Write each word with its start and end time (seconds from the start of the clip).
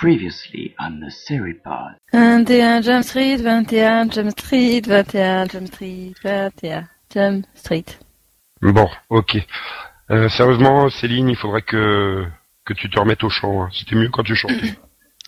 Previously 0.00 0.74
on 0.78 1.00
the 1.00 1.10
Seripod. 1.10 1.94
21 2.12 2.82
Jump 2.82 3.04
Street, 3.04 3.36
21 3.42 4.10
Jump 4.10 4.30
Street, 4.30 4.80
21 4.86 5.46
Jump 5.48 5.66
Street, 5.66 6.14
21 6.24 6.88
Jump 7.12 7.46
Street. 7.54 7.84
Bon, 8.62 8.88
ok. 9.10 9.36
Euh, 10.10 10.28
sérieusement, 10.30 10.88
Céline, 10.88 11.28
il 11.28 11.36
faudrait 11.36 11.62
que 11.62 12.24
que 12.64 12.72
tu 12.72 12.88
te 12.88 12.98
remettes 12.98 13.24
au 13.24 13.28
chant. 13.30 13.64
hein. 13.64 13.68
C'était 13.72 13.94
mieux 13.96 14.08
quand 14.08 14.22
tu 14.22 14.34
chantais. 14.34 14.74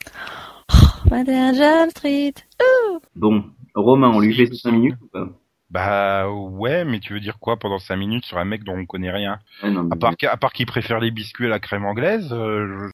21 1.07 1.53
Jump 1.55 1.91
Street. 1.91 2.35
Ouh. 2.63 2.99
Bon, 3.15 3.45
Romain, 3.75 4.09
on 4.15 4.21
lui 4.21 4.35
fait 4.35 4.47
5 4.55 4.71
minutes 4.71 4.97
ou 5.03 5.09
pas? 5.09 5.27
Bah 5.71 6.31
ouais, 6.31 6.85
mais 6.85 7.01
tu 7.01 7.15
veux 7.15 7.21
dire 7.21 7.39
quoi 7.41 7.59
pendant 7.59 7.79
5 7.79 7.97
minutes 7.97 8.25
sur 8.27 8.37
un 8.39 8.45
mec 8.45 8.63
dont 8.65 8.77
on 8.77 8.85
connaît 8.87 9.11
rien? 9.11 9.39
Ouais, 9.63 9.71
non, 9.71 9.85
mais- 9.85 9.93
À 9.93 9.97
part, 9.97 10.17
qu'- 10.19 10.27
à 10.27 10.37
part 10.37 10.53
qu'il 10.53 10.67
préfère 10.67 11.01
les 11.01 11.11
biscuits 11.11 11.47
à 11.47 11.49
la 11.51 11.61
crème 11.61 11.85
anglaise, 11.87 12.29
euh, 12.33 12.91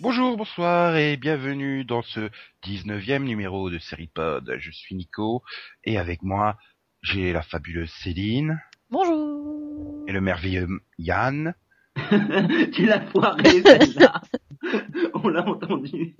Bonjour, 0.00 0.36
bonsoir 0.36 0.96
et 0.96 1.16
bienvenue 1.16 1.84
dans 1.84 2.02
ce 2.02 2.28
19e 2.64 3.22
numéro 3.22 3.70
de 3.70 3.78
Seripod. 3.78 4.56
Je 4.58 4.70
suis 4.70 4.94
Nico 4.94 5.42
et 5.84 5.98
avec 5.98 6.22
moi 6.22 6.58
j'ai 7.02 7.32
la 7.32 7.42
fabuleuse 7.42 7.90
Céline 8.02 8.60
Bonjour. 8.90 10.04
et 10.06 10.12
le 10.12 10.20
merveilleux 10.20 10.68
Yann. 10.98 11.54
tu 12.72 12.86
l'as 12.86 13.00
foiré 13.06 13.62
celle-là. 13.62 14.22
on 15.14 15.28
l'a 15.28 15.46
entendu. 15.46 16.16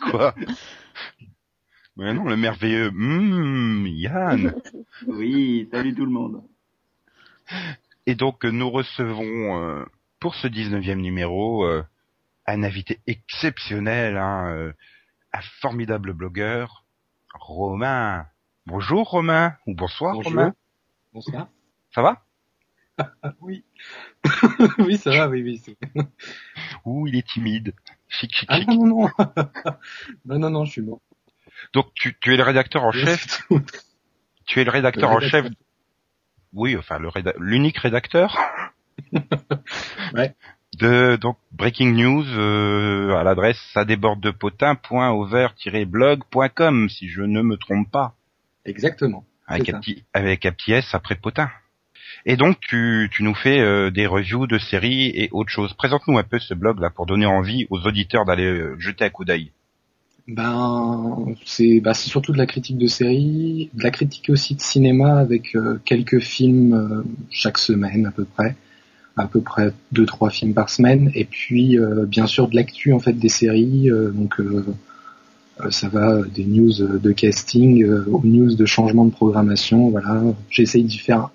Quoi? 0.00 0.34
Mais 1.96 2.12
non, 2.12 2.24
le 2.24 2.36
merveilleux 2.36 2.90
hmm, 2.90 3.86
Yann. 3.86 4.54
Oui, 5.06 5.68
salut 5.70 5.94
tout 5.94 6.04
le 6.04 6.10
monde. 6.10 6.42
Et 8.06 8.14
donc 8.14 8.44
nous 8.44 8.70
recevons 8.70 9.62
euh, 9.62 9.84
pour 10.20 10.34
ce 10.34 10.48
19e 10.48 10.96
numéro 10.96 11.64
euh, 11.64 11.82
un 12.46 12.62
invité 12.62 13.00
exceptionnel, 13.06 14.16
hein, 14.16 14.48
euh, 14.50 14.72
un 15.32 15.40
formidable 15.60 16.12
blogueur, 16.12 16.84
Romain. 17.34 18.26
Bonjour 18.66 19.08
Romain, 19.08 19.56
ou 19.66 19.74
bonsoir 19.74 20.14
Bonjour. 20.14 20.32
Romain. 20.32 20.54
Bonsoir. 21.12 21.48
Ça 21.94 22.02
va? 22.02 22.22
Ah, 22.98 23.12
oui. 23.40 23.64
oui, 24.78 24.96
ça 24.98 25.10
va, 25.10 25.28
oui, 25.28 25.42
oui. 25.42 25.62
Ouh, 26.84 27.06
il 27.06 27.16
est 27.16 27.26
timide. 27.26 27.72
Chic, 28.08 28.34
chic, 28.34 28.48
Ah 28.50 28.58
chic. 28.58 28.68
non, 28.68 28.86
non, 28.86 28.88
non. 29.00 29.08
non, 30.26 30.38
non, 30.38 30.50
non, 30.50 30.64
je 30.64 30.72
suis 30.72 30.82
mort. 30.82 31.00
Donc 31.72 31.86
tu, 31.94 32.16
tu 32.20 32.34
es 32.34 32.36
le 32.36 32.42
rédacteur 32.42 32.82
en 32.84 32.92
chef. 32.92 33.42
Tu 34.46 34.60
es 34.60 34.64
le 34.64 34.70
rédacteur 34.70 35.10
Le 35.10 35.16
en 35.16 35.20
chef. 35.20 35.46
Oui, 36.52 36.76
enfin 36.76 36.98
le 36.98 37.08
réda- 37.08 37.34
l'unique 37.38 37.78
rédacteur. 37.78 38.36
Ouais. 40.14 40.34
De 40.78 41.16
donc 41.16 41.36
Breaking 41.52 41.92
News 41.92 42.24
euh, 42.28 43.14
à 43.16 43.22
l'adresse 43.24 43.58
ça 43.72 43.84
déborde 43.84 44.20
de 44.20 44.30
potin.over-blog.com 44.30 46.88
si 46.88 47.08
je 47.08 47.22
ne 47.22 47.42
me 47.42 47.56
trompe 47.56 47.90
pas. 47.90 48.14
Exactement. 48.64 49.24
Avec 49.46 49.68
un 49.68 49.80
petit 49.80 50.04
avec 50.12 50.46
un 50.46 50.52
petit 50.52 50.72
S 50.72 50.94
après 50.94 51.14
potin. 51.16 51.50
Et 52.28 52.36
donc 52.36 52.58
tu, 52.58 53.08
nous 53.20 53.34
fais 53.34 53.60
euh, 53.60 53.90
des 53.92 54.08
reviews 54.08 54.48
de 54.48 54.58
séries 54.58 55.12
et 55.14 55.28
autres 55.30 55.50
choses. 55.50 55.72
Présente-nous 55.74 56.18
un 56.18 56.24
peu 56.24 56.40
ce 56.40 56.54
blog 56.54 56.80
là 56.80 56.90
pour 56.90 57.06
donner 57.06 57.24
envie 57.24 57.68
aux 57.70 57.78
auditeurs 57.86 58.24
d'aller 58.24 58.46
euh, 58.46 58.74
jeter 58.80 59.04
un 59.04 59.10
coup 59.10 59.24
d'œil. 59.24 59.52
Ben, 60.26 61.24
c'est 61.44 61.78
bah, 61.78 61.94
c'est 61.94 62.08
surtout 62.08 62.32
de 62.32 62.38
la 62.38 62.46
critique 62.46 62.78
de 62.78 62.88
série, 62.88 63.70
de 63.74 63.82
la 63.84 63.92
critique 63.92 64.28
aussi 64.28 64.56
de 64.56 64.60
cinéma 64.60 65.20
avec 65.20 65.54
euh, 65.54 65.80
quelques 65.84 66.18
films 66.18 67.04
chaque 67.30 67.58
semaine 67.58 68.06
à 68.06 68.10
peu 68.10 68.24
près, 68.24 68.56
à 69.16 69.28
peu 69.28 69.40
près 69.40 69.72
deux 69.92 70.04
trois 70.04 70.30
films 70.30 70.52
par 70.52 70.68
semaine, 70.68 71.12
et 71.14 71.26
puis 71.26 71.78
bien 72.08 72.26
sûr 72.26 72.48
de 72.48 72.56
l'actu 72.56 72.92
en 72.92 72.98
fait 72.98 73.12
des 73.12 73.28
séries, 73.28 73.88
donc 74.12 74.40
ça 75.70 75.88
va 75.88 76.22
des 76.22 76.44
news 76.44 76.72
de 76.72 77.12
casting 77.12 77.86
aux 77.86 78.22
news 78.24 78.56
de 78.56 78.66
changement 78.66 79.04
de 79.04 79.12
programmation, 79.12 79.90
voilà. 79.90 80.24
J'essaye 80.50 80.82
d'y 80.82 80.98
faire 80.98 81.30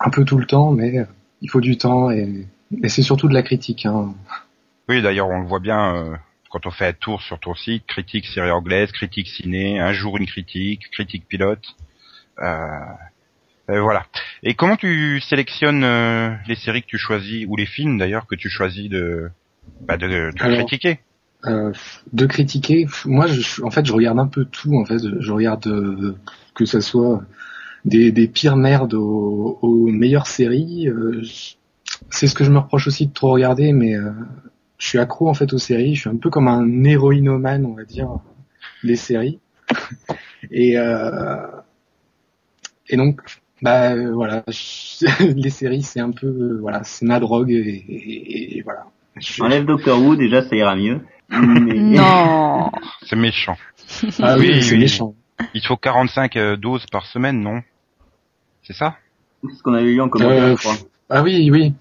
un 0.00 0.10
peu 0.10 0.24
tout 0.24 0.38
le 0.38 0.46
temps, 0.46 0.72
mais 0.72 1.06
il 1.40 1.50
faut 1.50 1.60
du 1.60 1.76
temps 1.76 2.10
et, 2.10 2.46
et 2.82 2.88
c'est 2.88 3.02
surtout 3.02 3.28
de 3.28 3.34
la 3.34 3.42
critique. 3.42 3.86
Hein. 3.86 4.14
Oui, 4.88 5.02
d'ailleurs, 5.02 5.28
on 5.28 5.40
le 5.40 5.46
voit 5.46 5.60
bien 5.60 5.94
euh, 5.94 6.16
quand 6.50 6.66
on 6.66 6.70
fait 6.70 6.86
un 6.86 6.92
tour 6.92 7.20
sur 7.22 7.38
ton 7.38 7.54
site, 7.54 7.86
critique 7.86 8.26
série 8.26 8.50
anglaise, 8.50 8.90
critique 8.92 9.28
ciné, 9.28 9.80
un 9.80 9.92
jour 9.92 10.16
une 10.16 10.26
critique, 10.26 10.90
critique 10.90 11.26
pilote. 11.28 11.76
Euh, 12.40 12.68
euh, 13.70 13.80
voilà. 13.80 14.06
Et 14.42 14.54
comment 14.54 14.76
tu 14.76 15.20
sélectionnes 15.20 15.84
euh, 15.84 16.30
les 16.46 16.54
séries 16.54 16.82
que 16.82 16.86
tu 16.86 16.98
choisis, 16.98 17.44
ou 17.48 17.56
les 17.56 17.66
films 17.66 17.98
d'ailleurs 17.98 18.26
que 18.26 18.34
tu 18.34 18.48
choisis 18.48 18.88
de, 18.88 19.30
bah, 19.82 19.96
de, 19.96 20.08
de 20.08 20.32
Alors, 20.40 20.58
critiquer? 20.58 21.00
Euh, 21.44 21.72
de 22.12 22.26
critiquer, 22.26 22.86
moi, 23.04 23.26
je, 23.26 23.62
en 23.62 23.70
fait, 23.70 23.84
je 23.84 23.92
regarde 23.92 24.18
un 24.18 24.26
peu 24.26 24.44
tout. 24.46 24.74
En 24.74 24.84
fait, 24.84 24.98
je 25.20 25.32
regarde 25.32 25.66
euh, 25.66 26.16
que 26.54 26.64
ça 26.64 26.80
soit 26.80 27.22
des, 27.84 28.12
des 28.12 28.28
pires 28.28 28.56
merdes 28.56 28.94
aux, 28.94 29.58
aux 29.62 29.86
meilleures 29.88 30.26
séries. 30.26 30.88
euh, 30.88 31.22
c'est 32.10 32.26
ce 32.26 32.34
que 32.34 32.44
je 32.44 32.50
me 32.50 32.58
reproche 32.58 32.86
aussi 32.86 33.06
de 33.06 33.12
trop 33.12 33.32
regarder, 33.32 33.72
mais 33.72 33.94
euh, 33.96 34.10
je 34.78 34.86
suis 34.88 34.98
accro 34.98 35.28
en 35.28 35.34
fait 35.34 35.52
aux 35.52 35.58
séries. 35.58 35.94
Je 35.94 36.00
suis 36.02 36.10
un 36.10 36.16
peu 36.16 36.30
comme 36.30 36.48
un 36.48 36.84
héroïnomane, 36.84 37.64
on 37.66 37.74
va 37.74 37.84
dire, 37.84 38.08
des 38.84 38.96
séries. 38.96 39.38
Et 40.50 40.78
euh, 40.78 41.36
et 42.88 42.96
donc, 42.96 43.20
bah 43.60 43.92
euh, 43.92 44.12
voilà, 44.14 44.44
je- 44.48 45.24
les 45.36 45.50
séries, 45.50 45.82
c'est 45.82 46.00
un 46.00 46.10
peu, 46.12 46.26
euh, 46.28 46.58
voilà, 46.60 46.82
c'est 46.84 47.04
ma 47.04 47.18
drogue 47.20 47.50
et, 47.50 47.56
et- 47.58 48.56
et 48.58 48.62
voilà. 48.62 48.84
Je- 49.16 49.42
Enlève 49.42 49.64
Doctor 49.66 50.00
Who, 50.00 50.16
déjà 50.16 50.42
ça 50.42 50.54
ira 50.56 50.74
mieux. 50.76 51.00
Mais- 51.28 51.74
Non. 51.98 52.70
C'est 53.02 53.16
méchant. 53.16 53.56
Ah 54.20 54.36
oui, 54.38 54.50
Oui, 54.54 54.62
c'est 54.62 54.74
oui. 54.74 54.80
méchant. 54.80 55.14
Il 55.54 55.60
te 55.60 55.66
faut 55.66 55.76
45 55.76 56.36
euh, 56.36 56.56
doses 56.56 56.86
par 56.86 57.04
semaine, 57.06 57.40
non? 57.40 57.62
C'est 58.68 58.74
ça 58.74 58.96
C'est 59.42 59.54
ce 59.56 59.62
qu'on 59.62 59.72
avait 59.72 59.90
eu 59.90 60.00
en 60.02 60.10
commentaire, 60.10 60.42
Euh, 60.44 60.56
je 60.56 60.60
crois. 60.60 60.74
Ah 61.08 61.22
oui, 61.22 61.50
oui. 61.50 61.72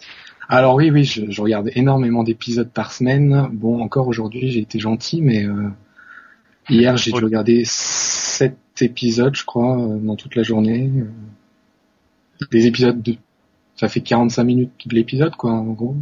Alors 0.47 0.75
oui, 0.75 0.89
oui, 0.89 1.03
je, 1.03 1.29
je 1.29 1.41
regarde 1.41 1.69
énormément 1.75 2.23
d'épisodes 2.23 2.71
par 2.71 2.93
semaine. 2.93 3.49
Bon, 3.51 3.81
encore 3.81 4.07
aujourd'hui, 4.07 4.49
j'ai 4.49 4.61
été 4.61 4.79
gentil, 4.79 5.21
mais 5.21 5.43
euh, 5.45 5.67
hier, 6.69 6.95
j'ai 6.95 7.11
dû 7.11 7.21
regarder 7.21 7.63
sept 7.65 8.57
épisodes, 8.79 9.35
je 9.35 9.43
crois, 9.43 9.77
euh, 9.77 9.97
dans 9.97 10.15
toute 10.15 10.35
la 10.35 10.43
journée. 10.43 10.89
Des 12.51 12.67
épisodes 12.67 13.01
de... 13.01 13.15
Ça 13.75 13.89
fait 13.89 13.99
45 13.99 14.43
minutes 14.45 14.71
de 14.87 14.95
l'épisode, 14.95 15.35
quoi, 15.35 15.51
en 15.51 15.65
gros. 15.65 15.97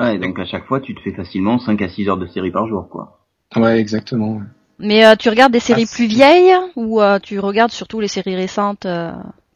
Ouais, 0.00 0.18
donc 0.18 0.36
à 0.40 0.46
chaque 0.46 0.66
fois, 0.66 0.80
tu 0.80 0.96
te 0.96 1.00
fais 1.00 1.12
facilement 1.12 1.60
5 1.60 1.80
à 1.80 1.88
6 1.88 2.08
heures 2.08 2.18
de 2.18 2.26
série 2.26 2.50
par 2.50 2.66
jour, 2.66 2.88
quoi. 2.88 3.20
Ouais, 3.54 3.78
exactement. 3.78 4.38
ouais. 4.38 4.42
Mais 4.80 5.06
euh, 5.06 5.14
tu 5.16 5.28
regardes 5.28 5.52
des 5.52 5.60
séries 5.60 5.86
Ah, 5.88 5.94
plus 5.94 6.06
vieilles 6.06 6.54
ou 6.74 7.00
euh, 7.00 7.20
tu 7.20 7.38
regardes 7.38 7.70
surtout 7.70 8.00
les 8.00 8.08
séries 8.08 8.34
récentes, 8.34 8.84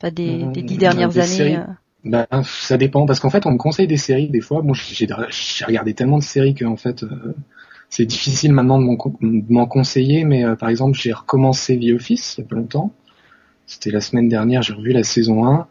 euh, 0.05 0.09
pas 0.09 0.11
des, 0.11 0.47
des 0.47 0.63
dix 0.63 0.79
dernières 0.79 1.11
des 1.11 1.21
années 1.21 1.29
séries. 1.37 1.57
euh. 1.57 1.65
Bah, 2.05 2.27
ça 2.45 2.79
dépend, 2.79 3.07
parce 3.07 3.21
qu'en 3.21 3.31
fait, 3.31 3.47
on 3.47 3.53
me 3.53 3.59
conseille 3.59 3.87
des 3.87 3.99
séries, 3.99 4.31
des 4.31 4.41
fois. 4.41 4.63
Moi, 4.63 4.75
j'ai 4.75 5.07
regardé 5.67 5.95
tellement 5.95 6.19
de 6.19 6.23
séries 6.23 6.55
que, 6.55 6.65
en 6.65 6.77
fait, 6.77 7.03
euh, 7.03 7.35
c'est 7.91 8.07
difficile 8.07 8.53
maintenant 8.53 8.79
de 8.81 9.53
m'en 9.53 9.67
conseiller, 9.67 10.25
mais 10.25 10.45
euh, 10.45 10.57
par 10.57 10.69
exemple, 10.71 10.99
j'ai 10.99 11.13
recommencé 11.13 11.79
The 11.79 11.95
Office 11.95 12.37
il 12.39 12.43
y 12.43 12.45
a 12.45 12.49
pas 12.49 12.57
longtemps. 12.57 12.93
C'était 13.67 13.91
la 13.91 14.01
semaine 14.01 14.29
dernière, 14.29 14.63
j'ai 14.63 14.73
revu 14.75 14.93
la 14.93 15.03
saison 15.03 15.45
1. 15.47 15.67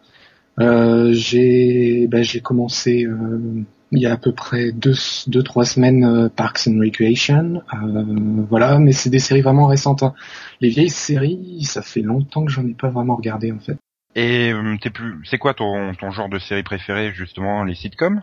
Euh, 0.59 1.13
j'ai 1.13 2.07
bah, 2.07 2.19
commencé 2.43 3.05
euh, 3.05 3.63
il 3.91 3.99
y 4.01 4.05
a 4.05 4.13
à 4.13 4.17
peu 4.17 4.33
près 4.33 4.71
deux, 4.71 4.93
deux 5.27 5.41
trois 5.43 5.65
semaines 5.65 6.03
euh, 6.03 6.29
Parks 6.29 6.67
and 6.67 6.77
Recreation. 6.79 7.61
Euh, 7.73 8.03
voilà, 8.49 8.77
mais 8.79 8.91
c'est 8.91 9.09
des 9.09 9.19
séries 9.19 9.41
vraiment 9.41 9.65
récentes. 9.67 10.03
hein. 10.03 10.13
Les 10.61 10.69
vieilles 10.69 10.89
séries, 10.89 11.63
ça 11.63 11.81
fait 11.81 12.01
longtemps 12.01 12.45
que 12.45 12.51
j'en 12.51 12.65
ai 12.67 12.73
pas 12.73 12.89
vraiment 12.89 13.15
regardé, 13.15 13.51
en 13.51 13.59
fait. 13.59 13.77
Et 14.15 14.51
euh, 14.51 14.75
t'es 14.81 14.89
plus, 14.89 15.19
c'est 15.29 15.37
quoi 15.37 15.53
ton, 15.53 15.93
ton 15.93 16.11
genre 16.11 16.29
de 16.29 16.39
série 16.39 16.63
préférée 16.63 17.13
justement, 17.13 17.63
les 17.63 17.75
sitcoms? 17.75 18.21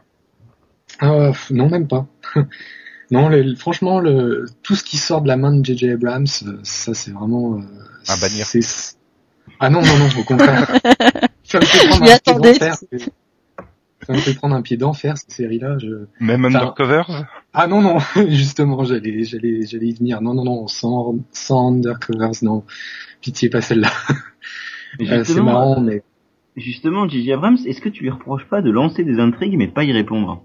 Euh, 1.02 1.28
pff, 1.28 1.50
non, 1.50 1.68
même 1.68 1.86
pas. 1.88 2.06
non, 3.10 3.28
le- 3.28 3.54
franchement, 3.54 4.00
le, 4.00 4.46
tout 4.62 4.74
ce 4.74 4.82
qui 4.84 4.96
sort 4.98 5.22
de 5.22 5.28
la 5.28 5.36
main 5.36 5.54
de 5.56 5.64
J.J. 5.64 5.90
Abrams, 5.90 6.26
euh, 6.46 6.58
ça 6.62 6.92
c'est 6.94 7.12
vraiment... 7.12 7.58
euh, 7.58 7.62
À 8.08 8.16
bannir. 8.16 8.46
Ah 9.60 9.70
non, 9.70 9.80
non, 9.80 9.98
non, 9.98 10.08
au 10.18 10.24
contraire. 10.24 10.66
ça 11.44 11.60
me 11.60 11.64
fait 11.64 11.88
prendre 11.88 12.04
un 12.12 12.18
pied 12.18 12.34
d'enfer. 12.34 12.74
Ça 14.06 14.12
me 14.12 14.18
fait 14.18 14.34
prendre 14.34 14.54
un 14.54 14.62
pied 14.62 14.76
d'enfer, 14.76 15.16
cette 15.16 15.30
série-là. 15.32 15.78
Je... 15.78 16.06
Même 16.20 16.44
Enfin, 16.44 16.58
Undercovers? 16.60 17.24
Ah 17.52 17.66
non 17.66 17.80
non, 17.80 17.98
justement, 18.28 18.84
j'allais 18.84 19.24
j'allais 19.24 19.62
j'allais 19.66 19.86
y 19.88 19.94
venir. 19.94 20.20
Non 20.20 20.34
non 20.34 20.44
non, 20.44 20.66
sans 20.68 21.14
sans 21.32 21.68
undercovers, 21.72 22.32
non. 22.42 22.64
Pitié 23.20 23.48
pas 23.48 23.60
celle-là. 23.60 23.90
Euh, 25.00 25.04
c'est 25.06 25.18
justement, 25.24 25.44
marrant, 25.44 25.80
mais 25.80 26.02
Justement, 26.56 27.06
J.J. 27.06 27.32
Abrams, 27.34 27.58
est-ce 27.66 27.80
que 27.82 27.88
tu 27.90 28.02
lui 28.02 28.10
reproches 28.10 28.46
pas 28.46 28.62
de 28.62 28.70
lancer 28.70 29.04
des 29.04 29.18
intrigues 29.20 29.56
mais 29.58 29.68
pas 29.68 29.84
y 29.84 29.92
répondre? 29.92 30.42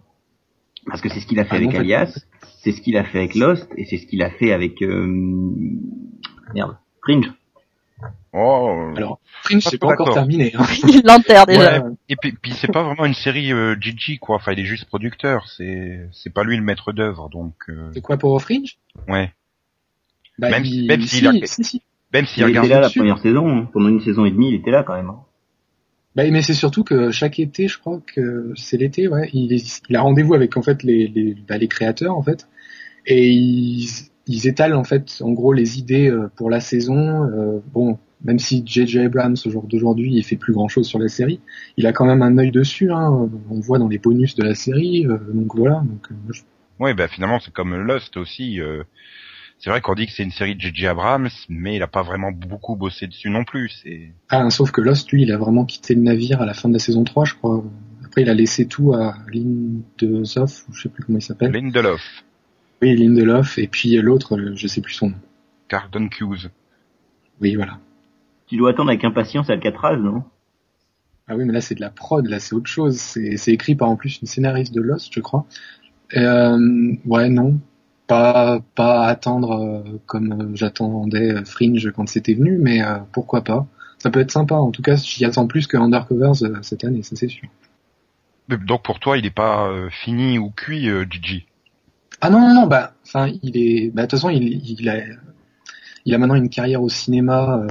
Parce 0.88 1.00
que 1.00 1.08
c'est 1.10 1.20
ce 1.22 1.28
qu'il 1.28 1.40
a 1.40 1.46
fait 1.46 1.54
Ah 1.54 1.58
avec 1.58 1.74
non, 1.74 1.80
Alias, 1.80 2.20
c'est 2.64 2.72
ce 2.74 2.82
qu'il 2.82 2.98
a 2.98 3.04
fait 3.06 3.20
avec 3.20 3.36
Lost, 3.36 3.70
et 3.78 3.86
c'est 3.86 3.98
ce 3.98 4.06
qu'il 4.08 4.22
a 4.24 4.30
fait 4.32 4.52
avec... 4.52 4.82
Euh... 4.82 5.06
Merde, 6.54 6.76
Fringe. 7.02 7.32
Oh. 8.34 8.92
alors 8.96 9.20
Fringe 9.44 9.62
c'est 9.64 9.78
pas 9.78 9.88
encore 9.88 10.14
terminé. 10.14 10.54
Hein. 10.56 10.64
Il 10.88 11.02
l'enterre 11.06 11.46
déjà. 11.46 11.84
Ouais, 11.84 11.90
et 12.10 12.16
puis, 12.16 12.32
puis 12.32 12.54
c'est 12.54 12.72
pas 12.72 12.82
vraiment 12.84 13.06
une 13.06 13.14
série 13.14 13.52
euh, 13.54 13.76
Gigi 13.80 14.18
quoi. 14.20 14.38
Enfin, 14.38 14.54
il 14.54 14.60
est 14.62 14.66
juste 14.66 14.86
producteur. 14.86 15.48
C'est 15.50 16.08
c'est 16.14 16.34
pas 16.34 16.44
lui 16.44 16.56
le 16.58 16.64
maître 16.64 16.94
d'œuvre. 16.94 17.30
Donc 17.30 17.54
euh, 17.70 17.90
C'est 17.94 18.02
quoi 18.02 18.18
pour 18.18 18.42
Fringe? 18.42 18.78
Ouais. 19.10 19.34
bah, 20.40 20.50
Même- 20.50 20.64
il- 20.66 20.88
même 20.88 21.02
s'il 21.02 21.20
si, 21.20 21.28
a- 21.28 21.46
si, 21.46 21.64
si. 21.64 21.82
Même 22.14 22.26
s'il 22.26 22.44
Il 22.44 22.46
regarde 22.46 22.66
était 22.66 22.76
là 22.76 22.82
la 22.82 22.88
dessus. 22.88 23.00
première 23.00 23.20
saison, 23.20 23.50
hein. 23.50 23.70
pendant 23.72 23.90
une 23.90 24.02
saison 24.02 24.26
et 24.26 24.32
demie, 24.32 24.50
il 24.50 24.56
était 24.56 24.72
là 24.72 24.84
quand 24.84 24.96
même. 24.96 25.10
hein. 25.10 25.20
Bah, 26.16 26.30
mais 26.30 26.42
c'est 26.42 26.54
surtout 26.54 26.84
que 26.84 27.10
chaque 27.12 27.40
été, 27.40 27.68
je 27.70 27.80
crois 27.80 28.02
que 28.06 28.52
c'est 28.56 28.76
l'été, 28.78 29.08
ouais, 29.08 29.30
il, 29.34 29.96
a 29.96 30.02
rendez-vous 30.02 30.34
avec 30.34 30.58
en 30.58 30.62
fait 30.62 30.84
les 30.84 31.08
les, 31.08 31.36
bah, 31.48 31.58
les 31.58 31.70
créateurs 31.70 32.18
en 32.18 32.22
fait, 32.22 32.50
et 33.06 33.30
ils, 33.30 33.88
ils 34.28 34.48
étalent 34.48 34.74
en 34.78 34.84
fait 34.84 35.22
en 35.22 35.32
gros 35.32 35.54
les 35.54 35.80
idées 35.80 36.10
euh, 36.10 36.28
pour 36.36 36.50
la 36.50 36.60
saison. 36.60 37.24
euh, 37.30 37.60
bon, 37.74 37.98
même 38.26 38.40
si 38.40 38.62
J.J. 38.66 39.00
Abrams 39.00 39.38
au 39.46 39.50
jour 39.50 39.64
d'aujourd'hui 39.68 40.14
il 40.14 40.24
fait 40.24 40.36
plus 40.36 40.52
grand 40.54 40.68
chose 40.68 40.86
sur 40.86 41.00
la 41.00 41.08
série, 41.08 41.40
il 41.78 41.88
a 41.88 41.94
quand 41.94 42.06
même 42.06 42.22
un 42.22 42.38
œil 42.38 42.52
dessus. 42.52 42.92
Hein, 42.92 43.30
on 43.50 43.60
voit 43.62 43.80
dans 43.80 43.88
les 43.88 43.98
bonus 43.98 44.36
de 44.36 44.44
la 44.44 44.54
série, 44.54 45.08
euh, 45.08 45.18
donc 45.34 45.56
voilà. 45.56 45.76
Donc 45.86 46.12
euh, 46.12 46.16
moi, 46.26 46.34
je- 46.34 46.42
Ouais, 46.80 46.94
bah 46.94 47.08
finalement 47.08 47.40
c'est 47.40 47.54
comme 47.54 47.74
Lost 47.76 48.18
aussi. 48.18 48.60
C'est 49.62 49.70
vrai 49.70 49.80
qu'on 49.80 49.94
dit 49.94 50.08
que 50.08 50.12
c'est 50.12 50.24
une 50.24 50.32
série 50.32 50.56
de 50.56 50.60
J.J. 50.60 50.88
Abrams, 50.88 51.30
mais 51.48 51.76
il 51.76 51.84
a 51.84 51.88
pas 51.88 52.02
vraiment 52.02 52.32
beaucoup 52.32 52.76
bossé 52.76 53.06
dessus 53.06 53.30
non 53.30 53.44
plus. 53.44 53.70
C'est 53.70 54.12
ah, 54.30 54.50
sauf 54.50 54.72
que 54.72 54.82
Lost, 54.82 55.12
lui, 55.12 55.22
il 55.22 55.32
a 55.32 55.38
vraiment 55.38 55.66
quitté 55.66 55.94
le 55.94 56.02
navire 56.02 56.42
à 56.42 56.48
la 56.48 56.56
fin 56.56 56.68
de 56.68 56.74
la 56.74 56.80
saison 56.80 57.04
3, 57.04 57.26
je 57.26 57.36
crois. 57.36 57.64
Après, 58.04 58.24
il 58.24 58.30
a 58.30 58.34
laissé 58.34 58.68
tout 58.68 58.94
à 58.94 59.14
Lindelof, 59.32 60.68
ou 60.68 60.74
je 60.74 60.82
sais 60.82 60.90
plus 60.90 61.04
comment 61.04 61.20
il 61.20 61.22
s'appelle. 61.22 61.52
Lindelof, 61.52 62.02
Oui, 62.82 62.96
Lindelof, 62.96 63.60
et 63.60 63.68
puis 63.68 63.96
l'autre, 63.98 64.36
euh, 64.36 64.56
je 64.56 64.66
sais 64.66 64.82
plus 64.82 64.94
son 64.94 65.12
nom. 65.12 65.18
Cardon 65.68 66.10
Hughes. 66.20 66.50
Oui, 67.40 67.54
voilà. 67.54 67.78
Tu 68.48 68.58
dois 68.58 68.72
attendre 68.72 68.90
avec 68.90 69.04
impatience 69.04 69.52
Alcatraz, 69.52 69.98
non? 69.98 70.24
Ah 71.28 71.36
oui, 71.36 71.46
mais 71.46 71.54
là 71.54 71.62
c'est 71.62 71.76
de 71.76 71.82
la 71.82 71.92
prod, 71.92 72.26
là 72.28 72.40
c'est 72.40 72.56
autre 72.56 72.70
chose. 72.70 72.98
C'est 72.98 73.38
c'est 73.38 73.54
écrit 73.54 73.76
par 73.76 73.88
en 73.90 73.96
plus 73.96 74.20
une 74.22 74.28
scénariste 74.28 74.74
de 74.74 74.82
Lost, 74.82 75.14
je 75.14 75.22
crois. 75.22 75.46
Euh, 76.18 76.98
ouais, 77.06 77.30
non, 77.30 77.58
pas 78.12 78.60
pas 78.76 79.06
attendre 79.06 79.52
euh, 79.54 80.00
comme 80.06 80.32
euh, 80.34 80.56
j'attendais 80.56 81.32
euh, 81.32 81.46
Fringe 81.46 81.92
quand 81.96 82.10
c'était 82.10 82.34
venu, 82.34 82.58
mais 82.58 82.84
euh, 82.84 82.98
pourquoi 83.14 83.42
pas. 83.42 83.66
Ça 84.00 84.10
peut 84.10 84.20
être 84.20 84.32
sympa. 84.32 84.56
En 84.56 84.72
tout 84.72 84.82
cas, 84.82 84.96
j'y 84.96 85.24
attends 85.24 85.48
plus 85.48 85.66
que 85.66 85.78
Undercovers 85.78 86.44
euh, 86.44 86.58
cette 86.62 86.84
année, 86.84 87.04
ça 87.04 87.16
c'est 87.16 87.30
sûr. 87.30 87.48
Donc 88.50 88.84
pour 88.84 89.00
toi, 89.00 89.18
il 89.18 89.26
est 89.26 89.30
pas 89.30 89.68
euh, 89.70 89.90
fini 89.90 90.38
ou 90.38 90.50
cuit, 90.50 90.90
euh, 90.90 91.06
Gigi? 91.10 91.46
Ah 92.20 92.30
non 92.30 92.42
non 92.42 92.54
non, 92.54 92.68
bah, 92.68 92.94
enfin 93.06 93.32
il 93.44 93.56
est, 93.58 93.92
bah 93.94 94.02
de 94.02 94.08
toute 94.08 94.20
façon 94.20 94.30
il 94.30 94.44
il 94.80 94.90
a 94.90 94.98
il 96.06 96.14
a 96.14 96.18
maintenant 96.18 96.36
une 96.36 96.50
carrière 96.50 96.82
au 96.84 96.90
cinéma 96.90 97.62
euh, 97.64 97.68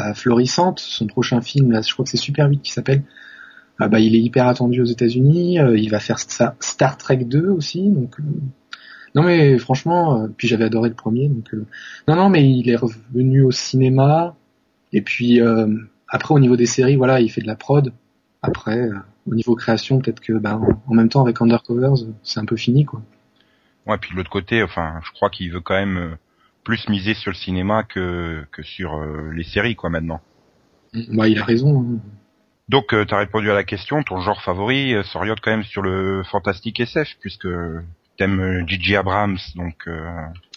euh, 0.00 0.14
florissante. 0.14 0.78
Son 0.80 1.06
prochain 1.06 1.42
film, 1.42 1.72
là, 1.72 1.82
je 1.82 1.92
crois 1.92 2.04
que 2.04 2.10
c'est 2.10 2.16
Super 2.16 2.48
8 2.48 2.62
qui 2.62 2.72
s'appelle. 2.72 3.02
Ah 3.78 3.88
bah, 3.88 4.00
il 4.00 4.16
est 4.16 4.20
hyper 4.20 4.46
attendu 4.46 4.80
aux 4.80 4.84
États-Unis. 4.86 5.58
euh, 5.58 5.76
il 5.76 5.90
va 5.90 5.98
faire 6.00 6.16
Sta- 6.16 6.54
Star 6.60 6.96
Trek 6.96 7.18
2 7.24 7.48
aussi. 7.50 7.90
Donc, 7.90 8.18
euh, 8.20 8.22
non 9.14 9.22
mais 9.22 9.58
franchement, 9.58 10.22
euh, 10.22 10.28
puis 10.36 10.48
j'avais 10.48 10.64
adoré 10.64 10.88
le 10.88 10.94
premier. 10.94 11.28
Donc, 11.28 11.52
euh, 11.54 11.66
non 12.08 12.16
non, 12.16 12.28
mais 12.28 12.48
il 12.48 12.68
est 12.70 12.76
revenu 12.76 13.42
au 13.42 13.50
cinéma. 13.50 14.36
Et 14.92 15.02
puis 15.02 15.40
euh, 15.40 15.66
après, 16.08 16.34
au 16.34 16.38
niveau 16.38 16.56
des 16.56 16.66
séries, 16.66 16.96
voilà, 16.96 17.20
il 17.20 17.30
fait 17.30 17.40
de 17.40 17.46
la 17.46 17.56
prod. 17.56 17.92
Après, 18.42 18.78
euh, 18.78 18.94
au 19.26 19.34
niveau 19.34 19.54
création, 19.54 20.00
peut-être 20.00 20.20
que, 20.20 20.32
bah, 20.34 20.60
en, 20.86 20.94
même 20.94 21.08
temps, 21.08 21.22
avec 21.22 21.40
Undercovers, 21.40 22.06
c'est 22.22 22.40
un 22.40 22.44
peu 22.44 22.56
fini, 22.56 22.84
quoi. 22.84 23.00
Ouais, 23.86 23.96
puis 23.98 24.10
de 24.12 24.16
l'autre 24.16 24.30
côté, 24.30 24.62
enfin, 24.62 25.00
je 25.04 25.10
crois 25.12 25.30
qu'il 25.30 25.50
veut 25.52 25.60
quand 25.60 25.74
même 25.74 26.16
plus 26.64 26.88
miser 26.88 27.14
sur 27.14 27.30
le 27.30 27.36
cinéma 27.36 27.82
que 27.82 28.44
que 28.52 28.62
sur 28.62 28.94
euh, 28.94 29.30
les 29.34 29.44
séries, 29.44 29.74
quoi, 29.74 29.90
maintenant. 29.90 30.20
Bah, 31.12 31.28
il 31.28 31.38
a 31.38 31.44
raison. 31.44 31.80
hein. 31.80 32.00
Donc, 32.68 32.94
euh, 32.94 33.04
t'as 33.04 33.18
répondu 33.18 33.50
à 33.50 33.54
la 33.54 33.64
question. 33.64 34.02
Ton 34.02 34.20
genre 34.20 34.42
favori 34.42 34.94
euh, 34.94 35.02
s'oriente 35.02 35.40
quand 35.40 35.50
même 35.50 35.64
sur 35.64 35.82
le 35.82 36.22
fantastique 36.24 36.80
SF, 36.80 37.16
puisque 37.20 37.48
t'aimes 38.16 38.40
euh, 38.40 38.64
J.J. 38.66 38.96
Abrams, 38.96 39.38
donc. 39.56 39.74
euh, 39.86 40.04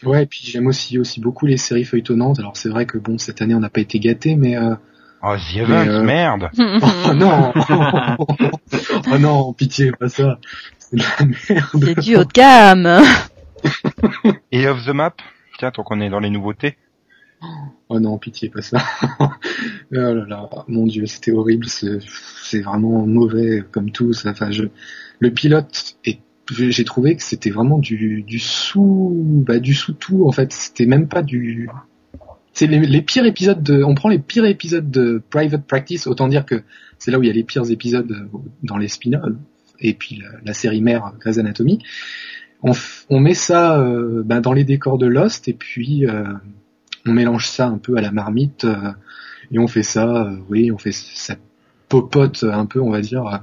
Ouais, 0.04 0.24
et 0.24 0.26
puis 0.26 0.42
j'aime 0.44 0.68
aussi 0.68 0.98
aussi 1.00 1.20
beaucoup 1.20 1.46
les 1.46 1.58
séries 1.58 1.86
feuilletonnantes. 1.86 2.40
Alors 2.40 2.58
c'est 2.58 2.70
vrai 2.70 2.86
que 2.86 2.98
bon, 2.98 3.18
cette 3.18 3.42
année 3.42 3.56
on 3.56 3.60
n'a 3.60 3.70
pas 3.70 3.82
été 3.82 4.00
gâtés, 4.00 4.36
mais 4.36 4.58
euh... 4.58 4.76
Oh, 5.24 5.36
The 5.36 5.58
Event, 5.58 5.88
euh, 5.88 6.04
merde. 6.04 6.50
oh 6.58 7.14
non, 7.14 7.52
oh 9.12 9.18
non, 9.18 9.54
pitié, 9.54 9.92
pas 9.92 10.10
ça. 10.10 10.40
C'est 10.78 10.98
de 10.98 11.02
la 11.02 11.26
merde. 11.26 11.68
C'est 11.74 12.00
du 12.02 12.16
haut 12.18 12.24
de 12.26 12.32
gamme. 12.32 13.02
Et 14.52 14.68
Off 14.68 14.86
the 14.86 14.90
Map. 14.90 15.16
Tiens, 15.58 15.72
tant 15.72 15.84
qu'on 15.84 16.02
est 16.02 16.10
dans 16.10 16.20
les 16.20 16.30
nouveautés. 16.30 16.78
Oh 17.90 18.00
non, 18.00 18.18
pitié, 18.18 18.50
pas 18.50 18.62
ça. 18.62 18.78
oh 19.20 19.28
là 19.92 20.14
là, 20.14 20.50
mon 20.68 20.86
dieu, 20.86 21.06
c'était 21.06 21.32
horrible. 21.32 21.66
C'est 21.68 22.00
c'est 22.44 22.62
vraiment 22.62 23.06
mauvais 23.06 23.64
comme 23.72 23.92
tout. 23.92 24.14
Ça, 24.14 24.30
enfin, 24.32 24.52
je... 24.52 24.66
le 25.20 25.32
pilote 25.32 25.96
est 26.06 26.20
j'ai 26.52 26.84
trouvé 26.84 27.16
que 27.16 27.24
c'était 27.24 27.50
vraiment 27.50 27.80
du, 27.80 28.26
sous 28.40 29.14
bah, 29.46 29.60
du 29.60 29.74
sous 29.74 29.94
tout 29.94 30.28
en 30.28 30.32
fait. 30.32 30.52
C'était 30.54 30.86
même 30.86 31.08
pas 31.08 31.22
du 31.22 31.70
c'est 32.54 32.68
les, 32.68 33.02
pires 33.02 33.26
épisodes 33.26 33.62
de 33.62 33.84
on 33.84 33.96
prend 33.96 34.08
les 34.08 34.20
pires 34.20 34.46
épisodes 34.46 34.90
de 34.90 35.22
Private 35.30 35.66
Practice 35.68 36.08
autant 36.08 36.30
dire 36.30 36.46
que 36.46 36.64
c'est 37.00 37.12
là 37.12 37.20
où 37.20 37.24
il 37.24 37.28
y 37.28 37.30
a 37.30 37.34
les 37.34 37.44
pires 37.44 37.70
épisodes 37.70 38.10
euh, 38.10 38.38
dans 38.64 38.78
les 38.78 38.88
spin-offs 38.88 39.34
et 39.82 39.94
puis 39.94 40.24
la, 40.44 40.54
série 40.54 40.82
mère 40.82 41.14
Grey's 41.20 41.38
Anatomy. 41.38 41.80
On, 43.10 43.20
met 43.20 43.34
ça 43.34 43.80
euh, 43.80 44.24
bah, 44.24 44.40
dans 44.40 44.54
les 44.54 44.64
décors 44.64 44.98
de 44.98 45.06
Lost 45.06 45.48
et 45.50 45.54
puis 45.54 46.08
euh, 46.08 46.24
on 47.06 47.12
mélange 47.12 47.48
ça 47.48 47.68
un 47.68 47.78
peu 47.78 47.98
à 47.98 48.02
la 48.02 48.12
marmite 48.12 48.66
euh, 48.66 48.92
et 49.52 49.60
on 49.60 49.68
fait 49.68 49.84
ça 49.84 50.08
euh, 50.08 50.38
oui 50.50 50.72
on 50.72 50.78
fait 50.78 50.92
ça 50.92 51.36
popote 51.90 52.44
un 52.44 52.66
peu 52.66 52.82
on 52.82 52.90
va 52.90 53.02
dire 53.02 53.28
euh, 53.28 53.38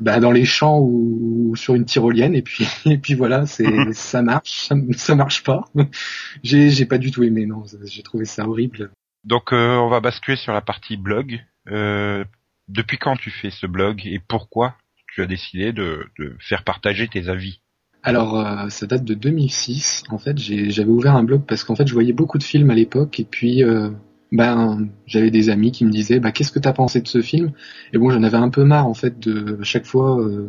bah, 0.00 0.20
dans 0.20 0.32
les 0.32 0.44
champs 0.44 0.78
ou, 0.78 1.50
ou 1.50 1.56
sur 1.56 1.74
une 1.74 1.84
tyrolienne 1.84 2.34
et 2.34 2.42
puis 2.42 2.66
et 2.86 2.98
puis 2.98 3.14
voilà 3.14 3.46
c'est 3.46 3.92
ça 3.92 4.22
marche 4.22 4.68
ça, 4.68 4.74
ça 4.96 5.14
marche 5.14 5.42
pas. 5.42 5.64
J'ai 6.42 6.70
j'ai 6.70 6.86
pas 6.86 6.98
du 6.98 7.10
tout 7.10 7.22
aimé 7.22 7.46
non 7.46 7.64
j'ai 7.84 8.02
trouvé 8.02 8.24
ça 8.24 8.46
horrible. 8.48 8.90
Donc, 9.24 9.52
euh, 9.52 9.76
on 9.76 9.88
va 9.88 10.00
basculer 10.00 10.36
sur 10.36 10.52
la 10.52 10.60
partie 10.60 10.96
blog. 10.96 11.40
Euh, 11.68 12.24
depuis 12.68 12.98
quand 12.98 13.16
tu 13.16 13.30
fais 13.30 13.50
ce 13.50 13.66
blog 13.66 14.04
et 14.04 14.18
pourquoi 14.18 14.74
tu 15.14 15.22
as 15.22 15.26
décidé 15.26 15.72
de, 15.72 16.06
de 16.18 16.36
faire 16.40 16.64
partager 16.64 17.06
tes 17.06 17.28
avis? 17.28 17.60
Alors 18.02 18.38
euh, 18.38 18.68
ça 18.68 18.86
date 18.86 19.04
de 19.04 19.14
2006 19.14 20.04
en 20.10 20.18
fait 20.18 20.36
j'avais 20.38 20.90
ouvert 20.90 21.14
un 21.14 21.22
blog 21.22 21.42
parce 21.46 21.62
qu'en 21.62 21.76
fait 21.76 21.86
je 21.86 21.92
voyais 21.92 22.12
beaucoup 22.12 22.38
de 22.38 22.42
films 22.42 22.70
à 22.70 22.74
l'époque 22.74 23.20
et 23.20 23.24
puis 23.24 23.62
euh, 23.62 23.90
ben 24.32 24.88
j'avais 25.06 25.30
des 25.30 25.50
amis 25.50 25.70
qui 25.72 25.84
me 25.84 25.90
disaient 25.90 26.18
bah 26.20 26.32
qu'est-ce 26.32 26.50
que 26.52 26.58
t'as 26.58 26.72
pensé 26.72 27.00
de 27.00 27.08
ce 27.08 27.22
film? 27.22 27.52
Et 27.92 27.98
bon 27.98 28.10
j'en 28.10 28.22
avais 28.22 28.38
un 28.38 28.48
peu 28.48 28.64
marre 28.64 28.86
en 28.88 28.94
fait 28.94 29.18
de 29.20 29.58
chaque 29.62 29.84
fois 29.86 30.20
euh, 30.20 30.48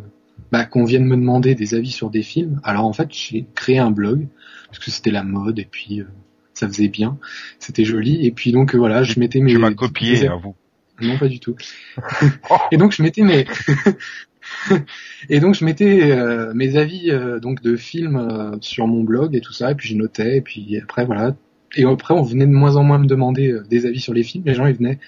bah, 0.50 0.64
qu'on 0.64 0.84
vienne 0.84 1.04
me 1.04 1.16
demander 1.16 1.54
des 1.54 1.74
avis 1.74 1.90
sur 1.90 2.10
des 2.10 2.22
films. 2.22 2.60
Alors 2.64 2.86
en 2.86 2.92
fait 2.92 3.08
j'ai 3.12 3.46
créé 3.54 3.78
un 3.78 3.90
blog 3.90 4.26
parce 4.66 4.78
que 4.78 4.90
c'était 4.90 5.10
la 5.12 5.22
mode 5.22 5.58
et 5.58 5.68
puis 5.70 6.00
euh, 6.00 6.04
ça 6.54 6.66
faisait 6.66 6.88
bien. 6.88 7.18
C'était 7.58 7.84
joli. 7.84 8.26
Et 8.26 8.30
puis 8.32 8.52
donc 8.52 8.74
euh, 8.74 8.78
voilà 8.78 9.02
je 9.02 9.20
mettais 9.20 9.40
mes 9.40 9.52
Tu 9.52 9.58
m'as 9.58 9.72
copié, 9.72 10.20
mes- 10.22 10.28
à 10.28 10.36
vous. 10.36 10.54
non, 11.02 11.18
pas 11.18 11.28
du 11.28 11.38
tout. 11.40 11.54
et 12.72 12.76
donc 12.76 12.92
je 12.92 13.02
mettais 13.02 13.22
mes 13.22 13.44
et 15.28 15.40
donc 15.40 15.54
je 15.54 15.64
mettais 15.64 16.10
euh, 16.12 16.52
mes 16.54 16.76
avis 16.76 17.10
euh, 17.10 17.38
donc 17.40 17.62
de 17.62 17.76
films 17.76 18.16
euh, 18.16 18.56
sur 18.60 18.86
mon 18.86 19.02
blog 19.02 19.34
et 19.34 19.40
tout 19.40 19.52
ça. 19.52 19.70
Et 19.72 19.74
puis 19.74 19.88
je 19.90 19.96
notais. 19.96 20.38
Et 20.38 20.40
puis 20.40 20.78
après 20.82 21.04
voilà 21.04 21.34
et 21.76 21.84
après 21.84 22.14
on 22.14 22.22
venait 22.22 22.46
de 22.46 22.52
moins 22.52 22.76
en 22.76 22.84
moins 22.84 22.98
me 22.98 23.06
demander 23.06 23.52
euh, 23.52 23.64
des 23.68 23.86
avis 23.86 24.00
sur 24.00 24.14
les 24.14 24.22
films. 24.22 24.44
Les 24.46 24.54
gens 24.54 24.66
ils 24.66 24.74
venaient 24.74 24.98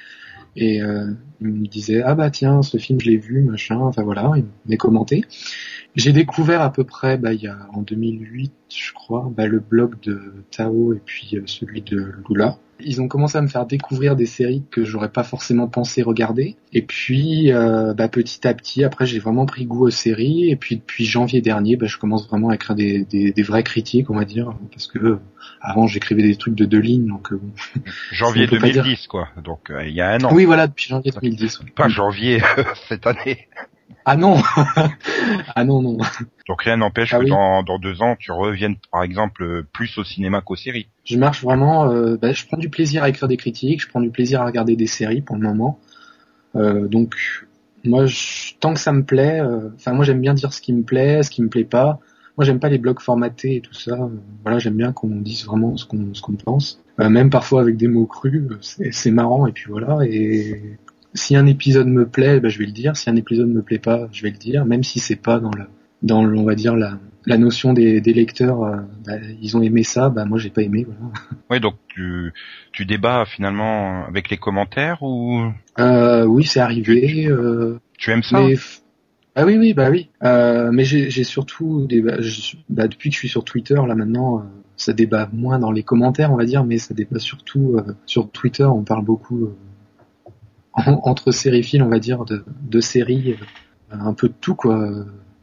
et 0.56 0.82
euh, 0.82 1.12
ils 1.40 1.49
me 1.49 1.66
disaient 1.66 2.02
ah 2.02 2.14
bah 2.14 2.30
tiens 2.30 2.62
ce 2.62 2.78
film 2.78 3.00
je 3.00 3.11
l'ai 3.11 3.16
vu 3.16 3.42
machin 3.42 3.78
enfin 3.78 4.02
voilà. 4.02 4.32
Ils 4.37 4.44
venaient 4.64 4.76
commenter. 4.76 5.25
J'ai 5.94 6.12
découvert 6.12 6.61
à 6.61 6.73
peu 6.73 6.85
près 6.85 7.18
bah 7.18 7.32
il 7.32 7.42
y 7.42 7.49
a 7.49 7.58
en 7.73 7.82
2008 7.82 8.52
je 8.75 8.92
crois 8.92 9.30
bah, 9.35 9.46
le 9.46 9.61
blog 9.61 10.00
de 10.02 10.20
Tao 10.50 10.92
et 10.92 11.00
puis 11.04 11.37
euh, 11.37 11.42
celui 11.46 11.82
de 11.82 12.12
Lula 12.28 12.58
ils 12.80 13.00
ont 13.00 13.09
commencé 13.09 13.38
à 13.38 13.42
me 13.42 13.47
faire 13.47 13.66
découvrir 13.66 14.16
des 14.16 14.26
séries 14.26 14.64
que 14.71 14.85
j'aurais 14.85 15.11
pas 15.11 15.25
forcément 15.25 15.68
pensé 15.68 16.02
regarder. 16.02 16.56
Et 16.73 16.83
puis, 16.83 17.52
euh, 17.52 17.95
bah, 17.95 18.09
petit 18.09 18.47
à 18.47 18.54
petit, 18.54 18.85
après, 18.85 19.06
j'ai 19.06 19.18
vraiment 19.18 19.47
pris 19.47 19.64
goût 19.64 19.87
aux 19.87 19.90
séries. 19.90 20.50
Et 20.50 20.56
puis, 20.56 20.76
depuis 20.76 21.04
janvier 21.04 21.40
dernier, 21.40 21.76
bah, 21.76 21.87
je 21.87 21.97
commence 21.97 22.28
vraiment 22.28 22.50
à 22.50 22.54
écrire 22.54 22.76
des, 22.76 23.04
des, 23.04 23.33
des 23.33 23.42
vraies 23.42 23.62
critiques, 23.62 24.11
on 24.11 24.16
va 24.16 24.25
dire, 24.25 24.54
parce 24.71 24.87
que 24.87 24.99
euh, 24.99 25.21
avant, 25.61 25.87
j'écrivais 25.87 26.23
des 26.23 26.37
trucs 26.37 26.54
de 26.54 26.64
deux 26.64 26.80
lignes. 26.80 27.06
Donc, 27.06 27.33
euh. 27.33 27.40
Janvier 28.12 28.45
On 28.47 28.50
peut 28.50 28.59
pas 28.59 28.71
dire. 28.71 28.83
2010, 28.83 29.06
quoi. 29.06 29.28
Donc, 29.42 29.71
euh, 29.71 29.87
il 29.87 29.95
y 29.95 30.00
a 30.00 30.11
un 30.11 30.21
an. 30.25 30.30
oui, 30.33 30.45
voilà, 30.45 30.66
depuis 30.66 30.88
janvier 30.88 31.12
2010. 31.12 31.61
ouais. 31.61 31.66
Pas 31.75 31.88
janvier 31.88 32.42
cette 32.88 33.06
année. 33.06 33.49
Ah 34.05 34.16
non 34.16 34.37
Ah 35.55 35.64
non, 35.64 35.83
non. 35.83 35.99
Donc 36.49 36.62
rien 36.62 36.76
n'empêche 36.76 37.12
Ah 37.12 37.19
que 37.19 37.25
oui. 37.25 37.31
dans, 37.31 37.62
dans 37.62 37.78
deux 37.78 38.02
ans, 38.02 38.16
tu 38.19 38.31
reviennes 38.33 38.76
par 38.93 39.02
exemple 39.02 39.64
plus 39.73 39.99
au 39.99 40.05
cinéma 40.05 40.40
qu'aux 40.40 40.57
séries. 40.57 40.88
Je 41.05 41.19
marche 41.19 41.43
vraiment. 41.43 41.90
euh, 41.90 42.16
bah, 42.16 42.33
je 42.33 42.47
prends 42.47 42.57
du 42.57 42.69
plaisir 42.71 43.02
à 43.02 43.09
écrire 43.09 43.28
des 43.28 43.37
critiques, 43.37 43.83
je 43.83 43.88
prends 43.88 44.00
du 44.00 44.11
plaisir 44.11 44.43
à 44.43 44.47
regarder 44.47 44.76
des 44.76 44.87
séries 44.87 45.23
pour 45.23 45.37
le 45.37 45.43
moment. 45.43 45.78
Euh, 46.55 46.88
donc 46.88 47.14
moi, 47.85 48.07
je- 48.07 48.55
tant 48.61 48.75
que 48.75 48.81
ça 48.81 48.93
me 48.93 49.05
plaît, 49.05 49.40
euh, 49.40 49.71
enfin 49.76 49.93
moi 49.93 50.05
j'aime 50.05 50.21
bien 50.21 50.35
dire 50.35 50.52
ce 50.52 50.61
qui 50.61 50.73
me 50.73 50.83
plaît, 50.83 51.23
ce 51.23 51.31
qui 51.31 51.43
me 51.43 51.49
plaît 51.49 51.64
pas. 51.64 51.99
Moi 52.37 52.45
j'aime 52.45 52.61
pas 52.61 52.69
les 52.69 52.78
blogs 52.78 53.00
formatés 53.00 53.57
et 53.57 53.61
tout 53.61 53.75
ça. 53.75 53.97
Voilà, 54.43 54.59
j'aime 54.59 54.75
bien 54.76 54.93
qu'on 54.93 55.09
dise 55.09 55.47
vraiment 55.47 55.76
ce 55.76 55.85
qu'on 55.87 56.12
ce 56.14 56.21
qu'on 56.23 56.35
pense, 56.35 56.83
même 56.99 57.31
parfois 57.31 57.61
avec 57.62 57.76
des 57.76 57.88
mots 57.88 58.07
crus. 58.07 58.43
C'est 58.61 58.93
c'est 58.93 59.11
marrant 59.11 59.47
et 59.47 59.52
puis 59.52 59.64
voilà. 59.71 59.99
Et 60.05 60.76
si 61.16 61.35
un 61.37 61.46
épisode 61.46 61.88
me 61.88 62.06
plaît, 62.06 62.38
bah, 62.40 62.49
je 62.49 62.58
vais 62.58 62.66
le 62.66 62.73
dire. 62.73 62.96
Si 62.96 63.11
un 63.11 63.16
épisode 63.16 63.49
me 63.49 63.62
plaît 63.62 63.78
pas, 63.80 64.08
je 64.12 64.23
vais 64.23 64.30
le 64.30 64.37
dire, 64.37 64.64
même 64.64 64.85
si 64.85 65.00
c'est 65.00 65.16
pas 65.16 65.40
dans 65.40 65.50
le 65.50 65.64
dans 66.02 66.25
on 66.25 66.44
va 66.44 66.54
dire 66.54 66.76
la 66.76 66.99
la 67.28 67.38
notion 67.38 67.73
des, 67.73 68.00
des 68.00 68.12
lecteurs. 68.12 68.62
euh, 68.62 68.76
bah, 69.04 69.14
ils 69.42 69.56
ont 69.56 69.62
aimé 69.62 69.82
ça, 69.82 70.11
bah 70.11 70.25
moi 70.26 70.38
j'ai 70.38 70.50
pas 70.50 70.62
aimé. 70.62 70.87
Voilà. 70.87 71.12
Oui, 71.50 71.61
donc 71.61 71.75
tu, 71.88 72.32
tu 72.73 72.85
débats 72.85 73.25
finalement 73.25 74.04
avec 74.06 74.30
les 74.30 74.37
commentaires 74.37 75.02
ou? 75.02 75.42
Euh, 75.78 76.25
oui, 76.25 76.44
c'est 76.44 76.61
arrivé. 76.61 77.26
Euh, 77.26 77.80
tu 77.99 78.11
aimes 78.12 78.23
ça? 78.23 78.40
mais 78.40 78.54
ah 79.38 79.44
oui, 79.44 79.58
oui, 79.58 79.75
bah 79.75 79.90
oui. 79.90 80.08
Euh, 80.23 80.70
mais 80.73 80.85
j'ai 80.85 81.25
surtout 81.25 81.87
des, 81.87 82.00
bah, 82.00 82.16
je- 82.20 82.56
bah, 82.70 82.88
depuis 82.88 83.11
que 83.11 83.14
je 83.14 83.18
suis 83.18 83.28
sur 83.28 83.44
Twitter 83.44 83.75
là 83.75 83.94
maintenant, 83.94 84.38
euh, 84.38 84.42
ça 84.76 84.92
débat 84.92 85.28
moins 85.32 85.58
dans 85.58 85.73
les 85.73 85.82
commentaires, 85.82 86.32
on 86.32 86.37
va 86.37 86.44
dire, 86.44 86.64
mais 86.64 86.78
ça 86.78 86.94
débat 86.94 87.18
surtout 87.18 87.76
euh, 87.76 87.94
sur 88.06 88.30
Twitter. 88.30 88.64
On 88.64 88.82
parle 88.82 89.04
beaucoup 89.04 89.44
euh, 89.44 89.56
en- 90.76 91.00
entre 91.04 91.33
sériphiles, 91.33 91.83
on 91.83 91.88
va 91.88 91.99
dire, 91.99 92.25
de, 92.25 92.45
de 92.62 92.80
séries, 92.80 93.37
euh, 93.92 93.97
un 93.99 94.14
peu 94.14 94.28
de 94.28 94.35
tout 94.40 94.54
quoi. 94.54 94.88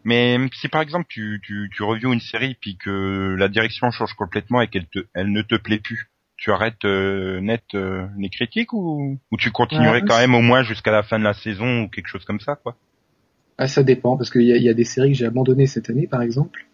Mais 0.04 0.38
si 0.54 0.68
par 0.68 0.82
exemple 0.82 1.06
tu, 1.10 1.42
tu, 1.44 1.70
tu 1.74 1.84
reviews 1.84 2.12
une 2.14 2.20
série 2.20 2.56
puis 2.60 2.78
que 2.78 3.36
la 3.38 3.48
direction 3.48 3.90
change 3.92 4.14
complètement 4.14 4.62
et 4.62 4.68
qu'elle 4.68 4.88
te, 4.88 5.00
elle 5.14 5.32
ne 5.32 5.42
te 5.42 5.56
plaît 5.56 5.80
plus, 5.80 6.10
tu 6.38 6.52
arrêtes 6.52 6.84
euh, 6.86 7.40
net 7.40 7.64
euh, 7.74 8.06
les 8.18 8.30
critiques 8.30 8.74
ou, 8.74 9.18
ou 9.32 9.38
tu 9.38 9.52
continuerais 9.52 10.02
Ouais, 10.02 10.08
quand 10.08 10.18
même 10.18 10.36
au 10.36 10.42
moins 10.42 10.64
jusqu'à 10.64 10.92
la 10.92 11.04
fin 11.04 11.20
de 11.20 11.24
la 11.24 11.34
saison 11.34 11.84
ou 11.84 11.90
quelque 11.90 12.08
chose 12.08 12.26
comme 12.26 12.40
ça 12.42 12.56
quoi? 12.56 12.76
Ah, 13.58 13.68
ça 13.68 13.84
dépend 13.84 14.18
parce 14.18 14.30
qu'il 14.30 14.44
y 14.44 14.52
a, 14.54 14.58
y 14.58 14.70
a 14.70 14.74
des 14.74 14.84
séries 14.84 15.12
que 15.12 15.18
j'ai 15.18 15.26
abandonnées 15.26 15.68
cette 15.68 15.90
année, 15.90 16.08
par 16.08 16.22
exemple, 16.22 16.66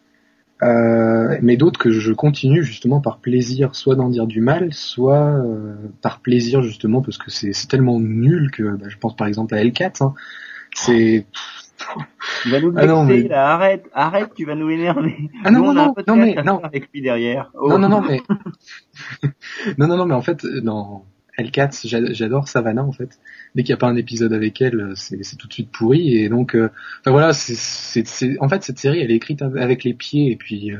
euh, 0.61 1.37
mais 1.41 1.55
d'autres 1.57 1.79
que 1.79 1.89
je 1.91 2.11
continue 2.11 2.63
justement 2.63 2.99
par 3.01 3.19
plaisir, 3.19 3.75
soit 3.75 3.95
d'en 3.95 4.09
dire 4.09 4.27
du 4.27 4.41
mal, 4.41 4.73
soit 4.73 5.19
euh, 5.23 5.75
par 6.01 6.19
plaisir 6.19 6.61
justement 6.61 7.01
parce 7.01 7.17
que 7.17 7.31
c'est 7.31 7.51
tellement 7.69 7.99
nul 7.99 8.51
que 8.51 8.75
bah, 8.75 8.87
je 8.89 8.97
pense 8.97 9.15
par 9.15 9.27
exemple 9.27 9.55
à 9.55 9.63
L4. 9.63 10.03
Hein. 10.03 10.13
C'est 10.75 11.25
Tu 12.43 12.49
vas 12.51 12.59
nous 12.59 12.73
Ah 12.75 12.85
non, 12.85 13.05
mais- 13.05 13.23
là, 13.23 13.53
arrête, 13.53 13.85
arrête, 13.93 14.31
tu 14.35 14.45
vas 14.45 14.55
nous 14.55 14.69
énerver. 14.69 15.15
Ah 15.45 15.49
non, 15.51 15.59
Nous, 15.59 15.65
on 15.69 15.73
non, 15.73 15.81
a 15.93 16.03
non, 16.07 16.15
non, 16.15 16.15
mais 16.17 16.35
non. 16.43 16.59
avec 16.63 16.89
lui 16.93 17.01
derrière. 17.01 17.51
Oh. 17.57 17.69
non 17.69 17.79
non 17.79 17.89
non 17.89 18.01
mais 18.01 18.21
non 19.77 19.87
non 19.87 19.97
non 19.97 20.05
mais 20.05 20.13
en 20.15 20.21
fait 20.21 20.43
euh, 20.45 20.61
dans 20.61 21.05
L4 21.39 21.87
j'a- 21.87 22.13
j'adore 22.13 22.47
Savannah 22.47 22.83
en 22.83 22.91
fait. 22.91 23.19
Dès 23.55 23.63
qu'il 23.63 23.71
n'y 23.73 23.77
a 23.77 23.77
pas 23.77 23.87
un 23.87 23.95
épisode 23.95 24.33
avec 24.33 24.61
elle, 24.61 24.79
euh, 24.79 24.93
c'est 24.95 25.35
tout 25.37 25.47
de 25.47 25.53
suite 25.53 25.71
pourri 25.71 26.15
et 26.17 26.29
donc 26.29 26.55
euh, 26.55 26.69
enfin 27.01 27.11
voilà 27.11 27.33
c'est 27.33 28.37
en 28.39 28.49
fait 28.49 28.63
cette 28.63 28.79
série 28.79 28.99
elle 28.99 29.11
est 29.11 29.15
écrite 29.15 29.41
avec 29.41 29.83
les 29.83 29.93
pieds 29.93 30.31
et 30.31 30.35
puis 30.35 30.71
euh, 30.71 30.77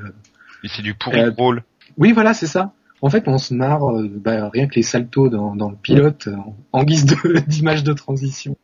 Et 0.63 0.67
c'est 0.67 0.81
du 0.81 0.93
pourri 0.93 1.19
Euh, 1.19 1.31
drôle. 1.31 1.63
Oui, 1.97 2.11
voilà, 2.11 2.33
c'est 2.33 2.47
ça. 2.47 2.73
En 3.01 3.09
fait, 3.09 3.27
on 3.27 3.37
se 3.37 3.53
marre, 3.53 3.81
bah, 4.15 4.49
rien 4.49 4.67
que 4.67 4.75
les 4.75 4.83
saltos 4.83 5.29
dans, 5.29 5.55
dans 5.55 5.69
le 5.69 5.77
pilote, 5.77 6.27
en, 6.27 6.55
en 6.73 6.83
guise 6.83 7.05
d'image 7.47 7.83
de, 7.85 7.93
transition. 7.93 8.57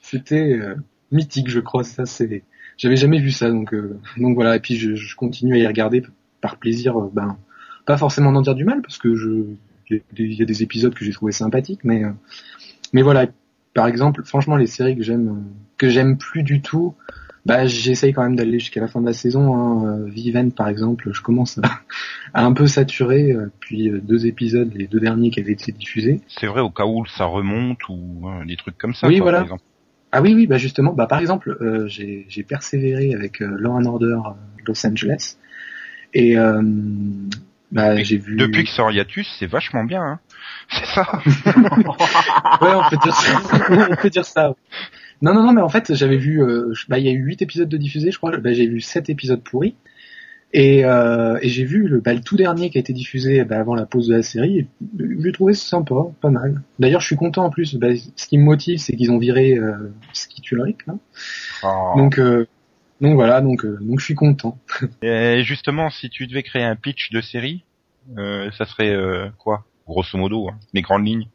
C'était 0.00 0.58
mythique, 1.10 1.50
je 1.50 1.60
crois. 1.60 1.82
Ça, 1.84 2.06
c'est, 2.06 2.44
j'avais 2.76 2.96
jamais 2.96 3.18
vu 3.20 3.30
ça, 3.32 3.50
donc 3.50 3.74
donc 4.16 4.34
voilà. 4.34 4.56
Et 4.56 4.60
puis 4.60 4.76
je, 4.76 4.94
je 4.94 5.16
continue 5.16 5.54
à 5.54 5.58
y 5.58 5.66
regarder 5.66 6.02
par 6.40 6.56
plaisir. 6.56 6.98
ben, 7.12 7.36
pas 7.84 7.96
forcément 7.96 8.30
d'en 8.32 8.42
dire 8.42 8.54
du 8.54 8.64
mal, 8.64 8.80
parce 8.80 8.98
que 8.98 9.14
je, 9.16 9.44
il 9.90 10.32
y, 10.34 10.42
a 10.42 10.44
des- 10.44 10.62
épisodes 10.62 10.94
que 10.94 11.04
j'ai 11.04 11.12
trouvé 11.12 11.32
sympathiques, 11.32 11.80
mais 11.84 12.04
euh, 12.04 12.10
mais 12.92 13.02
voilà. 13.02 13.26
Par 13.72 13.86
exemple, 13.86 14.24
franchement, 14.24 14.56
les 14.56 14.66
séries 14.66 14.96
que 14.96 15.02
j'aime 15.02 15.44
que 15.78 15.88
j'aime 15.88 16.18
plus 16.18 16.42
du 16.42 16.60
tout. 16.60 16.94
Bah, 17.46 17.66
j'essaye 17.66 18.12
quand 18.12 18.22
même 18.22 18.36
d'aller 18.36 18.58
jusqu'à 18.58 18.82
la 18.82 18.86
fin 18.86 19.00
de 19.00 19.06
la 19.06 19.14
saison. 19.14 19.56
Hein. 19.56 19.86
Euh, 19.86 20.10
Viven, 20.10 20.52
par 20.52 20.68
exemple, 20.68 21.08
je 21.10 21.22
commence 21.22 21.58
à, 21.58 21.80
un 22.44 22.52
peu 22.52 22.66
saturé, 22.66 23.32
euh, 23.32 23.50
puis 23.60 23.90
deux 24.02 24.26
épisodes, 24.26 24.70
les 24.74 24.86
deux 24.86 25.00
derniers 25.00 25.30
qui 25.30 25.40
avaient 25.40 25.52
été 25.52 25.72
diffusés. 25.72 26.20
C'est 26.28 26.46
vrai 26.46 26.60
au 26.60 26.68
cas 26.68 26.84
où 26.84 27.06
ça 27.06 27.24
remonte 27.24 27.78
ou 27.88 28.28
euh, 28.28 28.44
des 28.44 28.56
trucs 28.56 28.76
comme 28.76 28.92
ça. 28.92 29.06
Oui, 29.08 29.16
quoi, 29.16 29.24
voilà. 29.24 29.38
par 29.38 29.44
exemple. 29.44 29.62
Ah 30.12 30.20
oui, 30.22 30.34
oui, 30.34 30.46
bah 30.46 30.58
justement, 30.58 30.92
bah 30.92 31.06
par 31.06 31.20
exemple, 31.20 31.56
euh, 31.60 31.86
j'ai 31.86 32.26
j'ai 32.28 32.42
persévéré 32.42 33.14
avec 33.14 33.40
euh, 33.40 33.56
Law 33.58 33.72
and 33.72 33.86
Order 33.86 34.18
Los 34.66 34.84
Angeles, 34.84 35.36
et 36.14 36.36
euh, 36.36 36.62
bah 37.72 38.02
j'ai 38.02 38.18
vu. 38.18 38.36
Depuis 38.36 38.64
que 38.64 38.70
c'est 38.70 38.82
en 38.82 38.90
hiatus, 38.90 39.28
c'est 39.38 39.46
vachement 39.46 39.84
bien. 39.84 40.02
Hein. 40.02 40.20
C'est 40.70 40.86
ça. 40.86 41.20
Ouais, 42.60 42.74
on 42.74 42.88
peut 42.90 42.96
dire 43.02 43.14
ça. 43.14 43.40
on 43.90 43.96
peut 43.96 44.10
dire 44.10 44.24
ça. 44.24 44.54
Non, 45.22 45.34
non, 45.34 45.42
non, 45.42 45.52
mais 45.52 45.60
en 45.60 45.68
fait, 45.68 45.94
j'avais 45.94 46.16
vu, 46.16 46.42
euh, 46.42 46.72
bah, 46.88 46.98
il 46.98 47.06
y 47.06 47.08
a 47.08 47.12
eu 47.12 47.18
huit 47.18 47.42
épisodes 47.42 47.68
de 47.68 47.76
diffusés, 47.76 48.10
je 48.10 48.18
crois. 48.18 48.36
Bah, 48.38 48.52
j'ai 48.52 48.66
vu 48.66 48.80
sept 48.80 49.10
épisodes 49.10 49.42
pourris. 49.42 49.74
Et, 50.52 50.84
euh, 50.84 51.38
et 51.42 51.48
j'ai 51.48 51.64
vu 51.64 51.86
le, 51.86 52.00
bah, 52.00 52.12
le 52.12 52.20
tout 52.20 52.36
dernier 52.36 52.70
qui 52.70 52.78
a 52.78 52.80
été 52.80 52.92
diffusé 52.92 53.44
bah, 53.44 53.58
avant 53.58 53.74
la 53.74 53.86
pause 53.86 54.08
de 54.08 54.16
la 54.16 54.22
série. 54.22 54.58
Et 54.58 54.68
je 54.98 55.04
l'ai 55.04 55.32
trouvé 55.32 55.54
sympa, 55.54 55.94
pas 56.20 56.30
mal. 56.30 56.62
D'ailleurs, 56.78 57.00
je 57.00 57.06
suis 57.06 57.16
content 57.16 57.44
en 57.44 57.50
plus. 57.50 57.76
Bah, 57.76 57.88
ce 58.16 58.26
qui 58.26 58.38
me 58.38 58.44
motive, 58.44 58.78
c'est 58.78 58.96
qu'ils 58.96 59.12
ont 59.12 59.18
viré 59.18 59.54
euh, 59.54 59.92
Ski 60.12 60.42
Ulrich, 60.50 60.78
là. 60.86 60.94
Oh. 61.62 61.92
Donc, 61.96 62.18
euh, 62.18 62.46
donc 63.00 63.14
voilà, 63.14 63.40
donc, 63.40 63.64
euh, 63.64 63.78
donc 63.80 64.00
je 64.00 64.04
suis 64.04 64.14
content. 64.14 64.58
Et 65.02 65.42
justement, 65.42 65.90
si 65.90 66.10
tu 66.10 66.26
devais 66.26 66.42
créer 66.42 66.62
un 66.62 66.76
pitch 66.76 67.10
de 67.10 67.20
série, 67.20 67.64
euh, 68.18 68.50
ça 68.52 68.64
serait 68.64 68.94
euh, 68.94 69.28
quoi? 69.38 69.64
Grosso 69.86 70.16
modo, 70.16 70.48
hein, 70.48 70.58
les 70.72 70.82
grandes 70.82 71.06
lignes. 71.06 71.28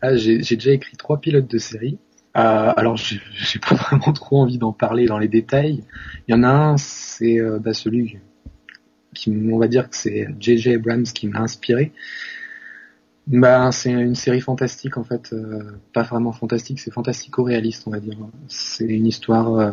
Ah, 0.00 0.16
j'ai 0.16 0.38
déjà 0.38 0.70
écrit 0.70 0.96
trois 0.96 1.20
pilotes 1.20 1.50
de 1.50 1.58
série. 1.58 1.98
Alors 2.34 2.96
j'ai 2.96 3.18
pas 3.58 3.74
vraiment 3.90 4.12
trop 4.12 4.42
envie 4.42 4.58
d'en 4.58 4.72
parler 4.72 5.06
dans 5.06 5.18
les 5.18 5.26
détails. 5.26 5.82
Il 6.28 6.32
y 6.32 6.38
en 6.38 6.44
a 6.44 6.48
un, 6.48 6.76
c'est 6.76 7.38
bah, 7.58 7.74
celui 7.74 8.18
qui, 9.12 9.30
on 9.30 9.58
va 9.58 9.66
dire 9.66 9.90
que 9.90 9.96
c'est 9.96 10.28
J.J. 10.38 10.74
Abrams 10.74 11.02
qui 11.02 11.26
m'a 11.26 11.40
inspiré. 11.40 11.92
Bah, 13.28 13.72
c'est 13.72 13.90
une 13.90 14.14
série 14.14 14.40
fantastique 14.40 14.96
en 14.96 15.04
fait, 15.04 15.34
euh, 15.34 15.72
pas 15.92 16.02
vraiment 16.02 16.32
fantastique, 16.32 16.80
c'est 16.80 16.90
fantastico-réaliste 16.90 17.86
on 17.86 17.90
va 17.90 18.00
dire. 18.00 18.16
C'est 18.46 18.86
une 18.86 19.06
histoire 19.06 19.54
euh, 19.54 19.72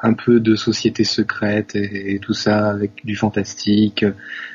un 0.00 0.14
peu 0.14 0.40
de 0.40 0.54
société 0.54 1.04
secrète 1.04 1.74
et, 1.74 2.14
et 2.14 2.18
tout 2.18 2.34
ça 2.34 2.70
avec 2.70 3.04
du 3.04 3.16
fantastique, 3.16 4.04
euh, 4.04 4.12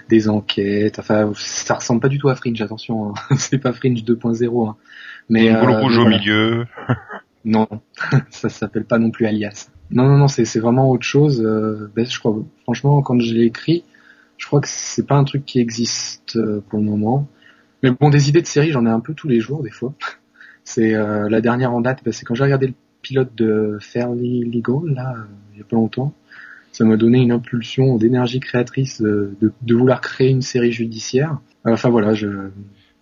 des 0.10 0.30
enquêtes. 0.30 1.00
Enfin, 1.00 1.32
ça 1.36 1.76
ressemble 1.76 2.02
pas 2.02 2.10
du 2.10 2.18
tout 2.18 2.30
à 2.30 2.36
Fringe, 2.36 2.62
attention, 2.62 3.10
hein. 3.10 3.14
c'est 3.38 3.58
pas 3.58 3.74
Fringe 3.74 4.04
2.0. 4.04 4.70
Hein. 4.70 4.76
Mais 5.30 5.48
une 5.48 5.60
boule 5.60 5.72
euh, 5.72 5.80
rouge 5.82 5.98
au 5.98 6.02
voilà. 6.02 6.18
milieu. 6.18 6.66
Non, 7.46 7.68
ça 8.30 8.50
s'appelle 8.50 8.86
pas 8.86 9.00
non 9.00 9.12
plus 9.12 9.26
Alias. 9.26 9.70
Non, 9.92 10.08
non, 10.08 10.18
non, 10.18 10.28
c'est 10.28 10.60
vraiment 10.60 10.90
autre 10.90 11.04
chose. 11.04 11.42
Euh, 11.46 11.92
ben, 11.96 12.06
je 12.06 12.18
crois, 12.18 12.36
franchement, 12.64 13.02
quand 13.02 13.20
je 13.20 13.34
l'ai 13.34 13.46
écrit, 13.46 13.84
je 14.38 14.48
crois 14.48 14.62
que 14.62 14.68
c'est 14.70 15.06
pas 15.06 15.16
un 15.16 15.24
truc 15.24 15.46
qui 15.46 15.60
existe 15.60 16.38
euh, 16.38 16.64
pour 16.70 16.80
le 16.80 16.86
moment. 16.86 17.28
Mais 17.82 17.92
bon, 17.92 18.10
des 18.10 18.30
idées 18.30 18.42
de 18.42 18.48
série, 18.48 18.72
j'en 18.72 18.86
ai 18.86 18.90
un 18.90 19.02
peu 19.02 19.14
tous 19.14 19.28
les 19.28 19.42
jours, 19.42 19.62
des 19.62 19.72
fois. 19.72 19.94
C'est 20.64 20.96
euh, 20.96 21.28
la 21.30 21.42
dernière 21.42 21.74
en 21.74 21.82
date, 21.82 22.04
ben, 22.04 22.14
c'est 22.14 22.26
quand 22.26 22.36
j'ai 22.36 22.44
regardé 22.44 22.68
le 22.68 22.74
pilote 23.04 23.36
de 23.36 23.78
Fairly 23.80 24.44
Legal, 24.46 24.94
là, 24.96 25.14
euh, 25.16 25.22
il 25.54 25.60
y 25.60 25.62
a 25.62 25.66
pas 25.66 25.76
longtemps. 25.76 26.14
Ça 26.72 26.84
m'a 26.86 26.98
donné 26.98 27.20
une 27.20 27.32
impulsion 27.32 27.98
d'énergie 27.98 28.40
créatrice 28.40 29.00
euh, 29.04 29.38
de, 29.42 29.54
de 29.62 29.76
vouloir 29.76 30.02
créer 30.02 30.30
une 30.32 30.42
série 30.42 30.72
judiciaire. 30.72 31.38
Enfin 31.66 31.90
voilà, 31.90 32.16
je, 32.16 32.50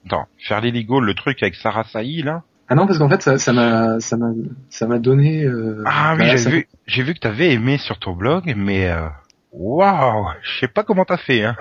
Attends, 0.06 0.26
faire 0.38 0.60
les 0.60 0.72
Lego, 0.72 1.00
le 1.00 1.14
truc 1.14 1.42
avec 1.42 1.56
Sarah 1.56 1.86
Sahi 1.86 2.22
là? 2.24 2.44
ah 2.68 2.76
non 2.76 2.88
parce 2.88 2.98
qu'en 3.00 3.10
fait 3.10 3.38
ça 3.38 3.54
m'a 3.54 4.00
ça 4.00 4.16
m'a 4.18 4.32
ça 4.70 4.88
m'a 4.88 4.98
donné 4.98 5.44
euh, 5.46 5.84
Ah 5.86 6.14
oui, 6.14 6.20
bah, 6.20 6.28
j'ai 6.32 6.38
ça- 6.38 6.50
vu, 6.50 6.68
j'ai 6.88 7.04
vu 7.04 7.14
que 7.14 7.20
t'avais 7.20 7.52
aimé 7.54 7.78
sur 7.78 7.98
ton 8.00 8.14
blog, 8.14 8.54
mais 8.58 8.90
euh, 8.90 9.08
waouh, 9.52 10.28
je 10.42 10.60
sais 10.60 10.68
pas 10.68 10.84
comment 10.84 11.06
t'as 11.06 11.18
fait. 11.18 11.44
Hein. 11.46 11.56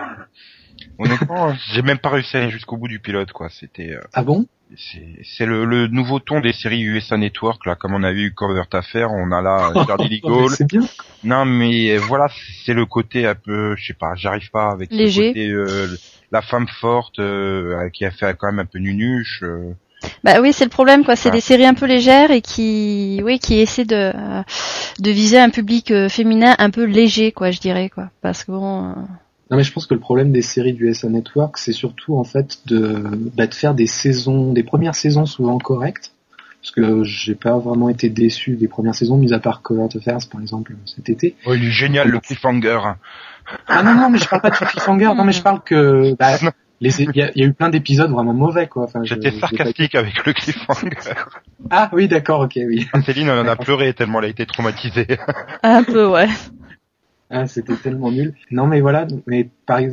Honnêtement, 0.99 1.52
j'ai 1.73 1.82
même 1.82 1.99
pas 1.99 2.11
réussi 2.11 2.37
à 2.37 2.40
aller 2.40 2.50
jusqu'au 2.50 2.76
bout 2.76 2.88
du 2.88 3.00
pilote, 3.00 3.32
quoi. 3.32 3.49
C'était, 3.50 3.92
euh, 3.94 4.00
Ah 4.12 4.23
bon? 4.23 4.47
C'est, 4.76 5.24
c'est 5.24 5.46
le, 5.46 5.64
le 5.64 5.88
nouveau 5.88 6.20
ton 6.20 6.40
des 6.40 6.52
séries 6.52 6.82
USA 6.82 7.16
Network 7.16 7.66
là, 7.66 7.74
comme 7.74 7.94
on 7.94 8.02
a 8.02 8.12
eu 8.12 8.32
Covert 8.32 8.66
Affair, 8.72 9.10
on 9.12 9.32
a 9.32 9.40
là 9.42 9.72
Charlie. 9.86 10.22
C'est 10.56 10.66
bien. 10.66 10.82
Non, 11.24 11.44
mais 11.44 11.96
voilà, 11.96 12.28
c'est 12.64 12.74
le 12.74 12.86
côté 12.86 13.26
un 13.26 13.34
peu, 13.34 13.74
je 13.76 13.86
sais 13.86 13.94
pas, 13.94 14.14
j'arrive 14.14 14.50
pas 14.50 14.70
avec 14.70 14.92
Léger. 14.92 15.28
côté, 15.28 15.48
euh, 15.48 15.88
la 16.32 16.42
femme 16.42 16.68
forte 16.68 17.18
euh, 17.18 17.88
qui 17.90 18.04
a 18.04 18.10
fait 18.10 18.36
quand 18.38 18.46
même 18.48 18.60
un 18.60 18.64
peu 18.66 18.78
nunuche. 18.78 19.42
euh. 19.42 19.72
Bah 20.24 20.40
oui, 20.40 20.52
c'est 20.54 20.64
le 20.64 20.70
problème, 20.70 21.04
quoi. 21.04 21.14
C'est 21.14 21.30
des 21.30 21.40
séries 21.42 21.66
un 21.66 21.74
peu 21.74 21.84
légères 21.86 22.30
et 22.30 22.40
qui, 22.40 23.20
oui, 23.22 23.38
qui 23.38 23.60
essaient 23.60 23.84
de 23.84 24.12
de 24.98 25.10
viser 25.10 25.38
un 25.38 25.50
public 25.50 25.90
euh, 25.90 26.08
féminin 26.08 26.54
un 26.58 26.70
peu 26.70 26.84
léger, 26.84 27.32
quoi, 27.32 27.50
je 27.50 27.60
dirais, 27.60 27.90
quoi. 27.90 28.10
Parce 28.22 28.44
que 28.44 28.52
bon, 28.52 28.90
euh, 28.90 28.94
Non 29.50 29.57
mais 29.57 29.64
je 29.64 29.73
pense 29.73 29.87
que 29.87 29.95
le 29.95 30.00
problème 30.00 30.30
des 30.30 30.42
séries 30.42 30.73
du 30.73 30.92
SA 30.95 31.09
Network, 31.09 31.59
c'est 31.59 31.73
surtout 31.73 32.16
en 32.16 32.25
fait 32.25 32.59
de, 32.66 33.02
bah, 33.37 33.47
de 33.47 33.54
faire 33.54 33.75
des 33.75 33.87
saisons, 33.87 34.52
des 34.52 34.62
premières 34.62 34.95
saisons 34.95 35.26
souvent 35.26 35.59
correctes, 35.59 36.12
parce 36.62 36.71
que 36.71 37.02
j'ai 37.02 37.35
pas 37.35 37.59
vraiment 37.59 37.88
été 37.88 38.11
déçu 38.11 38.54
des 38.54 38.69
premières 38.69 38.95
saisons, 38.95 39.16
mis 39.16 39.33
à 39.33 39.40
part 39.40 39.62
Covert 39.62 39.88
Affairs 39.97 40.19
par 40.30 40.40
exemple 40.40 40.75
cet 40.87 41.09
été. 41.09 41.35
Oh, 41.47 41.54
il 41.54 41.64
est 41.64 41.71
génial 41.73 42.09
le 42.09 42.21
cliffhanger. 42.21 42.78
Ah 43.66 43.83
non 43.83 43.95
non, 43.95 44.11
mais 44.11 44.19
je 44.19 44.28
parle 44.28 44.42
pas 44.42 44.50
de 44.50 44.57
cliffhanger, 44.57 45.14
non 45.16 45.25
mais 45.25 45.33
je 45.33 45.42
parle 45.42 45.62
que 45.64 46.14
bah, 46.16 46.37
il 46.80 46.88
y, 46.88 47.23
a, 47.23 47.30
il 47.35 47.40
y 47.40 47.42
a 47.42 47.47
eu 47.47 47.52
plein 47.52 47.71
d'épisodes 47.71 48.11
vraiment 48.11 48.33
mauvais 48.33 48.69
quoi. 48.69 48.85
Enfin, 48.85 49.00
J'étais 49.02 49.33
sarcastique 49.33 49.97
avec 49.97 50.25
le 50.25 50.33
cliffhanger. 50.33 50.90
Ah 51.71 51.90
oui 51.92 52.07
d'accord, 52.07 52.42
ok 52.42 52.52
oui. 52.57 52.87
Céline 53.04 53.30
en 53.30 53.49
a 53.49 53.57
pleuré 53.57 53.95
tellement 53.95 54.21
elle 54.21 54.26
a 54.26 54.28
été 54.28 54.47
traumatisée. 54.47 55.09
Un 55.64 55.83
peu, 55.83 56.07
ouais. 56.07 56.28
Ah, 57.30 57.46
c'était 57.46 57.76
tellement 57.76 58.10
nul. 58.10 58.34
Non, 58.50 58.66
mais 58.66 58.80
voilà. 58.80 59.06
Mais 59.26 59.49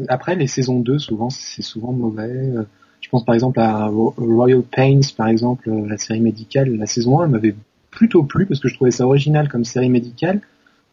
après, 0.08 0.36
les 0.36 0.48
saisons 0.48 0.80
2, 0.80 0.98
souvent, 0.98 1.30
c'est 1.30 1.62
souvent 1.62 1.92
mauvais. 1.92 2.24
Euh, 2.32 2.64
Je 3.02 3.10
pense 3.10 3.24
par 3.26 3.36
exemple 3.36 3.60
à 3.60 3.86
Ro- 3.88 4.14
Royal 4.18 4.64
Pains, 4.64 5.00
par 5.16 5.28
exemple, 5.28 5.70
euh, 5.70 5.88
la 5.88 5.98
série 5.98 6.20
médicale. 6.20 6.70
La 6.76 6.88
saison 6.88 7.20
1, 7.20 7.26
elle 7.26 7.32
m'avait 7.32 7.56
plutôt 7.92 8.24
plu 8.24 8.46
parce 8.48 8.60
que 8.60 8.68
je 8.68 8.74
trouvais 8.76 8.92
ça 8.92 9.06
original 9.06 9.50
comme 9.50 9.66
série 9.66 9.90
médicale. 9.90 10.42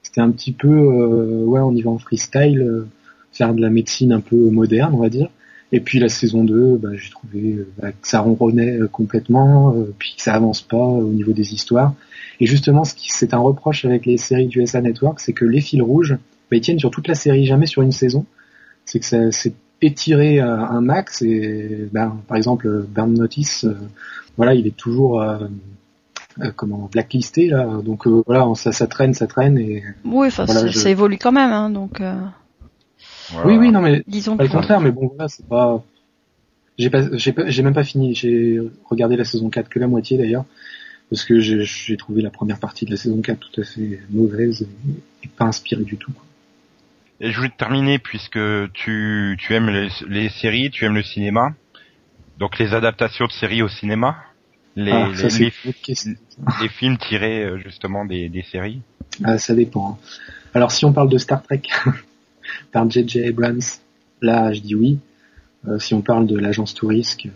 C'était 0.03 0.21
un 0.21 0.31
petit 0.31 0.53
peu, 0.53 0.69
euh, 0.69 1.45
ouais, 1.47 1.61
on 1.61 1.73
y 1.75 1.81
va 1.83 1.91
en 1.91 1.99
freestyle, 1.99 2.85
faire 3.33 3.55
de 3.55 3.61
la 3.63 3.71
médecine 3.71 4.13
un 4.13 4.21
peu 4.21 4.37
moderne, 4.51 4.93
on 4.95 4.99
va 4.99 5.09
dire. 5.09 5.31
Et 5.73 5.81
puis 5.81 5.99
la 5.99 6.09
saison 6.11 6.45
2, 6.45 6.77
bah, 6.77 6.91
j'ai 6.95 7.11
trouvé 7.11 7.65
bah, 7.79 7.91
que 7.93 8.07
ça 8.07 8.21
ronronnait 8.21 8.79
complètement, 8.93 9.75
puis 9.99 10.15
que 10.17 10.23
ça 10.23 10.35
avance 10.35 10.61
pas 10.61 10.77
au 10.77 11.09
niveau 11.11 11.33
des 11.33 11.55
histoires. 11.55 11.95
Et 12.39 12.47
justement, 12.47 12.83
c'est 12.85 13.33
un 13.35 13.39
reproche 13.39 13.85
avec 13.87 14.05
les 14.07 14.19
séries 14.19 14.47
du 14.47 14.61
USA 14.61 14.81
Network, 14.83 15.21
c'est 15.21 15.33
que 15.33 15.45
les 15.47 15.61
fils 15.63 15.81
rouges, 15.81 16.17
bah, 16.51 16.57
ils 16.57 16.61
tiennent 16.61 16.79
sur 16.79 16.91
toute 16.91 17.09
la 17.09 17.15
série, 17.15 17.47
jamais 17.47 17.67
sur 17.67 17.83
une 17.83 17.93
saison. 17.93 18.27
C'est 18.85 19.01
que 19.01 19.07
ça 19.07 19.31
c'est 19.33 19.55
étiré 19.83 20.41
à 20.41 20.55
un 20.55 20.81
max 20.81 21.21
et 21.23 21.89
ben, 21.93 22.17
par 22.29 22.37
exemple 22.37 22.85
Burn 22.89 23.13
Notice, 23.13 23.65
euh, 23.65 23.75
voilà, 24.37 24.55
il 24.55 24.67
est 24.67 24.77
toujours 24.77 25.21
euh, 25.21 25.47
euh, 26.41 26.51
comment 26.57 26.89
blacklisté 26.91 27.49
là, 27.49 27.81
donc 27.85 28.07
euh, 28.07 28.23
voilà, 28.27 28.47
ça, 28.55 28.73
ça 28.73 28.87
traîne, 28.87 29.13
ça 29.15 29.27
traîne 29.27 29.59
et 29.59 29.85
Oui, 30.05 30.29
enfin, 30.29 30.45
Voilà, 30.47 30.61
ça, 30.63 30.67
je- 30.69 30.79
ça 30.79 30.91
évolue 30.91 31.19
quand 31.19 31.33
même, 31.33 31.53
hein, 31.53 31.71
donc 31.71 32.01
euh, 32.01 32.15
Voilà. 33.31 33.47
oui 33.49 33.57
oui 33.59 33.71
non 33.73 33.81
mais 33.83 34.03
disons 34.07 34.37
pas 34.37 34.45
que 34.45 34.49
le 34.53 34.55
contraire, 34.59 34.81
mais 34.81 34.91
bon 34.91 35.09
voilà, 35.09 35.29
c'est 35.29 35.47
pas 35.47 35.83
j'ai 36.79 36.91
pas 36.91 37.03
même 37.63 37.75
pas 37.75 37.85
fini, 37.85 38.15
j'ai 38.15 38.59
regardé 38.89 39.17
la 39.17 39.25
saison 39.25 39.49
4 39.51 39.69
que 39.69 39.79
la 39.79 39.87
moitié 39.87 40.17
d'ailleurs 40.19 40.45
parce 41.11 41.25
que 41.25 41.39
j'ai 41.39 41.97
trouvé 41.97 42.23
la 42.23 42.31
première 42.31 42.59
partie 42.59 42.85
de 42.87 42.91
la 42.91 42.97
saison 42.97 43.21
4 43.21 43.39
tout 43.39 43.61
à 43.61 43.65
fait 43.65 44.01
mauvaise 44.11 44.63
et, 44.63 45.27
et 45.27 45.29
pas 45.29 45.45
inspirée 45.45 45.85
du 45.85 45.97
tout. 45.99 46.11
quoi. 46.13 46.23
Et 47.21 47.31
je 47.31 47.37
voulais 47.37 47.49
te 47.51 47.57
terminer 47.57 47.99
puisque 47.99 48.39
tu, 48.73 49.37
tu 49.41 49.55
aimes 49.55 49.71
les, 49.71 49.89
les 50.09 50.29
séries, 50.29 50.71
tu 50.71 50.85
aimes 50.85 50.95
le 50.95 51.03
cinéma. 51.03 51.53
Donc 52.39 52.59
les 52.59 52.75
adaptations 52.75 53.27
de 53.27 53.33
séries 53.33 53.63
au 53.63 53.69
cinéma, 53.69 54.17
les, 54.77 54.91
Ah, 54.93 55.09
ça 55.15 55.29
les- 55.39 55.53
les 56.61 56.69
films 56.69 56.99
tirés 56.99 57.45
euh, 57.45 57.59
justement 57.59 58.05
des, 58.05 58.29
des 58.29 58.43
séries. 58.43 58.83
Ah, 59.23 59.39
ça 59.39 59.55
dépend. 59.55 59.91
hein. 60.03 60.07
Alors 60.55 60.73
si 60.73 60.85
on 60.85 60.93
parle 60.93 61.09
de 61.09 61.19
Star 61.19 61.43
Trek 61.43 61.63
par 62.73 62.91
J.J. 62.91 63.29
Abrams, 63.29 63.61
là 64.21 64.53
je 64.53 64.61
dis 64.61 64.75
oui. 64.75 64.99
Euh, 65.69 65.79
si 65.79 65.95
on 65.95 66.03
parle 66.03 66.27
de 66.27 66.37
l'agence 66.39 66.75
Tourisque, 66.75 67.29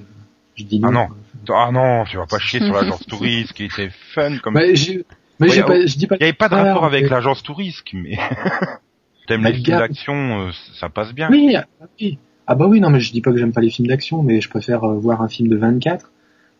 je 0.56 0.64
dis 0.64 0.80
non. 0.80 0.88
Ah 0.88 0.92
non. 0.92 1.08
Ah 1.54 1.70
non, 1.72 2.04
tu 2.04 2.16
vas 2.16 2.26
pas 2.26 2.38
chier 2.40 2.60
sur 2.60 2.74
l'agence 2.74 3.06
touriste 3.06 3.52
qui 3.52 3.64
était 3.64 3.90
fun 4.14 4.38
comme. 4.38 4.54
Bah, 4.54 4.74
j'ai- 4.74 5.04
mais 5.40 5.48
Ouais, 5.48 5.54
j'ai 5.54 5.62
pas, 5.62 5.86
je 5.86 5.96
dis 5.96 6.06
pas. 6.08 6.16
Il 6.16 6.20
y 6.22 6.24
avait 6.24 6.32
pas 6.32 6.48
de 6.48 6.54
rapport 6.56 6.84
avec 6.84 7.04
mais- 7.04 7.08
l'agence 7.10 7.42
touriste, 7.44 7.86
mais 7.92 8.18
t'aimes 9.28 9.42
Bah, 9.42 9.50
les 9.50 9.56
films 9.62 9.78
d'action, 9.78 10.48
euh, 10.48 10.50
ça 10.80 10.88
passe 10.88 11.14
bien. 11.14 11.28
Oui, 11.30 11.54
ah, 11.56 11.66
oui. 12.00 12.18
Ah 12.46 12.54
bah 12.54 12.66
oui, 12.66 12.80
non 12.80 12.88
mais 12.90 12.98
je 13.00 13.12
dis 13.12 13.20
pas 13.20 13.30
que 13.30 13.36
j'aime 13.36 13.52
pas 13.52 13.60
les 13.60 13.70
films 13.70 13.88
d'action, 13.88 14.22
mais 14.22 14.40
je 14.40 14.48
préfère 14.48 14.82
euh, 14.84 14.98
voir 14.98 15.20
un 15.22 15.28
film 15.28 15.48
de 15.48 15.56
24 15.56 16.10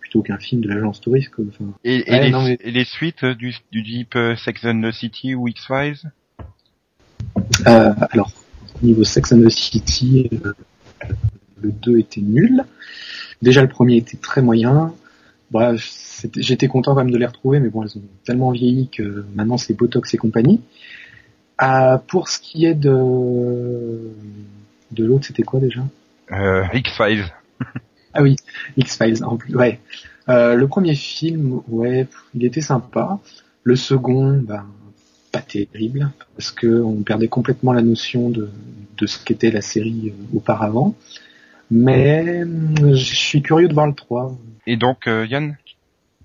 plutôt 0.01 0.23
qu'un 0.23 0.39
film 0.39 0.61
de 0.61 0.69
l'agence 0.69 1.01
Touriste. 1.01 1.31
Enfin, 1.39 1.65
Et, 1.83 2.05
les, 2.07 2.31
non, 2.31 2.43
mais- 2.43 2.59
et 2.61 2.71
les 2.71 2.85
suites 2.85 3.25
euh, 3.25 3.35
du, 3.35 3.55
euh, 4.17 4.37
Sex 4.37 4.65
and 4.65 4.83
the 4.83 4.93
City 4.93 5.35
ou 5.35 5.49
X-Files? 5.49 6.13
Euh, 7.67 7.93
alors, 8.11 8.31
au 8.83 8.87
niveau 8.87 9.05
Sex 9.05 9.33
and 9.33 9.41
the 9.41 9.49
City, 9.49 10.29
euh, 10.45 10.53
le 11.63 11.73
2 11.73 11.99
était 11.99 12.21
nul. 12.21 12.63
Déjà, 13.43 13.63
le 13.63 13.69
premier 13.69 13.97
était 13.97 14.17
très 14.17 14.43
moyen. 14.43 14.93
Bref, 15.50 15.87
c'était- 15.91 16.43
j'étais 16.43 16.69
content 16.69 16.95
quand 16.95 17.04
même 17.04 17.11
de 17.13 17.19
les 17.19 17.26
retrouver, 17.26 17.61
mais 17.61 17.71
bon, 17.71 17.83
elles 17.83 17.97
ont 17.97 18.02
tellement 18.25 18.50
vieilli 18.50 18.89
que 18.89 19.25
maintenant 19.35 19.57
c'est 19.57 19.75
Botox 19.75 20.13
et 20.15 20.17
compagnie. 20.19 20.61
Ah, 21.58 22.00
pour 22.08 22.28
ce 22.28 22.38
qui 22.38 22.64
est 22.66 22.75
de 22.75 24.10
de 24.92 25.04
l'autre, 25.04 25.26
c'était 25.26 25.42
quoi 25.42 25.60
déjà? 25.60 25.80
Euh, 26.32 26.64
X-Files. 26.73 27.25
Ah 28.14 28.23
oui, 28.23 28.36
X-Files 28.78 29.23
en 29.23 29.36
plus. 29.36 29.54
Ouais. 29.54 29.80
Euh, 30.30 30.54
le 30.54 30.66
premier 30.66 30.94
film, 30.94 31.60
ouais, 31.68 32.06
il 32.34 32.44
était 32.44 32.62
sympa. 32.62 33.18
Le 33.64 33.76
second, 33.76 34.38
ben, 34.42 34.64
pas 35.30 35.40
terrible, 35.40 36.10
parce 36.34 36.50
que 36.50 36.66
on 36.82 37.02
perdait 37.02 37.28
complètement 37.28 37.73
la 37.75 37.82
notion 37.82 38.30
de, 38.30 38.49
de 38.97 39.06
ce 39.06 39.23
qu'était 39.23 39.50
la 39.50 39.60
série 39.60 40.08
euh, 40.14 40.36
auparavant. 40.36 40.94
Mais 41.71 42.42
hum, 42.44 42.94
je 42.94 43.14
suis 43.14 43.42
curieux 43.42 43.68
de 43.68 43.75
voir 43.75 43.86
le 43.86 43.94
3. 43.94 44.32
Et 44.66 44.76
donc, 44.78 45.06
euh, 45.06 45.26
Yann? 45.26 45.56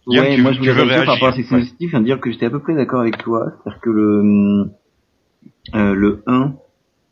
Yann, 0.07 0.25
Ouais, 0.25 0.35
tu- 0.35 0.41
moi 0.41 0.51
je 0.53 0.59
tu 0.59 0.69
voulais 0.69 0.73
veux 0.73 0.83
réagir 0.83 1.05
par 1.05 1.13
rapport 1.15 1.27
à 1.29 1.33
Sex 1.33 1.51
and 1.51 1.59
the 1.59 1.63
City, 1.65 1.85
je 1.85 1.89
viens 1.91 1.99
de 1.99 2.05
dire 2.05 2.19
que 2.21 2.31
j'étais 2.31 2.45
à 2.45 2.49
peu 2.49 2.59
près 2.59 2.75
d'accord 2.75 3.01
avec 3.01 3.17
toi, 3.17 3.51
c'est-à-dire 3.63 3.81
que 3.81 3.89
le 3.89 4.69
euh, 5.75 5.93
le 5.93 6.23
1, 6.27 6.53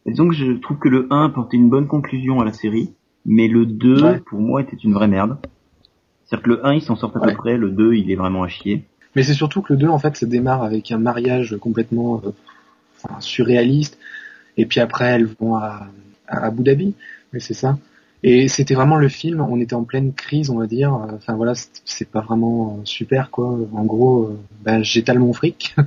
disons 0.06 0.28
que 0.28 0.36
je 0.36 0.52
trouve 0.54 0.78
que 0.78 0.90
le 0.90 1.08
1 1.10 1.26
apportait 1.26 1.58
une 1.58 1.70
bonne 1.70 1.88
conclusion 1.88 2.40
à 2.42 2.46
la 2.46 2.54
série, 2.54 2.94
mais 3.26 3.48
le 3.48 3.66
2 3.66 4.04
Ouais. 4.04 4.20
pour 4.20 4.40
moi 4.40 4.62
était 4.62 4.76
une 4.78 4.94
vraie 4.94 5.08
merde. 5.08 5.38
C'est-à-dire 6.26 6.44
que 6.44 6.50
le 6.50 6.66
1 6.66 6.74
il 6.74 6.82
s'en 6.82 6.96
sort 6.96 7.16
à 7.16 7.20
Ouais. 7.20 7.32
peu 7.32 7.38
près, 7.38 7.58
le 7.58 7.70
2 7.72 7.94
il 7.96 8.12
est 8.12 8.16
vraiment 8.16 8.44
à 8.44 8.48
chier. 8.48 8.86
Mais 9.16 9.24
c'est 9.24 9.34
surtout 9.34 9.62
que 9.62 9.74
le 9.74 9.80
2, 9.80 9.88
en 9.90 10.00
fait, 10.00 10.16
ça 10.16 10.26
démarre 10.26 10.64
avec 10.64 10.92
un 10.92 10.98
mariage 10.98 11.58
complètement 11.60 12.22
euh, 12.26 12.30
enfin, 13.04 13.20
surréaliste. 13.20 13.98
Et 14.58 14.66
puis 14.66 14.80
après, 14.80 15.06
elles 15.06 15.28
vont 15.40 15.56
à, 15.56 15.88
à 16.28 16.46
Abu 16.46 16.64
Dhabi. 16.64 16.94
Mais 17.34 17.40
c'est 17.42 17.54
ça. 17.54 17.78
Et 18.24 18.48
c'était 18.48 18.76
vraiment 18.76 18.98
le 18.98 19.10
film, 19.10 19.42
on 19.42 19.60
était 19.60 19.74
en 19.74 19.84
pleine 19.84 20.14
crise, 20.14 20.50
on 20.50 20.58
va 20.60 20.68
dire. 20.68 20.94
Enfin 20.94 21.34
voilà, 21.36 21.54
c'est- 21.56 22.10
pas 22.10 22.22
vraiment 22.22 22.78
euh, 22.80 22.86
super, 22.86 23.32
quoi. 23.32 23.48
En 23.74 23.84
gros, 23.84 24.26
euh, 24.26 24.40
ben, 24.64 24.82
j'étale 24.84 25.20
mon 25.20 25.34
fric. 25.34 25.76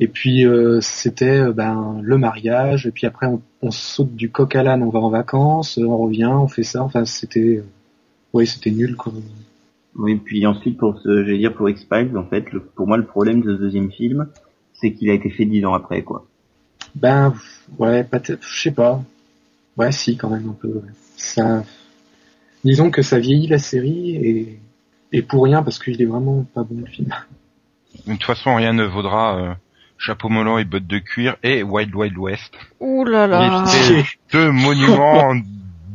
Et 0.00 0.08
puis 0.08 0.44
euh, 0.44 0.80
c'était 0.80 1.38
euh, 1.38 1.52
ben 1.52 2.00
le 2.02 2.18
mariage. 2.18 2.86
Et 2.86 2.90
puis 2.90 3.06
après, 3.06 3.26
on, 3.26 3.40
on 3.62 3.70
saute 3.70 4.14
du 4.14 4.30
coq 4.30 4.54
à 4.56 4.62
l'âne, 4.62 4.82
on 4.82 4.90
va 4.90 5.00
en 5.00 5.10
vacances, 5.10 5.78
on 5.78 5.96
revient, 5.98 6.24
on 6.26 6.48
fait 6.48 6.64
ça. 6.64 6.82
Enfin, 6.82 7.04
c'était, 7.04 7.58
euh, 7.58 7.64
ouais, 8.32 8.46
c'était 8.46 8.70
nul, 8.70 8.96
quoi. 8.96 9.12
Oui, 9.96 10.16
puis 10.16 10.44
ensuite 10.46 10.76
pour 10.78 10.98
ce, 11.00 11.24
j'allais 11.24 11.38
dire 11.38 11.54
pour 11.54 11.68
X-Files, 11.70 12.16
en 12.18 12.24
fait, 12.26 12.50
le- 12.52 12.60
pour 12.60 12.88
moi 12.88 12.96
le 12.96 13.04
problème 13.06 13.40
de 13.42 13.54
ce 13.56 13.60
deuxième 13.60 13.92
film, 13.92 14.26
c'est 14.72 14.92
qu'il 14.92 15.08
a 15.10 15.12
été 15.12 15.30
fait 15.30 15.44
dix 15.44 15.64
ans 15.64 15.74
après, 15.74 16.02
quoi. 16.02 16.26
Ben 16.96 17.32
ouais, 17.78 18.04
je 18.40 18.62
sais 18.62 18.70
pas. 18.72 19.02
Ouais, 19.76 19.92
si 19.92 20.16
quand 20.16 20.30
même 20.30 20.48
un 20.48 20.52
peu. 20.60 20.68
ouais. 20.68 20.90
Ça, 21.16 21.64
disons 22.64 22.90
que 22.90 23.02
ça 23.02 23.18
vieillit 23.20 23.46
la 23.48 23.58
série 23.58 24.16
et 24.16 24.58
et 25.12 25.22
pour 25.22 25.44
rien 25.44 25.62
parce 25.62 25.78
qu'il 25.78 26.00
est 26.02 26.06
vraiment 26.06 26.44
pas 26.54 26.64
bon 26.64 26.76
le 26.80 26.86
film. 26.86 27.14
De 28.06 28.12
toute 28.14 28.24
façon, 28.24 28.56
rien 28.56 28.72
ne 28.72 28.84
vaudra 28.84 29.38
euh, 29.38 29.54
Chapeau 30.06 30.28
melon 30.28 30.58
et 30.58 30.64
bottes 30.64 30.86
de 30.86 30.98
cuir 30.98 31.36
et 31.42 31.62
Wild 31.62 31.94
Wild 31.94 32.18
West. 32.18 32.52
Ouh 32.80 33.04
là 33.04 33.26
là. 33.26 33.64
Les 33.90 34.04
deux 34.32 34.50
monuments 34.50 35.34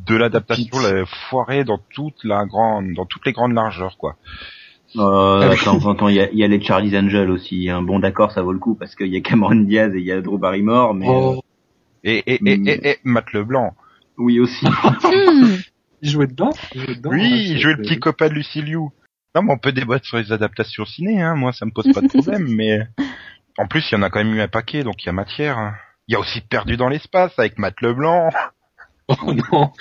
de 0.08 0.15
l'adaptation 0.15 0.80
la 0.80 1.06
foirée 1.30 1.63
dans 1.63 1.78
toute 1.93 2.24
la 2.24 2.45
grande, 2.45 2.93
dans 2.95 3.06
toutes 3.06 3.26
les 3.28 3.34
grandes 3.34 3.54
largeurs, 3.54 3.98
quoi. 3.98 4.15
Euh, 4.95 5.52
Ah 5.52 6.10
il 6.10 6.15
y 6.15 6.19
a, 6.19 6.30
y 6.34 6.43
a 6.43 6.48
les 6.48 6.60
Charlie's 6.60 6.95
Angel 6.95 7.30
aussi. 7.30 7.69
Hein. 7.69 7.84
Bon, 7.84 8.00
d'accord, 8.00 8.32
ça 8.32 8.41
vaut 8.41 8.54
le 8.54 8.58
coup 8.58 8.74
parce 8.74 8.95
qu'il 8.95 9.08
y 9.13 9.17
a 9.17 9.22
Cameron 9.22 9.56
Diaz 9.56 9.93
et 9.93 10.00
il 10.00 10.06
y 10.06 10.12
a 10.12 10.19
Drew 10.22 10.39
Barrymore, 10.39 10.95
mais 10.95 11.06
Oh, 11.08 11.43
Et, 12.04 12.24
et, 12.26 12.39
et, 12.43 12.58
Mm. 12.58 12.67
et, 12.67 12.89
et 12.89 12.98
Matt 13.04 13.32
Leblanc. 13.34 13.76
oui 14.17 14.39
aussi. 14.39 14.65
Hmm. 15.04 15.58
il 16.02 16.10
jouait 16.10 16.28
dedans, 16.28 16.50
il 16.74 16.82
jouait 16.82 16.95
dedans. 16.95 17.10
Oui, 17.12 17.22
hein, 17.22 17.43
il 17.52 17.60
jouait 17.60 17.74
le 17.76 17.82
petit 17.84 18.00
copain 18.00 18.30
de 18.30 18.34
Lucy 18.34 18.62
Liu. 18.63 18.78
Non, 19.36 19.43
mais 19.43 19.52
on 19.54 19.58
peut 19.60 19.72
débattre 19.74 20.06
sur 20.08 20.17
les 20.17 20.32
adaptations 20.32 20.86
ciné, 20.86 21.22
hein. 21.22 21.36
Moi, 21.36 21.52
ça 21.54 21.65
me 21.65 21.72
pose 21.72 21.91
pas 21.93 22.02
de 22.02 22.08
problème, 22.22 22.48
mais 22.50 22.80
en 23.60 23.67
plus, 23.67 23.88
il 23.91 23.95
y 23.95 23.98
en 23.98 24.02
a 24.04 24.10
quand 24.10 24.24
même 24.24 24.34
eu 24.34 24.41
un 24.41 24.48
paquet, 24.48 24.84
donc 24.84 25.04
il 25.04 25.08
y 25.08 25.10
a 25.10 25.13
matière. 25.13 25.58
hein. 25.60 25.76
Il 26.08 26.13
y 26.13 26.15
a 26.15 26.19
aussi 26.19 26.41
Perdu 26.41 26.76
dans 26.78 26.89
l'espace 26.89 27.38
avec 27.38 27.60
Matt 27.60 27.80
Leblanc. 27.82 28.30
Oh 29.10 29.34
non, 29.34 29.72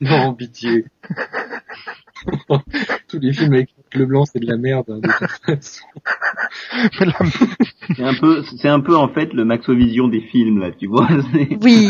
non, 0.00 0.34
pitié. 0.34 0.86
Tous 3.08 3.18
les 3.18 3.32
films 3.32 3.54
avec 3.54 3.70
le 3.94 4.06
blanc, 4.06 4.24
c'est 4.26 4.38
de 4.40 4.46
la 4.46 4.56
merde. 4.56 4.84
hein, 4.88 4.98
de 5.02 5.08
toute 5.08 5.44
façon. 5.44 5.86
Mais 7.00 7.06
là, 7.06 7.18
C'est 7.96 8.04
un 8.04 8.14
peu, 8.14 8.42
c'est 8.60 8.68
un 8.68 8.80
peu 8.80 8.96
en 8.96 9.08
fait 9.08 9.32
le 9.32 9.44
Maxovision 9.44 10.08
des 10.08 10.20
films 10.20 10.60
là, 10.60 10.70
tu 10.72 10.86
vois. 10.86 11.08
Oui. 11.62 11.88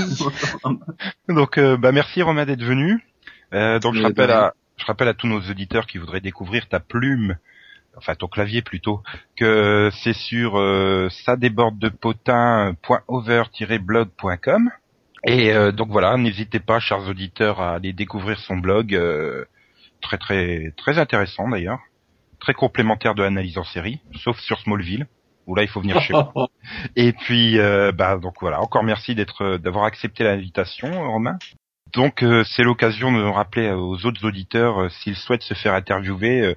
donc, 1.29 1.59
euh, 1.59 1.77
bah, 1.77 1.93
merci 1.93 2.23
Romain 2.23 2.47
d'être 2.47 2.63
venu. 2.63 3.05
Euh, 3.53 3.79
donc, 3.81 3.95
je 3.95 4.03
rappelle 4.03 4.31
à, 4.31 4.55
je 4.77 4.85
rappelle 4.87 5.09
à 5.09 5.15
tous 5.15 5.27
nos 5.27 5.41
auditeurs 5.41 5.87
qui 5.87 5.99
voudraient 5.99 6.21
découvrir 6.21 6.69
ta 6.69 6.79
plume, 6.81 7.37
enfin 8.01 8.15
ton 8.15 8.29
clavier 8.29 8.63
plutôt, 8.63 9.03
que 9.37 9.91
c'est 10.03 10.15
sur 10.15 10.59
euh, 10.59 11.09
ça 11.25 11.37
déborde 11.37 11.79
de 11.79 11.89
potin.over-blog.com. 11.89 14.71
Et 15.27 15.53
euh, 15.53 15.73
donc 15.73 15.89
voilà, 15.91 16.17
n'hésitez 16.17 16.61
pas, 16.61 16.81
chers 16.81 17.07
auditeurs, 17.09 17.61
à 17.61 17.75
aller 17.75 17.93
découvrir 17.93 18.39
son 18.39 18.57
blog, 18.57 18.95
euh, 18.95 19.45
très 20.01 20.17
très 20.19 20.73
très 20.77 20.99
intéressant 20.99 21.49
d'ailleurs. 21.49 21.81
très 22.41 22.55
complémentaire 22.55 23.15
de 23.15 23.23
l'analyse 23.23 23.59
en 23.59 23.65
série, 23.65 24.01
sauf 24.25 24.39
sur 24.41 24.59
Smallville, 24.61 25.07
où 25.47 25.55
là 25.55 25.63
il 25.63 25.69
faut 25.69 25.81
venir 25.81 26.01
chez 26.01 26.13
moi. 26.15 26.33
Et 26.97 27.13
puis, 27.13 27.59
euh, 27.59 27.93
bah 27.93 28.17
donc 28.17 28.35
voilà, 28.41 28.61
encore 28.61 28.83
merci 28.83 29.15
d'être, 29.15 29.59
d'avoir 29.59 29.85
accepté 29.85 30.25
l'invitation, 30.25 30.89
Romain. 31.13 31.39
Donc 31.93 32.23
euh, 32.23 32.45
c'est 32.45 32.63
l'occasion 32.63 33.13
de 33.13 33.23
rappeler 33.23 33.71
aux 33.73 34.07
autres 34.07 34.25
auditeurs, 34.25 34.83
euh, 34.83 34.89
s'ils 34.89 35.17
souhaitent 35.17 35.43
se 35.43 35.55
faire 35.55 35.75
interviewer, 35.75 36.41
euh, 36.41 36.55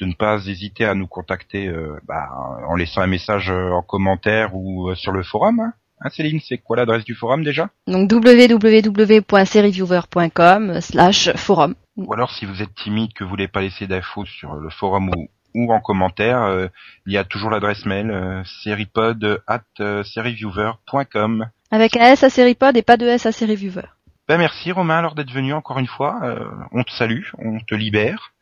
de 0.00 0.06
ne 0.06 0.12
pas 0.12 0.44
hésiter 0.46 0.84
à 0.84 0.94
nous 0.94 1.06
contacter 1.06 1.68
euh, 1.68 1.98
bah, 2.06 2.28
en 2.68 2.74
laissant 2.74 3.00
un 3.00 3.06
message 3.06 3.50
euh, 3.50 3.70
en 3.70 3.82
commentaire 3.82 4.54
ou 4.54 4.90
euh, 4.90 4.94
sur 4.94 5.12
le 5.12 5.22
forum. 5.22 5.60
Hein, 5.60 5.72
Hein, 6.00 6.08
Céline, 6.10 6.40
c'est 6.40 6.58
quoi 6.58 6.76
l'adresse 6.76 7.04
du 7.04 7.14
forum 7.14 7.44
déjà? 7.44 7.70
Donc 7.86 8.10
www.serieViewer.com 8.12 10.80
slash 10.80 11.32
forum. 11.36 11.76
Ou 11.96 12.12
alors 12.12 12.32
si 12.32 12.44
vous 12.44 12.60
êtes 12.62 12.74
timide, 12.74 13.14
que 13.14 13.22
vous 13.24 13.30
voulez 13.30 13.48
pas 13.48 13.62
laisser 13.62 13.86
d'infos 13.86 14.26
sur 14.26 14.54
le 14.54 14.68
forum 14.68 15.08
ou, 15.10 15.30
ou 15.54 15.72
en 15.72 15.80
commentaire, 15.80 16.42
euh, 16.42 16.66
il 17.06 17.14
y 17.14 17.16
a 17.16 17.24
toujours 17.24 17.48
l'adresse 17.50 17.86
mail 17.86 18.10
euh, 18.10 18.44
seripod 18.44 19.42
at 19.46 19.62
euh, 19.80 20.04
serieviewer.com. 20.04 21.48
Avec 21.70 21.96
un 21.96 22.12
S 22.12 22.22
à 22.22 22.28
Seripod 22.28 22.76
et 22.76 22.82
pas 22.82 22.98
de 22.98 23.06
S 23.06 23.24
à 23.26 23.32
SerieViewer. 23.32 23.86
Ben 24.28 24.36
merci 24.38 24.72
Romain 24.72 24.98
alors 24.98 25.14
d'être 25.14 25.32
venu 25.32 25.54
encore 25.54 25.78
une 25.78 25.86
fois. 25.86 26.18
Euh, 26.22 26.50
on 26.72 26.82
te 26.82 26.90
salue, 26.90 27.24
on 27.38 27.60
te 27.60 27.74
libère. 27.74 28.33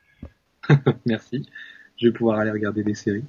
Merci. 1.06 1.48
Je 1.96 2.06
vais 2.08 2.12
pouvoir 2.12 2.38
aller 2.40 2.50
regarder 2.50 2.82
des 2.82 2.94
séries. 2.94 3.24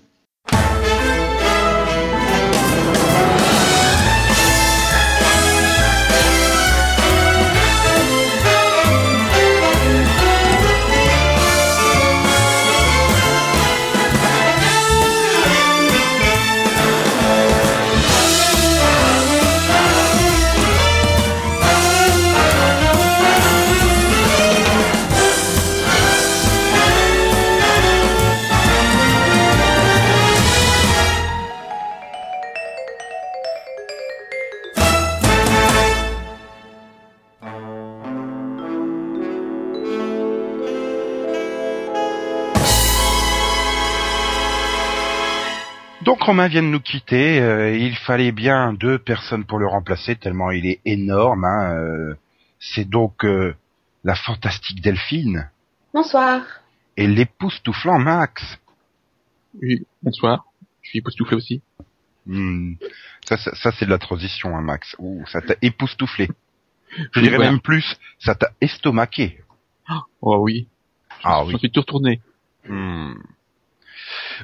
Romain 46.26 46.48
vient 46.48 46.64
de 46.64 46.68
nous 46.68 46.80
quitter. 46.80 47.40
euh, 47.40 47.76
il 47.76 47.96
fallait 47.96 48.32
bien 48.32 48.74
deux 48.74 48.98
personnes 48.98 49.46
pour 49.46 49.60
le 49.60 49.68
remplacer 49.68 50.16
tellement 50.16 50.52
il 50.52 50.66
est 50.66 50.80
énorme. 50.86 51.44
hein, 51.46 51.76
euh, 51.76 52.16
c'est 52.60 52.88
donc 52.88 53.26
euh, 53.26 53.56
la 54.04 54.16
fantastique 54.16 54.82
Delphine 54.82 55.50
Bonsoir. 55.94 56.42
et 56.98 57.08
l'époustouflant 57.08 58.00
Max. 58.00 58.60
Oui, 59.62 59.86
bonsoir. 60.02 60.46
Je 60.82 60.90
suis 60.90 61.00
époustouflé 61.00 61.36
aussi. 61.36 61.62
Hmm, 62.26 62.74
Ça, 63.26 63.38
ça, 63.38 63.54
ça, 63.56 63.72
c'est 63.72 63.86
de 63.86 63.90
la 63.92 63.98
transition, 63.98 64.56
hein, 64.56 64.62
Max. 64.62 64.96
Ouh, 65.00 65.26
ça 65.28 65.42
t'a 65.42 65.56
époustouflé. 65.62 66.30
Je 66.98 67.02
Oui, 67.20 67.24
dirais 67.24 67.36
voilà. 67.36 67.52
même 67.52 67.60
plus, 67.62 67.98
ça 68.20 68.34
t'a 68.36 68.52
estomaqué. 68.62 69.42
Oh 70.22 70.38
oui. 70.40 70.68
Ah 71.24 71.44
oui. 71.44 71.52
J'en 71.52 71.58
suis 71.60 71.72
tout 71.72 71.82
retourné. 71.82 72.22
Hmm. 72.68 73.14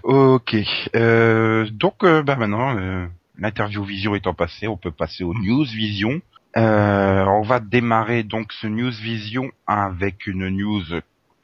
Ok. 0.03 0.55
Euh, 0.95 1.67
donc, 1.71 2.03
euh, 2.03 2.23
bah 2.23 2.35
maintenant, 2.35 2.77
euh, 2.77 3.07
l'interview 3.37 3.83
Vision 3.83 4.15
étant 4.15 4.33
passée, 4.33 4.67
on 4.67 4.77
peut 4.77 4.91
passer 4.91 5.23
au 5.23 5.33
News 5.33 5.65
Vision. 5.65 6.21
On 6.55 7.41
va 7.41 7.59
démarrer 7.59 8.23
donc 8.23 8.51
ce 8.53 8.67
News 8.67 8.91
Vision 8.91 9.51
avec 9.67 10.27
une 10.27 10.49
news 10.49 10.83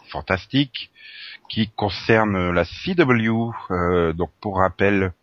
fantastique 0.09 0.91
qui 1.49 1.69
concerne 1.69 2.51
la 2.51 2.65
CW. 2.65 3.51
Euh, 3.71 4.13
donc, 4.13 4.31
pour 4.41 4.57
rappel, 4.57 5.13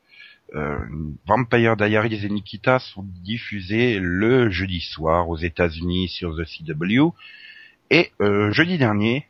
Vampire 1.26 1.78
Diaries 1.78 2.26
et 2.26 2.28
Nikita 2.28 2.78
sont 2.78 3.04
diffusés 3.24 3.98
le 3.98 4.50
jeudi 4.50 4.82
soir 4.82 5.30
aux 5.30 5.38
États-Unis 5.38 6.08
sur 6.08 6.36
The 6.36 6.44
CW. 6.44 7.14
Et 7.92 8.10
euh, 8.22 8.50
jeudi 8.52 8.78
dernier, 8.78 9.26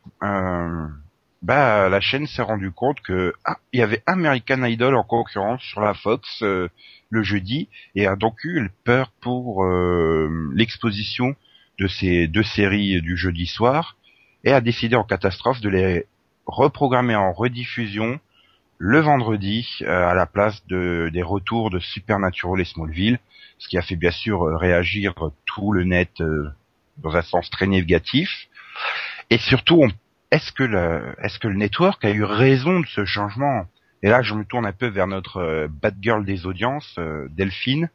bah 1.43 1.89
la 1.89 2.01
chaîne 2.01 2.25
s'est 2.25 2.41
rendue 2.41 2.71
compte 2.71 2.99
que 3.01 3.33
ah, 3.45 3.57
il 3.71 3.79
y 3.79 3.83
avait 3.83 4.01
American 4.05 4.63
Idol 4.63 4.95
en 4.95 5.03
concurrence 5.03 5.61
sur 5.61 5.81
la 5.81 5.93
Fox 5.93 6.41
euh, 6.41 6.69
le 7.09 7.21
jeudi 7.21 7.69
et 7.95 8.07
a 8.07 8.15
donc 8.15 8.43
eu 8.43 8.69
peur 8.83 9.11
pour 9.21 9.63
euh, 9.63 10.49
l'exposition 10.55 11.35
de 11.79 11.87
ces 11.87 12.27
deux 12.27 12.43
séries 12.43 13.01
du 13.01 13.17
jeudi 13.17 13.45
soir 13.45 13.97
et 14.43 14.51
a 14.51 14.61
décidé 14.61 14.95
en 14.95 15.03
catastrophe 15.03 15.61
de 15.61 15.69
les 15.69 16.05
reprogrammer 16.45 17.15
en 17.15 17.31
rediffusion 17.31 18.19
le 18.77 18.99
vendredi 18.99 19.67
euh, 19.83 20.07
à 20.07 20.13
la 20.13 20.25
place 20.25 20.65
de, 20.67 21.09
des 21.13 21.21
retours 21.21 21.69
de 21.69 21.79
Supernatural 21.79 22.59
et 22.59 22.65
Smallville, 22.65 23.19
ce 23.57 23.69
qui 23.69 23.77
a 23.77 23.81
fait 23.81 23.95
bien 23.95 24.11
sûr 24.11 24.43
euh, 24.43 24.57
réagir 24.57 25.13
tout 25.45 25.71
le 25.71 25.83
net 25.83 26.09
euh, 26.19 26.49
dans 26.97 27.15
un 27.15 27.21
sens 27.21 27.49
très 27.49 27.67
négatif. 27.67 28.49
Et 29.29 29.37
surtout, 29.37 29.79
on 29.81 29.89
est-ce 30.33 30.51
que 30.51 30.63
le 30.63 31.13
est-ce 31.21 31.37
que 31.37 31.47
le 31.47 31.55
network 31.55 32.03
a 32.03 32.09
eu 32.09 32.23
raison 32.23 32.79
de 32.79 32.85
ce 32.87 33.05
changement? 33.05 33.65
Et 34.01 34.09
là, 34.09 34.21
je 34.21 34.33
me 34.33 34.43
tourne 34.43 34.65
un 34.65 34.73
peu 34.73 34.87
vers 34.87 35.07
notre 35.07 35.37
euh, 35.37 35.67
bad 35.69 35.95
girl 36.01 36.25
des 36.25 36.45
audiences, 36.45 36.95
euh, 36.97 37.27
Delphine. 37.29 37.89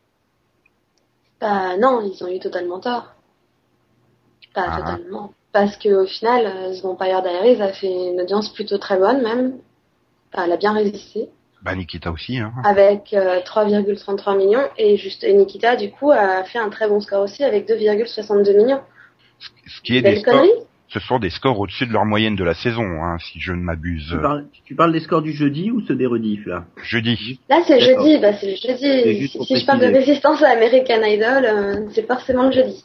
Bah 1.40 1.76
non, 1.78 2.00
ils 2.00 2.22
ont 2.24 2.28
eu 2.28 2.38
totalement 2.38 2.80
tort. 2.80 3.12
Pas 4.54 4.66
Ah. 4.68 4.76
totalement. 4.80 5.32
Parce 5.52 5.76
que 5.76 5.88
au 5.88 6.06
final, 6.06 6.46
euh, 6.46 6.78
The 6.78 6.82
Vampire 6.82 7.22
Diaries 7.22 7.60
a 7.60 7.72
fait 7.72 7.90
une 7.92 8.20
audience 8.20 8.52
plutôt 8.52 8.78
très 8.78 8.98
bonne 8.98 9.22
même. 9.22 9.58
Enfin, 10.32 10.44
elle 10.44 10.52
a 10.52 10.56
bien 10.56 10.72
résisté. 10.72 11.28
Bah 11.62 11.74
Nikita 11.74 12.12
aussi. 12.12 12.38
Hein. 12.38 12.52
Avec 12.64 13.12
euh, 13.14 13.40
3,33 13.40 14.36
millions. 14.36 14.68
Et 14.76 14.96
juste 14.96 15.24
et 15.24 15.32
Nikita, 15.32 15.74
du 15.74 15.90
coup, 15.90 16.12
a 16.12 16.44
fait 16.44 16.58
un 16.60 16.70
très 16.70 16.88
bon 16.88 17.00
score 17.00 17.22
aussi 17.22 17.42
avec 17.42 17.66
2,62 17.68 18.56
millions. 18.56 18.80
Ce 19.66 19.80
qui 19.82 19.96
est 19.96 20.02
des 20.02 20.20
scores. 20.20 20.44
Ce 20.88 21.00
sont 21.00 21.18
des 21.18 21.30
scores 21.30 21.58
au-dessus 21.60 21.86
de 21.86 21.92
leur 21.92 22.04
moyenne 22.06 22.34
de 22.36 22.44
la 22.44 22.54
saison, 22.54 22.82
hein, 23.02 23.18
si 23.18 23.38
je 23.40 23.52
ne 23.52 23.60
m'abuse. 23.60 24.08
Tu 24.10 24.18
parles, 24.20 24.46
tu 24.64 24.74
parles 24.74 24.92
des 24.92 25.00
scores 25.00 25.22
du 25.22 25.32
jeudi 25.32 25.70
ou 25.70 25.80
ceux 25.82 25.94
des 25.94 26.06
rediffs 26.06 26.46
là? 26.46 26.64
Jeudi. 26.82 27.40
Là, 27.48 27.60
c'est 27.66 27.80
jeudi. 27.80 28.18
Bah, 28.18 28.32
c'est 28.32 28.56
jeudi. 28.56 29.28
Si, 29.28 29.56
je 29.60 29.66
parle 29.66 29.80
de 29.80 29.86
résistance 29.86 30.42
à 30.42 30.50
American 30.50 31.02
Idol, 31.04 31.44
euh, 31.44 31.88
c'est 31.92 32.06
forcément 32.06 32.46
le 32.46 32.52
jeudi. 32.52 32.82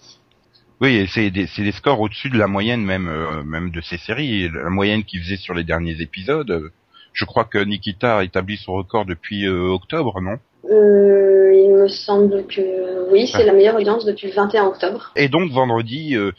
Oui, 0.82 0.96
et 0.98 1.08
c'est 1.08 1.30
des, 1.32 1.48
scores 1.72 2.02
au-dessus 2.02 2.30
de 2.30 2.38
la 2.38 2.48
moyenne 2.48 2.84
même, 2.84 3.08
euh, 3.08 3.42
même 3.44 3.70
de 3.72 3.80
ces 3.80 3.98
séries. 3.98 4.50
La 4.54 4.70
moyenne 4.70 5.04
qu'ils 5.06 5.22
faisaient 5.22 5.38
sur 5.38 5.54
les 5.54 5.64
derniers 5.64 6.02
épisodes. 6.02 6.52
euh, 6.52 6.72
Je 7.14 7.24
crois 7.26 7.46
que 7.46 7.58
Nikita 7.60 8.18
a 8.18 8.24
établi 8.24 8.58
son 8.58 8.74
record 8.74 9.06
depuis 9.06 9.46
euh, 9.46 9.70
octobre, 9.70 10.20
non? 10.20 10.38
Euh, 10.70 11.54
il 11.54 11.70
me 11.74 11.88
semble 11.88 12.46
que 12.48 13.12
oui, 13.12 13.28
c'est 13.28 13.44
Ah. 13.44 13.46
la 13.46 13.54
meilleure 13.54 13.76
audience 13.76 14.04
depuis 14.06 14.28
le 14.28 14.34
21 14.34 14.66
octobre. 14.66 15.12
Et 15.16 15.30
donc 15.30 15.52
vendredi, 15.52 16.16
euh, 16.18 16.32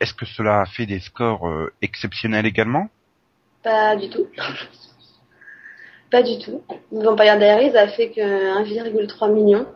est-ce 0.00 0.14
que 0.14 0.26
cela 0.26 0.60
a 0.60 0.66
fait 0.66 0.86
des 0.86 1.00
scores 1.00 1.48
euh, 1.48 1.72
exceptionnels 1.82 2.46
également? 2.46 2.88
Pas 3.62 3.96
du 3.96 4.08
tout. 4.08 4.26
Pas 6.10 6.22
du 6.22 6.38
tout. 6.38 6.62
Vampire 6.92 7.36
Diaries 7.38 7.76
a 7.76 7.88
fait 7.88 8.10
que 8.10 8.20
1,3 8.20 9.32
million, 9.32 9.66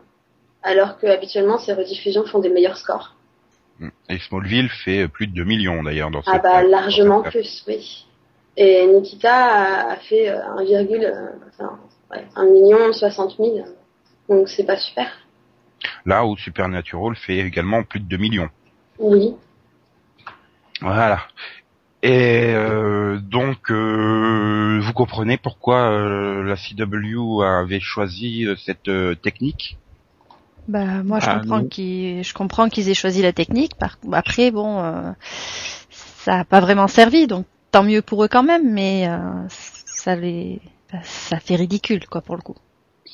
alors 0.63 0.97
que 0.97 1.07
habituellement 1.07 1.57
ces 1.57 1.73
rediffusions 1.73 2.25
font 2.25 2.39
des 2.39 2.49
meilleurs 2.49 2.77
scores. 2.77 3.15
Et 4.09 4.19
Smallville 4.19 4.69
fait 4.69 5.07
plus 5.07 5.27
de 5.27 5.33
2 5.33 5.43
millions 5.43 5.83
d'ailleurs 5.83 6.11
dans 6.11 6.21
Ah 6.27 6.33
cette- 6.33 6.43
bah 6.43 6.61
dans 6.61 6.69
largement 6.69 7.21
plus, 7.23 7.63
oui. 7.67 8.05
Et 8.55 8.85
Nikita 8.85 9.89
a, 9.91 9.95
fait 9.97 10.29
euh, 10.29 10.39
1, 10.57 10.63
euh, 10.63 11.29
enfin, 11.49 11.79
ouais, 12.11 12.25
1 12.35 12.45
million 12.45 12.93
60 12.93 13.37
000. 13.37 13.65
Donc 14.29 14.47
c'est 14.49 14.65
pas 14.65 14.77
super. 14.77 15.09
Là 16.05 16.25
où 16.25 16.37
Supernatural 16.37 17.15
fait 17.15 17.37
également 17.39 17.83
plus 17.83 17.99
de 17.99 18.05
2 18.05 18.17
millions. 18.17 18.49
Oui. 18.99 19.35
Voilà. 20.81 21.27
Et 22.03 22.53
euh, 22.55 23.19
donc, 23.21 23.71
euh, 23.71 24.79
vous 24.81 24.93
comprenez 24.93 25.37
pourquoi 25.37 25.91
euh, 25.91 26.43
la 26.43 26.55
CW 26.57 27.41
avait 27.43 27.79
choisi 27.81 28.45
euh, 28.45 28.55
cette 28.57 28.87
euh, 28.89 29.15
technique? 29.15 29.79
Bah 30.67 31.03
moi 31.03 31.19
je 31.19 31.27
Ah, 31.27 31.29
comprends 31.29 31.63
qu'ils 31.63 32.23
je 32.23 32.33
comprends 32.33 32.69
qu'ils 32.69 32.89
aient 32.89 32.93
choisi 32.93 33.21
la 33.21 33.33
technique. 33.33 33.75
Par... 33.75 33.97
Après 34.13 34.51
bon, 34.51 34.79
euh, 34.83 35.11
ça 35.89 36.39
a 36.39 36.45
pas 36.45 36.59
vraiment 36.61 36.87
servi, 36.87 37.27
donc 37.27 37.45
tant 37.71 37.83
mieux 37.83 38.01
pour 38.01 38.23
eux 38.23 38.27
quand 38.27 38.43
même, 38.43 38.71
mais 38.71 39.07
euh, 39.09 39.19
ça 39.49 40.15
les 40.15 40.61
ça 41.03 41.39
fait 41.39 41.55
ridicule 41.55 42.07
quoi 42.07 42.21
pour 42.21 42.35
le 42.35 42.41
coup. 42.41 42.55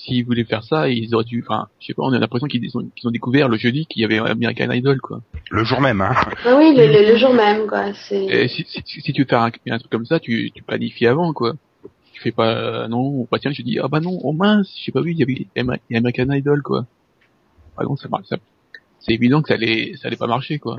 S'ils 0.04 0.26
voulaient 0.26 0.44
faire 0.46 0.64
ça, 0.64 0.90
ils 0.90 1.14
auraient 1.16 1.26
dû, 1.26 1.44
enfin, 1.46 1.68
je 1.80 1.88
sais 1.88 1.94
pas, 1.94 2.04
on 2.04 2.14
a 2.14 2.20
l'impression 2.20 2.48
qu'ils 2.48 2.70
ont, 2.78 3.12
découvert 3.12 3.50
le 3.50 3.58
jeudi 3.58 3.86
qu'il 3.88 4.02
y 4.02 4.06
avait 4.06 4.20
American 4.20 4.72
Idol, 4.72 5.00
quoi. 5.02 5.22
Le 5.50 5.64
jour 5.64 5.82
même, 5.82 6.02
hein 6.02 6.14
Ah 6.46 6.56
oui, 6.58 6.74
le, 6.76 6.86
le- 6.88 7.12
le 7.12 7.18
jour 7.18 7.34
même, 7.34 7.68
quoi. 7.68 7.94
C'est. 7.94 8.24
Et 8.26 8.48
si, 8.48 8.64
si, 8.68 9.02
si 9.02 9.14
tu 9.14 9.22
veux 9.24 9.28
faire 9.28 9.42
un, 9.42 9.52
un 9.70 9.80
truc 9.80 9.92
comme 9.92 10.06
ça, 10.06 10.20
tu, 10.20 10.52
tu 10.54 10.64
planifies 10.64 11.08
avant, 11.08 11.34
quoi. 11.34 11.54
tu 12.14 12.22
fais 12.22 12.32
pas 12.32 12.54
euh, 12.56 12.88
non, 12.88 13.28
bah 13.32 13.38
tiens, 13.40 13.52
je 13.52 13.62
dis 13.64 13.80
ah 13.80 13.88
bah 13.88 14.00
non, 14.00 14.18
oh 14.24 14.34
mince, 14.34 14.72
j'ai 14.84 14.92
pas 14.92 15.02
vu, 15.02 15.12
il 15.12 15.18
y 15.20 15.24
avait 15.24 15.48
American 15.96 16.32
Idol 16.32 16.62
quoi. 16.62 16.86
Ah 17.78 17.84
non, 17.84 17.96
ça 17.96 18.08
marche, 18.10 18.26
ça- 18.28 18.38
c'est 19.00 19.14
évident 19.14 19.42
que 19.42 19.48
ça 19.50 19.54
allait, 19.56 19.94
ça 20.02 20.08
allait 20.08 20.18
pas 20.18 20.28
marcher 20.28 20.58
quoi. 20.60 20.78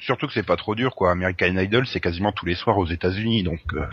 Surtout 0.00 0.28
que 0.28 0.32
c'est 0.32 0.46
pas 0.46 0.54
trop 0.56 0.76
dur, 0.76 0.94
quoi. 0.94 1.10
American 1.10 1.56
Idol, 1.58 1.84
c'est 1.86 1.98
quasiment 1.98 2.30
tous 2.30 2.46
les 2.46 2.54
soirs 2.54 2.78
aux 2.78 2.86
États-Unis, 2.86 3.42
donc. 3.42 3.60
euh, 3.74 3.84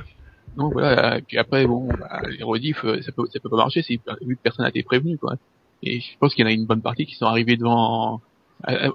Non 0.57 0.69
voilà, 0.69 1.17
et 1.17 1.21
puis 1.21 1.37
après 1.37 1.65
bon, 1.67 1.87
bah, 1.99 2.21
les 2.29 2.43
rediffs, 2.43 2.83
euh, 2.85 3.01
ça 3.01 3.11
peut, 3.11 3.23
ça 3.33 3.39
peut 3.39 3.49
pas 3.49 3.57
marcher, 3.57 3.81
c'est 3.81 3.99
vu 4.21 4.35
que 4.35 4.41
personne 4.41 4.63
n'a 4.63 4.69
été 4.69 4.83
prévenu 4.83 5.17
quoi. 5.17 5.33
Et 5.83 5.99
je 5.99 6.17
pense 6.19 6.33
qu'il 6.33 6.43
y 6.43 6.47
en 6.47 6.49
a 6.49 6.53
une 6.53 6.65
bonne 6.65 6.81
partie 6.81 7.05
qui 7.05 7.15
sont 7.15 7.25
arrivés 7.25 7.57
devant, 7.57 8.21
à- 8.63 8.87
à- 8.87 8.91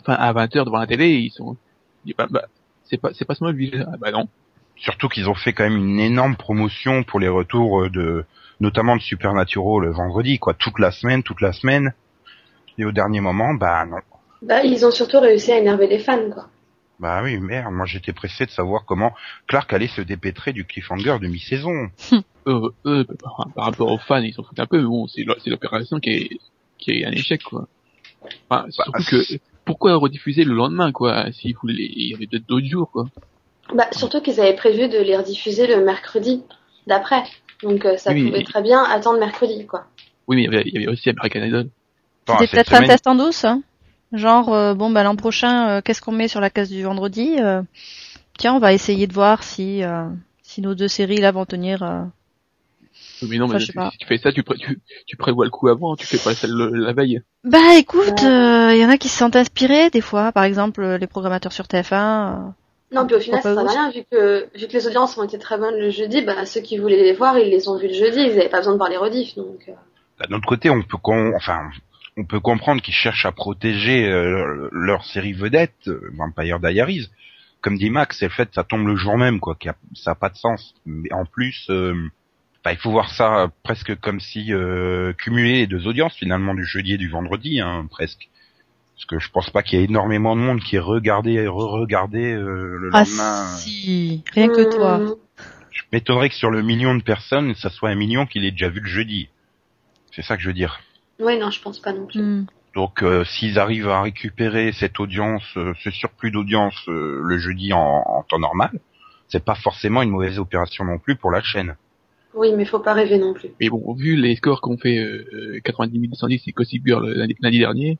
enfin 0.00 0.14
à 0.14 0.32
20 0.32 0.52
h 0.54 0.64
devant 0.64 0.78
la 0.78 0.86
télé, 0.86 1.06
et 1.06 1.18
ils 1.18 1.30
sont, 1.30 1.56
ils 2.04 2.08
disent, 2.08 2.16
bah, 2.16 2.26
bah, 2.30 2.44
c'est 2.84 2.98
pas, 3.00 3.10
c'est 3.14 3.24
pas 3.24 3.34
Smallville, 3.34 3.86
ah 3.92 3.96
bah 3.98 4.10
non. 4.10 4.26
Surtout 4.76 5.08
qu'ils 5.08 5.28
ont 5.30 5.34
fait 5.34 5.52
quand 5.52 5.64
même 5.64 5.76
une 5.76 6.00
énorme 6.00 6.34
promotion 6.36 7.04
pour 7.04 7.20
les 7.20 7.28
retours 7.28 7.82
euh, 7.82 7.88
de, 7.90 8.24
notamment 8.60 8.96
de 8.96 9.00
Supernatural 9.00 9.82
le 9.82 9.92
vendredi, 9.92 10.38
quoi. 10.38 10.54
Toute 10.54 10.78
la 10.80 10.90
semaine, 10.90 11.22
toute 11.22 11.40
la 11.40 11.52
semaine. 11.52 11.94
Et 12.78 12.84
au 12.84 12.90
dernier 12.90 13.20
moment, 13.20 13.54
bah 13.54 13.84
non. 13.86 13.98
Bah, 14.42 14.64
ils 14.64 14.84
ont 14.84 14.90
surtout 14.90 15.20
réussi 15.20 15.52
à 15.52 15.58
énerver 15.58 15.86
les 15.86 16.00
fans, 16.00 16.30
quoi. 16.32 16.48
Bah 17.02 17.20
oui, 17.24 17.36
merde, 17.36 17.74
moi 17.74 17.84
j'étais 17.84 18.12
pressé 18.12 18.46
de 18.46 18.50
savoir 18.52 18.84
comment 18.84 19.12
Clark 19.48 19.72
allait 19.72 19.88
se 19.88 20.00
dépêtrer 20.00 20.52
du 20.52 20.64
cliffhanger 20.64 21.18
de 21.20 21.26
mi-saison. 21.26 21.90
eux, 22.46 23.04
par, 23.20 23.48
par 23.56 23.64
rapport 23.64 23.90
aux 23.90 23.98
fans, 23.98 24.22
ils 24.22 24.32
s'en 24.32 24.44
foutent 24.44 24.60
un 24.60 24.66
peu, 24.66 24.78
mais 24.78 24.86
bon, 24.86 25.08
c'est 25.08 25.24
l'o- 25.24 25.34
c'est 25.42 25.50
l'opération 25.50 25.98
qui 25.98 26.10
est, 26.10 26.30
qui 26.78 26.92
est 26.92 27.04
un 27.04 27.10
échec, 27.10 27.42
quoi. 27.42 27.66
Enfin, 28.48 28.70
surtout 28.70 29.02
que, 29.02 29.16
pourquoi 29.64 29.96
rediffuser 29.96 30.44
le 30.44 30.54
lendemain, 30.54 30.92
quoi, 30.92 31.32
s'il 31.32 31.56
voulait, 31.56 31.74
il 31.74 32.12
y 32.12 32.14
avait 32.14 32.28
peut-être 32.28 32.46
d'autres 32.46 32.68
jours, 32.68 32.88
quoi. 32.92 33.08
Bah, 33.74 33.88
surtout 33.90 34.20
qu'ils 34.20 34.40
avaient 34.40 34.54
prévu 34.54 34.88
de 34.88 34.98
les 34.98 35.16
rediffuser 35.16 35.66
le 35.66 35.84
mercredi 35.84 36.44
d'après. 36.86 37.24
Donc, 37.64 37.84
euh, 37.84 37.96
ça 37.96 38.12
Oui, 38.12 38.28
pouvait 38.28 38.44
très 38.44 38.62
bien 38.62 38.80
attendre 38.84 39.18
mercredi, 39.18 39.66
quoi. 39.66 39.86
Oui, 40.28 40.36
mais 40.36 40.42
il 40.42 40.44
y 40.44 40.48
avait, 40.48 40.62
il 40.66 40.74
y 40.74 40.76
avait 40.76 40.92
aussi 40.92 41.10
American 41.10 41.42
Idol. 41.42 41.68
C'était 42.28 42.46
peut-être 42.46 42.74
un 42.74 42.86
test 42.86 43.08
en 43.08 43.16
douce, 43.16 43.44
hein. 43.44 43.60
Genre, 44.12 44.52
euh, 44.52 44.74
bon, 44.74 44.90
bah 44.90 45.02
l'an 45.04 45.16
prochain, 45.16 45.68
euh, 45.68 45.80
qu'est-ce 45.82 46.02
qu'on 46.02 46.12
met 46.12 46.28
sur 46.28 46.40
la 46.40 46.50
case 46.50 46.68
du 46.70 46.82
vendredi 46.82 47.36
Euh, 47.38 47.62
Tiens, 48.38 48.54
on 48.54 48.58
va 48.58 48.72
essayer 48.72 49.06
de 49.06 49.12
voir 49.12 49.42
si, 49.42 49.82
euh, 49.84 50.04
si 50.42 50.62
nos 50.62 50.74
deux 50.74 50.88
séries 50.88 51.18
là 51.18 51.32
vont 51.32 51.44
tenir. 51.46 51.82
euh, 51.82 52.02
Mais 53.28 53.36
non, 53.36 53.44
Enfin, 53.44 53.54
mais 53.54 53.60
je 53.60 53.66
sais 53.66 53.72
si 53.72 53.76
pas. 53.78 53.90
tu 53.98 54.06
fais 54.06 54.18
ça, 54.18 54.32
tu, 54.32 54.42
pré- 54.42 54.56
tu, 54.56 54.80
tu 55.06 55.16
prévois 55.16 55.44
le 55.44 55.50
coup 55.50 55.68
avant, 55.68 55.96
tu 55.96 56.06
fais 56.06 56.18
pas 56.18 56.34
celle 56.34 56.50
le- 56.52 56.70
la 56.70 56.92
veille. 56.92 57.20
Bah 57.44 57.76
écoute, 57.76 58.20
il 58.22 58.26
Ouais. 58.26 58.78
y 58.78 58.84
en 58.84 58.88
a 58.88 58.96
qui 58.98 59.08
se 59.08 59.18
sont 59.18 59.36
inspirés 59.36 59.90
des 59.90 60.00
fois, 60.00 60.32
par 60.32 60.44
exemple 60.44 60.82
euh, 60.82 60.98
les 60.98 61.06
programmateurs 61.06 61.52
sur 61.52 61.66
TF1. 61.66 61.92
euh, 61.94 62.36
Non, 62.94 63.06
puis 63.06 63.16
au 63.16 63.20
final, 63.20 63.42
ça 63.42 63.54
sert 63.54 63.64
à 63.66 63.70
rien, 63.70 63.90
vu 63.90 64.02
que, 64.10 64.48
vu 64.58 64.66
que 64.66 64.72
les 64.72 64.86
audiences 64.86 65.16
ont 65.18 65.22
été 65.24 65.38
très 65.38 65.56
bonnes 65.58 65.76
le 65.76 65.90
jeudi, 65.90 66.22
bah, 66.22 66.44
ceux 66.46 66.60
qui 66.62 66.78
voulaient 66.78 67.02
les 67.02 67.12
voir, 67.14 67.38
ils 67.38 67.50
les 67.50 67.68
ont 67.68 67.76
vus 67.78 67.88
le 67.88 67.94
jeudi, 67.94 68.18
ils 68.18 68.34
n'avaient 68.36 68.48
pas 68.48 68.58
besoin 68.58 68.72
de 68.72 68.78
voir 68.78 68.90
les 68.90 68.96
rediffs, 68.98 69.34
donc, 69.36 69.60
euh, 69.68 69.72
D'un 70.26 70.36
autre 70.36 70.46
côté, 70.46 70.68
on 70.70 70.82
peut 70.82 70.98
con- 70.98 71.32
enfin, 71.36 71.68
on 72.16 72.24
peut 72.24 72.40
comprendre 72.40 72.82
qu'ils 72.82 72.94
cherchent 72.94 73.26
à 73.26 73.32
protéger 73.32 74.06
euh, 74.08 74.68
leur 74.72 75.04
série 75.04 75.32
vedette, 75.32 75.88
euh, 75.88 76.10
Vampire 76.14 76.60
Diaries. 76.60 77.08
Comme 77.62 77.78
dit 77.78 77.90
Max, 77.90 78.18
c'est 78.18 78.26
le 78.26 78.30
fait 78.32 78.46
que 78.48 78.54
ça 78.54 78.64
tombe 78.64 78.86
le 78.86 78.96
jour 78.96 79.16
même, 79.16 79.38
quoi, 79.40 79.54
qui 79.54 79.68
a, 79.68 79.76
ça 79.94 80.10
a 80.12 80.14
pas 80.14 80.28
de 80.28 80.36
sens. 80.36 80.74
Mais 80.84 81.12
en 81.12 81.24
plus, 81.24 81.66
euh, 81.70 81.94
bah, 82.64 82.72
il 82.72 82.78
faut 82.78 82.90
voir 82.90 83.10
ça 83.14 83.50
presque 83.62 83.94
comme 84.00 84.20
si 84.20 84.52
euh, 84.52 85.12
cumuler 85.14 85.58
les 85.58 85.66
deux 85.66 85.86
audiences 85.86 86.16
finalement 86.16 86.54
du 86.54 86.64
jeudi 86.66 86.94
et 86.94 86.98
du 86.98 87.08
vendredi, 87.08 87.60
hein, 87.60 87.86
presque. 87.90 88.28
Parce 88.96 89.04
que 89.06 89.18
je 89.18 89.30
pense 89.30 89.50
pas 89.50 89.62
qu'il 89.62 89.78
y 89.78 89.82
ait 89.82 89.86
énormément 89.86 90.36
de 90.36 90.40
monde 90.42 90.60
qui 90.60 90.76
ait 90.76 90.80
regardé 90.80 91.32
et 91.32 91.46
re-regardé 91.48 92.32
euh, 92.34 92.76
le 92.78 92.90
Ah 92.92 93.04
lendemain. 93.04 93.46
si, 93.56 94.22
rien 94.32 94.48
que 94.48 94.70
toi. 94.76 94.96
hum, 94.96 95.14
Je 95.70 95.82
m'étonnerais 95.92 96.28
que 96.28 96.34
sur 96.34 96.50
le 96.50 96.62
million 96.62 96.94
de 96.94 97.02
personnes, 97.02 97.54
ça 97.54 97.70
soit 97.70 97.88
un 97.90 97.94
million 97.94 98.26
qui 98.26 98.38
l'ait 98.40 98.50
déjà 98.50 98.68
vu 98.68 98.80
le 98.80 98.86
jeudi. 98.88 99.28
C'est 100.14 100.22
ça 100.22 100.36
que 100.36 100.42
je 100.42 100.48
veux 100.48 100.54
dire. 100.54 100.80
Oui, 101.20 101.38
non, 101.38 101.50
je 101.50 101.60
pense 101.60 101.78
pas 101.80 101.92
non 101.92 102.06
plus. 102.06 102.20
Hmm. 102.20 102.46
Donc 102.74 103.02
euh, 103.02 103.24
s'ils 103.24 103.58
arrivent 103.58 103.88
à 103.88 104.02
récupérer 104.02 104.72
cette 104.72 104.98
audience, 104.98 105.44
euh, 105.56 105.74
ce 105.82 105.90
surplus 105.90 106.30
d'audience 106.30 106.74
euh, 106.88 107.20
le 107.22 107.38
jeudi 107.38 107.72
en, 107.72 108.02
en 108.06 108.22
temps 108.22 108.38
normal, 108.38 108.70
c'est 109.28 109.44
pas 109.44 109.54
forcément 109.54 110.02
une 110.02 110.10
mauvaise 110.10 110.38
opération 110.38 110.84
non 110.84 110.98
plus 110.98 111.16
pour 111.16 111.30
la 111.30 111.42
chaîne. 111.42 111.76
Oui, 112.34 112.52
mais 112.56 112.64
faut 112.64 112.78
pas 112.78 112.94
rêver 112.94 113.18
non 113.18 113.34
plus. 113.34 113.50
Mais 113.60 113.68
bon, 113.68 113.92
vu 113.92 114.16
les 114.16 114.36
scores 114.36 114.62
qu'ont 114.62 114.78
fait 114.78 114.98
euh, 114.98 115.60
90 115.64 116.08
210 116.08 116.42
et 116.46 116.52
Gossip 116.52 116.86
Girl 116.86 117.06
lundi, 117.12 117.36
lundi 117.40 117.58
dernier, 117.58 117.98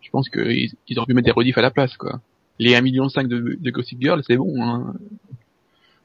je 0.00 0.10
pense 0.10 0.28
qu'ils 0.28 0.70
ils 0.86 0.98
auraient 0.98 1.06
pu 1.06 1.14
mettre 1.14 1.26
des 1.26 1.32
rediffs 1.32 1.58
à 1.58 1.62
la 1.62 1.72
place, 1.72 1.96
quoi. 1.96 2.20
Les 2.60 2.74
1,5 2.74 2.82
million 2.82 3.06
de, 3.06 3.58
de 3.60 3.70
Gossip 3.70 4.00
Girl, 4.00 4.22
c'est 4.24 4.36
bon, 4.36 4.62
hein. 4.62 4.94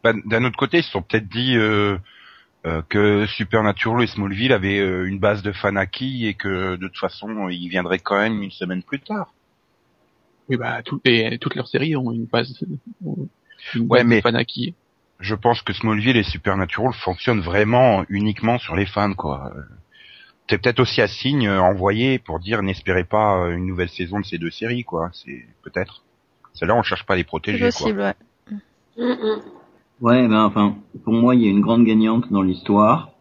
Bah, 0.03 0.13
D'un 0.25 0.43
autre 0.43 0.57
côté, 0.57 0.79
ils 0.79 0.83
se 0.83 0.89
sont 0.89 1.03
peut-être 1.03 1.29
dit 1.29 1.55
euh, 2.65 2.81
que 2.89 3.25
Supernatural 3.25 4.03
et 4.03 4.07
Smallville 4.07 4.53
avaient 4.53 4.79
euh, 4.79 5.07
une 5.07 5.19
base 5.19 5.41
de 5.41 5.51
fans 5.51 5.75
acquis 5.75 6.27
et 6.27 6.33
que 6.35 6.75
de 6.75 6.87
toute 6.87 6.97
façon 6.99 7.49
ils 7.49 7.67
viendraient 7.69 7.99
quand 7.99 8.19
même 8.19 8.41
une 8.43 8.51
semaine 8.51 8.83
plus 8.83 8.99
tard. 8.99 9.33
Oui, 10.49 10.57
bah, 10.57 10.81
toutes 10.83 11.05
les, 11.07 11.37
toutes 11.39 11.55
leurs 11.55 11.67
séries 11.67 11.95
ont 11.95 12.11
une 12.11 12.25
base, 12.25 12.53
ont 13.05 13.27
une 13.75 13.81
Ouais, 13.83 13.99
base 13.99 14.05
mais- 14.07 14.15
de 14.17 14.21
fans 14.21 14.35
acquis. 14.35 14.75
Je 15.19 15.35
pense 15.35 15.61
que 15.61 15.71
Smallville 15.71 16.17
et 16.17 16.23
Supernatural 16.23 16.93
fonctionnent 16.93 17.41
vraiment 17.41 18.03
uniquement 18.09 18.57
sur 18.57 18.75
les 18.75 18.87
fans, 18.87 19.13
quoi. 19.13 19.53
C'est 20.49 20.57
peut-être 20.57 20.79
aussi 20.79 20.99
un 21.01 21.07
signe 21.07 21.47
euh, 21.47 21.61
envoyé 21.61 22.17
pour 22.19 22.39
dire 22.39 22.61
n'espérez 22.63 23.03
pas 23.05 23.37
euh, 23.37 23.55
une 23.55 23.67
nouvelle 23.67 23.87
saison 23.89 24.19
de 24.19 24.25
ces 24.25 24.37
deux 24.39 24.49
séries, 24.49 24.83
quoi. 24.83 25.11
C'est 25.13 25.45
peut-être. 25.61 26.03
Celle-là, 26.53 26.75
on 26.75 26.81
cherche 26.83 27.05
pas 27.05 27.13
à 27.13 27.17
les 27.17 27.21
C'est 27.21 27.27
protéger, 27.27 27.69
quoi. 27.71 27.91
ouais. 27.91 28.13
Hum, 28.97 29.17
hum. 29.21 29.41
Ouais, 30.01 30.27
ben 30.27 30.43
enfin, 30.43 30.75
pour 31.03 31.13
moi, 31.13 31.35
il 31.35 31.43
y 31.43 31.47
a 31.47 31.49
une 31.49 31.61
grande 31.61 31.85
gagnante 31.85 32.31
dans 32.31 32.41
l'histoire. 32.41 33.11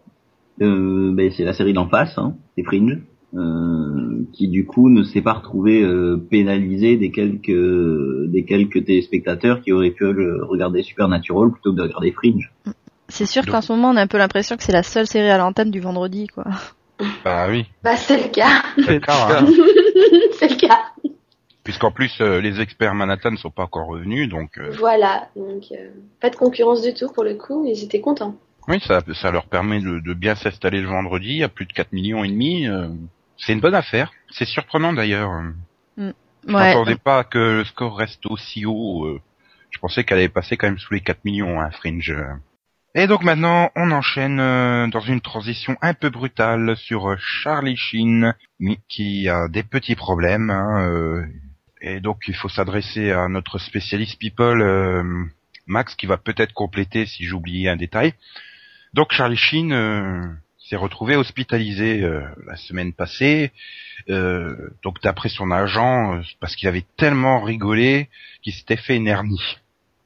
Euh, 0.62 1.12
ben, 1.12 1.31
c'est 1.31 1.45
la 1.45 1.53
série 1.53 1.75
d'en 1.75 1.88
face, 1.88 2.16
hein, 2.16 2.35
c'est 2.57 2.64
Fringe, 2.64 2.99
euh, 3.35 4.25
qui 4.33 4.49
du 4.49 4.66
coup 4.66 4.88
ne 4.88 5.03
s'est 5.03 5.23
pas 5.23 5.35
retrouvé 5.35 5.83
euh, 5.83 6.16
pénalisé 6.16 6.97
des 6.97 7.11
quelques 7.11 8.31
des 8.31 8.45
quelques 8.45 8.85
téléspectateurs 8.85 9.62
qui 9.62 9.73
auraient 9.73 9.93
pu 9.93 10.05
euh, 10.05 10.45
regarder 10.45 10.83
Supernatural 10.83 11.51
plutôt 11.51 11.73
que 11.73 11.77
de 11.77 11.83
regarder 11.83 12.12
Fringe. 12.12 12.53
C'est 13.09 13.27
sûr 13.27 13.47
qu'en 13.47 13.61
ce 13.61 13.73
moment 13.73 13.90
on 13.90 13.97
a 13.97 14.03
un 14.03 14.07
peu 14.07 14.19
l'impression 14.19 14.57
que 14.57 14.62
c'est 14.62 14.73
la 14.73 14.83
seule 14.83 15.07
série 15.07 15.31
à 15.31 15.38
l'antenne 15.38 15.71
du 15.71 15.81
vendredi, 15.81 16.27
quoi. 16.27 16.45
Bah 17.25 17.47
oui. 17.49 17.66
Bah, 17.83 17.97
c'est 17.97 18.23
le 18.23 18.31
cas. 18.31 18.62
C'est 18.77 18.95
le 18.95 19.01
cas, 19.01 19.29
hein. 19.31 19.47
c'est 20.33 20.51
le 20.51 20.57
cas. 20.57 20.79
Puisqu'en 21.64 21.90
plus, 21.92 22.12
euh, 22.20 22.40
les 22.40 22.61
experts 22.61 22.94
Manhattan 22.94 23.33
ne 23.33 23.37
sont 23.37 23.51
pas 23.51 23.64
encore 23.64 23.87
revenus, 23.87 24.29
donc 24.29 24.57
euh, 24.59 24.70
Voilà. 24.79 25.29
Donc, 25.37 25.64
euh, 25.73 25.90
pas 26.20 26.31
de 26.31 26.37
concurrence 26.37 26.83
du 26.83 26.94
tout 26.94 27.12
pour 27.12 27.23
le 27.25 27.35
coup, 27.35 27.64
ils 27.66 27.85
étaient 27.85 28.01
contents. 28.01 28.35
oui, 28.68 28.81
ça, 28.81 29.01
ça 29.20 29.31
leur 29.31 29.46
permet 29.46 29.81
de, 29.81 30.01
de 30.01 30.14
bien 30.14 30.35
s'installer 30.35 30.81
le 30.81 30.88
vendredi 30.88 31.42
à 31.42 31.49
plus 31.49 31.66
de 31.66 31.73
4 31.73 31.92
millions 31.92 32.25
et 32.25 32.29
demi. 32.29 32.66
euh, 32.66 32.88
c'est 33.37 33.53
une 33.53 33.61
bonne 33.61 33.75
affaire. 33.75 34.12
C'est 34.31 34.44
surprenant 34.46 34.92
d'ailleurs. 34.92 35.31
Je 35.96 36.05
Ouais. 36.46 36.53
m'attendais 36.55 36.96
pas 36.96 37.23
que 37.25 37.38
le 37.38 37.64
score 37.64 37.96
reste 37.99 38.25
aussi 38.27 38.64
haut. 38.64 39.05
euh, 39.05 39.20
je 39.70 39.79
pensais 39.79 40.03
qu'elle 40.05 40.18
allait 40.18 40.29
passer 40.31 40.57
quand 40.57 40.66
même 40.68 40.79
sous 40.79 40.94
les 40.94 41.01
4 41.03 41.25
millions, 41.25 41.61
hein, 41.61 41.70
Fringe. 41.73 42.14
Et 42.94 43.07
donc 43.07 43.23
maintenant, 43.23 43.70
on 43.77 43.90
enchaîne 43.92 44.40
euh, 44.40 44.87
dans 44.88 45.01
une 45.01 45.20
transition 45.20 45.77
un 45.83 45.92
peu 45.94 46.09
brutale 46.11 46.77
sur 46.77 47.14
Charlie 47.18 47.77
Sheen, 47.77 48.35
qui 48.88 49.29
a 49.29 49.46
des 49.49 49.62
petits 49.62 49.94
problèmes. 49.94 50.51
hein, 50.51 50.88
euh, 50.88 51.23
et 51.81 52.01
donc 52.01 52.23
il 52.29 52.35
faut 52.35 52.49
s'adresser 52.49 53.11
à 53.11 53.29
notre 53.29 53.59
spécialiste 53.59 54.19
people, 54.19 54.62
euh, 54.62 55.03
Max, 55.66 55.95
qui 55.95 56.07
va 56.07 56.16
peut-être 56.16 56.53
compléter 56.53 57.07
si 57.07 57.25
j'oublie 57.25 57.69
un 57.69 57.77
détail. 57.77 58.14
Donc 58.95 59.12
Charlie 59.12 59.37
Sheen 59.37 59.73
euh, 59.73 60.23
s'est 60.59 60.77
retrouvé 60.77 61.16
hospitalisé 61.16 62.03
euh, 62.03 62.23
la 62.47 62.57
semaine 62.57 62.93
passée. 62.93 63.53
Euh, 64.09 64.71
donc 64.83 65.01
d'après 65.03 65.29
son 65.29 65.51
agent, 65.51 66.14
euh, 66.14 66.23
parce 66.40 66.57
qu'il 66.57 66.69
avait 66.69 66.85
tellement 66.97 67.40
rigolé 67.40 68.09
qu'il 68.43 68.53
s'était 68.53 68.77
fait 68.77 68.97
une 68.97 69.09
hernie. 69.09 69.59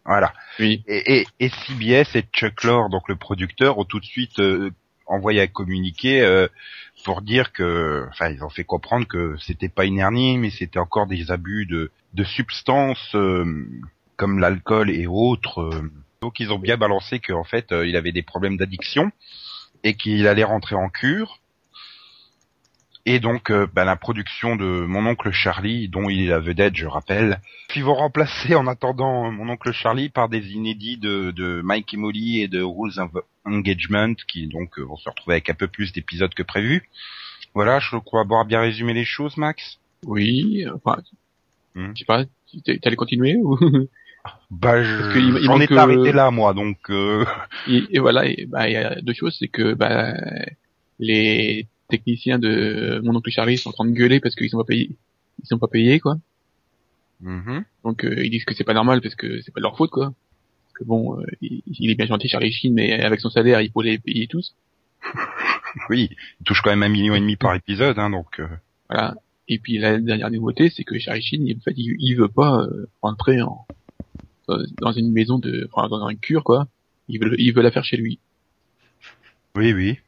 Voilà. 0.05 0.33
Oui. 0.59 0.83
Et, 0.87 1.21
et, 1.21 1.27
et 1.41 1.49
CBS 1.49 2.15
et 2.15 2.25
Chuck 2.33 2.63
Lorre, 2.65 2.91
donc 2.91 3.09
le 3.09 3.17
producteur, 3.17 3.79
ont 3.79 3.85
tout 3.85 4.01
de 4.01 4.05
suite 4.05 4.39
euh, 4.41 4.71
envoyé 5.07 5.41
un 5.41 5.47
communiqué 5.47 6.21
euh, 6.21 6.49
pour 7.05 7.23
dire 7.23 7.53
que, 7.53 8.07
enfin, 8.11 8.31
ils 8.31 8.43
ont 8.43 8.49
fait 8.49 8.65
comprendre 8.65 9.07
que 9.07 9.37
c'était 9.39 9.69
pas 9.69 9.85
une 9.85 9.99
hernie, 9.99 10.39
mais 10.39 10.51
c'était 10.51 10.79
encore 10.79 11.07
des 11.07 11.31
abus 11.31 11.67
de, 11.67 11.93
de 12.15 12.25
substances 12.25 13.15
euh, 13.15 13.45
comme 14.17 14.39
l'alcool 14.41 14.91
et 14.91 15.07
autres. 15.07 15.61
euh. 15.61 15.93
Donc 16.23 16.41
ils 16.41 16.51
ont 16.53 16.59
bien 16.59 16.77
balancé 16.79 17.21
qu'en 17.21 17.45
fait, 17.45 17.71
euh, 17.71 17.87
il 17.87 17.97
avait 17.97 18.13
des 18.13 18.23
problèmes 18.23 18.57
d'addiction 18.57 19.13
et 19.85 19.95
qu'il 19.95 20.27
allait 20.27 20.45
rentrer 20.45 20.75
en 20.75 20.89
cure. 20.89 21.39
Et 23.07 23.21
donc, 23.21 23.53
ben, 23.53 23.85
la 23.85 23.97
production 23.97 24.57
de 24.57 24.65
Mon 24.65 25.05
oncle 25.05 25.31
Charlie, 25.31 25.91
dont 25.91 26.09
il 26.09 26.23
est 26.23 26.29
la 26.29 26.41
vedette, 26.41 26.75
je 26.75 26.87
rappelle, 26.87 27.43
ils 27.77 27.85
vont 27.85 27.93
remplacer 27.93 28.55
en 28.55 28.67
attendant 28.67 29.31
Mon 29.31 29.51
oncle 29.51 29.73
Charlie 29.73 30.09
par 30.09 30.31
des 30.31 30.53
inédits 30.53 30.97
de, 30.97 31.31
de 31.31 31.61
Mike 31.63 31.93
et 31.93 31.97
Molly 31.99 32.41
et 32.41 32.49
de 32.49 32.63
Rules 32.63 32.99
Engagement, 33.45 34.15
qui 34.29 34.47
donc 34.49 34.79
euh, 34.79 34.83
vont 34.83 34.97
se 34.97 35.09
retrouver 35.09 35.35
avec 35.35 35.51
un 35.51 35.55
peu 35.55 35.69
plus 35.69 35.93
d'épisodes 35.93 36.33
que 36.35 36.43
prévu. 36.43 36.89
Voilà, 37.55 37.79
je 37.81 37.97
crois 37.97 38.23
avoir 38.23 38.45
bien 38.45 38.61
résumé 38.61 38.95
les 38.95 39.05
choses, 39.05 39.37
Max. 39.37 39.79
Oui, 40.05 40.65
enfin, 40.75 40.99
Hmm. 41.77 41.91
je 41.95 41.99
sais 42.01 42.05
pas, 42.05 42.25
t'allais 42.83 42.95
continuer 42.97 43.37
ou? 43.37 43.59
Bah, 44.51 44.83
je, 44.83 45.41
j'en 45.43 45.61
étais 45.61 45.77
arrêté 45.77 46.13
là, 46.13 46.31
moi, 46.31 46.55
donc, 46.55 46.79
euh, 46.89 47.25
Et, 47.69 47.83
et 47.91 47.99
voilà, 47.99 48.23
bah, 48.49 48.69
il 48.69 48.73
y 48.73 48.77
a 48.77 49.01
deux 49.03 49.13
choses, 49.13 49.37
c'est 49.39 49.49
que 49.49 49.75
bah, 49.75 50.15
les 50.99 51.67
techniciens 51.91 52.39
de 52.39 53.01
mon 53.05 53.15
oncle 53.17 53.31
Charlie 53.31 53.59
sont 53.59 53.71
en 53.71 53.73
train 53.73 53.85
de 53.85 53.91
gueuler 53.91 54.21
parce 54.21 54.35
qu'ils 54.35 54.49
sont 54.49 54.59
pas 54.59 54.65
payés, 54.65 54.97
ils 55.43 55.47
sont 55.47 55.59
pas 55.59 55.69
payés 55.69 56.01
quoi. 56.01 56.17
mhm. 57.21 57.65
Donc 57.85 58.05
euh, 58.05 58.25
ils 58.25 58.31
disent 58.31 58.45
que 58.45 58.55
c'est 58.55 58.65
pas 58.65 58.75
normal 58.75 59.01
parce 59.03 59.15
que 59.15 59.41
c'est 59.43 59.53
pas 59.53 59.61
de 59.61 59.65
leur 59.65 59.77
faute 59.77 59.91
quoi. 59.91 60.15
Que 60.75 60.85
bon, 60.85 61.21
euh, 61.21 61.25
il, 61.41 61.63
il 61.67 61.91
est 61.91 61.95
bien 61.95 62.07
gentil 62.07 62.29
Charlie 62.29 62.53
Sheen, 62.53 62.75
mais 62.75 62.93
avec 62.93 63.21
son 63.21 63.31
salaire 63.31 63.61
il 63.61 63.71
faut 63.71 63.83
les 63.83 63.99
payer 63.99 64.27
tous. 64.27 64.55
oui, 65.91 66.11
il 66.41 66.45
touche 66.45 66.63
quand 66.63 66.71
même 66.71 66.83
un 66.83 66.89
million 66.89 67.15
et 67.15 67.21
demi 67.21 67.37
par 67.37 67.55
épisode, 67.55 67.99
hein, 67.99 68.11
donc, 68.11 68.41
euh, 68.41 68.49
Voilà. 68.89 69.15
Et 69.49 69.59
puis 69.59 69.79
la 69.79 69.99
dernière 69.99 70.31
nouveauté, 70.31 70.71
c'est 70.71 70.85
que 70.85 70.99
Charlie 70.99 71.23
Sheen, 71.23 71.57
en 71.57 71.61
fait, 71.61 71.75
il, 71.77 71.97
il 71.99 72.15
veut 72.15 72.29
pas 72.29 72.63
euh, 72.63 72.89
rentrer 73.03 73.43
en, 73.43 73.67
dans 74.49 74.93
une 74.93 75.13
maison 75.13 75.39
de, 75.39 75.69
enfin, 75.73 75.89
dans 75.89 76.09
une 76.09 76.19
cure 76.19 76.45
quoi. 76.45 76.67
Il 77.09 77.21
veut, 77.21 77.39
il 77.39 77.53
veut 77.53 77.63
la 77.63 77.71
faire 77.71 77.85
chez 77.85 77.97
lui. 77.97 78.19
oui, 79.55 79.73
oui. 79.73 79.99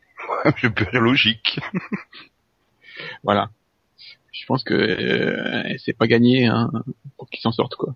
Je 0.57 0.69
peux 0.69 0.99
logique. 0.99 1.61
Voilà. 3.23 3.51
Je 4.33 4.47
pense 4.47 4.65
que 4.65 4.73
euh, 4.73 5.77
c'est 5.85 5.93
pas 5.93 6.07
gagné 6.07 6.47
hein, 6.47 6.71
pour 7.19 7.29
qu'il 7.29 7.41
s'en 7.41 7.53
sorte 7.53 7.75
quoi. 7.75 7.95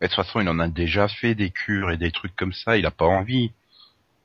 Mais 0.00 0.08
de 0.08 0.12
toute 0.14 0.24
façon, 0.24 0.40
il 0.40 0.48
en 0.48 0.58
a 0.58 0.68
déjà 0.68 1.08
fait 1.08 1.34
des 1.34 1.50
cures 1.50 1.90
et 1.90 1.96
des 1.96 2.10
trucs 2.10 2.36
comme 2.36 2.52
ça, 2.52 2.76
il 2.76 2.84
a 2.86 2.90
pas 2.90 3.06
envie. 3.06 3.50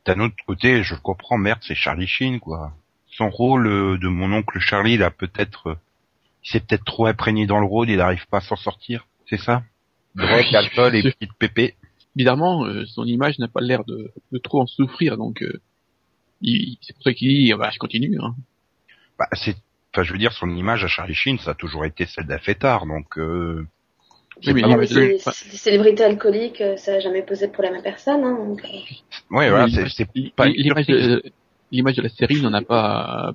D'un 0.05 0.19
autre 0.19 0.35
côté, 0.45 0.83
je 0.83 0.95
comprends, 0.95 1.37
merde, 1.37 1.59
c'est 1.61 1.75
Charlie 1.75 2.07
Sheen, 2.07 2.39
quoi. 2.39 2.73
Son 3.07 3.29
rôle 3.29 3.67
euh, 3.67 3.97
de 3.97 4.07
mon 4.07 4.31
oncle 4.33 4.59
Charlie, 4.59 4.93
il 4.93 5.03
a 5.03 5.11
peut-être, 5.11 5.67
euh, 5.67 5.75
il 6.43 6.49
s'est 6.51 6.59
peut-être 6.59 6.85
trop 6.85 7.05
imprégné 7.05 7.45
dans 7.45 7.59
le 7.59 7.65
rôle, 7.65 7.89
il 7.89 7.97
n'arrive 7.97 8.25
pas 8.27 8.37
à 8.37 8.41
s'en 8.41 8.55
sortir, 8.55 9.05
c'est 9.29 9.37
ça? 9.37 9.63
Drogue, 10.15 10.55
alcool 10.55 10.95
et 10.95 11.03
petite 11.03 11.33
pépé. 11.39 11.75
Bizarrement, 12.15 12.65
euh, 12.65 12.85
son 12.87 13.05
image 13.05 13.39
n'a 13.39 13.47
pas 13.47 13.61
l'air 13.61 13.85
de, 13.85 14.11
de 14.31 14.37
trop 14.39 14.61
en 14.61 14.65
souffrir, 14.67 15.17
donc 15.17 15.41
euh, 15.43 15.61
il- 16.41 16.77
c'est 16.81 16.93
pour 16.93 17.03
ça 17.03 17.13
qu'il 17.13 17.29
dit 17.29 17.53
bah 17.53 17.69
je 17.71 17.77
continue. 17.79 18.17
Hein. 18.21 18.35
Bah, 19.17 19.27
c'est, 19.33 19.55
enfin, 19.93 20.03
je 20.03 20.11
veux 20.11 20.19
dire, 20.19 20.33
son 20.33 20.49
image 20.49 20.83
à 20.83 20.87
Charlie 20.87 21.13
Sheen, 21.13 21.37
ça 21.39 21.51
a 21.51 21.53
toujours 21.53 21.85
été 21.85 22.05
celle 22.05 22.25
d'un 22.27 22.39
fêtard, 22.39 22.85
donc, 22.85 23.17
euh, 23.17 23.65
Oui, 24.47 24.53
mais 24.53 24.61
pas 24.61 24.77
Les, 24.77 25.19
célébrités 25.19 26.03
alcooliques, 26.03 26.61
euh, 26.61 26.77
ça 26.77 26.93
n'a 26.93 26.99
jamais 26.99 27.21
posé 27.21 27.47
de 27.47 27.51
problème 27.51 27.75
à 27.75 27.81
personne. 27.81 28.23
Hein, 28.23 28.37
donc, 28.47 28.63
euh, 28.63 29.35
ouais, 29.35 29.49
voilà, 29.49 29.65
Oui, 29.65 29.93
c'est, 29.95 30.07
pas 30.35 30.47
l'image 30.47 30.87
de 30.87 31.21
de 31.71 32.01
la 32.01 32.09
série 32.09 32.41
n'en 32.41 32.53
a 32.53 32.61
pas 32.61 33.33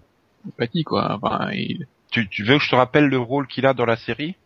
pâti 0.59 0.85
quoi. 0.85 1.19
Enfin, 1.21 1.51
il- 1.53 1.87
Tu, 2.11 2.29
tu 2.29 2.43
veux 2.45 2.59
que 2.59 2.65
je 2.65 2.71
te 2.71 2.77
rappelle 2.77 3.07
le 3.07 3.19
rôle 3.19 3.47
qu'il 3.47 3.67
a 3.67 3.75
dans 3.75 3.85
la 3.85 3.97
série? 3.97 4.37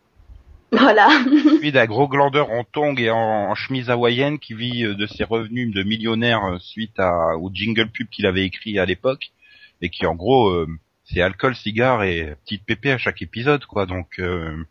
Voilà. 0.71 1.09
Celui 1.25 1.71
d'un 1.71 1.85
gros 1.85 2.07
glandeur 2.07 2.49
en 2.51 2.63
tongs 2.63 2.95
et 2.97 3.09
en, 3.09 3.17
en 3.17 3.55
chemise 3.55 3.89
hawaïenne 3.89 4.39
qui 4.39 4.53
vit 4.53 4.85
euh, 4.85 4.95
de 4.95 5.05
ses 5.05 5.25
revenus 5.25 5.73
de 5.73 5.83
millionnaire 5.83 6.45
euh, 6.45 6.59
suite 6.59 6.97
à, 6.97 7.35
au 7.37 7.51
jingle 7.53 7.89
pub 7.89 8.07
qu'il 8.07 8.25
avait 8.25 8.45
écrit 8.45 8.79
à 8.79 8.85
l'époque 8.85 9.31
et 9.81 9.89
qui 9.89 10.05
en 10.05 10.15
gros 10.15 10.49
euh, 10.49 10.67
c'est 11.03 11.21
alcool, 11.21 11.55
cigare 11.55 12.03
et 12.03 12.35
petite 12.45 12.65
pépé 12.65 12.91
à 12.91 12.97
chaque 12.97 13.21
épisode 13.21 13.65
quoi 13.65 13.85
donc 13.85 14.17
euh, 14.19 14.63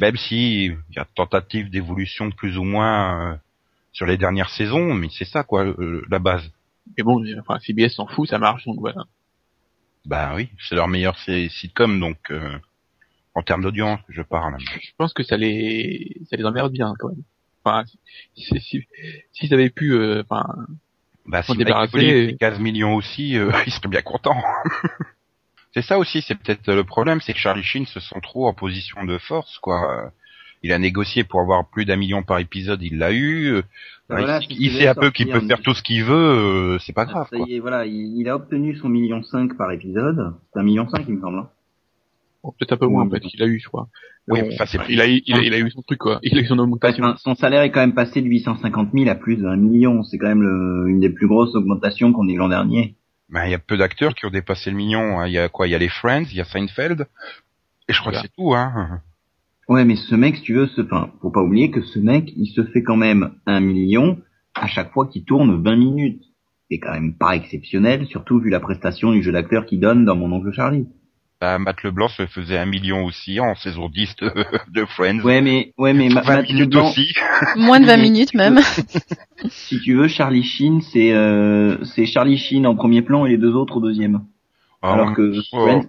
même 0.00 0.16
si 0.16 0.66
il 0.66 0.96
y 0.96 0.98
a 0.98 1.04
tentative 1.14 1.70
d'évolution 1.70 2.30
plus 2.30 2.56
ou 2.58 2.64
moins 2.64 3.32
euh, 3.32 3.36
sur 3.92 4.06
les 4.06 4.16
dernières 4.16 4.50
saisons 4.50 4.94
mais 4.94 5.08
c'est 5.10 5.24
ça 5.24 5.42
quoi 5.44 5.64
euh, 5.64 6.04
la 6.10 6.18
base 6.18 6.50
mais 6.96 7.04
bon, 7.04 7.22
enfin 7.40 7.58
CBS 7.60 7.90
s'en 7.94 8.06
fout, 8.06 8.28
ça 8.28 8.38
marche 8.38 8.64
donc 8.64 8.78
voilà. 8.80 9.04
bah 10.06 10.32
oui 10.34 10.48
c'est 10.68 10.74
leur 10.74 10.88
meilleur 10.88 11.16
sitcom 11.18 12.00
donc 12.00 12.18
euh, 12.30 12.58
en 13.34 13.42
termes 13.42 13.62
d'audience 13.62 14.00
je 14.08 14.22
parle 14.22 14.56
Je 14.58 14.90
pense 14.96 15.12
que 15.12 15.22
ça 15.22 15.36
les 15.36 16.16
ça 16.28 16.36
les 16.36 16.44
emmerde 16.44 16.72
bien 16.72 16.94
quand 16.98 17.08
même. 17.08 17.22
Enfin, 17.62 17.84
si 18.34 18.58
si 18.60 18.86
s'ils 19.32 19.52
avaient 19.54 19.68
pu, 19.70 19.92
euh, 19.92 20.22
enfin, 20.22 20.44
Bah, 21.26 21.42
si 21.42 21.54
débarrasser 21.56 21.90
Foley 21.90 22.08
et- 22.24 22.26
fait 22.30 22.36
15 22.38 22.58
millions 22.58 22.94
aussi, 22.94 23.36
euh, 23.36 23.52
il 23.66 23.72
serait 23.72 23.88
bien 23.88 24.00
content. 24.02 24.36
C'est 25.72 25.82
ça 25.82 25.98
aussi, 25.98 26.22
c'est 26.22 26.34
peut-être 26.36 26.72
le 26.72 26.84
problème, 26.84 27.20
c'est 27.20 27.32
que 27.32 27.38
Charlie 27.38 27.62
Sheen 27.62 27.86
se 27.86 28.00
sent 28.00 28.20
trop 28.22 28.46
en 28.48 28.54
position 28.54 29.04
de 29.04 29.18
force, 29.18 29.58
quoi. 29.58 30.04
Euh, 30.06 30.08
Il 30.62 30.72
a 30.72 30.78
négocié 30.78 31.24
pour 31.24 31.40
avoir 31.40 31.66
plus 31.70 31.84
d'un 31.86 31.96
million 31.96 32.22
par 32.22 32.38
épisode, 32.38 32.82
il 32.82 32.98
l'a 32.98 33.12
eu. 33.12 33.46
Euh, 33.54 33.62
Voilà, 34.10 34.40
il, 34.50 34.70
sait 34.72 34.88
un 34.88 34.94
peu 34.94 35.10
qu'il 35.10 35.28
peut 35.30 35.40
faire 35.40 35.60
tout 35.62 35.72
ce 35.74 35.82
qu'il 35.82 36.04
veut, 36.04 36.14
euh, 36.74 36.78
c'est 36.80 36.92
pas 36.92 37.06
grave, 37.06 37.28
Ça 37.30 37.36
quoi. 37.38 37.46
y 37.48 37.54
est, 37.54 37.60
voilà, 37.60 37.86
il, 37.86 38.18
il 38.20 38.28
a 38.28 38.36
obtenu 38.36 38.76
son 38.76 38.88
million 38.90 39.22
cinq 39.22 39.56
par 39.56 39.70
épisode. 39.72 40.34
C'est 40.52 40.60
un 40.60 40.62
million 40.64 40.86
cinq, 40.88 41.04
il 41.08 41.14
me 41.14 41.20
semble. 41.20 41.38
hein. 41.38 41.48
bon, 42.42 42.52
peut-être 42.58 42.72
un 42.72 42.76
peu 42.76 42.86
moins 42.88 43.06
en 43.06 43.10
fait, 43.10 43.22
il 43.32 43.42
a 43.42 43.46
eu, 43.46 43.58
je 43.60 43.68
crois. 43.68 43.88
Oui, 44.28 44.42
Bon, 44.42 44.48
enfin, 44.52 44.66
c'est 44.66 44.78
il 44.90 45.00
a, 45.00 45.08
eu- 45.08 45.22
il 45.26 45.34
a, 45.36 45.42
il 45.42 45.54
a 45.54 45.58
eu 45.58 45.70
son 45.70 45.80
truc 45.82 45.98
quoi. 45.98 46.18
Il 46.22 46.36
a 46.36 46.42
eu 46.42 46.46
son 46.46 46.58
augmentation. 46.58 47.04
Enfin, 47.04 47.16
son 47.18 47.34
salaire 47.34 47.62
est 47.62 47.70
quand 47.70 47.80
même 47.80 47.94
passé 47.94 48.20
de 48.20 48.26
850 48.26 48.90
000 48.92 49.08
à 49.08 49.14
plus 49.14 49.36
d'un 49.38 49.56
million. 49.56 50.02
C'est 50.02 50.18
quand 50.18 50.28
même 50.28 50.42
le- 50.42 50.88
une 50.88 51.00
des 51.00 51.10
plus 51.10 51.26
grosses 51.26 51.54
augmentations 51.54 52.12
qu'on 52.12 52.28
ait 52.28 52.32
eu 52.32 52.36
l'an 52.36 52.48
dernier. 52.50 52.96
Ben, 53.30 53.44
il 53.46 53.50
y 53.52 53.54
a 53.54 53.58
peu 53.58 53.76
d'acteurs 53.76 54.14
qui 54.14 54.26
ont 54.26 54.30
dépassé 54.30 54.70
le 54.70 54.76
million. 54.76 55.20
hein. 55.20 55.26
Il 55.26 55.32
y 55.32 55.38
a 55.38 55.48
quoi? 55.48 55.66
Il 55.68 55.70
y 55.70 55.74
a 55.74 55.78
les 55.78 55.88
Friends, 55.88 56.24
il 56.30 56.36
y 56.36 56.40
a 56.40 56.44
Seinfeld, 56.44 57.06
et 57.88 57.92
je 57.92 58.00
crois 58.00 58.12
Voilà. 58.12 58.22
que 58.22 58.28
c'est 58.28 58.34
tout, 58.42 58.54
hein. 58.54 59.00
Ouais, 59.68 59.84
mais 59.84 59.94
ce 59.94 60.14
mec, 60.16 60.36
si 60.36 60.42
tu 60.42 60.54
veux, 60.54 60.66
ce, 60.66 60.80
enfin, 60.80 61.12
faut 61.22 61.30
pas 61.30 61.42
oublier 61.42 61.70
que 61.70 61.80
ce 61.80 62.00
mec, 62.00 62.32
il 62.36 62.46
se 62.48 62.64
fait 62.64 62.82
quand 62.82 62.96
même 62.96 63.34
un 63.46 63.60
million 63.60 64.18
à 64.56 64.66
chaque 64.66 64.90
fois 64.92 65.06
qu'il 65.06 65.24
tourne 65.24 65.62
20 65.62 65.76
minutes. 65.76 66.24
C'est 66.68 66.78
quand 66.78 66.92
même 66.92 67.14
pas 67.16 67.36
exceptionnel, 67.36 68.06
surtout 68.06 68.40
vu 68.40 68.50
la 68.50 68.58
prestation 68.60 69.12
du 69.12 69.22
jeu 69.22 69.30
d'acteur 69.32 69.66
qu'il 69.66 69.78
donne 69.80 70.04
dans 70.04 70.16
Mon 70.16 70.32
Oncle 70.32 70.52
Charlie. 70.52 70.88
Bah, 71.40 71.58
Matt 71.58 71.82
Leblanc 71.82 72.08
se 72.08 72.26
faisait 72.26 72.58
un 72.58 72.66
million 72.66 73.02
aussi 73.04 73.40
en 73.40 73.54
saison 73.54 73.88
10 73.88 74.16
de, 74.16 74.32
de 74.68 74.84
Friends. 74.84 75.20
Ouais, 75.20 75.40
mais, 75.40 75.72
ouais, 75.78 75.94
mais, 75.94 76.10
Ma- 76.10 76.20
20 76.20 76.36
Matt 76.36 76.48
minutes 76.48 76.60
Leblanc, 76.74 76.88
aussi. 76.90 77.14
Moins 77.56 77.80
de 77.80 77.86
20 77.86 77.96
minutes 77.96 78.34
même. 78.34 78.60
si 79.48 79.80
tu 79.80 79.94
veux, 79.94 80.06
Charlie 80.08 80.42
Sheen, 80.44 80.82
c'est, 80.82 81.12
euh, 81.14 81.82
c'est 81.84 82.04
Charlie 82.04 82.36
Sheen 82.36 82.66
en 82.66 82.74
premier 82.74 83.00
plan 83.00 83.24
et 83.24 83.30
les 83.30 83.38
deux 83.38 83.54
autres 83.54 83.78
au 83.78 83.80
deuxième. 83.80 84.20
Alors 84.82 85.14
que 85.14 85.34
oh, 85.52 85.66
Friends, 85.66 85.86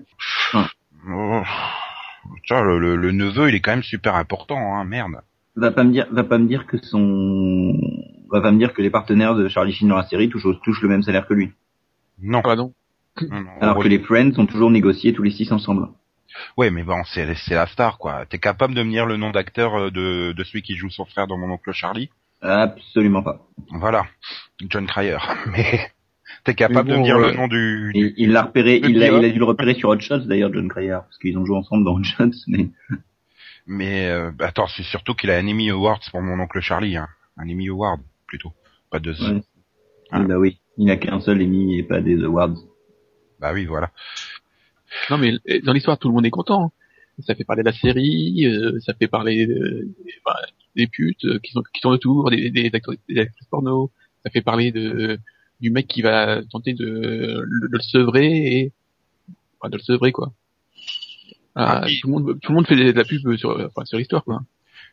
oh, 1.09 1.41
tiens, 2.45 2.61
le, 2.61 2.79
le- 2.79 2.95
le 2.95 3.11
neveu, 3.11 3.49
il 3.49 3.55
est 3.55 3.59
quand 3.61 3.71
même 3.71 3.83
super 3.83 4.15
important, 4.15 4.75
hein, 4.75 4.83
merde. 4.85 5.13
va 5.55 5.71
pas 5.71 5.83
me 5.83 5.91
dire, 5.91 6.07
va 6.11 6.23
pas 6.23 6.37
me 6.37 6.47
dire 6.47 6.65
que 6.65 6.77
son, 6.77 7.73
va 8.31 8.41
pas 8.41 8.51
me 8.51 8.57
dire 8.57 8.73
que 8.73 8.81
les 8.81 8.89
partenaires 8.89 9.35
de 9.35 9.47
Charlie 9.49 9.73
Sheen 9.73 9.89
dans 9.89 9.95
la 9.97 10.07
série 10.07 10.29
touchent, 10.29 10.47
touchent 10.63 10.81
le 10.81 10.89
même 10.89 11.03
salaire 11.03 11.27
que 11.27 11.33
lui. 11.33 11.51
Non. 12.21 12.39
Ah 12.43 12.47
bah 12.49 12.55
non. 12.55 12.73
Alors 13.60 13.78
ouais. 13.78 13.84
que 13.84 13.89
les 13.89 14.00
Friends 14.00 14.34
sont 14.34 14.45
toujours 14.45 14.71
négociés 14.71 15.13
tous 15.13 15.24
les 15.24 15.32
six 15.32 15.52
ensemble. 15.52 15.88
Ouais, 16.58 16.71
mais 16.71 16.84
bon, 16.84 17.04
c'est 17.06 17.26
la 17.50 17.67
star, 17.67 17.97
quoi. 17.97 18.26
T'es 18.26 18.39
capable 18.39 18.74
de 18.74 18.84
me 18.84 18.89
dire 18.89 19.06
le 19.06 19.17
nom 19.17 19.32
d'acteur 19.32 19.76
euh, 19.76 19.91
de, 19.91 20.32
de 20.32 20.43
celui 20.43 20.62
qui 20.62 20.76
joue 20.76 20.89
son 20.89 21.06
frère 21.06 21.28
dans 21.28 21.38
Mon 21.38 21.52
Oncle 21.52 21.71
Charlie? 21.74 22.10
Absolument 22.41 23.21
pas. 23.21 23.45
Voilà, 23.71 24.06
John 24.69 24.88
Cryer. 24.88 25.17
Mais 25.47 25.91
t'es 26.43 26.56
capable 26.56 26.89
Mais 26.89 26.95
bon, 26.95 26.97
de 26.97 27.02
me 27.02 27.04
dire 27.06 27.19
le 27.19 27.34
nom 27.34 27.47
du... 27.47 27.91
Il, 27.93 28.13
il 28.17 28.32
l'a 28.32 28.43
repéré, 28.43 28.78
il 28.78 29.04
a, 29.04 29.08
pilote. 29.08 29.21
il 29.21 29.26
a 29.26 29.30
dû 29.30 29.39
le 29.39 29.45
repérer 29.45 29.74
sur 29.76 29.89
Hot 29.89 30.00
Shots 30.00 30.26
d'ailleurs, 30.26 30.52
John 30.54 30.67
Cryer, 30.67 31.00
parce 31.04 31.17
qu'ils 31.19 31.38
ont 31.38 31.45
joué 31.45 31.58
ensemble 31.58 31.84
dans 31.86 31.95
Hot 31.95 32.04
Shots, 32.04 32.32
mais 32.47 32.69
Mais 33.67 34.10
euh, 34.10 34.32
bah, 34.32 34.47
attends, 34.47 34.67
c'est 34.67 34.84
surtout 34.84 35.13
qu'il 35.13 35.30
a 35.30 35.38
un 35.38 35.47
Emmy 35.47 35.69
Award 35.69 36.02
pour 36.10 36.21
Mon 36.21 36.39
Oncle 36.39 36.62
Charlie, 36.62 36.97
hein. 36.97 37.10
Un 37.38 37.50
Emmy 37.50 37.69
Award, 37.69 38.02
plutôt. 38.28 38.54
Pas 38.89 39.00
deux. 39.00 39.15
ouais. 39.21 39.41
Ah. 40.12 40.19
bah 40.19 40.38
oui, 40.38 40.60
il 40.78 40.86
n'a 40.86 40.97
qu'un 40.97 41.21
seul 41.21 41.41
Emmy 41.41 41.78
et 41.78 41.84
pas 41.84 42.02
des 42.02 42.24
awards. 42.24 42.58
Bah 43.41 43.51
oui, 43.54 43.65
voilà. 43.65 43.89
Non 45.10 45.17
mais 45.17 45.34
dans 45.63 45.73
l'histoire 45.73 45.97
tout 45.97 46.08
le 46.10 46.13
monde 46.13 46.25
est 46.25 46.30
content. 46.32 46.71
Ça 47.25 47.36
fait 47.36 47.43
parler 47.43 47.62
de 47.63 47.67
la 47.69 47.73
série, 47.75 48.45
euh, 48.45 48.80
ça 48.80 48.93
fait 48.93 49.08
parler 49.08 49.45
de- 49.45 49.88
des, 50.75 50.88
putes 50.88 51.25
euh, 51.25 51.39
qui 51.39 51.51
sont 51.51 51.62
qui 51.73 51.82
sont 51.82 51.89
autour, 51.89 52.30
des, 52.32 52.49
des, 52.49 52.69
acteurs, 52.73 52.95
des 53.10 53.19
actrices 53.19 53.47
porno. 53.49 53.91
Ça 54.23 54.30
fait 54.32 54.41
parler 54.41 54.71
de 54.71 55.19
du 55.60 55.69
mec 55.71 55.88
qui 55.88 56.01
va 56.01 56.41
tenter 56.51 56.73
de, 56.73 56.86
de 56.86 57.67
le 57.71 57.80
sevrer 57.80 58.27
et 58.58 58.71
enfin, 59.60 59.69
de 59.69 59.77
le 59.77 59.84
sevrer 59.84 60.12
quoi. 60.12 60.32
Ah, 61.56 61.82
Ah, 61.84 61.88
tout 62.01 62.08
le 62.08 62.13
monde 62.13 62.39
tout 62.41 62.51
le 62.51 62.56
monde 62.56 62.67
fait 62.67 62.75
de 62.75 62.91
la 62.91 63.04
pub 63.04 63.36
sur 63.36 63.51
enfin, 63.60 63.86
sur 63.86 63.97
l'histoire 63.97 64.23
quoi. 64.23 64.41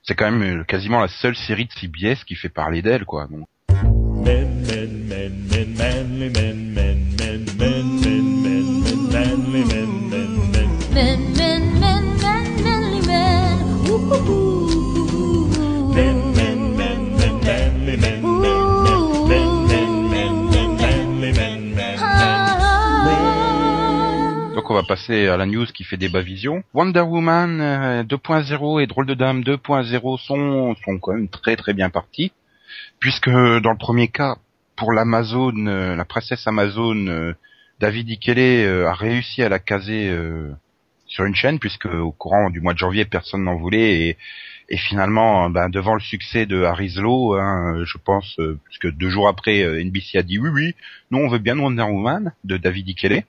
C'est 0.03 0.15
quand 0.15 0.31
même 0.31 0.61
euh, 0.61 0.65
quasiment 0.65 1.01
la 1.01 1.09
seule 1.09 1.37
série 1.37 1.67
de 1.67 1.73
CBS 1.73 2.25
qui 2.25 2.35
fait 2.35 2.49
parler 2.49 2.83
d'elle, 2.83 3.05
quoi. 3.05 3.27
Donc, 3.31 3.49
Men, 4.25 4.63
men, 4.67 5.09
men, 5.09 5.33
men, 5.51 5.75
manly 5.77 6.31
men, 6.31 6.33
men, 6.33 6.33
men, 6.33 6.75
men, 6.75 7.08
passer 24.89 25.29
à 25.29 25.37
la 25.37 25.47
news 25.47 25.67
qui 25.67 25.85
fait 25.85 25.97
débat 25.97 26.23
vision. 26.23 26.65
Wonder 26.75 27.03
Woman 27.03 27.61
euh, 27.61 28.03
2.0 28.03 28.83
et 28.83 28.87
Drôle 28.89 29.07
de 29.07 29.15
Dame 29.15 29.43
2.0 29.43 30.19
sont, 30.19 30.75
sont 30.85 30.99
quand 30.99 31.13
même 31.13 31.29
très 31.29 31.55
très 31.55 31.75
bien 31.75 31.91
partis. 31.91 32.33
Puisque 32.99 33.31
dans 33.31 33.71
le 33.71 33.79
premier 33.79 34.09
cas, 34.09 34.37
pour 34.75 34.93
l'Amazon, 34.93 35.67
euh, 35.67 35.95
la 35.95 36.05
princesse 36.05 36.47
Amazon, 36.47 37.07
euh, 37.07 37.33
David 37.81 38.11
Ikele 38.11 38.39
euh, 38.39 38.89
a 38.89 38.95
réussi 38.95 39.43
à 39.43 39.49
la 39.49 39.59
caser 39.59 40.09
euh, 40.09 40.51
sur 41.07 41.25
une 41.25 41.35
chaîne, 41.35 41.59
puisque 41.59 41.87
au 41.87 42.13
courant 42.13 42.51
du 42.51 42.61
mois 42.61 42.75
de 42.75 42.79
janvier, 42.79 43.05
personne 43.05 43.45
n'en 43.45 43.57
voulait, 43.57 44.17
et, 44.69 44.77
finalement, 44.77 45.49
ben, 45.49 45.71
devant 45.71 45.95
le 45.95 46.01
succès 46.01 46.45
de 46.45 46.63
Harislow, 46.63 47.35
hein, 47.35 47.85
je 47.85 47.97
pense, 47.99 48.39
euh, 48.39 48.59
puisque 48.65 48.95
deux 48.97 49.09
jours 49.09 49.29
après, 49.29 49.63
euh, 49.63 49.83
NBC 49.83 50.19
a 50.19 50.23
dit 50.23 50.39
oui, 50.39 50.51
oui, 50.51 50.75
nous 51.11 51.19
on 51.19 51.29
veut 51.29 51.39
bien 51.39 51.59
Wonder 51.59 51.85
Woman 51.85 52.33
de 52.45 52.59
David 52.59 52.89
Ikele. 52.89 53.25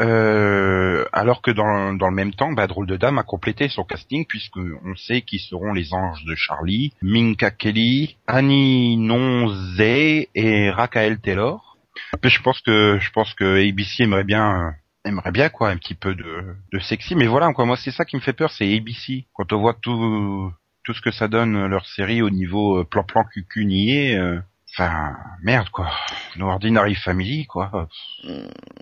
Euh, 0.00 1.06
alors 1.12 1.40
que 1.40 1.50
dans, 1.50 1.92
le 1.92 2.14
même 2.14 2.34
temps, 2.34 2.52
bah, 2.52 2.66
Drôle 2.66 2.86
de 2.86 2.96
Dame 2.96 3.18
a 3.18 3.22
complété 3.22 3.68
son 3.68 3.84
casting 3.84 4.26
puisque 4.26 4.58
on 4.58 4.94
sait 4.96 5.22
qui 5.22 5.38
seront 5.38 5.72
les 5.72 5.94
anges 5.94 6.24
de 6.24 6.34
Charlie, 6.34 6.92
Minka 7.02 7.50
Kelly, 7.50 8.16
Annie 8.26 8.96
Nonze 8.96 9.80
et 9.80 10.70
Rakael 10.70 11.18
Taylor. 11.18 11.78
Mais 12.22 12.28
je 12.28 12.42
pense 12.42 12.60
que 12.60 12.98
je 13.00 13.10
pense 13.10 13.32
que 13.34 13.68
ABC 13.68 14.02
aimerait 14.02 14.24
bien 14.24 14.74
aimerait 15.04 15.32
bien 15.32 15.48
quoi 15.48 15.70
un 15.70 15.76
petit 15.76 15.94
peu 15.94 16.14
de, 16.14 16.78
sexy 16.80 17.14
mais 17.14 17.26
voilà 17.26 17.50
moi 17.56 17.76
c'est 17.76 17.90
ça 17.90 18.04
qui 18.04 18.16
me 18.16 18.20
fait 18.20 18.32
peur 18.32 18.50
c'est 18.50 18.76
ABC 18.76 19.24
quand 19.32 19.52
on 19.52 19.60
voit 19.60 19.74
tout 19.74 20.52
tout 20.84 20.94
ce 20.94 21.00
que 21.00 21.10
ça 21.10 21.28
donne 21.28 21.66
leur 21.66 21.86
série 21.86 22.22
au 22.22 22.30
niveau 22.30 22.80
euh, 22.80 22.84
plan 22.84 23.04
plan 23.04 23.24
cucu 23.24 23.66
euh, 24.14 24.40
enfin 24.78 25.16
merde 25.42 25.68
quoi 25.70 25.90
No 26.36 26.48
Ordinary 26.48 26.94
Family 26.94 27.46
quoi 27.46 27.88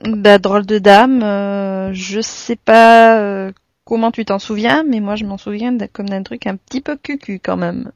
Bah, 0.05 0.39
drôle 0.39 0.67
de 0.67 0.79
dame, 0.79 1.23
euh, 1.23 1.93
je 1.93 2.21
sais 2.21 2.57
pas 2.57 3.19
euh, 3.21 3.53
comment 3.85 4.11
tu 4.11 4.25
t'en 4.25 4.39
souviens, 4.41 4.83
mais 4.89 5.01
moi 5.01 5.15
je 5.15 5.25
m'en 5.25 5.39
souviens 5.39 5.77
comme 5.93 6.09
d'un 6.09 6.23
truc 6.23 6.47
un 6.47 6.57
petit 6.57 6.81
peu 6.81 6.97
cucu 6.97 7.39
quand 7.39 7.57
même. 7.57 7.93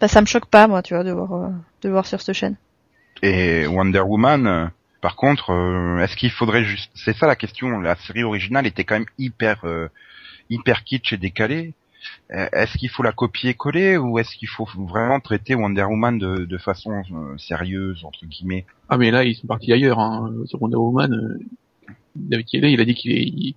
Bah, 0.00 0.08
ça 0.08 0.20
me 0.20 0.26
choque 0.26 0.46
pas, 0.46 0.66
moi, 0.66 0.82
tu 0.82 0.94
vois, 0.94 1.04
de 1.04 1.12
voir, 1.12 1.32
euh, 1.34 1.48
de 1.82 1.90
voir 1.90 2.06
sur 2.06 2.20
cette 2.20 2.34
chaîne. 2.34 2.56
et 3.22 3.66
Wonder 3.66 4.00
Woman 4.00 4.70
par 5.02 5.16
contre 5.16 5.50
est-ce 6.00 6.16
qu'il 6.16 6.30
faudrait 6.30 6.64
juste 6.64 6.90
c'est 6.94 7.16
ça 7.16 7.26
la 7.26 7.36
question 7.36 7.80
la 7.80 7.96
série 7.96 8.22
originale 8.22 8.66
était 8.66 8.84
quand 8.84 8.94
même 8.94 9.06
hyper 9.18 9.64
euh, 9.64 9.88
hyper 10.48 10.84
kitsch 10.84 11.12
et 11.12 11.16
décalée 11.18 11.74
est-ce 12.30 12.76
qu'il 12.78 12.88
faut 12.88 13.02
la 13.02 13.12
copier-coller 13.12 13.96
ou 13.96 14.18
est-ce 14.18 14.34
qu'il 14.36 14.48
faut 14.48 14.66
vraiment 14.76 15.20
traiter 15.20 15.54
Wonder 15.54 15.84
Woman 15.84 16.18
de, 16.18 16.44
de 16.44 16.58
façon 16.58 17.02
euh, 17.12 17.36
sérieuse 17.38 18.04
entre 18.04 18.24
guillemets? 18.26 18.64
Ah 18.88 18.96
mais 18.98 19.10
là 19.10 19.24
ils 19.24 19.34
sont 19.34 19.46
partis 19.46 19.72
ailleurs. 19.72 19.98
Hein. 19.98 20.32
Sur 20.46 20.60
Wonder 20.62 20.76
Woman, 20.76 21.12
euh, 21.12 21.38
David 22.16 22.46
Kelly, 22.46 22.72
il 22.72 22.80
a 22.80 22.84
dit 22.84 22.94
qu'il 22.94 23.12
est, 23.12 23.22
il, 23.22 23.54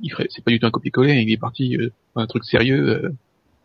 il 0.00 0.10
ferait, 0.10 0.26
c'est 0.30 0.44
pas 0.44 0.50
du 0.50 0.58
tout 0.60 0.66
un 0.66 0.70
copier-coller. 0.70 1.14
Il 1.14 1.32
est 1.32 1.36
parti 1.40 1.76
euh, 1.76 1.90
un 2.14 2.26
truc 2.26 2.44
sérieux, 2.44 3.04
euh, 3.04 3.14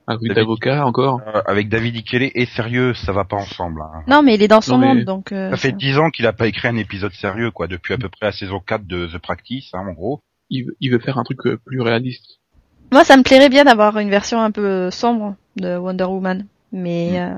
un 0.07 0.15
truc 0.15 0.29
David- 0.29 0.35
d'avocat 0.43 0.85
encore. 0.85 1.21
Euh, 1.27 1.41
avec 1.45 1.69
David 1.69 1.95
Ikele 1.95 2.31
et 2.33 2.45
sérieux 2.45 2.93
ça 2.93 3.11
va 3.11 3.23
pas 3.23 3.35
ensemble 3.37 3.81
hein. 3.81 4.03
Non, 4.07 4.23
mais 4.23 4.35
il 4.35 4.41
est 4.41 4.47
dans 4.47 4.61
son 4.61 4.77
Non, 4.77 4.79
mais- 4.79 4.93
monde, 4.95 5.03
donc. 5.05 5.31
euh, 5.31 5.51
Ça 5.51 5.57
fait 5.57 5.71
dix 5.73 5.97
ans 5.97 6.09
qu'il 6.09 6.25
a 6.25 6.33
pas 6.33 6.47
écrit 6.47 6.67
un 6.67 6.77
épisode 6.77 7.13
sérieux, 7.13 7.51
quoi, 7.51 7.67
depuis 7.67 7.93
à 7.93 7.97
peu 7.97 8.09
près 8.09 8.27
la 8.27 8.31
saison 8.31 8.59
4 8.59 8.85
de 8.87 9.07
The 9.07 9.17
Practice, 9.19 9.69
hein, 9.73 9.85
en 9.87 9.93
gros. 9.93 10.21
Il, 10.49 10.65
veut- 10.65 10.75
il 10.81 10.91
veut 10.91 10.99
faire 10.99 11.17
un 11.17 11.23
truc 11.23 11.45
euh, 11.45 11.57
plus 11.65 11.81
réaliste. 11.81 12.39
Moi, 12.91 13.03
ça 13.03 13.15
me 13.17 13.23
plairait 13.23 13.49
bien 13.49 13.63
d'avoir 13.63 13.97
une 13.99 14.09
version 14.09 14.41
un 14.41 14.51
peu 14.51 14.91
sombre 14.91 15.35
de 15.55 15.77
Wonder 15.77 16.03
Woman, 16.05 16.45
mais. 16.71 17.19
euh, 17.19 17.29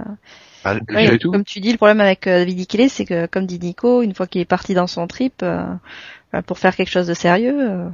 Ah, 0.63 0.75
Ouais, 0.89 1.17
comme 1.31 1.43
tu 1.43 1.59
dis, 1.59 1.71
le 1.71 1.77
problème 1.77 2.01
avec 2.01 2.25
euh, 2.27 2.39
David 2.39 2.59
Ikele, 2.61 2.89
c'est 2.89 3.05
que, 3.05 3.25
comme 3.27 3.45
dit 3.45 3.59
Nico, 3.59 4.01
une 4.01 4.15
fois 4.15 4.27
qu'il 4.27 4.41
est 4.41 4.45
parti 4.45 4.73
dans 4.73 4.87
son 4.87 5.07
trip, 5.07 5.41
euh, 5.43 5.63
bah, 6.31 6.41
pour 6.41 6.57
faire 6.57 6.75
quelque 6.75 6.89
chose 6.89 7.07
de 7.07 7.13
sérieux, 7.13 7.57
euh, 7.59 7.89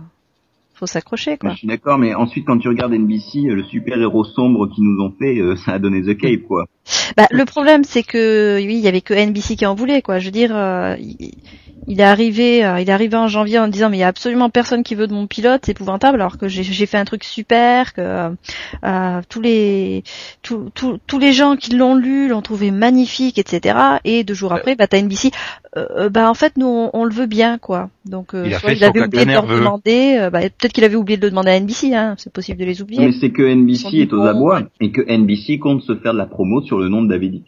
faut 0.75 0.85
s'accrocher, 0.85 1.37
quoi. 1.37 1.49
je 1.51 1.57
suis 1.57 1.67
d'accord, 1.67 1.97
mais 1.97 2.13
ensuite 2.15 2.45
quand 2.45 2.57
tu 2.57 2.69
regardes 2.69 2.93
NBC, 2.93 3.49
euh, 3.49 3.55
le 3.55 3.63
super-héros 3.63 4.23
sombre 4.23 4.67
qu'ils 4.69 4.85
nous 4.85 5.01
ont 5.03 5.11
fait, 5.19 5.39
euh, 5.39 5.55
ça 5.57 5.73
a 5.73 5.79
donné 5.79 6.01
The 6.01 6.17
Cape, 6.17 6.43
quoi. 6.47 6.65
Bah, 7.17 7.27
le 7.31 7.45
problème, 7.45 7.83
c'est 7.83 8.03
que, 8.03 8.57
oui, 8.57 8.75
il 8.75 8.79
y 8.81 8.87
avait 8.87 9.01
que 9.01 9.13
NBC 9.13 9.55
qui 9.55 9.65
en 9.65 9.75
voulait, 9.75 10.01
quoi. 10.01 10.19
Je 10.19 10.25
veux 10.25 10.31
dire, 10.31 10.51
euh, 10.53 10.95
il, 10.99 11.31
il 11.87 11.99
est 11.99 12.03
arrivé, 12.03 12.63
euh, 12.63 12.79
il 12.79 12.87
est 12.87 12.93
arrivé 12.93 13.17
en 13.17 13.27
janvier 13.27 13.57
en 13.57 13.67
disant, 13.67 13.89
mais 13.89 13.97
il 13.97 14.01
y 14.01 14.03
a 14.03 14.07
absolument 14.07 14.49
personne 14.49 14.83
qui 14.83 14.93
veut 14.93 15.07
de 15.07 15.13
mon 15.13 15.25
pilote, 15.25 15.61
c'est 15.65 15.71
épouvantable, 15.71 16.21
alors 16.21 16.37
que 16.37 16.47
j'ai 16.47 16.61
j'ai 16.61 16.85
fait 16.85 16.97
un 16.97 17.05
truc 17.05 17.23
super, 17.23 17.93
que 17.93 18.01
euh, 18.01 18.29
euh, 18.85 19.21
tous 19.27 19.41
les, 19.41 20.03
tous, 20.43 20.69
tous, 20.75 20.99
tous 21.07 21.19
les 21.19 21.33
gens 21.33 21.55
qui 21.55 21.75
l'ont 21.75 21.95
lu 21.95 22.27
l'ont 22.27 22.43
trouvé 22.43 22.69
magnifique, 22.69 23.39
etc. 23.39 23.77
Et 24.05 24.23
deux 24.23 24.35
jours 24.35 24.53
après, 24.53 24.75
bah, 24.75 24.85
t'as 24.87 25.01
NBC, 25.01 25.31
euh, 25.77 25.85
euh, 25.97 26.09
bah, 26.09 26.29
en 26.29 26.33
fait, 26.33 26.57
nous, 26.57 26.65
on, 26.67 26.89
on 26.93 27.05
le 27.05 27.13
veut 27.13 27.27
bien, 27.27 27.57
quoi. 27.57 27.89
Donc, 28.05 28.33
euh, 28.33 28.43
Il 28.47 28.53
a 28.53 28.59
soit 28.59 28.69
fait 28.69 28.75
il 28.75 28.79
son 28.79 28.85
avait 28.85 29.01
oublié 29.03 29.25
de 29.25 29.29
nerveux. 29.29 29.59
demander, 29.59 30.17
euh, 30.19 30.29
bah, 30.29 30.41
peut-être 30.41 30.73
qu'il 30.73 30.83
avait 30.83 30.95
oublié 30.95 31.17
de 31.17 31.25
le 31.25 31.29
demander 31.29 31.51
à 31.51 31.59
NBC, 31.59 31.93
hein. 31.93 32.15
C'est 32.17 32.33
possible 32.33 32.59
de 32.59 32.65
les 32.65 32.81
oublier. 32.81 33.05
Mais 33.05 33.11
c'est 33.11 33.29
que 33.29 33.43
NBC 33.43 33.99
est 33.99 34.13
aux 34.13 34.23
abois 34.23 34.63
et 34.81 34.91
que 34.91 35.01
NBC 35.01 35.59
compte 35.59 35.83
se 35.83 35.95
faire 35.95 36.13
de 36.13 36.17
la 36.17 36.25
promo 36.25 36.61
sur 36.61 36.78
le 36.79 36.89
nom 36.89 37.01
de 37.01 37.07
David. 37.07 37.43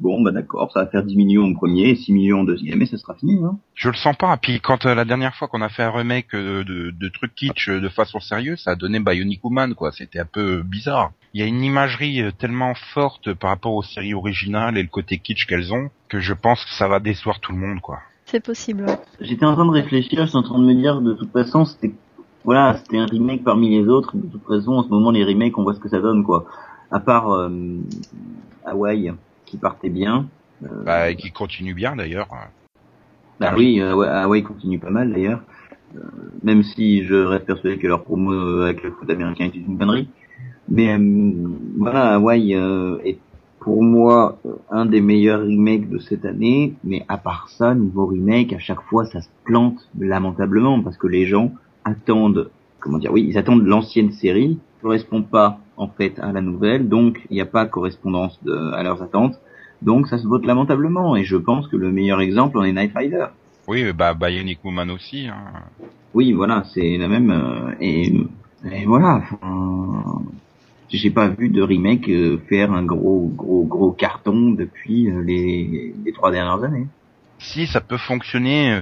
Bon, 0.00 0.22
bah 0.22 0.30
d'accord, 0.30 0.70
ça 0.72 0.84
va 0.84 0.86
faire 0.86 1.02
10 1.02 1.16
millions 1.16 1.44
au 1.44 1.54
premier, 1.54 1.94
6 1.94 2.12
millions 2.12 2.40
au 2.40 2.44
deuxième, 2.46 2.80
et 2.80 2.86
ça 2.86 2.96
sera 2.96 3.14
fini, 3.14 3.40
hein. 3.44 3.58
Je 3.74 3.88
le 3.88 3.94
sens 3.94 4.16
pas. 4.16 4.36
Puis 4.36 4.60
quand 4.60 4.86
euh, 4.86 4.94
la 4.94 5.04
dernière 5.04 5.34
fois 5.34 5.48
qu'on 5.48 5.60
a 5.60 5.68
fait 5.68 5.82
un 5.82 5.90
remake 5.90 6.34
euh, 6.34 6.64
de, 6.64 6.90
de 6.90 7.08
trucs 7.08 7.34
kitsch 7.34 7.68
euh, 7.68 7.80
de 7.80 7.88
façon 7.88 8.20
sérieuse, 8.20 8.60
ça 8.60 8.72
a 8.72 8.76
donné 8.76 9.00
Bionic 9.00 9.44
Woman, 9.44 9.74
quoi. 9.74 9.92
C'était 9.92 10.18
un 10.18 10.26
peu 10.26 10.62
bizarre. 10.62 11.12
Il 11.34 11.40
y 11.40 11.44
a 11.44 11.46
une 11.46 11.62
imagerie 11.62 12.22
tellement 12.38 12.74
forte 12.94 13.34
par 13.34 13.50
rapport 13.50 13.74
aux 13.74 13.82
séries 13.82 14.14
originales 14.14 14.78
et 14.78 14.82
le 14.82 14.88
côté 14.88 15.18
kitsch 15.18 15.46
qu'elles 15.46 15.74
ont, 15.74 15.90
que 16.08 16.20
je 16.20 16.32
pense 16.32 16.64
que 16.64 16.70
ça 16.70 16.88
va 16.88 17.00
décevoir 17.00 17.40
tout 17.40 17.52
le 17.52 17.58
monde, 17.58 17.80
quoi. 17.80 17.98
C'est 18.24 18.44
possible. 18.44 18.86
J'étais 19.20 19.44
en 19.44 19.54
train 19.54 19.66
de 19.66 19.70
réfléchir, 19.70 20.22
je 20.22 20.30
suis 20.30 20.38
en 20.38 20.42
train 20.42 20.58
de 20.58 20.64
me 20.64 20.74
dire, 20.74 21.00
de 21.00 21.12
toute 21.12 21.30
façon, 21.30 21.64
c'était, 21.64 21.94
voilà, 22.44 22.76
c'était 22.78 22.98
un 22.98 23.06
remake 23.06 23.44
parmi 23.44 23.70
les 23.70 23.86
autres. 23.86 24.16
De 24.16 24.26
toute 24.26 24.44
façon, 24.46 24.72
en 24.72 24.82
ce 24.82 24.88
moment, 24.88 25.10
les 25.10 25.24
remakes, 25.24 25.56
on 25.58 25.62
voit 25.62 25.74
ce 25.74 25.80
que 25.80 25.88
ça 25.88 26.00
donne, 26.00 26.24
quoi. 26.24 26.46
À 26.90 27.00
part 27.00 27.30
euh, 27.32 27.50
Hawaii, 28.64 29.12
qui 29.44 29.56
partait 29.56 29.90
bien. 29.90 30.28
Euh, 30.64 30.84
Bah, 30.84 31.10
et 31.10 31.16
qui 31.16 31.30
continue 31.32 31.74
bien 31.74 31.96
d'ailleurs. 31.96 32.28
bah 33.40 33.52
oui, 33.56 33.80
euh, 33.80 33.94
Hawaii 34.02 34.42
continue 34.42 34.78
pas 34.78 34.90
mal 34.90 35.12
d'ailleurs. 35.12 35.40
Euh, 35.96 36.00
même 36.42 36.62
si 36.62 37.04
je 37.04 37.14
reste 37.14 37.46
persuadé 37.46 37.78
que 37.78 37.86
leur 37.86 38.02
promo 38.02 38.62
avec 38.62 38.82
le 38.82 38.90
foot 38.92 39.08
américain 39.10 39.44
est 39.46 39.54
une 39.56 39.78
connerie. 39.78 40.08
Mais 40.68 40.96
euh, 40.96 41.32
voilà, 41.78 42.14
Hawaii 42.14 42.54
euh, 42.54 42.98
est 43.04 43.18
pour 43.60 43.82
moi 43.82 44.38
un 44.70 44.86
des 44.86 45.00
meilleurs 45.00 45.40
remakes 45.40 45.88
de 45.88 45.98
cette 45.98 46.24
année. 46.24 46.74
Mais 46.84 47.04
à 47.08 47.18
part 47.18 47.48
ça, 47.50 47.74
niveau 47.74 48.06
remake, 48.06 48.52
à 48.52 48.58
chaque 48.58 48.82
fois, 48.82 49.04
ça 49.06 49.20
se 49.20 49.28
plante 49.44 49.88
lamentablement 49.98 50.80
parce 50.82 50.96
que 50.96 51.06
les 51.06 51.26
gens 51.26 51.52
attendent, 51.84 52.50
comment 52.80 52.98
dire, 52.98 53.12
oui, 53.12 53.24
ils 53.28 53.38
attendent 53.38 53.64
l'ancienne 53.66 54.12
série, 54.12 54.58
correspond 54.82 55.22
pas 55.22 55.58
en 55.76 55.88
fait 55.88 56.18
à 56.18 56.32
la 56.32 56.40
nouvelle, 56.40 56.88
donc 56.88 57.20
il 57.30 57.34
n'y 57.34 57.40
a 57.40 57.46
pas 57.46 57.66
correspondance 57.66 58.38
de, 58.44 58.72
à 58.72 58.82
leurs 58.82 59.02
attentes. 59.02 59.34
Donc 59.82 60.08
ça 60.08 60.18
se 60.18 60.26
vote 60.26 60.46
lamentablement 60.46 61.16
et 61.16 61.24
je 61.24 61.36
pense 61.36 61.68
que 61.68 61.76
le 61.76 61.92
meilleur 61.92 62.20
exemple 62.20 62.58
en 62.58 62.64
est 62.64 62.72
Night 62.72 62.92
Rider. 62.96 63.26
Oui, 63.68 63.92
bah 63.92 64.14
Bionic 64.14 64.64
Woman 64.64 64.90
aussi. 64.90 65.26
Hein. 65.28 65.62
Oui, 66.14 66.32
voilà, 66.32 66.64
c'est 66.72 66.96
la 66.96 67.08
même 67.08 67.30
euh, 67.30 67.74
et, 67.80 68.14
et 68.72 68.86
voilà. 68.86 69.22
enfin, 69.22 70.22
J'ai 70.88 71.10
pas 71.10 71.28
vu 71.28 71.48
de 71.50 71.60
remake 71.60 72.08
euh, 72.08 72.38
faire 72.48 72.72
un 72.72 72.84
gros 72.84 73.30
gros 73.34 73.64
gros 73.64 73.92
carton 73.92 74.52
depuis 74.52 75.10
euh, 75.10 75.22
les, 75.22 75.92
les 76.04 76.12
trois 76.12 76.30
dernières 76.30 76.62
années. 76.62 76.86
Si 77.38 77.66
ça 77.66 77.80
peut 77.82 77.98
fonctionner, 77.98 78.72
euh, 78.72 78.80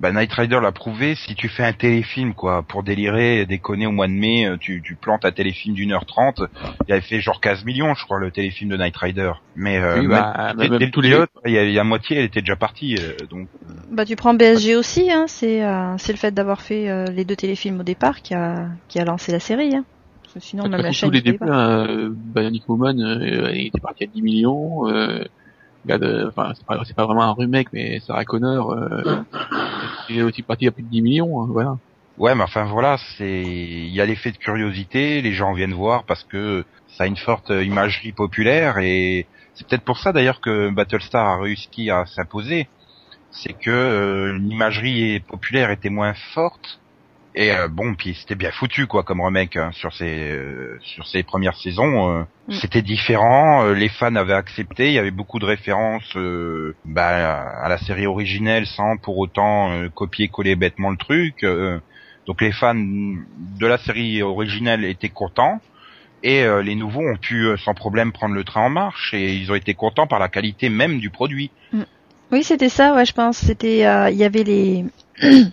bah 0.00 0.12
Night 0.12 0.32
Rider 0.32 0.58
l'a 0.60 0.72
prouvé, 0.72 1.14
si 1.14 1.34
tu 1.34 1.48
fais 1.48 1.62
un 1.64 1.72
téléfilm 1.72 2.34
quoi, 2.34 2.62
pour 2.62 2.82
délirer, 2.82 3.46
déconner 3.46 3.86
au 3.86 3.92
mois 3.92 4.08
de 4.08 4.12
mai, 4.12 4.46
euh, 4.46 4.56
tu, 4.58 4.82
tu 4.84 4.96
plantes 4.96 5.24
un 5.24 5.30
téléfilm 5.30 5.74
d'une 5.74 5.92
heure 5.92 6.04
trente, 6.04 6.42
il 6.88 6.92
avait 6.92 7.00
fait 7.00 7.20
genre 7.20 7.40
15 7.40 7.64
millions 7.64 7.94
je 7.94 8.04
crois 8.04 8.18
le 8.18 8.30
téléfilm 8.30 8.70
de 8.70 8.76
Night 8.76 8.96
Rider. 8.96 9.32
Mais 9.56 9.78
euh, 9.78 10.00
Oui, 10.00 10.06
bah, 10.08 10.52
même 10.58 10.72
le 10.72 10.90
tous 10.90 11.00
les- 11.00 11.10
pilote, 11.10 11.30
il 11.46 11.52
y 11.52 11.58
a, 11.58 11.64
il 11.64 11.72
y 11.72 11.78
a 11.78 11.84
moitié, 11.84 12.18
elle 12.18 12.24
était 12.24 12.40
déjà 12.40 12.56
partie, 12.56 12.96
euh, 12.98 13.12
donc 13.30 13.48
Bah 13.90 14.04
tu 14.04 14.16
prends 14.16 14.34
BSG 14.34 14.74
aussi, 14.76 15.10
hein, 15.12 15.26
c'est 15.28 15.64
euh, 15.64 15.96
c'est 15.98 16.12
le 16.12 16.18
fait 16.18 16.32
d'avoir 16.32 16.60
fait 16.60 16.90
euh, 16.90 17.06
les 17.06 17.24
deux 17.24 17.36
téléfilms 17.36 17.80
au 17.80 17.84
départ 17.84 18.20
qui 18.20 18.34
a 18.34 18.66
qui 18.88 18.98
a 18.98 19.04
lancé 19.04 19.30
la 19.32 19.40
série. 19.40 19.74
Hein. 19.76 19.84
Parce 20.22 20.34
que 20.34 20.40
sinon 20.40 20.64
De 20.64 20.68
même 20.70 20.80
la 20.82 20.90
chaîne. 20.90 21.08
tous 21.08 21.14
les 21.14 21.22
débuts, 21.22 21.38
euh, 21.42 22.10
Bionic 22.12 22.68
Woman, 22.68 23.00
euh, 23.00 23.52
il 23.54 23.68
était 23.68 23.78
parti 23.80 24.04
à 24.04 24.06
10 24.08 24.22
millions. 24.22 24.88
Euh, 24.88 25.22
euh, 25.90 26.28
enfin, 26.28 26.52
c'est 26.56 26.64
pas, 26.66 26.80
c'est 26.86 26.96
pas 26.96 27.04
vraiment 27.04 27.24
un 27.24 27.34
remake, 27.34 27.68
mais 27.74 28.00
Sarah 28.00 28.24
Connor, 28.24 28.72
euh, 28.72 29.18
il 30.08 30.18
est 30.18 30.22
aussi 30.22 30.42
parti 30.42 30.66
à 30.66 30.70
plus 30.70 30.82
de 30.82 30.88
10 30.88 31.02
millions, 31.02 31.42
hein, 31.42 31.48
voilà. 31.50 31.78
Ouais, 32.16 32.34
mais 32.34 32.44
enfin 32.44 32.64
voilà, 32.64 32.96
c'est 33.16 33.42
il 33.42 33.92
y 33.92 34.00
a 34.00 34.06
l'effet 34.06 34.30
de 34.30 34.36
curiosité, 34.36 35.20
les 35.20 35.32
gens 35.32 35.52
viennent 35.52 35.74
voir 35.74 36.04
parce 36.04 36.22
que 36.22 36.64
ça 36.96 37.04
a 37.04 37.06
une 37.06 37.16
forte 37.16 37.50
imagerie 37.50 38.12
populaire 38.12 38.78
et 38.78 39.26
c'est 39.54 39.66
peut-être 39.66 39.84
pour 39.84 39.98
ça 39.98 40.12
d'ailleurs 40.12 40.40
que 40.40 40.70
Battlestar 40.70 41.26
a 41.26 41.40
réussi 41.40 41.90
à 41.90 42.06
s'imposer. 42.06 42.68
C'est 43.32 43.52
que 43.52 43.70
euh, 43.70 44.38
l'imagerie 44.38 45.20
populaire 45.20 45.70
était 45.70 45.90
moins 45.90 46.14
forte 46.34 46.80
et 47.34 47.50
euh, 47.50 47.68
bon, 47.68 47.94
puis 47.94 48.14
c'était 48.14 48.34
bien 48.34 48.50
foutu 48.52 48.86
quoi 48.86 49.02
comme 49.02 49.20
remake 49.20 49.56
hein, 49.56 49.70
sur 49.72 49.92
ces 49.94 50.30
euh, 50.30 50.78
sur 50.82 51.06
ces 51.06 51.22
premières 51.22 51.56
saisons. 51.56 52.10
euh, 52.10 52.24
Mm. 52.46 52.52
C'était 52.60 52.82
différent, 52.82 53.64
euh, 53.64 53.72
les 53.74 53.88
fans 53.88 54.14
avaient 54.16 54.34
accepté, 54.34 54.88
il 54.88 54.92
y 54.92 54.98
avait 54.98 55.10
beaucoup 55.10 55.38
de 55.38 55.46
références 55.46 56.14
euh, 56.16 56.74
bah, 56.84 57.40
à 57.62 57.68
la 57.70 57.78
série 57.78 58.06
originelle 58.06 58.66
sans 58.66 58.98
pour 58.98 59.16
autant 59.16 59.70
euh, 59.72 59.88
copier-coller 59.88 60.54
bêtement 60.54 60.90
le 60.90 60.98
truc. 60.98 61.42
euh, 61.42 61.78
donc 62.26 62.42
les 62.42 62.52
fans 62.52 62.74
de 62.74 63.66
la 63.66 63.78
série 63.78 64.22
originelle 64.22 64.84
étaient 64.84 65.08
contents 65.08 65.60
et 66.22 66.42
euh, 66.42 66.62
les 66.62 66.74
nouveaux 66.74 67.00
ont 67.00 67.16
pu 67.16 67.46
euh, 67.46 67.56
sans 67.56 67.72
problème 67.74 68.12
prendre 68.12 68.34
le 68.34 68.44
train 68.44 68.66
en 68.66 68.70
marche 68.70 69.14
et 69.14 69.34
ils 69.34 69.50
ont 69.50 69.54
été 69.54 69.72
contents 69.74 70.06
par 70.06 70.18
la 70.18 70.28
qualité 70.28 70.68
même 70.68 70.98
du 70.98 71.08
produit. 71.10 71.50
Oui, 72.32 72.42
c'était 72.42 72.68
ça, 72.70 72.94
ouais, 72.94 73.04
je 73.06 73.12
pense. 73.12 73.38
C'était, 73.38 73.86
euh, 73.86 74.10
il 74.10 74.16
y 74.16 74.24
avait 74.24 74.42
les, 74.42 74.84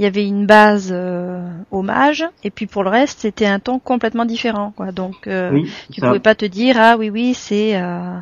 il 0.00 0.04
y 0.04 0.06
avait 0.06 0.26
une 0.26 0.46
base 0.46 0.88
euh, 0.92 1.46
hommage, 1.70 2.24
et 2.42 2.48
puis 2.50 2.66
pour 2.66 2.82
le 2.84 2.88
reste, 2.88 3.18
c'était 3.20 3.44
un 3.44 3.58
ton 3.58 3.78
complètement 3.78 4.24
différent. 4.24 4.72
Quoi. 4.74 4.92
Donc, 4.92 5.26
euh, 5.26 5.50
Oui, 5.52 5.70
tu 5.92 6.00
ça. 6.00 6.06
pouvais 6.06 6.20
pas 6.20 6.34
te 6.34 6.46
dire 6.46 6.76
ah 6.78 6.96
oui 6.98 7.10
oui 7.10 7.34
c'est 7.34 7.76
euh, 7.76 8.16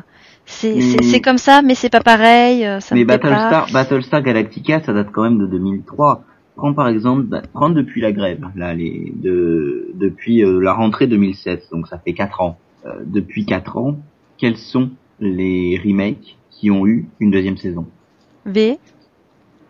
c'est 0.45 0.75
Mais- 0.75 1.03
c'est 1.03 1.21
comme 1.21 1.37
ça, 1.37 1.61
mais 1.61 1.75
c'est 1.75 1.89
pas 1.89 2.01
pareil. 2.01 2.67
Ça 2.81 2.95
Mais. 2.95 3.05
Battlestar, 3.05 3.67
Battlestar 3.71 4.21
Galactica, 4.21 4.81
ça 4.81 4.91
date 4.91 5.07
quand 5.13 5.23
même 5.23 5.37
de 5.37 5.45
2003. 5.47 6.23
Prends 6.57 6.73
par 6.73 6.89
exemple, 6.89 7.23
bah, 7.23 7.43
prends 7.53 7.69
depuis 7.69 8.01
la 8.01 8.11
grève, 8.11 8.41
là, 8.57 8.73
les, 8.73 9.13
de, 9.15 9.91
depuis 9.93 10.43
la 10.45 10.73
rentrée 10.73 11.07
2007, 11.07 11.69
donc 11.71 11.87
ça 11.87 11.97
fait 11.97 12.11
4 12.11 12.41
ans. 12.41 12.57
Depuis 13.05 13.45
4 13.45 13.77
ans, 13.77 13.95
quels 14.37 14.57
sont 14.57 14.89
les 15.21 15.79
remakes 15.81 16.35
qui 16.51 16.71
ont 16.71 16.85
eu 16.85 17.07
une 17.21 17.31
deuxième 17.31 17.55
saison? 17.55 17.85
V? 18.45 18.77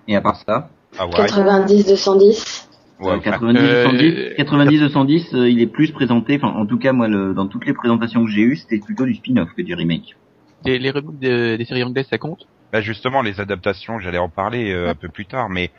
Et 0.08 0.16
à 0.16 0.22
part 0.22 0.38
ça. 0.38 0.70
90, 1.08 1.86
210. 1.88 2.66
Ouais, 3.00 3.12
enfin, 3.14 3.20
90 3.20 3.58
euh, 3.62 3.84
210, 3.86 4.36
90 4.36 4.80
210, 4.82 5.34
euh, 5.34 5.50
il 5.50 5.62
est 5.62 5.68
plus 5.68 5.92
présenté, 5.92 6.36
enfin 6.36 6.50
en 6.50 6.66
tout 6.66 6.78
cas 6.78 6.92
moi 6.92 7.08
le, 7.08 7.34
dans 7.34 7.48
toutes 7.48 7.66
les 7.66 7.74
présentations 7.74 8.26
que 8.26 8.30
j'ai 8.30 8.42
eues, 8.42 8.58
c'était 8.58 8.80
plutôt 8.80 9.06
du 9.06 9.16
spin-off 9.16 9.48
que 9.56 9.62
du 9.62 9.74
remake. 9.74 10.18
Les 10.66 10.92
remakes 10.92 11.18
de- 11.20 11.56
des 11.56 11.64
séries 11.64 11.84
anglaises, 11.84 12.08
ça 12.10 12.18
compte? 12.18 12.46
Bah 12.74 12.82
justement, 12.82 13.22
les 13.22 13.40
adaptations, 13.40 14.00
j'allais 14.00 14.18
en 14.18 14.28
parler 14.28 14.72
euh, 14.74 14.90
un 14.90 14.96
peu 14.96 15.08
plus 15.08 15.26
tard, 15.26 15.48
mais 15.50 15.72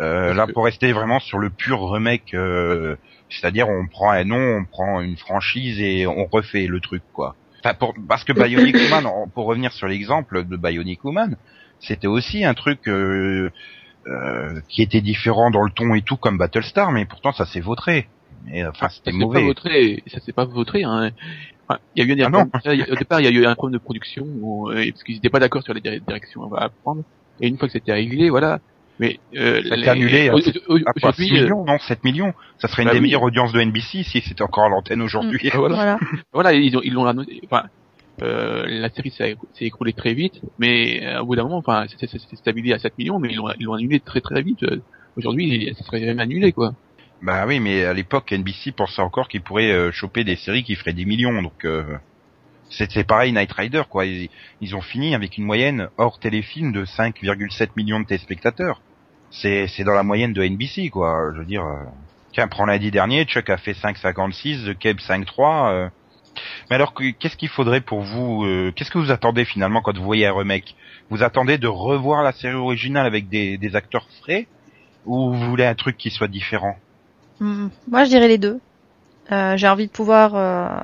euh, 0.00 0.34
là 0.34 0.46
que- 0.46 0.52
pour 0.52 0.64
rester 0.64 0.92
vraiment 0.92 1.20
sur 1.20 1.38
le 1.38 1.48
pur 1.50 1.80
remake, 1.88 2.34
euh, 2.34 2.96
c'est-à-dire 3.30 3.68
on 3.68 3.86
prend 3.86 4.10
un 4.10 4.24
nom, 4.24 4.56
on 4.58 4.64
prend 4.64 5.00
une 5.00 5.16
franchise 5.16 5.80
et 5.80 6.08
on 6.08 6.26
refait 6.26 6.66
le 6.66 6.80
truc 6.80 7.02
quoi. 7.12 7.36
Enfin, 7.64 7.74
pour, 7.74 7.94
parce 8.08 8.24
que 8.24 8.32
Bionic 8.32 8.74
Woman, 8.90 9.06
en- 9.06 9.28
pour 9.28 9.46
revenir 9.46 9.72
sur 9.72 9.86
l'exemple 9.86 10.44
de 10.44 10.56
Bionic 10.56 11.04
Woman, 11.04 11.36
c'était 11.78 12.08
aussi 12.08 12.44
un 12.44 12.54
truc 12.54 12.80
euh, 14.06 14.10
euh, 14.10 14.60
qui 14.68 14.82
était 14.82 15.00
différent 15.00 15.50
dans 15.50 15.62
le 15.62 15.70
ton 15.70 15.94
et 15.94 16.02
tout 16.02 16.16
comme 16.16 16.38
Battlestar, 16.38 16.92
mais 16.92 17.04
pourtant 17.04 17.32
ça 17.32 17.46
s'est 17.46 17.60
vautré. 17.60 18.06
Mais 18.46 18.64
enfin 18.66 18.88
Ça 18.88 18.96
c'était 18.96 19.12
s'est 19.12 19.18
pas 19.18 19.24
mauvais. 19.24 19.42
vautré, 19.44 20.02
ça 20.06 20.20
s'est 20.20 20.32
pas 20.32 20.44
vautré. 20.44 20.84
Hein. 20.84 21.10
Enfin, 21.66 21.80
il 21.96 22.04
y 22.06 22.10
a 22.12 22.14
eu 22.14 22.22
un 22.22 22.32
Ah 22.34 22.58
a- 22.64 22.92
au 22.92 22.96
départ, 22.96 23.20
il 23.20 23.24
y 23.24 23.28
a 23.28 23.30
eu 23.30 23.46
un 23.46 23.54
problème 23.54 23.78
de 23.78 23.82
production 23.82 24.26
où, 24.40 24.68
euh, 24.70 24.84
parce 24.90 25.02
qu'ils 25.02 25.14
n'étaient 25.14 25.30
pas 25.30 25.40
d'accord 25.40 25.62
sur 25.62 25.72
les 25.72 25.80
dir- 25.80 26.00
directions 26.06 26.52
à 26.54 26.68
prendre. 26.68 27.02
Et 27.40 27.48
une 27.48 27.56
fois 27.56 27.68
que 27.68 27.72
c'était 27.72 27.92
réglé, 27.94 28.28
voilà. 28.28 28.58
Mais 29.00 29.18
euh, 29.34 29.62
Ça 29.68 29.74
les- 29.76 29.88
annulé. 29.88 30.28
À 30.28 30.32
quoi, 30.32 30.40
6 30.42 30.52
aujourd'hui, 30.52 31.38
euh, 31.38 31.42
millions 31.42 31.64
Non, 31.64 31.78
7 31.78 32.04
millions. 32.04 32.34
Ça 32.58 32.68
serait 32.68 32.82
une 32.82 32.88
Bah 32.88 32.92
des 32.92 32.98
oui. 33.00 33.06
meilleures 33.06 33.22
audiences 33.22 33.52
de 33.52 33.60
NBC 33.60 34.02
si 34.04 34.20
c'était 34.20 34.42
encore 34.42 34.64
à 34.64 34.68
l'antenne 34.68 35.00
aujourd'hui. 35.02 35.50
euh, 35.52 35.56
voilà. 35.58 35.74
Voilà. 35.74 35.98
voilà, 36.32 36.52
ils 36.52 36.76
ont 36.76 36.80
ils 36.84 36.92
l'ont 36.92 37.06
annoncé. 37.06 37.40
Enfin, 37.46 37.64
euh, 38.22 38.64
la 38.68 38.90
série 38.90 39.10
s'est 39.10 39.36
écroulée 39.60 39.92
très 39.92 40.14
vite, 40.14 40.40
mais 40.58 41.04
euh, 41.04 41.20
au 41.20 41.26
bout 41.26 41.36
d'un 41.36 41.42
moment, 41.42 41.58
enfin, 41.58 41.86
c'était 41.88 42.18
stabilisé 42.36 42.74
à 42.74 42.78
7 42.78 42.96
millions, 42.96 43.18
mais 43.18 43.30
ils 43.32 43.64
l'ont 43.64 43.74
annulé 43.74 44.00
très 44.00 44.20
très 44.20 44.42
vite. 44.42 44.62
Euh, 44.62 44.80
Aujourd'hui, 45.16 45.72
ça 45.78 45.84
serait 45.84 46.00
même 46.00 46.18
annulé 46.18 46.50
quoi. 46.50 46.74
Bah 47.22 47.44
oui, 47.46 47.60
mais 47.60 47.84
à 47.84 47.92
l'époque, 47.92 48.32
NBC 48.32 48.72
pensait 48.72 49.00
encore 49.00 49.28
qu'ils 49.28 49.42
pourraient 49.42 49.92
choper 49.92 50.24
des 50.24 50.34
séries 50.34 50.64
qui 50.64 50.74
feraient 50.74 50.92
des 50.92 51.04
millions. 51.04 51.40
Donc 51.40 51.64
euh, 51.64 51.84
c'est 52.68 53.06
pareil, 53.06 53.32
Night 53.32 53.52
Rider 53.52 53.82
quoi. 53.88 54.06
Ils, 54.06 54.74
ont 54.74 54.80
fini 54.80 55.14
avec 55.14 55.38
une 55.38 55.44
moyenne 55.44 55.88
hors 55.98 56.18
téléfilm 56.18 56.72
de 56.72 56.84
5,7 56.84 57.68
millions 57.76 58.00
de 58.00 58.06
téléspectateurs. 58.06 58.80
C'est 59.30 59.84
dans 59.84 59.94
la 59.94 60.02
moyenne 60.02 60.32
de 60.32 60.42
NBC 60.42 60.90
quoi. 60.90 61.30
Je 61.32 61.38
veux 61.38 61.46
dire, 61.46 61.64
tiens, 62.32 62.48
prends 62.48 62.66
lundi 62.66 62.90
dernier, 62.90 63.24
Chuck 63.24 63.50
a 63.50 63.56
fait 63.56 63.74
5,56, 63.74 64.72
The 64.72 64.76
Cave 64.76 64.96
5,3. 64.96 65.90
Mais 66.70 66.76
alors, 66.76 66.94
que- 66.94 67.10
qu'est-ce 67.12 67.36
qu'il 67.36 67.48
faudrait 67.48 67.80
pour 67.80 68.00
vous 68.02 68.44
euh, 68.44 68.72
Qu'est-ce 68.74 68.90
que 68.90 68.98
vous 68.98 69.10
attendez 69.10 69.44
finalement 69.44 69.82
quand 69.82 69.96
vous 69.96 70.04
voyez 70.04 70.26
un 70.26 70.34
remake? 70.36 70.74
Vous 71.10 71.22
attendez 71.22 71.58
de 71.58 71.66
revoir 71.68 72.22
la 72.22 72.32
série 72.32 72.54
originale 72.54 73.06
avec 73.06 73.28
des, 73.28 73.58
des 73.58 73.76
acteurs 73.76 74.08
frais 74.22 74.48
ou 75.04 75.32
vous 75.34 75.48
voulez 75.50 75.66
un 75.66 75.74
truc 75.74 75.96
qui 75.96 76.10
soit 76.10 76.28
différent? 76.28 76.76
Hmm, 77.40 77.68
Moi, 77.88 78.04
je 78.04 78.10
dirais 78.10 78.28
les 78.28 78.38
deux. 78.38 78.60
Euh, 79.32 79.56
j'ai 79.56 79.68
envie 79.68 79.86
de 79.86 79.92
pouvoir 79.92 80.34
euh, 80.34 80.80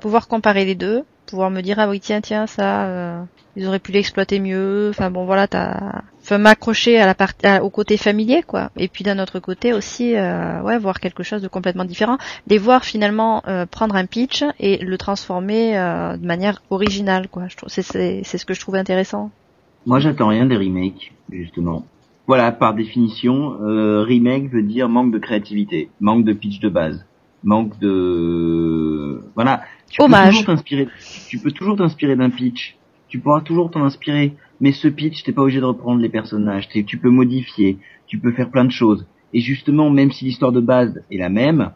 pouvoir 0.00 0.28
comparer 0.28 0.64
les 0.64 0.74
deux, 0.74 1.04
pouvoir 1.26 1.50
me 1.50 1.60
dire 1.60 1.78
ah 1.78 1.88
oui 1.88 2.00
tiens 2.00 2.20
tiens 2.22 2.46
ça 2.46 2.86
euh, 2.86 3.24
ils 3.56 3.66
auraient 3.66 3.78
pu 3.78 3.92
l'exploiter 3.92 4.40
mieux. 4.40 4.88
Enfin 4.90 5.10
bon 5.10 5.26
voilà 5.26 5.48
t'as 5.48 6.02
enfin 6.28 6.38
m'accrocher 6.38 6.98
à 6.98 7.06
la 7.06 7.14
partie 7.14 7.46
au 7.62 7.70
côté 7.70 7.96
familier 7.96 8.42
quoi. 8.46 8.70
Et 8.76 8.88
puis 8.88 9.02
d'un 9.02 9.18
autre 9.18 9.38
côté 9.40 9.72
aussi 9.72 10.14
euh, 10.14 10.60
ouais 10.62 10.78
voir 10.78 11.00
quelque 11.00 11.22
chose 11.22 11.40
de 11.40 11.48
complètement 11.48 11.84
différent, 11.84 12.18
les 12.46 12.58
voir 12.58 12.84
finalement 12.84 13.42
euh, 13.48 13.64
prendre 13.64 13.96
un 13.96 14.04
pitch 14.04 14.44
et 14.60 14.76
le 14.76 14.98
transformer 14.98 15.78
euh, 15.78 16.16
de 16.18 16.26
manière 16.26 16.62
originale 16.70 17.28
quoi. 17.28 17.48
Je 17.48 17.56
trouve 17.56 17.70
c'est 17.70 17.82
c'est 17.82 18.20
c'est 18.24 18.36
ce 18.36 18.44
que 18.44 18.52
je 18.52 18.60
trouve 18.60 18.74
intéressant. 18.74 19.30
Moi, 19.86 20.00
j'attends 20.00 20.28
rien 20.28 20.44
des 20.44 20.56
remakes, 20.56 21.12
justement. 21.30 21.86
Voilà, 22.26 22.52
par 22.52 22.74
définition, 22.74 23.56
euh, 23.62 24.02
remake 24.02 24.50
veut 24.50 24.62
dire 24.62 24.86
manque 24.86 25.12
de 25.12 25.18
créativité, 25.18 25.88
manque 25.98 26.26
de 26.26 26.34
pitch 26.34 26.60
de 26.60 26.68
base, 26.68 27.06
manque 27.42 27.78
de 27.78 29.22
voilà. 29.34 29.62
Tu 29.88 30.02
Hommage. 30.02 30.24
peux 30.24 30.30
toujours 30.30 30.44
t'inspirer. 30.44 30.88
Tu 31.30 31.38
peux 31.38 31.52
toujours 31.52 31.76
t'inspirer 31.78 32.16
d'un 32.16 32.28
pitch. 32.28 32.76
Tu 33.08 33.18
pourras 33.18 33.40
toujours 33.40 33.70
t'en 33.70 33.82
inspirer. 33.82 34.34
Mais 34.60 34.72
ce 34.72 34.88
pitch, 34.88 35.22
t'es 35.22 35.32
pas 35.32 35.42
obligé 35.42 35.60
de 35.60 35.64
reprendre 35.64 36.00
les 36.00 36.08
personnages. 36.08 36.68
Tu 36.68 36.98
peux 36.98 37.10
modifier. 37.10 37.78
Tu 38.06 38.18
peux 38.18 38.32
faire 38.32 38.50
plein 38.50 38.64
de 38.64 38.70
choses. 38.70 39.06
Et 39.32 39.40
justement, 39.40 39.90
même 39.90 40.10
si 40.10 40.24
l'histoire 40.24 40.52
de 40.52 40.60
base 40.60 41.02
est 41.10 41.18
la 41.18 41.28
même, 41.28 41.70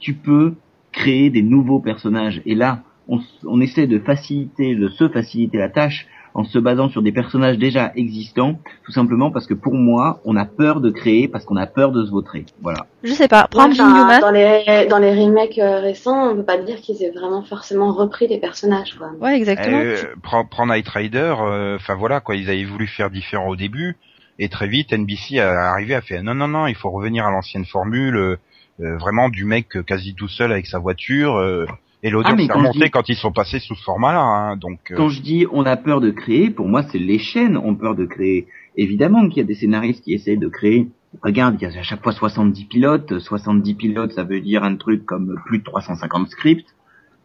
tu 0.00 0.14
peux 0.14 0.54
créer 0.92 1.30
des 1.30 1.42
nouveaux 1.42 1.80
personnages. 1.80 2.40
Et 2.46 2.54
là, 2.54 2.82
on, 3.08 3.20
on 3.44 3.60
essaie 3.60 3.86
de 3.86 3.98
faciliter, 3.98 4.74
de 4.74 4.88
se 4.88 5.08
faciliter 5.08 5.58
la 5.58 5.68
tâche 5.68 6.06
en 6.34 6.44
se 6.44 6.58
basant 6.58 6.88
sur 6.88 7.00
des 7.00 7.12
personnages 7.12 7.58
déjà 7.58 7.92
existants, 7.94 8.58
tout 8.84 8.90
simplement 8.92 9.30
parce 9.30 9.46
que 9.46 9.54
pour 9.54 9.74
moi, 9.74 10.20
on 10.24 10.36
a 10.36 10.44
peur 10.44 10.80
de 10.80 10.90
créer 10.90 11.28
parce 11.28 11.44
qu'on 11.44 11.56
a 11.56 11.66
peur 11.66 11.92
de 11.92 12.04
se 12.04 12.10
vautrer. 12.10 12.44
Voilà. 12.60 12.86
Je 13.04 13.12
sais 13.12 13.28
pas. 13.28 13.46
Prends 13.50 13.68
Ouais, 13.68 13.74
Human. 13.76 14.20
dans 14.20 14.30
les 14.30 14.86
dans 14.90 14.98
les 14.98 15.10
remakes 15.14 15.58
euh, 15.58 15.80
récents, 15.80 16.30
on 16.32 16.36
peut 16.36 16.44
pas 16.44 16.58
dire 16.58 16.76
qu'ils 16.80 17.02
aient 17.02 17.12
vraiment 17.12 17.42
forcément 17.42 17.92
repris 17.92 18.26
les 18.26 18.38
personnages 18.38 18.94
quoi. 18.98 19.10
Ouais 19.20 19.36
exactement. 19.36 19.78
Euh, 19.78 19.96
prends, 20.22 20.44
prends 20.44 20.66
Night 20.66 20.88
Rider, 20.88 21.34
euh, 21.40 21.76
enfin 21.76 21.94
voilà 21.94 22.20
quoi, 22.20 22.34
ils 22.36 22.48
avaient 22.50 22.64
voulu 22.64 22.86
faire 22.86 23.10
différent 23.10 23.48
au 23.48 23.56
début, 23.56 23.96
et 24.38 24.48
très 24.48 24.66
vite 24.68 24.92
NBC 24.92 25.38
a 25.38 25.70
arrivé 25.70 25.94
à 25.94 26.00
faire 26.00 26.22
non 26.22 26.34
non 26.34 26.48
non, 26.48 26.66
il 26.66 26.74
faut 26.74 26.90
revenir 26.90 27.24
à 27.26 27.30
l'ancienne 27.30 27.64
formule, 27.64 28.16
euh, 28.16 28.36
euh, 28.80 28.96
vraiment 28.98 29.28
du 29.28 29.44
mec 29.44 29.68
quasi 29.86 30.14
tout 30.14 30.28
seul 30.28 30.50
avec 30.50 30.66
sa 30.66 30.78
voiture, 30.80 31.36
euh, 31.36 31.66
et 32.04 32.10
l'audience 32.10 32.32
Ah, 32.32 32.36
mais 32.36 32.42
s'est 32.44 32.48
quand 32.52 32.62
dis- 32.70 32.78
ils 33.08 33.16
sont 33.16 33.32
passés 33.32 33.58
sous 33.58 33.74
ce 33.74 33.82
format-là, 33.82 34.20
hein, 34.22 34.56
donc 34.56 34.92
euh, 34.92 34.96
Quand 34.96 35.08
je 35.08 35.20
dis 35.22 35.46
on 35.50 35.64
a 35.64 35.76
peur 35.76 36.00
de 36.00 36.10
créer, 36.10 36.50
pour 36.50 36.68
moi, 36.68 36.82
c'est 36.84 36.98
les 36.98 37.18
chaînes 37.18 37.56
ont 37.56 37.74
peur 37.74 37.96
de 37.96 38.04
créer. 38.04 38.46
Évidemment 38.76 39.26
qu'il 39.28 39.38
y 39.38 39.40
a 39.40 39.44
des 39.44 39.54
scénaristes 39.54 40.04
qui 40.04 40.12
essayent 40.14 40.38
de 40.38 40.48
créer. 40.48 40.88
Regarde, 41.22 41.56
il 41.60 41.62
y 41.62 41.66
a 41.66 41.78
à 41.78 41.82
chaque 41.82 42.02
fois 42.02 42.12
70 42.12 42.64
pilotes. 42.66 43.18
70 43.18 43.74
pilotes, 43.74 44.12
ça 44.12 44.24
veut 44.24 44.40
dire 44.40 44.64
un 44.64 44.76
truc 44.76 45.04
comme 45.06 45.34
plus 45.46 45.58
de 45.60 45.64
350 45.64 46.28
scripts. 46.28 46.66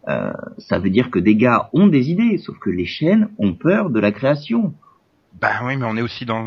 Euh, 0.07 0.31
ça 0.59 0.79
veut 0.79 0.89
dire 0.89 1.11
que 1.11 1.19
des 1.19 1.35
gars 1.35 1.69
ont 1.73 1.87
des 1.87 2.09
idées, 2.09 2.37
sauf 2.37 2.57
que 2.59 2.69
les 2.69 2.85
chaînes 2.85 3.29
ont 3.37 3.53
peur 3.53 3.89
de 3.89 3.99
la 3.99 4.11
création. 4.11 4.73
Ben 5.41 5.49
oui, 5.65 5.75
mais 5.77 5.85
on 5.85 5.97
est 5.97 6.01
aussi 6.01 6.25
dans. 6.25 6.39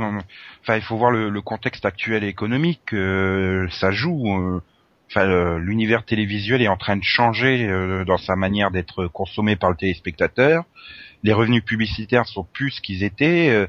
Enfin, 0.62 0.76
il 0.76 0.82
faut 0.82 0.96
voir 0.96 1.10
le, 1.10 1.28
le 1.30 1.40
contexte 1.42 1.84
actuel 1.84 2.24
et 2.24 2.28
économique. 2.28 2.92
euh, 2.92 3.66
ça 3.70 3.90
joue. 3.90 4.60
Enfin, 5.14 5.58
l'univers 5.58 6.04
télévisuel 6.06 6.62
est 6.62 6.68
en 6.68 6.78
train 6.78 6.96
de 6.96 7.02
changer 7.04 7.66
euh, 7.68 8.02
dans 8.06 8.16
sa 8.16 8.34
manière 8.34 8.70
d'être 8.70 9.08
consommé 9.08 9.56
par 9.56 9.68
le 9.70 9.76
téléspectateur. 9.76 10.64
Les 11.22 11.34
revenus 11.34 11.62
publicitaires 11.62 12.26
sont 12.26 12.44
plus 12.44 12.70
ce 12.70 12.80
qu'ils 12.80 13.04
étaient. 13.04 13.50
euh, 13.50 13.66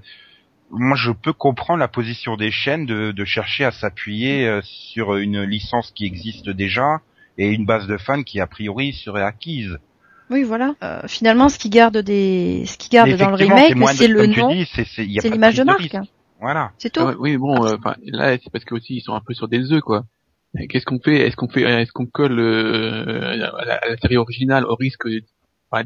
moi, 0.71 0.95
je 0.95 1.11
peux 1.11 1.33
comprendre 1.33 1.79
la 1.79 1.89
position 1.89 2.37
des 2.37 2.49
chaînes 2.49 2.85
de, 2.85 3.11
de 3.11 3.25
chercher 3.25 3.65
à 3.65 3.71
s'appuyer 3.71 4.47
euh, 4.47 4.61
sur 4.63 5.15
une 5.17 5.43
licence 5.43 5.91
qui 5.91 6.05
existe 6.05 6.49
déjà 6.49 7.01
et 7.37 7.49
une 7.49 7.65
base 7.65 7.87
de 7.87 7.97
fans 7.97 8.23
qui 8.23 8.39
a 8.39 8.47
priori 8.47 8.93
serait 8.93 9.21
acquise. 9.23 9.77
Oui 10.29 10.43
voilà. 10.43 10.73
Euh, 10.81 11.01
finalement 11.07 11.49
ce 11.49 11.59
qui 11.59 11.69
garde 11.69 11.97
des 11.97 12.63
ce 12.65 12.77
qui 12.77 12.89
garde 12.89 13.09
dans 13.11 13.29
le 13.31 13.35
remake 13.35 13.75
c'est 13.97 14.07
le 14.07 14.25
nom, 14.27 14.51
dis, 14.53 14.65
c'est- 14.73 14.85
c'est- 14.85 15.03
il 15.03 15.11
y 15.11 15.19
a 15.19 15.21
c'est 15.21 15.29
pas 15.29 15.35
l'image 15.35 15.55
de 15.57 15.63
marque. 15.63 15.79
risque. 15.81 15.97
Voilà. 16.39 16.71
C'est 16.77 16.91
tout. 16.91 17.01
Ah 17.05 17.13
oui, 17.19 17.37
bon, 17.37 17.65
euh, 17.65 17.75
enfin, 17.77 17.95
là, 18.05 18.37
c'est 18.41 18.51
parce 18.51 18.63
que 18.65 18.73
aussi 18.75 18.95
ils 18.95 19.01
sont 19.01 19.13
un 19.13 19.21
peu 19.21 19.33
sur 19.33 19.47
des 19.47 19.71
œufs, 19.73 19.81
quoi. 19.81 20.05
Qu'est-ce 20.69 20.85
qu'on 20.85 20.99
fait? 20.99 21.27
Est-ce 21.27 21.35
qu'on 21.35 21.47
fait, 21.47 21.61
est-ce 21.63 21.91
qu'on 21.91 22.05
colle 22.05 22.39
euh, 22.39 23.47
à, 23.57 23.65
la, 23.65 23.97
série 23.97 24.17
originale 24.17 24.65
au 24.65 24.75
risque 24.75 25.07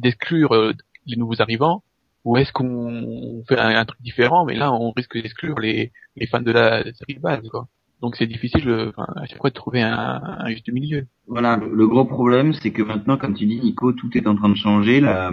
d'exclure 0.01 0.53
euh, 0.53 0.73
les 1.05 1.15
nouveaux 1.15 1.41
arrivants, 1.41 1.83
ou 2.25 2.35
est-ce 2.35 2.51
qu'on 2.51 3.43
fait 3.47 3.57
un, 3.57 3.85
truc 3.85 4.01
différent 4.01 4.45
Mais 4.45 4.55
là, 4.55 4.73
on 4.73 4.91
risque 4.91 5.13
d'exclure 5.13 5.57
les, 5.59 5.93
les 6.17 6.27
fans 6.27 6.41
de 6.41 6.51
la 6.51 6.83
série 6.83 7.15
de 7.15 7.21
base, 7.21 7.47
quoi. 7.49 7.67
Donc 8.01 8.15
c'est 8.15 8.27
difficile, 8.27 8.69
euh, 8.69 8.91
à 8.97 9.25
chaque 9.25 9.39
fois 9.39 9.49
de 9.49 9.55
trouver 9.55 9.81
un, 9.81 10.21
un 10.21 10.49
juste 10.49 10.69
milieu. 10.71 11.07
Voilà, 11.27 11.57
le, 11.57 11.87
gros 11.87 12.05
problème, 12.05 12.53
c'est 12.53 12.71
que 12.71 12.83
maintenant, 12.83 13.17
comme 13.17 13.33
tu 13.33 13.45
dis, 13.45 13.59
Nico, 13.59 13.93
tout 13.93 14.15
est 14.17 14.27
en 14.27 14.35
train 14.35 14.49
de 14.49 14.55
changer. 14.55 14.99
La, 14.99 15.31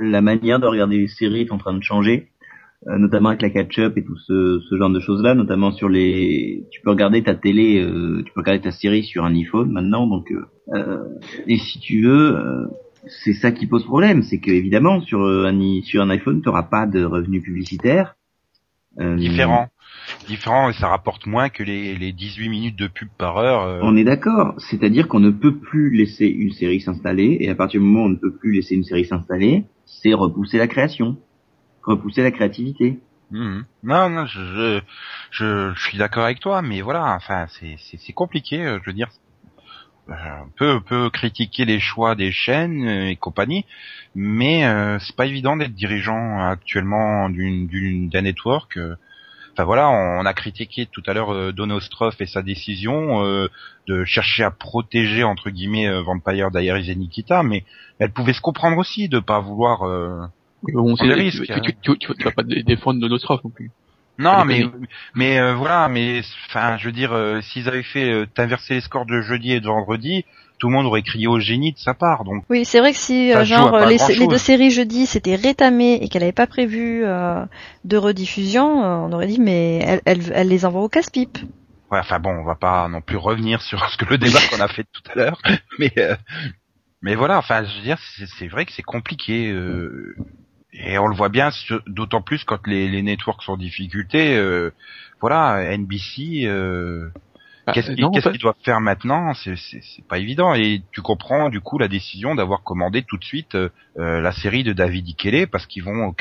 la 0.00 0.20
manière 0.22 0.58
de 0.58 0.66
regarder 0.66 0.98
les 0.98 1.08
séries 1.08 1.42
est 1.42 1.52
en 1.52 1.58
train 1.58 1.74
de 1.74 1.82
changer, 1.82 2.30
notamment 2.86 3.28
avec 3.30 3.42
la 3.42 3.50
catch-up 3.50 3.96
et 3.96 4.04
tout 4.04 4.16
ce, 4.26 4.60
ce 4.68 4.76
genre 4.76 4.90
de 4.90 5.00
choses-là, 5.00 5.34
notamment 5.34 5.70
sur 5.72 5.88
les. 5.88 6.64
Tu 6.70 6.80
peux 6.82 6.90
regarder 6.90 7.22
ta 7.22 7.34
télé, 7.34 7.80
euh, 7.80 8.22
tu 8.24 8.32
peux 8.32 8.40
regarder 8.40 8.60
ta 8.60 8.72
série 8.72 9.04
sur 9.04 9.24
un 9.24 9.34
iPhone 9.34 9.70
maintenant, 9.70 10.06
donc. 10.06 10.30
euh, 10.32 10.44
euh, 10.74 11.04
et 11.46 11.58
si 11.58 11.78
tu 11.80 12.02
veux, 12.02 12.36
euh, 12.36 12.66
c'est 13.24 13.32
ça 13.34 13.52
qui 13.52 13.66
pose 13.66 13.84
problème, 13.84 14.22
c'est 14.22 14.38
que 14.40 14.50
évidemment 14.50 15.00
sur 15.00 15.20
euh, 15.22 15.46
un 15.46 15.80
sur 15.82 16.02
un 16.02 16.10
iPhone, 16.10 16.40
tu 16.42 16.48
n'auras 16.48 16.64
pas 16.64 16.86
de 16.86 17.04
revenus 17.04 17.42
publicitaires. 17.42 18.14
Euh, 19.00 19.16
Différent. 19.16 19.68
différent 20.28 20.68
et 20.68 20.74
ça 20.74 20.88
rapporte 20.88 21.26
moins 21.26 21.48
que 21.48 21.62
les, 21.62 21.94
les 21.96 22.12
18 22.12 22.48
minutes 22.50 22.78
de 22.78 22.88
pub 22.88 23.08
par 23.16 23.38
heure. 23.38 23.62
euh. 23.62 23.80
On 23.82 23.96
est 23.96 24.04
d'accord. 24.04 24.54
C'est-à-dire 24.58 25.08
qu'on 25.08 25.18
ne 25.20 25.30
peut 25.30 25.56
plus 25.58 25.90
laisser 25.96 26.26
une 26.26 26.52
série 26.52 26.80
s'installer, 26.80 27.38
et 27.40 27.48
à 27.48 27.54
partir 27.54 27.80
du 27.80 27.86
moment 27.86 28.02
où 28.02 28.06
on 28.06 28.10
ne 28.10 28.16
peut 28.16 28.34
plus 28.36 28.52
laisser 28.52 28.74
une 28.74 28.84
série 28.84 29.06
s'installer, 29.06 29.64
c'est 29.86 30.12
repousser 30.12 30.58
la 30.58 30.66
création, 30.68 31.16
repousser 31.82 32.22
la 32.22 32.30
créativité. 32.30 33.00
Mhm. 33.30 33.64
Non, 33.82 34.10
non, 34.10 34.26
je, 34.26 34.80
je, 35.30 35.72
je, 35.74 35.80
suis 35.80 35.98
d'accord 35.98 36.24
avec 36.24 36.40
toi, 36.40 36.60
mais 36.60 36.82
voilà, 36.82 37.14
enfin, 37.14 37.46
c'est, 37.48 38.12
compliqué, 38.12 38.62
euh, 38.62 38.78
je 38.82 38.90
veux 38.90 38.94
dire. 38.94 39.08
Euh, 40.10 40.14
On 40.44 40.48
peut, 40.50 40.80
peut 40.80 41.10
critiquer 41.10 41.64
les 41.64 41.80
choix 41.80 42.14
des 42.14 42.32
chaînes 42.32 42.86
euh, 42.86 43.08
et 43.08 43.16
compagnie, 43.16 43.64
mais 44.14 44.66
euh, 44.66 44.98
c'est 44.98 45.16
pas 45.16 45.26
évident 45.26 45.56
d'être 45.56 45.74
dirigeant 45.74 46.40
actuellement 46.40 47.30
d'une, 47.30 48.08
d'un 48.10 48.22
network. 48.22 48.78
Enfin 49.52 49.64
voilà, 49.64 49.88
on, 49.90 50.24
a 50.24 50.32
critiqué 50.34 50.86
tout 50.86 51.02
à 51.06 51.12
l'heure 51.12 51.32
euh, 51.32 51.52
Donostroff 51.52 52.20
et 52.20 52.26
sa 52.26 52.42
décision 52.42 53.24
euh, 53.24 53.48
de 53.86 54.04
chercher 54.04 54.44
à 54.44 54.50
protéger 54.50 55.24
entre 55.24 55.50
guillemets 55.50 55.90
Vampire 56.02 56.50
Diaries 56.50 56.90
et 56.90 56.94
Nikita, 56.94 57.42
mais 57.42 57.64
elle 57.98 58.12
pouvait 58.12 58.32
se 58.32 58.40
comprendre 58.40 58.78
aussi 58.78 59.08
de 59.08 59.20
pas 59.20 59.40
vouloir. 59.40 60.30
Bon, 60.62 60.96
c'est 60.96 61.06
le 61.06 61.14
tu, 61.14 61.20
risque, 61.20 61.44
tu, 61.44 61.52
hein. 61.52 61.60
tu, 61.62 61.74
tu, 61.80 61.98
tu, 61.98 62.14
tu 62.14 62.24
vas 62.24 62.30
pas 62.30 62.42
dé- 62.42 62.62
défendre 62.62 63.06
Nostrof 63.08 63.42
non 63.44 63.50
plus. 63.50 63.70
Non, 64.18 64.44
mais 64.44 64.64
mais 65.14 65.38
euh, 65.38 65.54
voilà, 65.54 65.88
mais 65.88 66.20
enfin, 66.48 66.76
je 66.76 66.86
veux 66.86 66.92
dire, 66.92 67.12
euh, 67.12 67.40
s'ils 67.40 67.68
avaient 67.68 67.82
fait 67.82 68.10
euh, 68.10 68.26
inverser 68.38 68.74
les 68.74 68.80
scores 68.80 69.06
de 69.06 69.20
jeudi 69.22 69.52
et 69.52 69.60
de 69.60 69.66
vendredi, 69.66 70.24
tout 70.58 70.68
le 70.68 70.74
monde 70.74 70.86
aurait 70.86 71.02
crié 71.02 71.26
au 71.26 71.40
génie 71.40 71.72
de 71.72 71.78
sa 71.78 71.94
part. 71.94 72.24
Donc, 72.24 72.44
Oui, 72.50 72.64
c'est 72.64 72.78
vrai 72.78 72.92
que 72.92 72.98
si 72.98 73.32
euh, 73.32 73.44
genre 73.44 73.74
les, 73.86 73.98
deux 74.28 74.38
séries 74.38 74.70
jeudi 74.70 75.06
c'était 75.06 75.34
rétamé 75.34 75.94
et 75.94 76.08
qu'elle 76.08 76.22
n'avait 76.22 76.32
pas 76.32 76.46
prévu 76.46 77.04
euh, 77.04 77.44
de 77.84 77.96
rediffusion, 77.96 78.84
euh, 78.84 78.96
on 79.08 79.12
aurait 79.12 79.26
dit 79.26 79.40
mais 79.40 79.78
elle, 79.78 80.02
elle, 80.04 80.32
elle 80.34 80.48
les 80.48 80.64
envoie 80.66 80.82
au 80.82 80.88
casse-pipe. 80.88 81.38
ouais, 81.90 81.98
enfin 81.98 82.20
bon, 82.20 82.30
on 82.30 82.44
va 82.44 82.54
pas 82.54 82.86
non 82.88 83.00
plus 83.00 83.16
revenir 83.16 83.62
sur 83.62 83.84
ce 83.88 83.96
que 83.96 84.04
le 84.04 84.18
débat 84.18 84.40
qu'on 84.50 84.60
a 84.60 84.68
fait 84.68 84.84
tout 84.92 85.02
à 85.10 85.14
l'heure, 85.16 85.40
mais 85.78 85.92
euh, 85.96 86.14
mais 87.00 87.14
voilà, 87.16 87.38
enfin, 87.38 87.64
je 87.64 87.76
veux 87.76 87.82
dire, 87.82 87.98
c'est 88.16 88.26
c'est 88.38 88.48
vrai 88.48 88.66
que 88.66 88.72
c'est 88.72 88.82
compliqué. 88.82 89.50
Euh, 90.74 90.78
et 90.78 90.98
on 90.98 91.06
le 91.06 91.14
voit 91.14 91.28
bien, 91.28 91.50
d'autant 91.86 92.22
plus 92.22 92.44
quand 92.44 92.66
les, 92.66 92.88
les 92.88 93.02
networks 93.02 93.42
sont 93.42 93.52
en 93.52 93.56
difficulté. 93.56 94.36
euh, 94.36 94.70
voilà, 95.20 95.76
NBC, 95.76 96.44
euh, 96.46 97.08
Bah, 97.64 97.72
Qu'est-ce 97.74 97.90
qu'ils 97.94 98.04
fait- 98.22 98.30
qu'ils 98.32 98.40
doivent 98.40 98.56
faire 98.64 98.80
maintenant? 98.80 99.32
C'est 99.34 99.54
pas 100.08 100.18
évident. 100.18 100.52
Et 100.54 100.82
tu 100.90 101.00
comprends 101.00 101.48
du 101.48 101.60
coup 101.60 101.78
la 101.78 101.86
décision 101.86 102.34
d'avoir 102.34 102.64
commandé 102.64 103.02
tout 103.04 103.16
de 103.18 103.24
suite 103.24 103.54
euh, 103.54 103.68
euh, 104.00 104.20
la 104.20 104.32
série 104.32 104.64
de 104.64 104.72
David 104.72 105.06
Ikele 105.06 105.46
parce 105.46 105.66
qu'ils 105.66 105.84
vont 105.84 106.12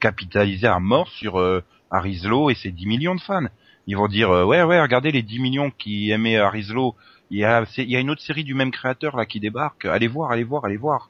capitaliser 0.00 0.66
à 0.66 0.78
mort 0.80 1.08
sur 1.08 1.40
euh, 1.40 1.62
Arislo 1.90 2.50
et 2.50 2.54
ses 2.54 2.72
10 2.72 2.86
millions 2.86 3.14
de 3.14 3.20
fans. 3.22 3.46
Ils 3.86 3.96
vont 3.96 4.06
dire 4.08 4.30
euh, 4.30 4.44
ouais 4.44 4.62
ouais 4.62 4.80
regardez 4.82 5.12
les 5.12 5.22
10 5.22 5.38
millions 5.40 5.70
qui 5.70 6.10
aimaient 6.10 6.36
Arislo. 6.36 6.94
Il 7.30 7.38
y 7.38 7.44
a 7.46 7.64
il 7.78 7.90
y 7.90 7.96
a 7.96 8.00
une 8.00 8.10
autre 8.10 8.20
série 8.20 8.44
du 8.44 8.52
même 8.52 8.70
créateur 8.70 9.16
là 9.16 9.24
qui 9.24 9.40
débarque. 9.40 9.86
Allez 9.86 10.08
voir 10.08 10.30
allez 10.30 10.44
voir 10.44 10.66
allez 10.66 10.76
voir. 10.76 11.08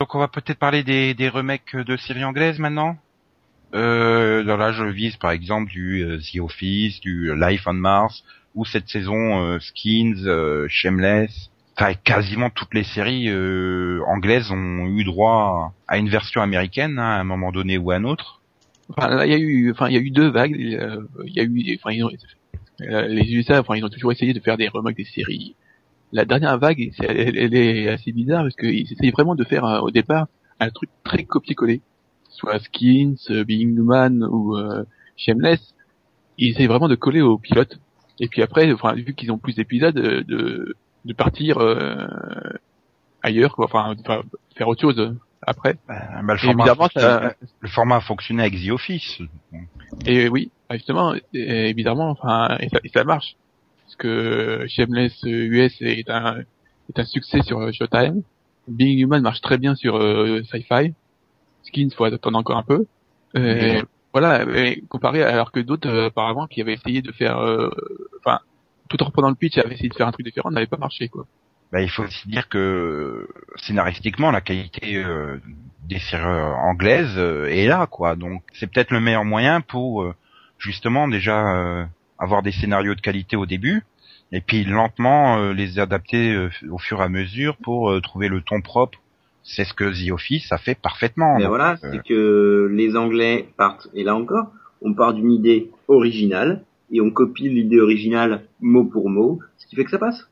Donc 0.00 0.14
on 0.14 0.18
va 0.18 0.28
peut-être 0.28 0.58
parler 0.58 0.82
des, 0.82 1.14
des 1.14 1.28
remakes 1.28 1.76
de 1.76 1.96
séries 1.96 2.24
anglaises 2.24 2.58
maintenant? 2.58 2.96
Euh, 3.74 4.42
là, 4.44 4.72
je 4.72 4.84
vise 4.84 5.16
par 5.16 5.30
exemple 5.32 5.70
du 5.70 6.02
euh, 6.04 6.18
The 6.18 6.38
Office, 6.40 7.00
du 7.00 7.34
Life 7.34 7.62
on 7.66 7.74
Mars, 7.74 8.22
ou 8.54 8.64
cette 8.64 8.88
saison 8.88 9.42
euh, 9.42 9.58
Skins, 9.58 10.26
euh, 10.26 10.66
Shameless. 10.68 11.50
Enfin, 11.78 11.94
quasiment 11.94 12.48
toutes 12.50 12.72
les 12.74 12.84
séries 12.84 13.28
euh, 13.28 14.00
anglaises 14.06 14.50
ont 14.50 14.86
eu 14.86 15.04
droit 15.04 15.74
à 15.88 15.98
une 15.98 16.08
version 16.08 16.40
américaine 16.40 16.98
hein, 16.98 17.16
à 17.16 17.20
un 17.20 17.24
moment 17.24 17.52
donné 17.52 17.76
ou 17.76 17.90
à 17.90 17.96
un 17.96 18.04
autre. 18.04 18.40
Enfin, 18.88 19.08
là, 19.08 19.26
il 19.26 19.32
y 19.32 19.34
a 19.34 19.38
eu, 19.38 19.72
enfin, 19.72 19.88
il 19.88 19.94
y 19.94 19.98
a 19.98 20.00
eu 20.00 20.10
deux 20.10 20.28
vagues. 20.30 20.54
euh, 20.54 21.00
Il 21.26 21.34
y 21.34 21.40
a 21.40 21.42
eu, 21.42 21.78
enfin, 21.78 21.92
ils 21.92 22.04
ont- 22.04 22.10
euh, 22.82 23.08
les 23.08 23.34
USA, 23.34 23.60
enfin, 23.60 23.76
ils 23.76 23.84
ont 23.84 23.88
toujours 23.88 24.12
essayé 24.12 24.32
de 24.32 24.40
faire 24.40 24.56
des 24.56 24.68
remakes 24.68 24.96
des 24.96 25.04
séries. 25.04 25.56
La 26.12 26.24
dernière 26.24 26.58
vague, 26.58 26.92
elle, 27.00 27.36
elle 27.36 27.54
est 27.54 27.88
assez 27.88 28.12
bizarre 28.12 28.42
parce 28.44 28.56
qu'ils 28.56 28.90
essayent 28.92 29.10
vraiment 29.10 29.34
de 29.34 29.44
faire 29.44 29.64
euh, 29.64 29.80
au 29.80 29.90
départ 29.90 30.26
un 30.60 30.70
truc 30.70 30.88
très 31.04 31.24
copier-coller, 31.24 31.82
soit 32.28 32.58
Skins, 32.60 33.16
euh, 33.30 33.44
Being 33.44 33.76
Human 33.76 34.24
ou 34.24 34.56
euh, 34.56 34.84
Shameless. 35.16 35.74
Ils 36.38 36.50
essayent 36.50 36.66
vraiment 36.66 36.88
de 36.88 36.94
coller 36.94 37.20
au 37.22 37.38
pilote. 37.38 37.78
Et 38.20 38.28
puis 38.28 38.42
après, 38.42 38.72
enfin, 38.72 38.94
vu 38.94 39.14
qu'ils 39.14 39.30
ont 39.32 39.38
plus 39.38 39.54
d'épisodes, 39.56 39.98
euh, 39.98 40.22
de, 40.24 40.76
de 41.04 41.12
partir 41.12 41.58
euh, 41.58 42.06
ailleurs, 43.22 43.54
quoi. 43.56 43.66
Enfin, 43.66 43.94
faire- 44.54 44.68
autre 44.68 44.80
chose 44.80 45.14
après. 45.42 45.76
Euh, 45.90 45.94
bah, 46.22 46.32
le, 46.34 46.38
format 46.38 46.64
évidemment, 46.66 46.88
ça- 46.94 47.34
le 47.60 47.68
format 47.68 47.96
a 47.96 48.00
fonctionné 48.00 48.42
avec 48.42 48.54
The 48.64 48.70
Office. 48.70 49.18
Et 50.06 50.28
oui, 50.28 50.50
justement, 50.70 51.14
et 51.34 51.68
évidemment, 51.70 52.10
enfin, 52.10 52.56
et 52.60 52.68
ça, 52.68 52.78
et 52.84 52.88
ça 52.88 53.04
marche. 53.04 53.36
Parce 53.86 53.96
que 53.96 54.66
Shameless 54.68 55.24
euh, 55.24 55.28
US 55.28 55.80
est 55.80 56.10
un, 56.10 56.40
est 56.88 56.98
un 56.98 57.04
succès 57.04 57.40
sur 57.42 57.60
euh, 57.60 57.72
Showtime. 57.72 58.22
Being 58.68 58.98
Human 58.98 59.22
marche 59.22 59.40
très 59.40 59.58
bien 59.58 59.74
sur 59.74 59.96
euh, 59.96 60.42
Sci-Fi. 60.50 60.92
Skins, 61.62 61.90
faut 61.96 62.04
attendre 62.04 62.38
encore 62.38 62.56
un 62.56 62.62
peu. 62.62 62.86
Et 63.34 63.82
Voilà, 64.12 64.46
mais 64.46 64.80
comparé 64.88 65.22
alors 65.22 65.52
que 65.52 65.60
d'autres, 65.60 65.90
euh, 65.90 66.06
apparemment, 66.06 66.46
qui 66.46 66.62
avaient 66.62 66.72
essayé 66.72 67.02
de 67.02 67.12
faire, 67.12 67.38
euh, 67.38 67.68
enfin, 68.18 68.40
tout 68.88 69.02
en 69.02 69.06
reprenant 69.06 69.28
le 69.28 69.34
pitch, 69.34 69.58
avaient 69.58 69.74
essayé 69.74 69.90
de 69.90 69.94
faire 69.94 70.08
un 70.08 70.12
truc 70.12 70.24
différent, 70.24 70.50
n'avait 70.50 70.66
pas 70.66 70.78
marché, 70.78 71.08
quoi. 71.08 71.26
Bah, 71.70 71.82
il 71.82 71.90
faut 71.90 72.04
aussi 72.04 72.26
dire 72.26 72.48
que 72.48 73.28
scénaristiquement, 73.56 74.30
la 74.30 74.40
qualité 74.40 74.96
euh, 74.96 75.36
des 75.86 75.98
séries 75.98 76.24
euh, 76.24 76.54
anglaises 76.54 77.18
euh, 77.18 77.50
est 77.50 77.66
là, 77.66 77.86
quoi. 77.86 78.16
Donc, 78.16 78.42
c'est 78.54 78.66
peut-être 78.72 78.90
le 78.90 79.00
meilleur 79.00 79.26
moyen 79.26 79.60
pour 79.60 80.02
euh, 80.02 80.14
justement 80.58 81.08
déjà 81.08 81.54
euh, 81.54 81.84
avoir 82.18 82.42
des 82.42 82.52
scénarios 82.52 82.94
de 82.94 83.00
qualité 83.00 83.36
au 83.36 83.46
début, 83.46 83.82
et 84.32 84.40
puis 84.40 84.64
lentement 84.64 85.38
euh, 85.38 85.52
les 85.52 85.78
adapter 85.78 86.32
euh, 86.32 86.48
au 86.70 86.78
fur 86.78 87.00
et 87.00 87.04
à 87.04 87.08
mesure 87.08 87.56
pour 87.62 87.90
euh, 87.90 88.00
trouver 88.00 88.28
le 88.28 88.40
ton 88.40 88.60
propre. 88.60 88.98
C'est 89.48 89.64
ce 89.64 89.74
que 89.74 89.84
The 89.84 90.10
Office 90.10 90.50
a 90.50 90.58
fait 90.58 90.74
parfaitement. 90.74 91.34
Mais 91.36 91.42
Donc, 91.42 91.50
voilà, 91.50 91.72
euh, 91.84 91.90
c'est 91.92 92.02
que 92.02 92.68
les 92.72 92.96
Anglais 92.96 93.48
partent, 93.56 93.88
et 93.94 94.02
là 94.02 94.16
encore, 94.16 94.50
on 94.82 94.92
part 94.94 95.14
d'une 95.14 95.30
idée 95.30 95.70
originale, 95.88 96.62
et 96.92 97.00
on 97.00 97.10
copie 97.10 97.48
l'idée 97.48 97.80
originale 97.80 98.42
mot 98.60 98.84
pour 98.84 99.08
mot, 99.10 99.38
ce 99.58 99.66
qui 99.66 99.76
fait 99.76 99.84
que 99.84 99.90
ça 99.90 99.98
passe. 99.98 100.28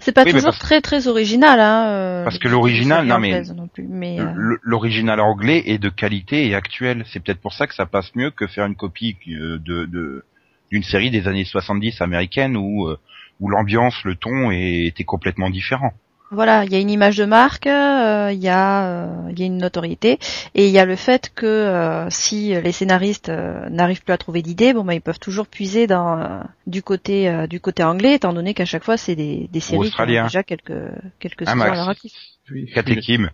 C'est 0.00 0.12
pas 0.12 0.24
Oui, 0.24 0.32
toujours 0.32 0.46
parce- 0.52 0.58
très 0.58 0.80
très 0.80 1.06
original, 1.06 1.60
hein. 1.60 1.86
euh, 1.88 2.24
Parce 2.24 2.38
que 2.38 2.48
l'original, 2.48 3.06
non, 3.06 3.18
mais- 3.18 3.34
euh, 3.34 4.56
l'original 4.62 5.20
anglais 5.20 5.62
est 5.66 5.76
de 5.78 5.90
qualité 5.90 6.46
et 6.48 6.54
actuel. 6.54 7.04
C'est 7.12 7.20
peut-être 7.22 7.40
pour 7.42 7.52
ça 7.52 7.66
que 7.66 7.74
ça 7.74 7.84
passe 7.84 8.14
mieux 8.14 8.30
que 8.30 8.46
faire 8.46 8.64
une 8.64 8.74
copie 8.76 9.16
euh, 9.28 9.58
de 9.58 9.84
de- 9.84 10.24
d'une 10.70 10.82
série 10.82 11.10
des 11.10 11.28
années 11.28 11.44
70 11.44 12.00
américaine 12.00 12.56
où 12.56 12.88
euh, 12.88 12.98
où 13.40 13.48
l'ambiance, 13.50 14.02
le 14.04 14.14
ton 14.16 14.50
est- 14.50 14.86
était 14.86 15.04
complètement 15.04 15.50
différent. 15.50 15.92
Voilà, 16.32 16.64
il 16.64 16.72
y 16.72 16.74
a 16.74 16.80
une 16.80 16.90
image 16.90 17.16
de 17.16 17.24
marque, 17.24 17.68
euh, 17.68 18.30
il 18.32 18.40
y 18.40 18.48
a 18.48 18.86
euh, 19.06 19.30
il 19.30 19.38
y 19.38 19.42
a 19.44 19.46
une 19.46 19.58
notoriété 19.58 20.18
et 20.56 20.66
il 20.66 20.72
y 20.72 20.78
a 20.80 20.84
le 20.84 20.96
fait 20.96 21.30
que 21.34 21.46
euh, 21.46 22.10
si 22.10 22.48
les 22.60 22.72
scénaristes 22.72 23.28
euh, 23.28 23.68
n'arrivent 23.70 24.02
plus 24.02 24.12
à 24.12 24.18
trouver 24.18 24.42
d'idées, 24.42 24.72
bon 24.72 24.82
bah 24.84 24.94
ils 24.94 25.00
peuvent 25.00 25.20
toujours 25.20 25.46
puiser 25.46 25.86
dans 25.86 26.18
euh, 26.18 26.40
du 26.66 26.82
côté 26.82 27.28
euh, 27.28 27.46
du 27.46 27.60
côté 27.60 27.84
anglais 27.84 28.14
étant 28.14 28.32
donné 28.32 28.54
qu'à 28.54 28.64
chaque 28.64 28.82
fois 28.82 28.96
c'est 28.96 29.14
des, 29.14 29.48
des 29.52 29.60
séries 29.60 29.90
qui 29.90 30.00
ont 30.00 30.04
déjà 30.24 30.42
quelques 30.42 30.72
quelques 31.20 31.44
Ah, 31.46 31.52
à 31.52 31.74
leur 31.76 31.88
actif. 31.88 32.12
Oui, 32.50 32.66
Katekim. 32.74 33.30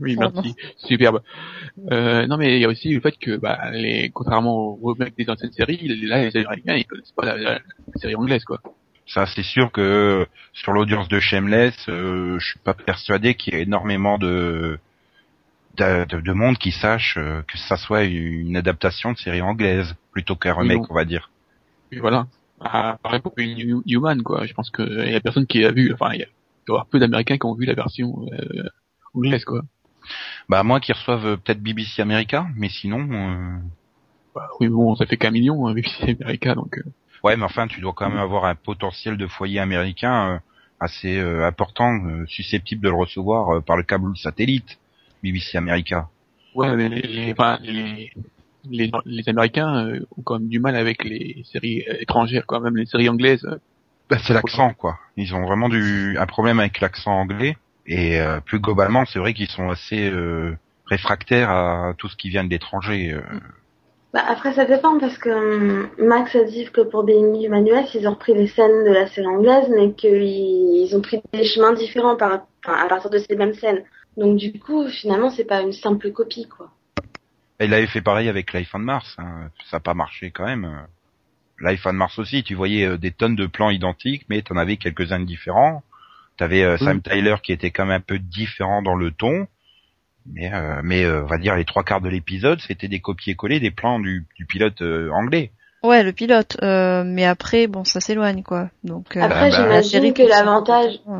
Oui, 0.00 0.16
merci. 0.18 0.54
Superbe. 0.76 1.20
Euh, 1.92 2.26
non, 2.26 2.36
mais 2.38 2.56
il 2.56 2.60
y 2.60 2.64
a 2.64 2.68
aussi 2.68 2.92
le 2.92 3.00
fait 3.00 3.14
que, 3.18 3.36
bah, 3.36 3.70
les, 3.72 4.10
contrairement 4.10 4.56
aux 4.56 4.78
remakes 4.82 5.16
des 5.16 5.28
anciennes 5.30 5.52
séries, 5.52 5.86
là, 6.06 6.22
les 6.22 6.36
Américains, 6.36 6.74
ils 6.76 6.84
connaissent 6.84 7.12
pas 7.12 7.24
la, 7.24 7.36
la- 7.38 7.52
la 7.54 7.60
série 8.00 8.14
anglaise, 8.14 8.44
quoi. 8.44 8.60
Ça, 9.06 9.26
c'est 9.26 9.42
sûr 9.42 9.72
que 9.72 10.26
sur 10.52 10.72
l'audience 10.72 11.08
de 11.08 11.18
Shameless, 11.20 11.74
euh, 11.88 12.38
je 12.38 12.46
suis 12.46 12.58
pas 12.60 12.74
persuadé 12.74 13.34
qu'il 13.34 13.54
y 13.54 13.56
ait 13.56 13.62
énormément 13.62 14.18
de 14.18 14.78
de, 15.76 16.04
de- 16.06 16.20
de 16.20 16.32
monde 16.32 16.58
qui 16.58 16.72
sache 16.72 17.16
euh, 17.18 17.42
que 17.42 17.58
ça 17.58 17.76
soit 17.76 18.04
une 18.04 18.56
adaptation 18.56 19.12
de 19.12 19.18
série 19.18 19.42
anglaise 19.42 19.94
plutôt 20.12 20.36
qu'un 20.36 20.54
Oui, 20.58 20.68
remake, 20.68 20.90
on 20.90 20.94
va 20.94 21.04
dire. 21.04 21.30
Et 21.92 21.98
voilà. 22.00 22.26
Ah, 22.60 22.98
pareil 23.02 23.20
pour 23.20 23.32
une 23.36 23.82
Human, 23.86 24.22
quoi. 24.22 24.46
Je 24.46 24.54
pense 24.54 24.70
que 24.70 24.82
y 25.10 25.14
a 25.14 25.20
personne 25.20 25.46
qui 25.46 25.64
a 25.64 25.72
vu, 25.72 25.92
enfin, 25.92 26.12
il 26.14 26.20
y 26.20 26.22
y 26.22 26.72
peu 26.90 26.98
d'Américains 26.98 27.38
qui 27.38 27.46
ont 27.46 27.54
vu 27.54 27.66
la 27.66 27.74
version, 27.74 28.26
euh, 28.32 28.64
anglaise, 29.14 29.44
quoi. 29.44 29.62
Bah 30.48 30.58
à 30.60 30.62
moins 30.64 30.80
qu'ils 30.80 30.94
reçoivent 30.94 31.26
euh, 31.26 31.36
peut-être 31.36 31.60
BBC 31.62 32.02
America, 32.02 32.46
mais 32.56 32.68
sinon. 32.68 33.08
euh, 33.12 33.58
Bah, 34.34 34.48
oui, 34.60 34.68
bon, 34.68 34.94
ça 34.96 35.06
fait 35.06 35.16
qu'un 35.16 35.30
million, 35.30 35.66
avec 35.66 35.88
c'est 35.88 36.20
America, 36.22 36.54
donc, 36.54 36.78
euh, 36.78 36.82
Ouais, 37.22 37.36
mais 37.36 37.44
enfin, 37.44 37.66
tu 37.66 37.80
dois 37.80 37.92
quand 37.94 38.08
même 38.08 38.18
avoir 38.18 38.44
un 38.44 38.54
potentiel 38.54 39.16
de 39.16 39.26
foyer 39.26 39.58
américain 39.60 40.34
euh, 40.34 40.38
assez 40.80 41.18
euh, 41.18 41.46
important, 41.46 41.92
euh, 42.06 42.26
susceptible 42.26 42.82
de 42.82 42.88
le 42.88 42.94
recevoir 42.96 43.56
euh, 43.56 43.60
par 43.60 43.76
le 43.76 43.82
câble 43.82 44.06
ou 44.06 44.10
le 44.10 44.16
satellite, 44.16 44.78
BBC 45.22 45.56
America. 45.58 46.08
ouais, 46.54 46.74
mais 46.76 46.88
les, 46.88 47.02
les, 47.02 47.32
enfin, 47.32 47.58
les, 47.62 48.12
les, 48.70 48.90
les 49.04 49.28
Américains 49.28 49.86
euh, 49.86 50.06
ont 50.16 50.22
quand 50.22 50.38
même 50.38 50.48
du 50.48 50.58
mal 50.60 50.76
avec 50.76 51.04
les 51.04 51.44
séries 51.50 51.84
étrangères, 52.00 52.46
quoi, 52.46 52.60
même 52.60 52.76
les 52.76 52.86
séries 52.86 53.08
anglaises. 53.08 53.46
Bah, 54.08 54.18
c'est 54.22 54.34
l'accent, 54.34 54.72
quoi. 54.74 54.98
Ils 55.16 55.34
ont 55.34 55.44
vraiment 55.44 55.68
du 55.68 56.16
un 56.18 56.26
problème 56.26 56.60
avec 56.60 56.80
l'accent 56.80 57.12
anglais. 57.12 57.56
Et 57.86 58.20
euh, 58.20 58.40
plus 58.40 58.60
globalement, 58.60 59.04
c'est 59.06 59.18
vrai 59.18 59.32
qu'ils 59.34 59.48
sont 59.48 59.70
assez 59.70 60.10
euh, 60.10 60.56
réfractaires 60.86 61.50
à 61.50 61.94
tout 61.96 62.08
ce 62.08 62.16
qui 62.16 62.28
vient 62.28 62.44
de 62.44 62.50
l'étranger. 62.50 63.16
Bah, 64.16 64.24
après, 64.28 64.54
ça 64.54 64.64
dépend 64.64 64.98
parce 64.98 65.18
que 65.18 65.28
hum, 65.28 65.90
Max 65.98 66.34
a 66.34 66.44
dit 66.44 66.64
que 66.72 66.80
pour 66.80 67.04
Being 67.04 67.34
US, 67.34 67.92
ils 67.92 68.08
ont 68.08 68.12
repris 68.12 68.32
les 68.32 68.46
scènes 68.46 68.84
de 68.84 68.90
la 68.90 69.06
série 69.08 69.26
anglaise, 69.26 69.68
mais 69.68 69.92
qu'ils 69.92 70.22
ils 70.22 70.96
ont 70.96 71.02
pris 71.02 71.20
des 71.34 71.44
chemins 71.44 71.74
différents 71.74 72.16
par, 72.16 72.46
enfin, 72.64 72.78
à 72.82 72.88
partir 72.88 73.10
de 73.10 73.18
ces 73.18 73.36
mêmes 73.36 73.52
scènes. 73.52 73.84
Donc 74.16 74.38
du 74.38 74.58
coup, 74.58 74.88
finalement, 74.88 75.28
c'est 75.28 75.44
pas 75.44 75.60
une 75.60 75.74
simple 75.74 76.12
copie, 76.12 76.48
quoi. 76.48 76.70
Il 77.60 77.74
avait 77.74 77.86
fait 77.88 78.00
pareil 78.00 78.30
avec 78.30 78.54
Life 78.54 78.70
on 78.72 78.78
Mars. 78.78 79.16
hein. 79.18 79.50
Ça 79.70 79.76
n'a 79.76 79.80
pas 79.80 79.92
marché 79.92 80.30
quand 80.30 80.46
même. 80.46 80.86
Life 81.60 81.84
on 81.84 81.92
Mars 81.92 82.18
aussi, 82.18 82.42
tu 82.42 82.54
voyais 82.54 82.86
euh, 82.86 82.96
des 82.96 83.10
tonnes 83.10 83.36
de 83.36 83.44
plans 83.44 83.68
identiques, 83.68 84.24
mais 84.30 84.40
t'en 84.40 84.56
avais 84.56 84.78
quelques-uns 84.78 85.20
différents. 85.20 85.82
T'avais 86.38 86.62
euh, 86.62 86.78
Sam 86.78 87.02
Tyler 87.02 87.36
qui 87.42 87.52
était 87.52 87.70
quand 87.70 87.84
même 87.84 87.98
un 87.98 88.00
peu 88.00 88.18
différent 88.18 88.80
dans 88.80 88.94
le 88.94 89.10
ton. 89.10 89.46
Mais, 90.34 90.52
euh, 90.52 90.80
mais 90.82 91.04
euh, 91.04 91.22
on 91.22 91.26
va 91.26 91.38
dire 91.38 91.56
les 91.56 91.64
trois 91.64 91.82
quarts 91.84 92.00
de 92.00 92.08
l'épisode, 92.08 92.60
c'était 92.60 92.88
des 92.88 93.00
copier-coller 93.00 93.60
des 93.60 93.70
plans 93.70 93.98
du, 94.00 94.26
du 94.36 94.44
pilote 94.46 94.82
euh, 94.82 95.10
anglais. 95.12 95.50
Ouais, 95.82 96.02
le 96.02 96.12
pilote. 96.12 96.56
euh, 96.62 97.04
mais 97.04 97.24
après, 97.24 97.66
bon, 97.68 97.84
ça 97.84 98.00
s'éloigne, 98.00 98.42
quoi. 98.42 98.70
Donc, 98.82 99.16
euh, 99.16 99.20
Après, 99.22 99.50
bah, 99.50 99.68
la 99.68 99.82
série 99.82 100.06
j'imagine 100.08 100.14
que 100.14 100.22
l'avantage, 100.28 100.94
Ouais. 101.06 101.18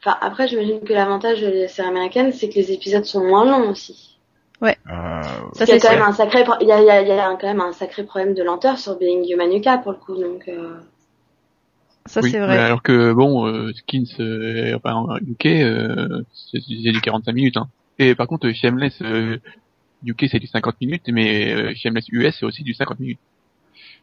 enfin, 0.00 0.16
après, 0.20 0.48
j'imagine 0.48 0.80
que 0.80 0.92
l'avantage 0.92 1.40
de 1.40 1.46
la 1.48 1.68
série 1.68 1.88
américaine, 1.88 2.32
c'est 2.32 2.48
que 2.48 2.54
les 2.56 2.72
épisodes 2.72 3.04
sont 3.04 3.24
moins 3.24 3.44
longs 3.44 3.70
aussi. 3.70 4.18
Euh, 4.60 4.72
Ça, 4.72 4.80
il 5.54 5.58
y 5.60 5.62
a 5.62 5.66
c'est 5.66 5.78
quand 5.78 5.92
même 5.94 6.02
un 6.02 6.12
sacré, 6.12 6.42
il 6.60 6.66
y 6.66 6.72
a, 6.72 6.80
il 6.80 6.86
y 6.86 6.90
a, 6.90 7.00
il 7.02 7.06
y 7.08 7.12
a 7.12 7.28
quand 7.40 7.46
même 7.46 7.60
un 7.60 7.72
sacré 7.72 8.02
problème 8.02 8.34
de 8.34 8.42
lenteur 8.42 8.76
sur 8.76 8.98
Being 8.98 9.24
Human 9.30 9.52
UK 9.52 9.82
pour 9.84 9.92
le 9.92 9.98
coup, 9.98 10.16
donc. 10.16 10.48
Euh... 10.48 10.78
Ça, 12.06 12.20
Oui, 12.22 12.30
c'est 12.32 12.40
vrai. 12.40 12.58
alors 12.58 12.82
que 12.82 13.12
bon, 13.12 13.46
euh, 13.46 13.70
Skins, 13.74 14.06
euh, 14.18 14.74
enfin 14.76 14.94
en 14.94 15.16
UK, 15.18 15.46
euh, 15.46 16.22
c'est 16.50 16.58
c'est 16.60 16.90
du 16.90 17.00
45 17.00 17.32
minutes. 17.32 17.56
Hein. 17.58 17.68
Et 17.98 18.14
par 18.14 18.26
contre, 18.26 18.50
Shameless 18.52 19.00
euh, 19.02 19.38
UK 20.04 20.26
c'est 20.30 20.38
du 20.40 20.46
50 20.48 20.80
minutes, 20.80 21.08
mais 21.08 21.52
euh, 21.52 21.74
Shameless 21.76 22.08
US 22.10 22.36
c'est 22.38 22.46
aussi 22.46 22.62
du 22.64 22.74
50 22.74 23.00
minutes. 23.00 23.20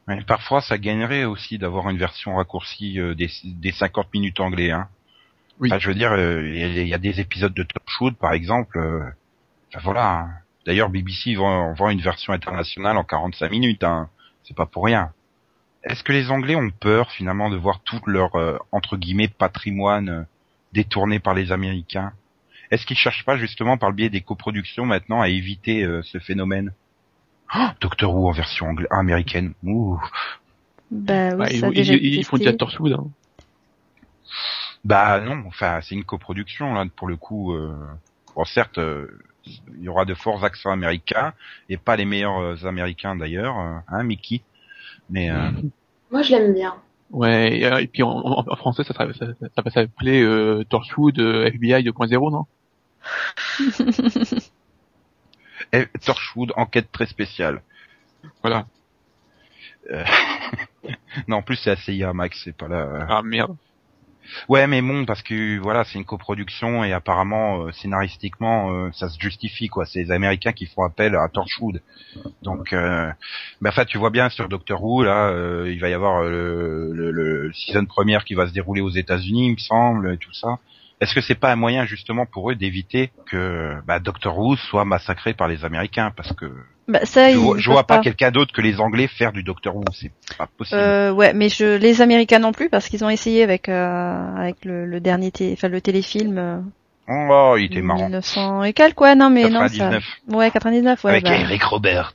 ouais, 0.08 0.22
parfois, 0.24 0.62
ça 0.62 0.78
gagnerait 0.78 1.26
aussi 1.26 1.58
d'avoir 1.58 1.89
une 1.89 1.98
version 1.98 2.36
raccourcie 2.36 3.00
euh, 3.00 3.16
des, 3.16 3.30
des 3.43 3.72
50 3.72 4.14
minutes 4.14 4.39
anglais. 4.39 4.72
Hein. 4.72 4.88
Oui. 5.60 5.70
Enfin, 5.72 5.80
je 5.80 5.89
veux 5.89 5.96
dire, 5.96 6.12
euh, 6.14 6.48
il 6.48 6.58
y, 6.60 6.64
a- 6.64 6.84
il 6.84 6.88
y 6.89 6.93
a 6.93 6.98
des 7.00 7.20
épisodes 7.22 7.54
de 7.54 7.64
Torchwood, 7.64 8.16
par 8.18 8.34
exemple. 8.34 8.78
euh, 8.80 9.02
enfin 9.74 9.82
voilà. 9.84 10.20
hein. 10.20 10.30
D'ailleurs, 10.68 10.89
BBC 10.89 11.36
vend, 11.36 11.74
vend 11.74 11.89
une 11.91 12.02
version 12.02 12.34
internationale 12.34 12.98
en 12.98 13.04
45 13.06 13.52
minutes. 13.52 13.84
Hein. 13.84 14.10
C'est 14.43 14.56
pas 14.58 14.66
pour 14.68 14.86
rien. 14.86 15.12
Est-ce 15.84 16.04
que 16.04 16.14
les 16.14 16.32
Anglais 16.32 16.56
ont 16.56 16.72
peur 16.72 17.12
finalement 17.12 17.50
de 17.50 17.58
voir 17.58 17.82
tout 17.84 18.02
leur 18.08 18.36
euh, 18.36 18.58
entre 18.72 18.98
guillemets 18.98 19.30
patrimoine 19.30 20.10
euh, 20.10 20.24
détourné 20.74 21.20
par 21.20 21.34
les 21.36 21.52
Américains? 21.52 22.14
Est-ce 22.76 22.86
qu'ils 22.86 22.97
cherchent 22.97 23.23
pas 23.23 23.38
justement 23.38 23.78
par 23.78 23.89
le 23.89 23.95
biais 23.95 24.09
des 24.09 24.19
coproductions 24.19 24.86
maintenant 24.86 25.21
à 25.21 25.30
éviter 25.30 25.84
euh, 25.84 26.01
ce 26.03 26.19
phénomène? 26.19 26.73
Oh, 27.55 27.67
Doctor 27.80 28.13
Who 28.13 28.28
en 28.28 28.32
version 28.32 28.65
angla- 28.73 28.88
américaine. 28.91 29.53
Ouh. 29.63 29.97
Bah 30.91 31.30
oui, 31.32 31.38
Bah, 31.38 31.45
ça 31.47 31.55
ils, 31.55 31.63
a 31.65 31.67
ils- 31.69 31.73
déjà 31.73 31.93
ils- 31.93 31.97
été 31.97 32.07
ils 32.17 32.23
font 32.26 32.36
testé. 32.38 32.51
déjà 32.51 32.57
Torchwood. 32.57 32.91
Hein. 32.93 33.07
Bah 34.84 35.21
non, 35.21 35.43
enfin 35.47 35.80
c'est 35.82 35.95
une 35.95 36.03
coproduction 36.03 36.73
là 36.73 36.86
pour 36.95 37.07
le 37.07 37.15
coup. 37.15 37.53
Euh... 37.53 37.73
Bon 38.36 38.43
certes, 38.43 38.78
euh, 38.78 39.07
il 39.45 39.82
y 39.84 39.88
aura 39.88 40.03
de 40.03 40.13
forts 40.13 40.43
accents 40.43 40.71
américains 40.71 41.34
et 41.69 41.78
pas 41.78 41.95
les 41.95 42.03
meilleurs 42.05 42.39
euh, 42.39 42.65
américains 42.65 43.15
d'ailleurs, 43.15 43.57
euh, 43.57 43.76
hein 43.88 44.03
Mickey? 44.03 44.41
Mais 45.09 45.32
euh, 45.32 45.49
Moi, 46.11 46.21
je 46.23 46.32
l'aime 46.32 46.53
bien. 46.53 46.76
Ouais, 47.11 47.59
et, 47.84 47.88
puis 47.88 48.03
en, 48.03 48.09
en- 48.09 48.43
en 48.47 48.55
français 48.55 48.84
ça, 48.84 48.93
ça, 48.93 49.13
ça, 49.13 49.26
ça 49.55 49.61
va 49.61 49.71
s'appeler 49.71 50.21
euh, 50.23 50.63
Torchwood 50.69 51.19
euh, 51.19 51.45
FBI 51.45 51.84
2.0, 51.84 52.32
non? 52.32 52.45
Torchwood 56.06 56.51
enquête 56.56 56.91
très 56.91 57.06
spéciale. 57.06 57.62
Voilà. 58.41 58.66
Non 61.28 61.38
en 61.38 61.41
plus 61.41 61.56
c'est 61.56 61.70
la 61.72 61.76
CIA 61.78 62.14
Max, 62.14 62.41
c'est 62.43 62.56
pas 62.56 62.68
la. 62.68 63.06
Ah 63.10 63.22
merde. 63.24 63.56
Ouais 64.49 64.66
mais 64.68 64.82
bon 64.82 65.06
parce 65.06 65.22
que 65.22 65.60
voilà 65.60 65.84
c'est 65.84 65.99
une 65.99 66.06
coproduction 66.06 66.84
et 66.84 66.93
apparemment 66.93 67.62
euh, 67.62 67.72
scénaristiquement 67.72 68.72
euh, 68.72 68.89
ça 68.91 69.08
se 69.10 69.20
justifie 69.20 69.68
quoi. 69.68 69.86
C'est 69.86 69.99
les 70.03 70.12
Américains 70.12 70.51
qui 70.51 70.66
font 70.66 70.84
appel 70.84 71.16
à 71.16 71.28
Torchwood. 71.30 71.82
Donc 72.41 72.74
euh, 72.74 73.12
ben 73.62 73.70
enfin 73.70 73.86
tu 73.86 73.97
vois 73.99 74.10
bien 74.10 74.30
sur 74.30 74.49
Doctor 74.49 74.84
Who 74.84 75.03
là 75.03 75.30
euh, 75.30 75.72
il 75.72 75.80
va 75.80 75.89
y 75.89 75.93
avoir 75.93 76.24
euh, 76.24 76.30
le, 76.91 77.12
le, 77.12 77.12
le 77.12 77.53
season 77.53 77.86
première 77.86 78.26
qui 78.26 78.34
va 78.34 78.47
se 78.47 78.53
dérouler 78.53 78.82
aux 78.82 78.89
États-Unis 78.89 79.47
il 79.47 79.51
me 79.53 79.58
semble 79.58 80.14
et 80.14 80.18
tout 80.18 80.34
ça. 80.34 80.58
Est-ce 81.02 81.14
que 81.14 81.22
c'est 81.22 81.36
pas 81.36 81.52
un 81.52 81.56
moyen 81.58 81.86
justement 81.86 82.26
pour 82.26 82.50
eux 82.52 82.56
d'éviter 82.56 83.12
que 83.30 83.74
bah, 83.86 84.00
Doctor 84.00 84.38
Who 84.38 84.56
soit 84.56 84.86
massacré 84.86 85.34
par 85.34 85.48
les 85.48 85.66
Américains? 85.66 86.12
Parce 86.16 86.32
que 86.34 86.46
Bah, 86.88 87.00
ça, 87.04 87.32
je, 87.32 87.38
vois, 87.38 87.58
je 87.58 87.70
vois 87.70 87.84
pas, 87.84 87.98
pas. 87.98 88.04
quelqu'un 88.04 88.32
d'autre 88.32 88.54
que 88.54 88.62
les 88.62 88.80
Anglais 88.80 89.08
faire 89.08 89.34
du 89.34 89.43
Doctor 89.43 89.76
Who 89.76 89.84
c'est 89.93 90.12
pas 90.38 90.48
possible. 90.58 90.80
Euh, 90.80 91.12
ouais, 91.12 91.34
mais 91.34 91.50
je 91.50 91.76
les 91.78 92.02
Américains 92.02 92.39
non 92.39 92.54
plus 92.54 92.70
parce 92.70 92.88
qu'ils 92.88 93.04
ont 93.04 93.10
essayé 93.10 93.43
avec 93.43 93.68
euh, 93.68 94.36
avec 94.38 94.64
le, 94.64 94.86
le 94.86 95.00
dernier, 95.02 95.32
té- 95.32 95.52
enfin 95.54 95.68
le 95.68 95.82
téléfilm. 95.82 96.38
euh, 96.38 96.60
Oh 97.08 97.56
il 97.60 97.66
était 97.66 97.82
marrant. 97.84 98.06
1900 98.06 98.64
et 98.64 98.74
quelques, 98.74 99.00
ouais, 99.02 99.16
non 99.16 99.30
mais 99.30 99.43
non, 99.50 99.60
99 99.60 100.04
ça, 100.32 100.36
ouais, 100.38 100.50
99, 100.50 101.04
ouais, 101.04 101.12
avec 101.12 101.24
bah, 101.26 101.36
Eric 101.38 101.64
Roberts. 101.64 102.14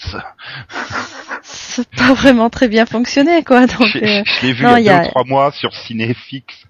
ça 1.71 1.83
a 1.83 1.97
pas 1.97 2.15
vraiment 2.15 2.51
très 2.51 2.69
bien 2.69 2.87
fonctionné, 2.87 3.43
quoi. 3.45 3.67
Donc, 3.67 3.87
Je, 3.87 3.99
euh, 3.99 4.23
je 4.25 4.47
l'ai 4.47 4.53
vu 4.53 4.65
non, 4.65 4.77
il 4.77 4.83
y 4.83 4.87
y 4.87 4.89
a 4.91 5.01
deux 5.01 5.07
ou 5.07 5.11
trois 5.11 5.25
mois 5.25 5.53
sur 5.53 5.75
Cinéfix. 5.75 6.67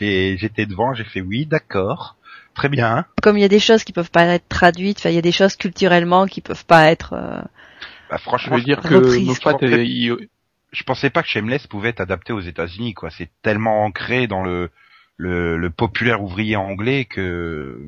J'étais 0.00 0.66
devant, 0.66 0.94
j'ai 0.94 1.04
fait 1.04 1.20
oui, 1.20 1.46
d'accord, 1.46 2.16
très 2.54 2.68
bien. 2.68 3.04
comme 3.22 3.36
il 3.38 3.40
y 3.40 3.44
a 3.44 3.48
des 3.48 3.58
choses 3.60 3.84
qui 3.84 3.92
peuvent 3.92 4.10
pas 4.10 4.24
être 4.26 4.48
traduites, 4.48 4.98
enfin, 4.98 5.10
il 5.10 5.14
y 5.16 5.18
a 5.18 5.22
des 5.22 5.32
choses 5.32 5.56
culturellement 5.56 6.26
qui 6.26 6.40
peuvent 6.40 6.64
pas 6.66 6.90
être. 6.90 7.12
euh, 7.14 7.40
Bah, 8.10 8.16
Je 8.18 8.22
franchement, 8.22 8.56
veux 8.56 8.62
dire 8.62 8.80
que. 8.80 9.18
Moffat, 9.24 9.56
Je 9.60 9.66
euh, 9.66 9.84
il- 9.84 10.28
je 10.72 10.82
pensais 10.82 11.08
pas 11.10 11.22
que 11.22 11.28
Shameless 11.28 11.66
pouvait 11.68 11.90
être 11.90 12.00
adapté 12.00 12.32
aux 12.32 12.40
États-Unis, 12.40 12.94
quoi. 12.94 13.08
C'est 13.10 13.30
tellement 13.42 13.84
ancré 13.84 14.26
dans 14.26 14.42
le, 14.42 14.70
le, 15.16 15.56
le 15.56 15.70
populaire 15.70 16.20
ouvrier 16.20 16.56
anglais 16.56 17.04
que 17.04 17.78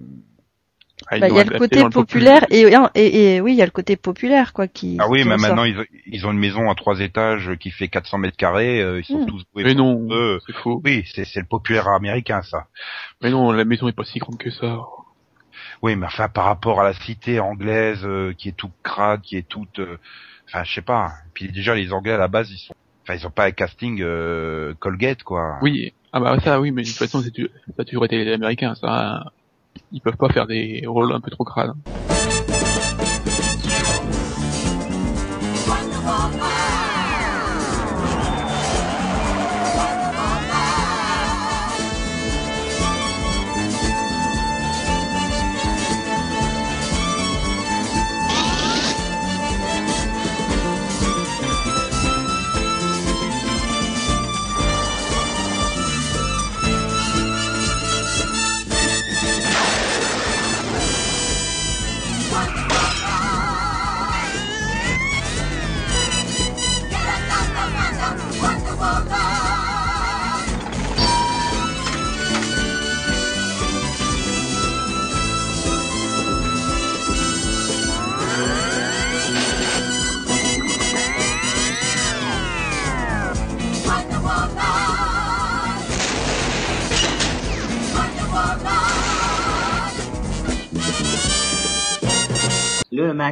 ah, 1.08 1.18
bah, 1.18 1.28
il 1.28 1.34
y 1.36 1.40
a 1.40 1.44
le 1.44 1.58
côté 1.58 1.84
populaire 1.90 2.46
et, 2.50 2.62
et, 2.94 3.34
et 3.36 3.40
oui, 3.40 3.52
il 3.52 3.56
y 3.56 3.62
a 3.62 3.66
le 3.66 3.70
côté 3.70 3.96
populaire, 3.96 4.52
quoi, 4.52 4.66
qui. 4.66 4.96
ah 4.98 5.08
oui, 5.08 5.24
mais 5.24 5.36
maintenant 5.36 5.64
ils, 5.64 5.78
ont- 5.78 5.84
ils 6.06 6.26
ont 6.26 6.32
une 6.32 6.38
maison 6.38 6.70
à 6.70 6.74
trois 6.74 7.00
étages 7.00 7.50
qui 7.60 7.70
fait 7.70 7.88
400 7.88 8.18
mètres 8.18 8.36
carrés, 8.36 8.80
euh, 8.80 8.98
ils 9.00 9.04
sont 9.04 9.18
Hmm. 9.18 9.26
tous 9.26 9.44
doués 9.54 9.64
Mais 9.64 9.74
non, 9.74 10.06
eux. 10.10 10.40
c'est 10.46 10.54
faux. 10.54 10.80
Oui, 10.84 11.04
c'est 11.14 11.24
c'est 11.24 11.40
le 11.40 11.46
populaire 11.46 11.88
américain, 11.88 12.42
ça. 12.42 12.66
Mais 13.22 13.30
non, 13.30 13.52
la 13.52 13.64
maison 13.64 13.88
est 13.88 13.92
pas 13.92 14.04
si 14.04 14.18
grande 14.18 14.38
que 14.38 14.50
ça. 14.50 14.78
Oui, 15.82 15.96
mais 15.96 16.06
enfin 16.06 16.28
par 16.28 16.44
rapport 16.46 16.80
à 16.80 16.84
la 16.84 16.94
cité 16.94 17.40
anglaise 17.40 18.00
euh, 18.04 18.32
qui 18.36 18.48
est 18.48 18.56
toute 18.56 18.72
crade, 18.82 19.20
qui 19.20 19.36
est 19.36 19.46
toute, 19.46 19.78
euh, 19.78 19.98
enfin 20.48 20.64
je 20.64 20.72
sais 20.74 20.82
pas. 20.82 21.12
Puis 21.34 21.52
déjà 21.52 21.74
les 21.74 21.92
Anglais 21.92 22.12
à 22.12 22.18
la 22.18 22.28
base 22.28 22.50
ils 22.50 22.58
sont, 22.58 22.74
enfin 23.02 23.14
ils 23.14 23.26
ont 23.26 23.30
pas 23.30 23.44
un 23.46 23.50
casting 23.50 24.00
euh, 24.02 24.72
Colgate 24.78 25.22
quoi. 25.22 25.58
Oui, 25.62 25.92
ah 26.12 26.20
bah 26.20 26.38
ça 26.42 26.60
oui, 26.60 26.70
mais 26.72 26.82
de 26.82 26.88
toute 26.88 26.96
façon 26.96 27.20
c'est 27.20 27.32
ça 27.36 27.82
a 27.82 27.84
toujours 27.84 28.06
été 28.06 28.16
les 28.24 28.32
Américains, 28.32 28.74
ça. 28.74 29.24
Ils 29.92 30.00
peuvent 30.00 30.16
pas 30.16 30.28
faire 30.28 30.46
des 30.46 30.84
rôles 30.86 31.12
un 31.12 31.20
peu 31.20 31.30
trop 31.30 31.44
crades. 31.44 31.74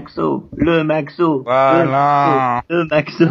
Maxo, 0.05 0.51
le 0.57 0.83
Maxo, 0.85 1.43
Voilà. 1.45 2.63
le 2.69 2.85
Maxo. 2.85 3.25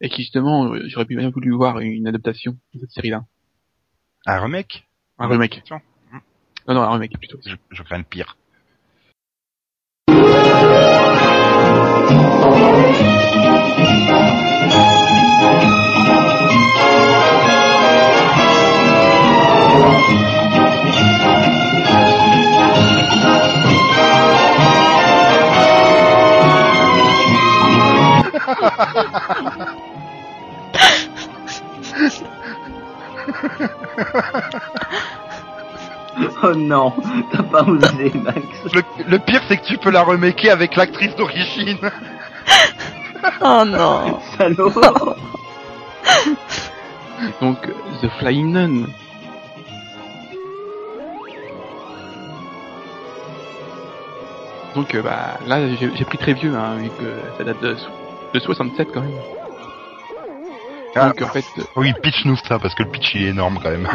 Et 0.00 0.08
qui 0.08 0.22
justement, 0.22 0.72
j'aurais 0.86 1.04
bien 1.04 1.28
voulu 1.30 1.52
voir 1.52 1.80
une 1.80 2.06
adaptation 2.08 2.56
de 2.74 2.80
cette 2.80 2.90
série-là. 2.90 3.24
Un 4.26 4.40
remake? 4.40 4.88
Un 5.18 5.28
remake. 5.28 5.62
Non, 6.66 6.74
non, 6.74 6.80
un 6.82 6.92
remake 6.92 7.18
plutôt. 7.18 7.38
Je, 7.46 7.56
je 7.70 7.82
crains 7.82 7.98
le 7.98 8.04
pire. 8.04 8.36
Oh 36.42 36.54
non, 36.54 36.92
t'as 37.32 37.42
pas 37.42 37.62
osé, 37.64 38.12
Max. 38.14 38.40
Le, 38.72 38.82
le 39.06 39.18
pire, 39.18 39.42
c'est 39.48 39.58
que 39.58 39.66
tu 39.66 39.76
peux 39.78 39.90
la 39.90 40.02
remaker 40.02 40.52
avec 40.52 40.76
l'actrice 40.76 41.14
d'origine. 41.16 41.78
Oh 43.42 43.64
non. 43.66 44.18
Salaud. 44.38 44.72
Donc, 47.42 47.58
The 48.00 48.08
Flying 48.18 48.50
Nun. 48.52 48.86
Donc, 54.74 54.94
euh, 54.94 55.02
bah, 55.02 55.38
là, 55.46 55.58
j'ai 55.76 56.04
pris 56.04 56.18
très 56.18 56.32
vieux, 56.32 56.54
hein, 56.54 56.76
vu 56.76 56.88
que 56.90 57.14
ça 57.36 57.44
date 57.44 57.60
de, 57.60 57.76
de 58.34 58.38
67 58.40 58.88
quand 58.92 59.00
même. 59.00 59.10
Ah. 60.94 61.08
Donc, 61.08 61.22
en 61.22 61.28
fait, 61.28 61.44
euh, 61.58 61.62
Oui, 61.76 61.92
pitch-nous 62.02 62.36
ça, 62.48 62.58
parce 62.58 62.74
que 62.74 62.84
le 62.84 62.88
pitch, 62.90 63.14
il 63.14 63.24
est 63.24 63.30
énorme 63.30 63.58
quand 63.62 63.70
même. 63.70 63.88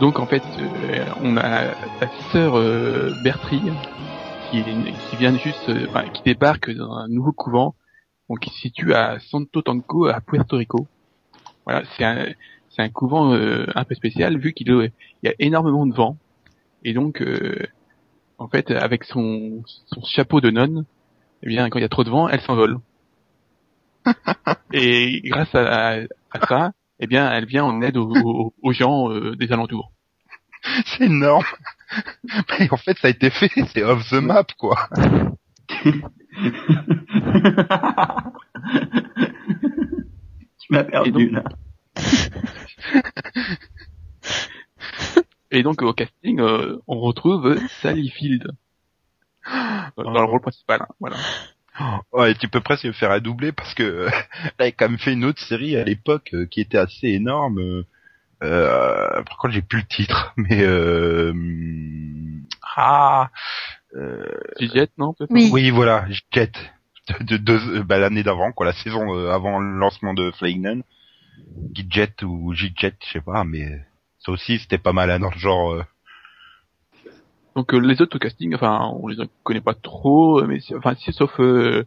Donc 0.00 0.18
en 0.18 0.26
fait, 0.26 0.42
euh, 0.58 1.04
on 1.20 1.36
a 1.36 1.74
la 2.00 2.08
sœur 2.32 2.58
euh, 2.58 3.12
Bertrie 3.22 3.62
qui, 4.50 4.62
vient 5.16 5.36
juste, 5.36 5.68
euh, 5.68 5.86
enfin, 5.90 6.08
qui 6.08 6.22
débarque 6.22 6.70
dans 6.70 6.92
un 6.92 7.08
nouveau 7.08 7.32
couvent, 7.32 7.74
donc 8.28 8.40
qui 8.40 8.50
se 8.50 8.60
situe 8.60 8.94
à 8.94 9.18
Santo 9.20 9.60
Tanco, 9.60 10.06
à 10.06 10.20
Puerto 10.20 10.56
Rico. 10.56 10.86
Voilà, 11.66 11.82
c'est 11.96 12.04
un, 12.04 12.26
c'est 12.70 12.82
un 12.82 12.88
couvent 12.88 13.34
euh, 13.34 13.66
un 13.74 13.84
peu 13.84 13.94
spécial 13.94 14.38
vu 14.38 14.54
qu'il 14.54 14.68
il 14.68 14.92
y 15.22 15.28
a 15.28 15.34
énormément 15.38 15.86
de 15.86 15.94
vent 15.94 16.16
et 16.82 16.94
donc, 16.94 17.22
en 18.38 18.48
fait, 18.48 18.70
avec 18.70 19.04
son, 19.04 19.62
son 19.66 20.02
chapeau 20.02 20.40
de 20.40 20.48
nonne, 20.48 20.86
eh 21.42 21.46
bien, 21.46 21.68
quand 21.68 21.78
il 21.78 21.82
y 21.82 21.84
a 21.84 21.90
trop 21.90 22.04
de 22.04 22.10
vent, 22.10 22.26
elle 22.26 22.40
s'envole. 22.40 22.78
et 24.72 25.20
grâce 25.24 25.54
à, 25.54 25.98
à 26.30 26.46
ça, 26.48 26.72
eh 27.00 27.06
bien, 27.06 27.30
elle 27.32 27.46
vient 27.46 27.64
en 27.64 27.80
aide 27.82 27.96
aux, 27.96 28.10
aux- 28.14 28.54
aux 28.62 28.72
gens 28.72 29.10
euh, 29.10 29.34
des 29.36 29.52
alentours. 29.52 29.92
C'est 30.86 31.04
énorme. 31.06 31.44
Mais 32.58 32.72
en 32.72 32.76
fait, 32.76 32.96
ça 32.98 33.08
a 33.08 33.10
été 33.10 33.30
fait, 33.30 33.50
c'est 33.72 33.82
off 33.82 34.08
the 34.10 34.14
map, 34.22 34.44
quoi. 34.58 34.88
tu 40.60 40.72
m'as 40.72 40.84
perdu 40.84 41.30
là. 41.30 41.42
Et 45.50 45.62
donc 45.64 45.82
au 45.82 45.92
casting, 45.92 46.38
euh, 46.40 46.78
on 46.86 47.00
retrouve 47.00 47.58
Sally 47.82 48.08
Field 48.10 48.46
dans 49.96 50.10
le 50.12 50.24
rôle 50.24 50.40
principal. 50.40 50.82
hein, 50.82 50.88
voilà. 51.00 51.16
Ouais, 52.12 52.34
tu 52.34 52.48
peux 52.48 52.60
presque 52.60 52.90
faire 52.92 53.10
un 53.12 53.20
doublé 53.20 53.52
parce 53.52 53.74
que 53.74 53.82
euh, 53.82 54.10
elle 54.58 54.66
a 54.66 54.72
quand 54.72 54.88
même 54.88 54.98
fait 54.98 55.12
une 55.12 55.24
autre 55.24 55.40
série 55.40 55.76
à 55.76 55.84
l'époque 55.84 56.30
euh, 56.34 56.46
qui 56.46 56.60
était 56.60 56.78
assez 56.78 57.08
énorme. 57.08 57.58
euh, 57.58 57.84
Euh, 58.42 59.22
par 59.24 59.36
contre, 59.38 59.54
j'ai 59.54 59.62
plus 59.62 59.80
le 59.80 59.86
titre, 59.86 60.32
mais 60.38 60.62
euh, 60.62 61.32
ah, 62.76 63.30
euh, 63.94 64.24
Jet, 64.58 64.90
non 64.98 65.12
peut-être 65.14 65.30
Oui. 65.30 65.50
oui, 65.52 65.70
voilà, 65.70 66.06
Jet 66.32 66.52
de, 67.20 67.36
de, 67.36 67.58
de- 67.58 67.82
bah, 67.82 67.98
l'année 67.98 68.22
d'avant, 68.22 68.52
quoi, 68.52 68.66
la 68.66 68.72
saison 68.72 69.14
euh, 69.14 69.30
avant 69.30 69.58
le 69.58 69.76
lancement 69.78 70.14
de 70.14 70.30
Flying 70.32 70.62
Nun, 70.62 70.82
Gidget 71.74 72.22
ou 72.22 72.52
J-Jet, 72.54 72.94
je 73.06 73.12
sais 73.12 73.20
pas, 73.20 73.44
mais 73.44 73.68
ça 74.18 74.32
aussi 74.32 74.58
c'était 74.58 74.78
pas 74.78 74.92
mal 74.92 75.10
hein, 75.10 75.20
dans 75.20 75.30
le 75.30 75.38
genre. 75.38 75.84
Donc 77.56 77.74
euh, 77.74 77.78
les 77.78 78.00
autres 78.00 78.16
au 78.16 78.18
casting, 78.18 78.54
enfin, 78.54 78.92
on 79.00 79.08
les 79.08 79.16
connaît 79.42 79.60
pas 79.60 79.74
trop, 79.74 80.44
mais 80.44 80.58
enfin, 80.76 80.94
si 80.94 81.12
sauf 81.12 81.38
euh, 81.40 81.84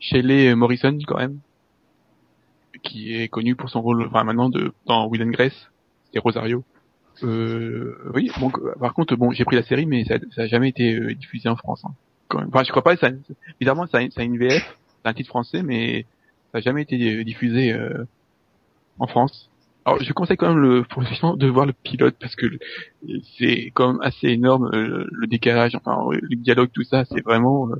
Shelley 0.00 0.54
Morrison 0.54 0.98
quand 1.06 1.18
même, 1.18 1.38
qui 2.82 3.14
est 3.14 3.28
connu 3.28 3.54
pour 3.54 3.70
son 3.70 3.80
rôle, 3.80 4.06
enfin 4.06 4.24
maintenant 4.24 4.48
de 4.48 4.72
dans 4.86 5.06
Will 5.06 5.22
and 5.22 5.30
Grace, 5.30 5.70
c'est 6.12 6.18
Rosario. 6.18 6.64
Euh, 7.22 7.96
oui, 8.14 8.30
euh, 8.40 8.74
par 8.78 8.94
contre, 8.94 9.16
bon, 9.16 9.32
j'ai 9.32 9.44
pris 9.44 9.56
la 9.56 9.62
série, 9.62 9.86
mais 9.86 10.04
ça, 10.04 10.16
ça 10.34 10.42
a 10.42 10.46
jamais 10.46 10.68
été 10.68 10.94
euh, 10.94 11.14
diffusé 11.14 11.48
en 11.48 11.56
France. 11.56 11.82
Hein, 11.84 11.94
quand. 12.28 12.46
Enfin, 12.46 12.62
je 12.62 12.70
crois 12.70 12.82
pas. 12.82 12.96
Ça, 12.96 13.10
évidemment, 13.60 13.86
ça, 13.86 13.98
ça 14.10 14.20
a 14.20 14.24
une 14.24 14.38
VF, 14.38 14.62
c'est 15.02 15.08
un 15.08 15.14
titre 15.14 15.28
français, 15.28 15.62
mais 15.62 16.06
ça 16.52 16.58
a 16.58 16.60
jamais 16.60 16.82
été 16.82 17.16
euh, 17.16 17.24
diffusé 17.24 17.72
euh, 17.72 18.04
en 18.98 19.06
France. 19.06 19.50
Alors, 19.88 20.02
je 20.02 20.12
conseille 20.12 20.36
quand 20.36 20.48
même 20.48 20.58
le, 20.62 20.82
pour 20.84 21.02
gens 21.02 21.36
de 21.36 21.46
voir 21.48 21.66
le 21.66 21.72
pilote 21.72 22.16
parce 22.20 22.34
que 22.36 22.46
le- 22.46 22.58
c'est 23.38 23.70
quand 23.74 23.92
même 23.92 24.02
assez 24.02 24.28
énorme 24.28 24.68
euh, 24.74 25.06
le 25.10 25.26
décalage, 25.26 25.74
enfin 25.74 25.96
le 26.10 26.36
dialogue, 26.36 26.70
tout 26.72 26.82
ça, 26.84 27.04
c'est 27.06 27.22
vraiment, 27.24 27.68
euh, 27.70 27.76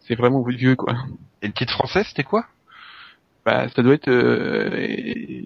c'est 0.00 0.14
vraiment 0.14 0.42
vieux 0.42 0.76
quoi. 0.76 0.94
Et 1.42 1.46
le 1.46 1.52
titre 1.52 1.72
français, 1.72 2.04
c'était 2.04 2.24
quoi? 2.24 2.46
Bah, 3.44 3.68
ça 3.74 3.82
doit 3.82 3.94
être. 3.94 4.08
Euh, 4.08 5.42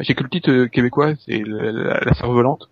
J'ai 0.00 0.14
que 0.14 0.22
le 0.24 0.28
titre 0.28 0.50
euh, 0.50 0.66
québécois, 0.68 1.14
c'est 1.26 1.42
la, 1.46 1.72
la, 1.72 2.00
la 2.00 2.14
sœur 2.14 2.32
volante. 2.32 2.68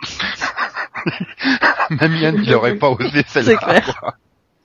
Même 1.90 2.14
Yann, 2.16 2.36
il 2.42 2.54
aurait 2.54 2.76
pas 2.76 2.90
osé 2.90 3.22
C'est 3.26 3.42
celle-là. 3.42 3.56
clair. 3.58 3.96
quoi. 4.00 4.14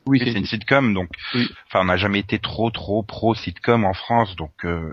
Oui, 0.08 0.20
Oui, 0.22 0.32
c'est 0.32 0.38
une 0.40 0.46
sitcom, 0.46 0.94
donc. 0.94 1.10
Oui. 1.34 1.50
Enfin, 1.68 1.82
on 1.82 1.86
n'a 1.86 1.98
jamais 1.98 2.20
été 2.20 2.38
trop 2.40 2.70
trop 2.70 3.02
pro 3.04 3.34
sitcom 3.34 3.84
en 3.86 3.94
France, 3.94 4.36
donc 4.36 4.52
euh, 4.66 4.92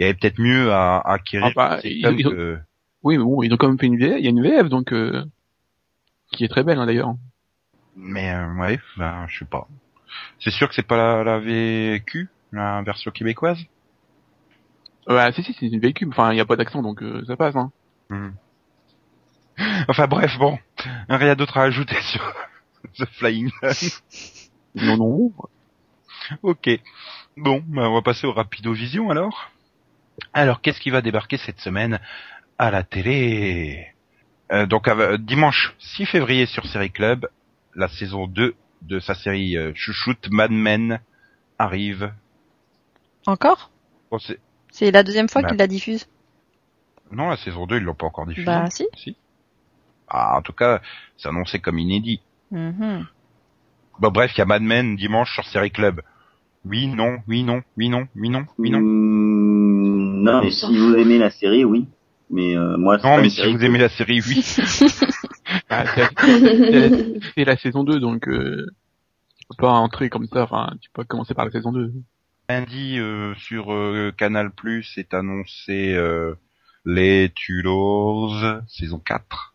il 0.00 0.02
y 0.02 0.08
avait 0.08 0.14
peut-être 0.18 0.38
mieux 0.40 0.72
à, 0.72 0.96
à 0.98 1.12
acquérir 1.14 1.46
Ah 1.48 1.52
bah, 1.54 1.74
une 1.84 1.90
sitcom 1.92 2.14
ils- 2.14 2.20
ils 2.20 2.26
ont- 2.26 2.30
que- 2.30 2.58
Oui, 3.02 3.18
mais 3.18 3.24
bon, 3.24 3.42
ils 3.42 3.52
ont 3.52 3.56
quand 3.56 3.68
même 3.68 3.78
fait 3.78 3.86
une 3.86 3.98
VF, 3.98 4.16
il 4.18 4.24
y 4.24 4.26
a 4.26 4.30
une 4.30 4.42
VF 4.42 4.68
donc 4.68 4.92
euh, 4.92 5.24
qui 6.32 6.44
est 6.44 6.48
très 6.48 6.64
belle 6.64 6.78
hein, 6.78 6.86
d'ailleurs. 6.86 7.14
Mais 7.96 8.32
euh, 8.32 8.54
ouais, 8.54 8.78
ben, 8.96 9.26
je 9.28 9.38
sais 9.40 9.44
pas. 9.44 9.68
C'est 10.38 10.50
sûr 10.50 10.68
que 10.68 10.74
c'est 10.74 10.82
pas 10.86 10.96
la, 10.96 11.22
la 11.24 11.38
VQ, 11.38 12.28
la 12.52 12.82
version 12.82 13.10
québécoise? 13.10 13.58
Ouais, 15.06 15.32
si 15.32 15.42
si, 15.42 15.52
c'est 15.58 15.66
une 15.66 15.80
véhicule, 15.80 16.08
enfin 16.08 16.32
il 16.32 16.36
y 16.36 16.40
a 16.40 16.44
pas 16.46 16.56
d'accent 16.56 16.82
donc 16.82 17.02
euh, 17.02 17.24
ça 17.26 17.36
passe. 17.36 17.56
Hein. 17.56 17.70
Hmm. 18.10 18.30
Enfin 19.88 20.06
bref, 20.06 20.38
bon, 20.38 20.58
rien 21.08 21.34
d'autre 21.34 21.58
à 21.58 21.64
ajouter 21.64 21.96
sur 22.02 22.34
The 22.98 23.04
Flying. 23.18 23.50
Non 24.74 24.96
non. 24.96 25.32
Ok. 26.42 26.70
Bon, 27.36 27.62
ben, 27.66 27.82
on 27.88 27.94
va 27.94 28.02
passer 28.02 28.26
au 28.26 28.32
Rapido 28.32 28.72
Vision 28.72 29.10
alors. 29.10 29.50
Alors, 30.32 30.60
qu'est-ce 30.60 30.80
qui 30.80 30.90
va 30.90 31.02
débarquer 31.02 31.36
cette 31.38 31.60
semaine 31.60 31.98
à 32.58 32.70
la 32.70 32.82
télé? 32.82 33.86
Euh, 34.52 34.66
Donc, 34.66 34.88
euh, 34.88 35.16
dimanche 35.18 35.74
6 35.78 36.06
février 36.06 36.46
sur 36.46 36.66
Série 36.66 36.90
Club, 36.90 37.28
la 37.74 37.88
saison 37.88 38.26
2 38.26 38.54
de 38.82 38.98
sa 39.00 39.14
série 39.14 39.56
euh, 39.56 39.72
chouchoute 39.74 40.28
Mad 40.30 40.50
Men 40.50 41.00
arrive. 41.58 42.12
Encore? 43.26 43.70
Bon, 44.10 44.18
c'est- 44.18 44.90
la 44.90 45.02
deuxième 45.02 45.28
fois 45.28 45.42
Bah. 45.42 45.48
qu'il 45.48 45.58
la 45.58 45.66
diffuse? 45.66 46.06
non, 47.12 47.28
la 47.28 47.36
saison 47.36 47.66
2, 47.66 47.78
ils 47.78 47.82
l'ont 47.82 47.94
pas 47.94 48.06
encore 48.06 48.26
diffusée. 48.26 48.46
Bah 48.46 48.70
si. 48.70 48.86
Si. 48.96 49.16
Ah, 50.08 50.36
en 50.38 50.42
tout 50.42 50.52
cas, 50.52 50.80
c'est 51.16 51.28
annoncé 51.28 51.58
comme 51.60 51.78
inédit. 51.78 52.20
Mhm. 52.52 53.06
Bon, 53.98 54.10
bref, 54.10 54.32
il 54.34 54.38
y 54.38 54.42
a 54.42 54.46
Mad 54.46 54.62
Men 54.62 54.96
dimanche 54.96 55.32
sur 55.34 55.44
Série 55.46 55.70
Club. 55.72 56.02
Oui, 56.64 56.86
non, 56.88 57.18
oui, 57.28 57.42
non, 57.42 57.62
oui, 57.76 57.88
non, 57.88 58.06
oui, 58.16 58.28
non, 58.30 58.44
oui, 58.58 58.70
non. 58.70 58.78
Hmm, 58.80 59.89
non, 60.20 60.42
mais 60.42 60.50
si 60.50 60.76
vous 60.76 60.94
aimez 60.96 61.18
la 61.18 61.30
série, 61.30 61.64
oui. 61.64 61.86
Mais 62.30 62.56
euh, 62.56 62.76
moi, 62.76 62.98
c'est 62.98 63.08
Non, 63.08 63.20
mais 63.20 63.28
si 63.30 63.42
vous 63.50 63.58
que- 63.58 63.64
aimez 63.64 63.78
la 63.78 63.88
série, 63.88 64.20
oui. 64.26 64.44
Bah, 65.68 65.84
c'est 65.94 67.20
c'est 67.34 67.44
la 67.44 67.56
saison 67.56 67.82
2 67.82 67.98
donc 67.98 68.28
euh, 68.28 68.66
tu 69.38 69.46
peux 69.48 69.62
pas 69.62 69.72
entrer 69.72 70.08
comme 70.08 70.26
ça, 70.26 70.44
enfin 70.44 70.72
tu 70.80 70.88
peux 70.90 71.02
pas 71.02 71.06
commencer 71.06 71.34
par 71.34 71.44
la 71.44 71.50
saison 71.50 71.72
2. 71.72 71.92
Lundi 72.48 72.98
euh, 72.98 73.34
sur 73.36 73.72
euh, 73.72 74.12
Canal 74.16 74.52
Plus 74.52 74.96
est 74.96 75.12
annoncé 75.14 75.92
euh, 75.94 76.34
Les 76.84 77.30
Tudors 77.34 78.60
saison 78.68 78.98
4 79.04 79.54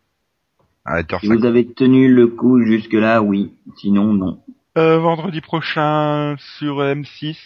à 0.84 1.02
Si 1.20 1.26
vous 1.28 1.44
avez 1.46 1.66
tenu 1.66 2.12
le 2.12 2.26
coup 2.28 2.62
jusque-là, 2.62 3.20
oui. 3.22 3.52
Sinon, 3.76 4.12
non. 4.12 4.40
Euh, 4.78 4.98
vendredi 4.98 5.40
prochain 5.40 6.36
sur 6.58 6.80
M6 6.80 7.36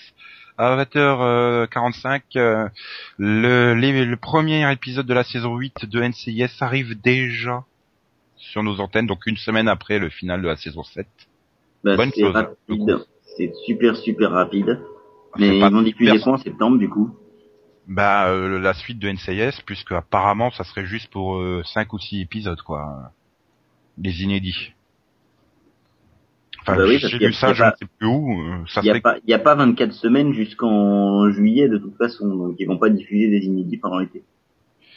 à 0.61 0.77
20h45 0.85 2.21
euh, 2.37 2.69
le, 3.19 3.75
les- 3.75 4.05
le 4.05 4.17
premier 4.17 4.71
épisode 4.73 5.07
de 5.07 5.15
la 5.15 5.25
saison 5.25 5.57
8 5.57 5.87
de 5.87 6.03
NCIS 6.03 6.51
arrive 6.61 7.01
déjà 7.01 7.65
sur 8.37 8.63
nos 8.63 8.81
antennes 8.81 9.07
donc 9.07 9.27
une 9.27 9.37
semaine 9.37 9.69
après 9.69 9.99
le 9.99 10.11
final 10.11 10.43
de 10.43 10.49
la 10.49 10.57
saison 10.57 10.83
7. 10.83 11.07
Bah, 11.85 11.97
Bonne 11.97 12.11
c'est 12.15 12.21
chose, 12.23 12.35
rapide. 12.35 12.99
C'est 13.37 13.53
super, 13.67 13.97
super 13.97 14.31
rapide. 14.33 14.81
Mais 15.39 15.49
C'est 15.49 15.57
ils 15.59 15.61
vont 15.73 15.83
diffuser 15.83 16.19
quoi 16.21 16.33
en 16.35 16.39
septembre, 16.39 16.79
du 16.79 16.89
coup? 16.89 17.11
Bah 17.87 18.29
euh, 18.29 18.59
la 18.61 18.75
suite 18.75 18.99
de 18.99 19.09
NCIS 19.11 19.63
puisque 19.67 19.93
apparemment 19.93 20.51
ça 20.51 20.65
serait 20.65 20.87
juste 20.87 21.11
pour 21.11 21.37
euh, 21.39 21.63
5 21.65 21.93
ou 21.93 21.99
6 21.99 22.21
épisodes 22.21 22.61
quoi. 22.63 23.13
Les 23.99 24.23
inédits. 24.23 24.73
Enfin, 26.63 26.77
Bah 26.77 26.85
oui, 26.87 26.99
j'ai 26.99 27.19
lu 27.19 27.33
ça, 27.33 27.49
il 27.49 27.51
y 27.51 27.53
a 27.53 27.55
je 27.55 27.63
pas- 27.63 27.71
ne 27.71 27.77
sais 27.77 27.87
plus 27.99 28.07
où. 28.07 28.41
euh, 28.41 28.65
ça 28.69 28.81
Il 28.83 28.85
n'y 28.85 28.91
a, 28.99 29.01
pas- 29.01 29.17
y 29.27 29.33
a 29.35 29.39
pas 29.39 29.55
24 29.55 29.93
semaines 29.93 30.33
jusqu'en 30.35 31.31
juillet, 31.31 31.69
de 31.69 31.79
toute 31.79 31.97
façon. 31.97 32.27
Donc, 32.29 32.57
ils 32.59 32.67
vont 32.67 32.77
pas 32.79 32.91
diffuser 32.91 33.29
des 33.29 33.47
inédits 33.47 33.79
pendant 33.79 33.99
l'été. 33.99 34.23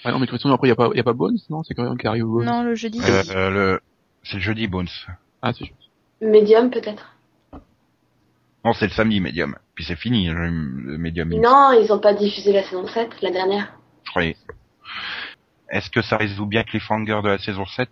Ah 0.06 0.12
non 0.12 0.20
mais 0.20 0.26
de 0.26 0.32
toute 0.32 0.40
façon 0.40 0.52
après 0.54 0.68
il 0.68 0.72
y 0.72 0.74
a 0.74 0.76
pas 0.76 0.90
y 0.94 1.00
a 1.00 1.04
pas 1.04 1.14
Bones 1.14 1.38
non? 1.50 1.64
C'est 1.64 1.74
quand 1.76 1.84
même 1.86 1.98
qui 1.98 2.06
arrive 2.08 2.26
au 2.28 2.34
Bones. 2.40 2.46
Non, 2.46 2.64
le 2.64 2.76
jeudi. 2.76 3.00
Euh, 3.02 3.24
euh, 3.34 3.50
le... 3.50 3.80
C'est 4.24 4.36
le 4.36 4.42
jeudi, 4.42 4.68
Bones. 4.68 4.90
Ah 5.42 5.54
c'est 5.54 5.64
juste. 5.64 5.78
Medium 6.22 6.70
peut-être. 6.70 7.16
Non, 8.66 8.74
c'est 8.74 8.86
le 8.88 8.92
samedi, 8.92 9.22
Medium. 9.22 9.56
Puis 9.76 9.86
c'est 9.86 9.96
fini, 9.96 10.28
le, 10.28 10.50
le 10.50 10.98
Medium. 10.98 11.30
Non, 11.30 11.72
ils 11.82 11.92
ont 11.92 12.00
pas 12.00 12.14
diffusé 12.14 12.52
la 12.52 12.64
saison 12.64 12.86
7, 12.88 13.22
la 13.22 13.32
dernière. 13.32 13.74
semble. 14.14 14.34
Est-ce 15.70 15.90
que 15.90 16.02
ça 16.02 16.18
résout 16.18 16.46
bien 16.46 16.64
Cliffhanger 16.64 17.22
de 17.24 17.30
la 17.30 17.38
saison 17.40 17.66
7 17.66 17.88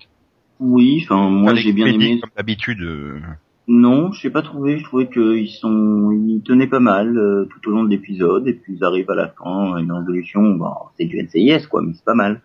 Oui, 0.60 1.02
enfin 1.04 1.30
moi 1.30 1.56
j'ai 1.56 1.72
bien 1.74 1.88
aimé. 1.88 2.20
Comme 2.22 2.30
d'habitude. 2.36 2.82
euh, 2.82 3.22
Non, 3.68 4.12
je 4.12 4.28
n'ai 4.28 4.34
pas 4.34 4.42
trouvé. 4.42 4.80
Je 4.80 4.84
trouvais 4.84 5.08
qu'ils 5.10 5.50
sont, 5.50 6.12
ils 6.12 6.42
tenaient 6.44 6.68
pas 6.68 6.80
mal 6.80 7.18
euh, 7.18 7.46
tout 7.46 7.70
au 7.70 7.72
long 7.72 7.84
de 7.84 7.90
l'épisode 7.90 8.48
et 8.48 8.54
puis 8.54 8.74
ils 8.76 8.84
arrivent 8.84 9.10
à 9.12 9.16
la 9.16 9.30
fin, 9.30 9.78
une 9.78 9.92
résolution. 9.92 10.42
Bon, 10.56 10.74
c'est 10.98 11.06
du 11.06 11.22
NCIS 11.22 11.68
quoi, 11.68 11.82
mais 11.82 11.94
c'est 11.94 12.04
pas 12.06 12.16
mal. 12.16 12.42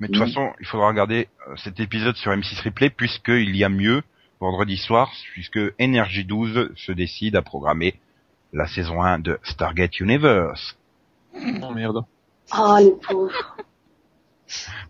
Mais 0.00 0.06
de 0.08 0.12
toute 0.12 0.22
Oui. 0.22 0.28
façon, 0.28 0.52
il 0.60 0.66
faudra 0.66 0.88
regarder 0.88 1.28
euh, 1.48 1.56
cet 1.56 1.80
épisode 1.80 2.14
sur 2.16 2.30
M6 2.32 2.62
Replay 2.62 2.90
puisqu'il 2.90 3.56
y 3.56 3.64
a 3.64 3.68
mieux 3.68 4.02
vendredi 4.40 4.76
soir, 4.76 5.10
puisque 5.32 5.58
Energy 5.80 6.24
12 6.24 6.70
se 6.76 6.92
décide 6.92 7.34
à 7.34 7.42
programmer 7.42 7.94
la 8.52 8.68
saison 8.68 9.02
1 9.02 9.18
de 9.18 9.38
Stargate 9.42 9.98
Universe. 9.98 10.78
Oh 11.62 11.72
merde. 11.74 12.04
Oh, 12.56 12.76
les 12.78 12.92
pauvres. 13.06 13.56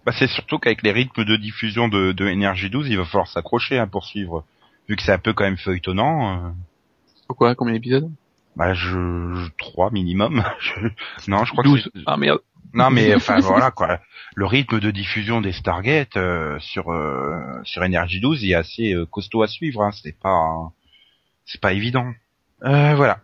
Bah, 0.06 0.12
c'est 0.16 0.28
surtout 0.28 0.58
qu'avec 0.58 0.82
les 0.82 0.92
rythmes 0.92 1.24
de 1.24 1.36
diffusion 1.36 1.88
de, 1.88 2.12
de 2.12 2.26
Energy 2.28 2.70
12, 2.70 2.88
il 2.90 2.98
va 2.98 3.04
falloir 3.06 3.26
s'accrocher 3.26 3.78
hein, 3.78 3.88
pour 3.88 4.04
suivre. 4.04 4.44
Vu 4.88 4.96
que 4.96 5.02
c'est 5.02 5.12
un 5.12 5.18
peu 5.18 5.32
quand 5.32 5.44
même 5.44 5.58
feuilletonnant, 5.58 6.46
euh, 6.46 6.50
Pourquoi? 7.26 7.54
Combien 7.54 7.74
d'épisodes? 7.74 8.10
bah 8.56 8.74
je, 8.74 8.88
je 8.90 9.48
3 9.58 9.90
minimum. 9.92 10.42
Je- 10.60 10.88
non, 11.30 11.44
je 11.44 11.52
crois 11.52 11.62
que 11.62 11.68
12. 11.68 11.90
c'est- 11.94 12.02
Ah 12.06 12.16
merde. 12.16 12.40
Non 12.74 12.90
mais 12.90 13.14
enfin 13.16 13.38
voilà 13.40 13.70
quoi. 13.70 14.00
Le 14.34 14.46
rythme 14.46 14.80
de 14.80 14.90
diffusion 14.90 15.40
des 15.40 15.52
Stargate 15.52 16.16
euh, 16.16 16.58
sur 16.58 16.90
euh, 16.92 17.40
sur 17.64 17.82
Energy 17.82 18.20
12 18.20 18.42
il 18.42 18.50
est 18.50 18.54
assez 18.54 18.92
euh, 18.94 19.06
costaud 19.06 19.42
à 19.42 19.46
suivre. 19.48 19.82
Hein. 19.82 19.90
C'est 19.92 20.18
pas 20.18 20.72
c'est 21.46 21.60
pas 21.60 21.72
évident. 21.72 22.12
Euh, 22.64 22.94
voilà. 22.96 23.20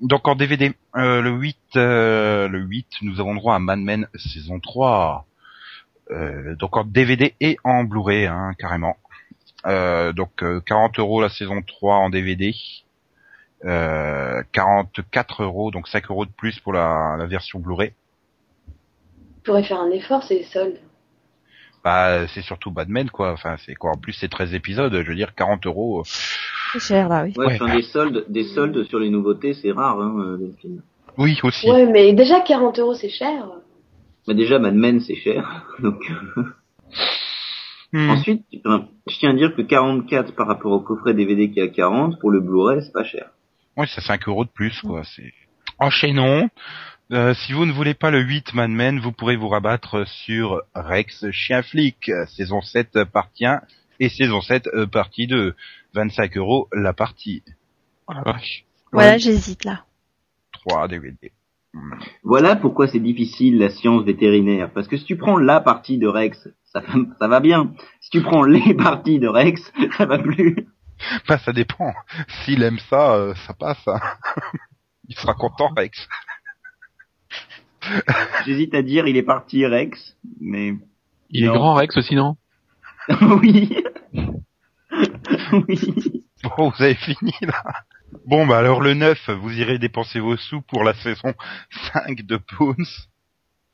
Donc 0.00 0.28
en 0.28 0.34
DVD 0.34 0.74
euh, 0.96 1.22
le 1.22 1.30
8 1.30 1.56
euh, 1.76 2.46
le 2.48 2.58
8 2.60 2.86
nous 3.02 3.20
avons 3.20 3.34
droit 3.34 3.54
à 3.54 3.58
Mad 3.58 3.78
Men 3.78 4.06
saison 4.16 4.60
3. 4.60 5.26
Euh, 6.10 6.54
donc 6.56 6.76
en 6.76 6.84
DVD 6.84 7.34
et 7.40 7.56
en 7.64 7.84
Blu-ray 7.84 8.26
hein, 8.26 8.52
carrément. 8.58 8.96
Euh, 9.66 10.12
donc 10.12 10.42
euh, 10.42 10.60
40 10.60 10.98
euros 10.98 11.20
la 11.22 11.28
saison 11.30 11.62
3 11.62 11.96
en 11.96 12.10
DVD. 12.10 12.54
Euh, 13.64 14.42
44 14.52 15.42
euros 15.42 15.70
donc 15.70 15.88
5 15.88 16.10
euros 16.10 16.26
de 16.26 16.30
plus 16.30 16.60
pour 16.60 16.72
la, 16.74 17.16
la 17.18 17.26
version 17.26 17.58
Blu-ray. 17.60 17.92
Je 19.38 19.42
pourrais 19.44 19.62
faire 19.64 19.80
un 19.80 19.90
effort, 19.90 20.22
c'est 20.22 20.34
les 20.38 20.44
soldes. 20.44 20.78
Bah, 21.82 22.26
c'est 22.28 22.40
surtout 22.42 22.70
Batman, 22.70 23.10
quoi. 23.10 23.32
Enfin, 23.32 23.56
c'est 23.64 23.74
quoi 23.74 23.90
En 23.90 23.98
plus, 23.98 24.14
c'est 24.14 24.28
13 24.28 24.54
épisodes. 24.54 24.92
Je 25.02 25.06
veux 25.08 25.14
dire, 25.14 25.34
40 25.34 25.66
euros. 25.66 26.00
euh, 26.00 26.02
C'est 26.72 26.80
cher 26.80 27.08
là, 27.10 27.24
oui. 27.24 27.34
Ouais, 27.36 27.46
Ouais. 27.46 27.58
enfin, 27.60 27.74
des 27.76 27.82
soldes, 27.82 28.24
des 28.28 28.44
soldes 28.44 28.84
sur 28.84 28.98
les 28.98 29.10
nouveautés, 29.10 29.52
c'est 29.52 29.70
rare, 29.70 30.00
hein, 30.00 30.14
euh, 30.18 30.36
Delphine. 30.38 30.80
Oui, 31.18 31.38
aussi. 31.42 31.70
Ouais, 31.70 31.84
mais 31.86 32.14
déjà 32.14 32.40
40 32.40 32.78
euros, 32.78 32.94
c'est 32.94 33.10
cher. 33.10 33.46
Bah 34.26 34.32
déjà, 34.32 34.58
Mad 34.58 34.74
Men, 34.74 35.00
c'est 35.00 35.14
cher. 35.16 35.66
Donc, 35.80 36.00
Hmm. 37.94 38.10
ensuite, 38.10 38.42
je 38.52 39.18
tiens 39.20 39.30
à 39.30 39.34
dire 39.34 39.54
que 39.54 39.62
44 39.62 40.34
par 40.34 40.48
rapport 40.48 40.72
au 40.72 40.80
coffret 40.80 41.14
DVD 41.14 41.48
qui 41.52 41.60
est 41.60 41.62
à 41.62 41.68
40, 41.68 42.18
pour 42.18 42.32
le 42.32 42.40
Blu-ray, 42.40 42.82
c'est 42.82 42.92
pas 42.92 43.04
cher. 43.04 43.30
Oui, 43.76 43.86
c'est 43.88 44.00
5 44.00 44.26
euros 44.26 44.44
de 44.44 44.50
plus, 44.50 44.80
quoi. 44.80 45.04
C'est 45.04 45.32
enchaînons. 45.78 46.50
Euh, 47.12 47.34
si 47.34 47.52
vous 47.52 47.66
ne 47.66 47.72
voulez 47.72 47.94
pas 47.94 48.10
le 48.10 48.20
8 48.20 48.52
Mad 48.54 48.70
Men, 48.70 48.98
vous 48.98 49.12
pourrez 49.12 49.36
vous 49.36 49.46
rabattre 49.46 50.08
sur 50.08 50.60
Rex 50.74 51.30
Chien 51.30 51.62
Flic, 51.62 52.10
saison 52.36 52.62
7 52.62 52.96
euh, 52.96 53.04
partie 53.04 53.46
1 53.46 53.60
et 54.00 54.08
saison 54.08 54.40
7 54.40 54.66
euh, 54.74 54.86
partie 54.88 55.28
2. 55.28 55.54
25 55.94 56.36
euros 56.36 56.68
la 56.72 56.94
partie. 56.94 57.44
Oh 58.08 58.12
la 58.12 58.22
vache. 58.22 58.64
Voilà, 58.90 59.18
j'hésite 59.18 59.64
là. 59.64 59.84
3 60.66 60.88
DVD. 60.88 61.30
Hmm. 61.72 61.92
Voilà 62.24 62.56
pourquoi 62.56 62.88
c'est 62.88 62.98
difficile 62.98 63.58
la 63.58 63.70
science 63.70 64.02
vétérinaire. 64.02 64.72
Parce 64.72 64.88
que 64.88 64.96
si 64.96 65.04
tu 65.04 65.16
prends 65.16 65.36
la 65.36 65.60
partie 65.60 65.98
de 65.98 66.08
Rex, 66.08 66.48
ça, 66.74 66.82
ça 67.18 67.28
va 67.28 67.40
bien. 67.40 67.72
Si 68.00 68.10
tu 68.10 68.22
prends 68.22 68.42
les 68.42 68.74
parties 68.78 69.18
de 69.18 69.28
Rex, 69.28 69.72
ça 69.96 70.06
va 70.06 70.18
plus. 70.18 70.66
Bah, 71.28 71.38
ça 71.38 71.52
dépend. 71.52 71.92
S'il 72.44 72.62
aime 72.62 72.78
ça, 72.90 73.14
euh, 73.14 73.34
ça 73.46 73.54
passe. 73.54 73.86
hein. 73.86 74.00
Il 75.08 75.16
sera 75.16 75.34
content, 75.34 75.68
Rex. 75.76 76.08
J'hésite 78.46 78.74
à 78.74 78.82
dire 78.82 79.06
il 79.06 79.16
est 79.18 79.22
parti 79.22 79.66
Rex, 79.66 80.16
mais 80.40 80.74
Il 81.30 81.44
est 81.44 81.48
grand 81.48 81.74
Rex 81.74 81.96
aussi, 81.96 82.14
non? 82.14 82.36
Oui. 83.20 83.76
oui. 85.52 86.24
Bon, 86.56 86.70
vous 86.70 86.82
avez 86.82 86.94
fini 86.94 87.34
là. 87.42 87.62
Bon, 88.26 88.46
bah 88.46 88.58
alors 88.58 88.80
le 88.80 88.94
9, 88.94 89.30
vous 89.30 89.52
irez 89.58 89.78
dépenser 89.78 90.20
vos 90.20 90.36
sous 90.38 90.62
pour 90.62 90.84
la 90.84 90.94
saison 90.94 91.34
5 91.92 92.22
de 92.22 92.40
Bones, 92.58 92.86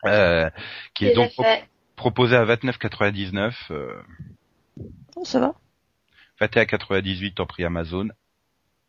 euh, 0.06 0.50
qui 0.94 1.06
est 1.06 1.14
donc 1.14 1.30
fait. 1.32 1.68
Proposé 2.00 2.34
à 2.34 2.46
29,99, 2.46 3.52
euh, 3.70 3.92
Oh, 5.16 5.24
ça 5.24 5.38
va. 5.38 5.54
21,98 6.40 7.42
en 7.42 7.44
prix 7.44 7.62
Amazon. 7.62 8.08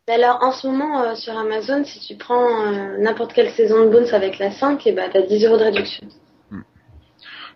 Mais 0.08 0.14
Alors, 0.14 0.42
en 0.42 0.50
ce 0.50 0.66
moment, 0.66 1.02
euh, 1.02 1.14
sur 1.14 1.36
Amazon, 1.36 1.84
si 1.84 2.00
tu 2.00 2.16
prends 2.16 2.48
euh, 2.48 2.96
n'importe 2.98 3.34
quelle 3.34 3.50
saison 3.50 3.84
de 3.84 3.90
Bones 3.90 4.14
avec 4.14 4.38
la 4.38 4.50
5, 4.50 4.86
et 4.86 4.92
bah, 4.92 5.10
t'as 5.12 5.26
10 5.26 5.44
euros 5.44 5.58
de 5.58 5.64
réduction. 5.64 6.08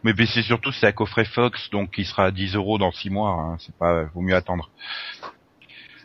Mais 0.05 0.13
puis 0.13 0.27
c'est 0.27 0.43
surtout 0.43 0.73
c'est 0.73 0.87
un 0.87 0.93
coffret 0.93 1.25
Fox, 1.25 1.71
donc 1.71 1.95
il 1.97 2.05
sera 2.05 2.27
à 2.27 2.31
10 2.31 2.55
euros 2.55 2.77
dans 2.77 2.93
6 2.93 3.09
mois. 3.09 3.31
Hein, 3.31 3.57
c'est 3.59 3.75
pas, 3.75 4.05
vaut 4.15 4.21
mieux 4.21 4.37
attendre. 4.37 4.71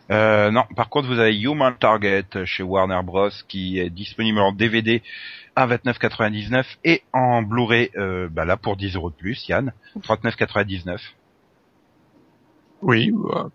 Euh, 0.10 0.52
non, 0.52 0.64
par 0.76 0.90
contre 0.90 1.08
vous 1.08 1.20
avez 1.20 1.40
Human 1.40 1.74
Target 1.80 2.26
chez 2.46 2.64
Warner 2.64 3.00
Bros 3.04 3.30
qui 3.48 3.80
est 3.80 3.90
disponible 3.90 4.40
en 4.40 4.52
DVD 4.52 5.02
à 5.56 5.68
29,99 5.68 6.66
et 6.84 7.04
en 7.14 7.42
Blu-ray, 7.44 7.92
euh, 7.98 8.28
bah 8.30 8.46
là 8.46 8.58
pour 8.58 8.76
10 8.78 8.96
euros 8.96 9.10
de 9.10 9.16
plus, 9.16 9.48
Yann, 9.48 9.74
39,99. 10.02 10.98
Oui. 12.82 13.12
Bah, 13.14 13.50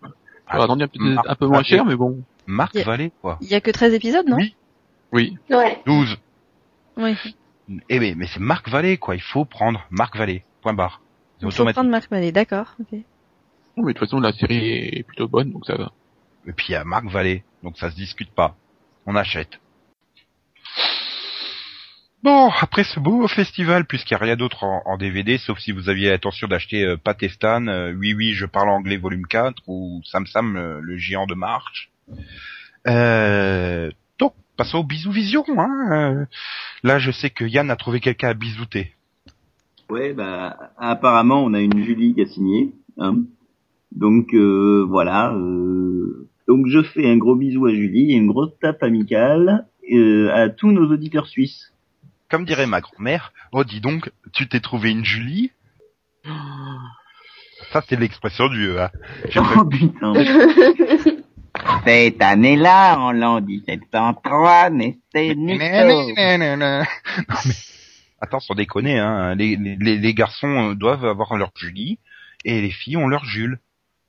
Ah, 0.46 0.52
j'aurais 0.54 0.64
attendu 0.64 0.84
un, 0.84 0.88
peu- 0.88 0.98
Marc 1.14 1.26
un 1.28 1.34
peu 1.34 1.46
moins 1.46 1.62
cher, 1.64 1.84
mais 1.84 1.96
bon. 1.96 2.22
Marc. 2.46 2.76
Vallée 2.76 3.10
quoi. 3.20 3.38
Il 3.40 3.48
y 3.48 3.54
a 3.54 3.60
que 3.60 3.70
13 3.72 3.92
épisodes, 3.94 4.26
non? 4.28 4.36
Oui. 4.36 4.54
Oui. 5.12 5.36
Ouais. 5.50 5.80
12. 5.86 6.16
Oui. 6.96 7.14
Eh 7.88 7.98
mais, 7.98 8.14
mais 8.16 8.26
c'est 8.28 8.38
Marc 8.40 8.68
Vallée 8.68 8.96
quoi, 8.96 9.16
il 9.16 9.22
faut 9.22 9.44
prendre 9.44 9.84
Marc 9.90 10.16
Vallée. 10.16 10.44
Point 10.62 10.74
barre. 10.74 11.00
Il 11.42 11.50
faut 11.50 11.64
prendre 11.64 11.90
Marc 11.90 12.08
Vallée, 12.10 12.30
d'accord. 12.32 12.74
ok. 12.80 12.98
Non, 13.76 13.84
mais 13.84 13.92
de 13.92 13.98
toute 13.98 14.06
façon, 14.08 14.20
la 14.20 14.32
série 14.32 14.88
est 14.98 15.02
plutôt 15.02 15.28
bonne, 15.28 15.50
donc 15.50 15.66
ça 15.66 15.76
va. 15.76 15.92
Et 16.46 16.52
puis 16.52 16.66
il 16.68 16.72
y 16.72 16.76
a 16.76 16.84
Marc 16.84 17.06
Vallée, 17.06 17.44
donc 17.62 17.76
ça 17.76 17.90
se 17.90 17.96
discute 17.96 18.30
pas. 18.30 18.56
On 19.06 19.16
achète. 19.16 19.60
Bon, 22.22 22.50
après 22.60 22.82
ce 22.82 22.98
beau 22.98 23.28
festival, 23.28 23.84
puisqu'il 23.84 24.14
n'y 24.14 24.20
a 24.20 24.24
rien 24.24 24.36
d'autre 24.36 24.64
en, 24.64 24.96
DVD, 24.96 25.38
sauf 25.38 25.58
si 25.58 25.70
vous 25.70 25.88
aviez 25.88 26.10
l'intention 26.10 26.48
d'acheter 26.48 26.82
euh, 26.84 26.96
Patestan, 26.96 27.68
euh, 27.68 27.92
Oui 27.92 28.14
Oui 28.14 28.32
je 28.32 28.46
parle 28.46 28.70
anglais 28.70 28.96
volume 28.96 29.26
4, 29.26 29.62
ou 29.68 30.00
Sam 30.04 30.26
Sam 30.26 30.56
euh, 30.56 30.80
le 30.82 30.96
géant 30.96 31.26
de 31.26 31.34
marche. 31.34 31.90
Euh, 32.88 33.90
donc, 34.18 34.34
passons 34.56 34.78
au 34.78 34.82
bisou 34.82 35.12
vision. 35.12 35.44
Hein. 35.56 36.26
Là, 36.82 36.98
je 36.98 37.12
sais 37.12 37.30
que 37.30 37.44
Yann 37.44 37.70
a 37.70 37.76
trouvé 37.76 38.00
quelqu'un 38.00 38.30
à 38.30 38.34
bisouter. 38.34 38.92
Ouais, 39.88 40.12
bah 40.12 40.72
apparemment 40.78 41.44
on 41.44 41.54
a 41.54 41.60
une 41.60 41.84
Julie 41.84 42.12
qui 42.12 42.22
a 42.22 42.26
signé. 42.26 42.72
Hein. 42.98 43.18
Donc 43.92 44.34
voilà. 44.34 45.32
Donc 46.48 46.66
je 46.68 46.82
fais 46.82 47.10
un 47.10 47.16
gros 47.16 47.36
bisou 47.36 47.66
à 47.66 47.74
Julie 47.74 48.12
et 48.12 48.16
une 48.16 48.28
grosse 48.28 48.58
tape 48.60 48.82
amicale 48.82 49.66
euh, 49.92 50.32
à 50.32 50.48
tous 50.48 50.70
nos 50.70 50.90
auditeurs 50.92 51.26
suisses. 51.26 51.72
Comme 52.28 52.44
dirait 52.44 52.66
ma 52.66 52.80
grand-mère, 52.80 53.32
oh 53.52 53.64
dis 53.64 53.80
donc, 53.80 54.10
tu 54.32 54.48
t'es 54.48 54.60
trouvé 54.60 54.90
une 54.90 55.04
Julie? 55.04 55.52
Ça 57.72 57.82
c'est 57.88 57.98
l'expression 57.98 58.48
du... 58.48 58.78
Hein. 58.78 58.90
Oh 59.36 59.64
putain. 59.64 60.12
Cette 61.84 62.20
année-là, 62.20 62.98
en 62.98 63.12
l'an 63.12 63.40
1703, 63.40 64.70
naissait 64.70 65.34
Nico. 65.34 65.64
Attends, 68.20 68.40
sans 68.40 68.54
déconner, 68.54 68.98
hein. 68.98 69.34
Les, 69.34 69.56
les, 69.56 69.96
les 69.98 70.14
garçons 70.14 70.70
euh, 70.70 70.74
doivent 70.74 71.04
avoir 71.04 71.36
leur 71.36 71.50
Julie 71.56 71.98
et 72.44 72.60
les 72.60 72.70
filles 72.70 72.96
ont 72.96 73.08
leur 73.08 73.24
Jules. 73.24 73.58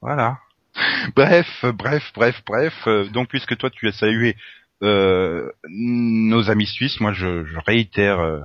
Voilà. 0.01 0.39
Bref, 1.15 1.65
bref, 1.75 2.11
bref, 2.15 2.41
bref. 2.45 2.73
euh, 2.87 3.05
Donc, 3.09 3.29
puisque 3.29 3.57
toi 3.57 3.69
tu 3.69 3.87
as 3.87 3.91
salué 3.91 4.35
euh, 4.83 5.51
nos 5.69 6.49
amis 6.49 6.67
suisses, 6.67 6.99
moi 6.99 7.13
je, 7.13 7.45
réitère 7.65 8.19
euh, 8.19 8.41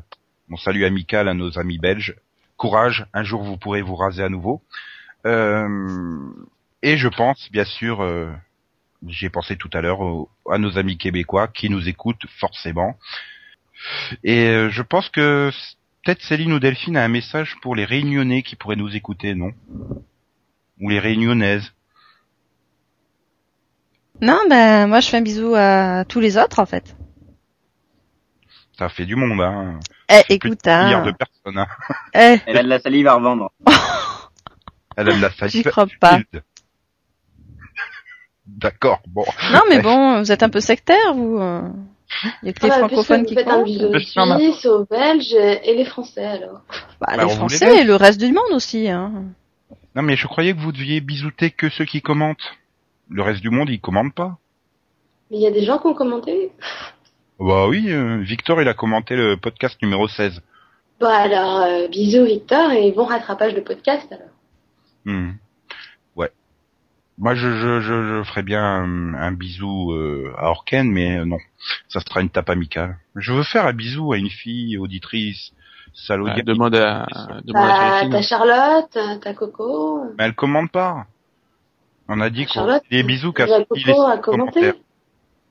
mon 0.49 0.57
salut 0.57 0.85
amical 0.85 1.29
à 1.29 1.35
nos 1.35 1.59
amis 1.59 1.79
belges. 1.79 2.15
Courage, 2.57 3.07
un 3.13 3.25
jour 3.25 3.43
vous 3.43 3.57
pourrez 3.57 3.83
vous 3.83 3.97
raser 3.97 4.23
à 4.23 4.29
nouveau. 4.29 4.63
Et 5.25 6.97
je 6.97 7.09
pense, 7.09 7.49
bien 7.53 7.65
sûr, 7.65 8.03
euh, 8.03 8.29
j'y 9.07 9.27
ai 9.27 9.31
pensé 9.31 9.57
tout 9.57 9.71
à 9.73 9.81
l'heure, 9.81 10.01
à 10.51 10.59
nos 10.59 10.79
amis 10.79 10.99
québécois 10.99 11.49
qui 11.49 11.71
nous 11.71 11.89
écoutent 11.89 12.27
forcément. 12.41 12.97
Et 14.25 14.69
je 14.71 14.83
pense 14.83 15.09
que 15.11 15.51
peut-être 16.05 16.23
Céline 16.23 16.53
ou 16.53 16.59
Delphine 16.59 16.97
a 16.97 17.05
un 17.05 17.09
message 17.09 17.57
pour 17.63 17.77
les 17.77 17.85
réunionnais 17.85 18.43
qui 18.43 18.57
pourraient 18.57 18.77
nous 18.77 18.95
écouter, 18.97 19.35
non? 19.35 19.53
Ou 20.81 20.89
les 20.89 20.99
réunionnaises. 20.99 21.73
Non, 24.23 24.39
ben 24.49 24.87
moi 24.87 25.01
je 25.01 25.09
fais 25.09 25.17
un 25.19 25.23
bisou 25.23 25.55
à 25.57 26.05
tous 26.09 26.21
les 26.21 26.39
autres 26.39 26.61
en 26.61 26.67
fait. 26.67 26.95
Ça 28.79 28.89
fait 28.89 29.05
du 29.05 29.17
monde, 29.17 29.41
hein. 29.41 29.79
Eh, 30.09 30.39
Plus 30.39 30.51
de 30.51 30.55
écoute, 30.55 30.67
milliards 30.67 31.03
hein. 31.03 31.07
de 31.07 31.13
personnes, 31.13 31.59
hein. 31.59 31.67
Eh, 32.15 32.39
Elle 32.47 32.57
a 32.59 32.63
de 32.63 32.69
la 32.69 32.79
salive 32.81 33.07
à 33.09 33.15
revendre. 33.15 33.51
Elle 34.97 35.09
aime 35.11 35.21
la 35.21 35.29
J'y 35.29 35.37
Seinfeld. 35.63 35.71
crois 35.71 35.87
pas. 36.01 36.21
D'accord, 38.47 39.01
bon. 39.07 39.25
Non, 39.53 39.61
mais 39.69 39.79
bon, 39.83 40.21
vous 40.21 40.33
êtes 40.33 40.43
un 40.43 40.49
peu 40.49 40.61
sectaire, 40.61 41.15
vous. 41.15 41.39
euh. 41.39 41.63
Il 42.43 42.47
y 42.47 42.49
a 42.51 42.53
que 42.53 42.67
les 42.67 42.73
Ah 42.73 42.81
bah, 42.83 42.89
francophones 42.89 43.25
qui 43.25 43.35
vous 43.35 43.41
faites 43.41 43.49
un 43.49 43.55
comptent. 43.57 43.65
bisou 43.65 43.87
aux 43.87 43.99
Suisses, 43.99 44.67
aux 44.67 44.85
Belges 44.85 45.33
et 45.33 45.75
les 45.75 45.85
Français 45.87 46.25
alors. 46.27 46.61
Bah, 47.01 47.15
Bah, 47.17 47.25
les 47.25 47.31
Français 47.31 47.81
et 47.81 47.85
le 47.85 47.97
reste 47.97 48.21
du 48.21 48.31
monde 48.33 48.53
aussi. 48.53 48.89
Hein. 48.91 49.13
Non, 49.95 50.03
mais 50.03 50.17
je 50.17 50.27
croyais 50.27 50.53
que 50.55 50.61
vous 50.61 50.73
deviez 50.73 51.01
bisouter 51.01 51.51
que 51.51 51.71
ceux 51.71 51.87
qui 51.87 52.03
commentent. 52.03 52.53
Le 53.13 53.23
reste 53.23 53.41
du 53.43 53.51
monde, 53.51 53.69
ils 53.69 53.81
commandent 53.81 54.15
pas. 54.15 54.39
Mais 55.31 55.37
il 55.39 55.43
y 55.43 55.47
a 55.47 55.51
des 55.51 55.65
gens 55.65 55.79
qui 55.79 55.87
ont 55.87 55.95
commenté. 55.95 56.53
Bah 57.39 57.67
oui, 57.69 57.91
euh, 57.91 58.19
Victor, 58.19 58.61
il 58.63 58.69
a 58.69 58.75
commenté 58.75 59.17
le 59.17 59.37
podcast 59.37 59.77
numéro 59.83 60.09
16. 60.09 60.41
Bah 61.01 61.17
alors, 61.17 61.61
euh, 61.63 61.89
bisous 61.89 62.25
Victor 62.25 62.71
et 62.71 62.93
bon 62.93 63.05
rattrapage 63.05 63.55
de 63.55 63.61
podcast 63.61 64.07
alors. 64.13 64.29
Hmm. 65.05 65.33
Ouais. 66.17 66.31
Moi, 67.19 67.35
je, 67.35 67.51
je, 67.51 67.81
je, 67.81 68.19
je 68.19 68.23
ferais 68.23 68.43
bien 68.43 68.63
un, 68.63 69.15
un 69.15 69.33
bisou 69.33 69.93
euh, 69.93 70.33
à 70.39 70.49
Orken, 70.51 70.91
mais 70.91 71.25
non, 71.25 71.39
ça 71.89 72.01
sera 72.01 72.21
une 72.21 72.31
tape 72.31 72.51
amicale. 72.51 72.99
Je 73.17 73.33
veux 73.33 73.43
faire 73.43 73.67
un 73.67 73.73
bisou 73.73 74.13
à 74.13 74.19
une 74.19 74.31
fille 74.31 74.79
auditrice, 74.79 75.53
Salodiane. 75.95 76.39
Ah, 76.41 76.43
demande 76.45 76.75
à, 76.77 77.07
demande 77.45 77.71
à 77.71 78.03
Bah, 78.05 78.09
t'as 78.11 78.23
Charlotte, 78.23 79.21
t'as 79.21 79.35
Coco. 79.35 80.05
Mais 80.19 80.25
elle 80.25 80.35
commande 80.35 80.71
pas. 80.71 81.07
On 82.15 82.21
a 82.21 82.29
dit 82.31 82.45
qu'on 82.47 82.81
des 82.91 83.03
bisous 83.03 83.33
qu'à 83.33 83.47
commenté. 83.47 84.21
commentaires. 84.21 84.75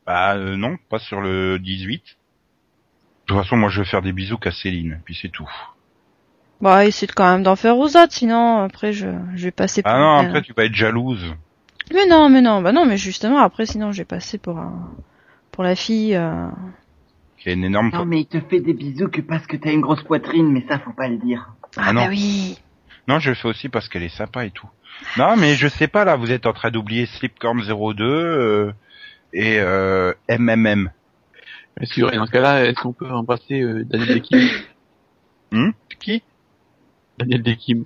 Bah 0.05 0.36
euh, 0.36 0.55
non, 0.55 0.78
pas 0.89 0.99
sur 0.99 1.20
le 1.22 1.57
18. 1.57 2.03
De 2.03 2.07
toute 3.26 3.38
façon, 3.38 3.57
moi, 3.57 3.70
je 3.70 3.82
vais 3.82 3.88
faire 3.88 4.01
des 4.01 4.12
bisous 4.12 4.38
qu'à 4.38 4.51
Céline, 4.51 4.99
puis 5.05 5.18
c'est 5.20 5.30
tout. 5.30 5.49
Bah, 6.62 6.86
essaye 6.86 7.09
quand 7.09 7.26
même 7.32 7.41
d'en 7.41 7.55
faire 7.55 7.78
aux 7.78 7.88
autres, 7.97 8.12
sinon 8.12 8.59
après 8.59 8.93
je, 8.93 9.07
je 9.36 9.43
vais 9.45 9.51
passer 9.51 9.82
pour. 9.82 9.91
Ah 9.91 9.97
non, 9.99 10.18
après, 10.28 10.43
tu 10.43 10.53
vas 10.53 10.66
être 10.66 10.76
jalouse. 10.76 11.34
Mais 11.91 12.05
non, 12.05 12.30
mais 12.30 12.41
non, 12.41 12.62
bah 12.62 12.72
non, 12.72 12.86
mais 12.86 12.97
justement 12.97 13.39
après, 13.39 13.66
sinon 13.66 13.91
je 13.91 13.97
vais 13.99 14.05
passer 14.05 14.38
pour 14.38 14.59
un, 14.59 14.91
pour 15.51 15.64
la 15.64 15.76
fille. 15.76 16.16
euh, 16.16 16.47
Qui 17.39 17.49
a 17.49 17.53
une 17.53 17.64
énorme... 17.64 17.89
Non, 17.91 18.05
mais 18.05 18.22
il 18.22 18.28
te 18.28 18.39
fait 18.39 18.59
des 18.59 18.74
bisous 18.74 19.09
que 19.09 19.22
parce 19.22 19.47
que 19.47 19.57
t'as 19.57 19.72
une 19.74 19.82
grosse 19.82 20.03
poitrine, 20.03 20.51
mais 20.51 20.64
ça, 20.70 20.78
faut 20.78 20.93
pas 20.93 21.07
le 21.07 21.18
dire. 21.18 21.49
Ah, 21.78 21.86
Ah 21.88 21.93
non. 21.93 22.03
bah 22.03 22.09
oui. 22.09 22.59
Non, 23.12 23.20
je 23.20 23.28
le 23.32 23.36
fais 23.36 23.49
aussi 23.49 23.68
parce 23.68 23.89
qu'elle 23.89 24.03
est 24.03 24.16
sympa 24.16 24.45
et 24.45 24.51
tout. 24.51 24.70
Non, 25.18 25.36
mais 25.36 25.55
je 25.55 25.68
sais 25.68 25.89
pas, 25.89 26.05
là, 26.05 26.16
vous 26.16 26.32
êtes 26.32 26.45
en 26.45 26.53
train 26.53 26.72
d'oublier 26.72 27.07
Slipcorn 27.07 27.62
02 27.62 28.05
euh, 28.05 28.72
et 29.34 29.59
euh, 29.59 30.14
MMM. 30.30 30.89
Bien 31.76 31.88
sûr, 31.88 32.14
et 32.14 32.16
dans 32.16 32.26
ce 32.26 32.32
cas-là, 32.32 32.64
est-ce 32.64 32.80
qu'on 32.80 32.93
peut 32.93 33.12
embrasser 33.12 33.59
euh, 33.59 33.84
Daniel 33.84 34.16
Dekim? 34.16 34.47
Hum 35.51 35.74
Qui? 35.99 36.24
Daniel 37.18 37.43
Dekim. 37.43 37.84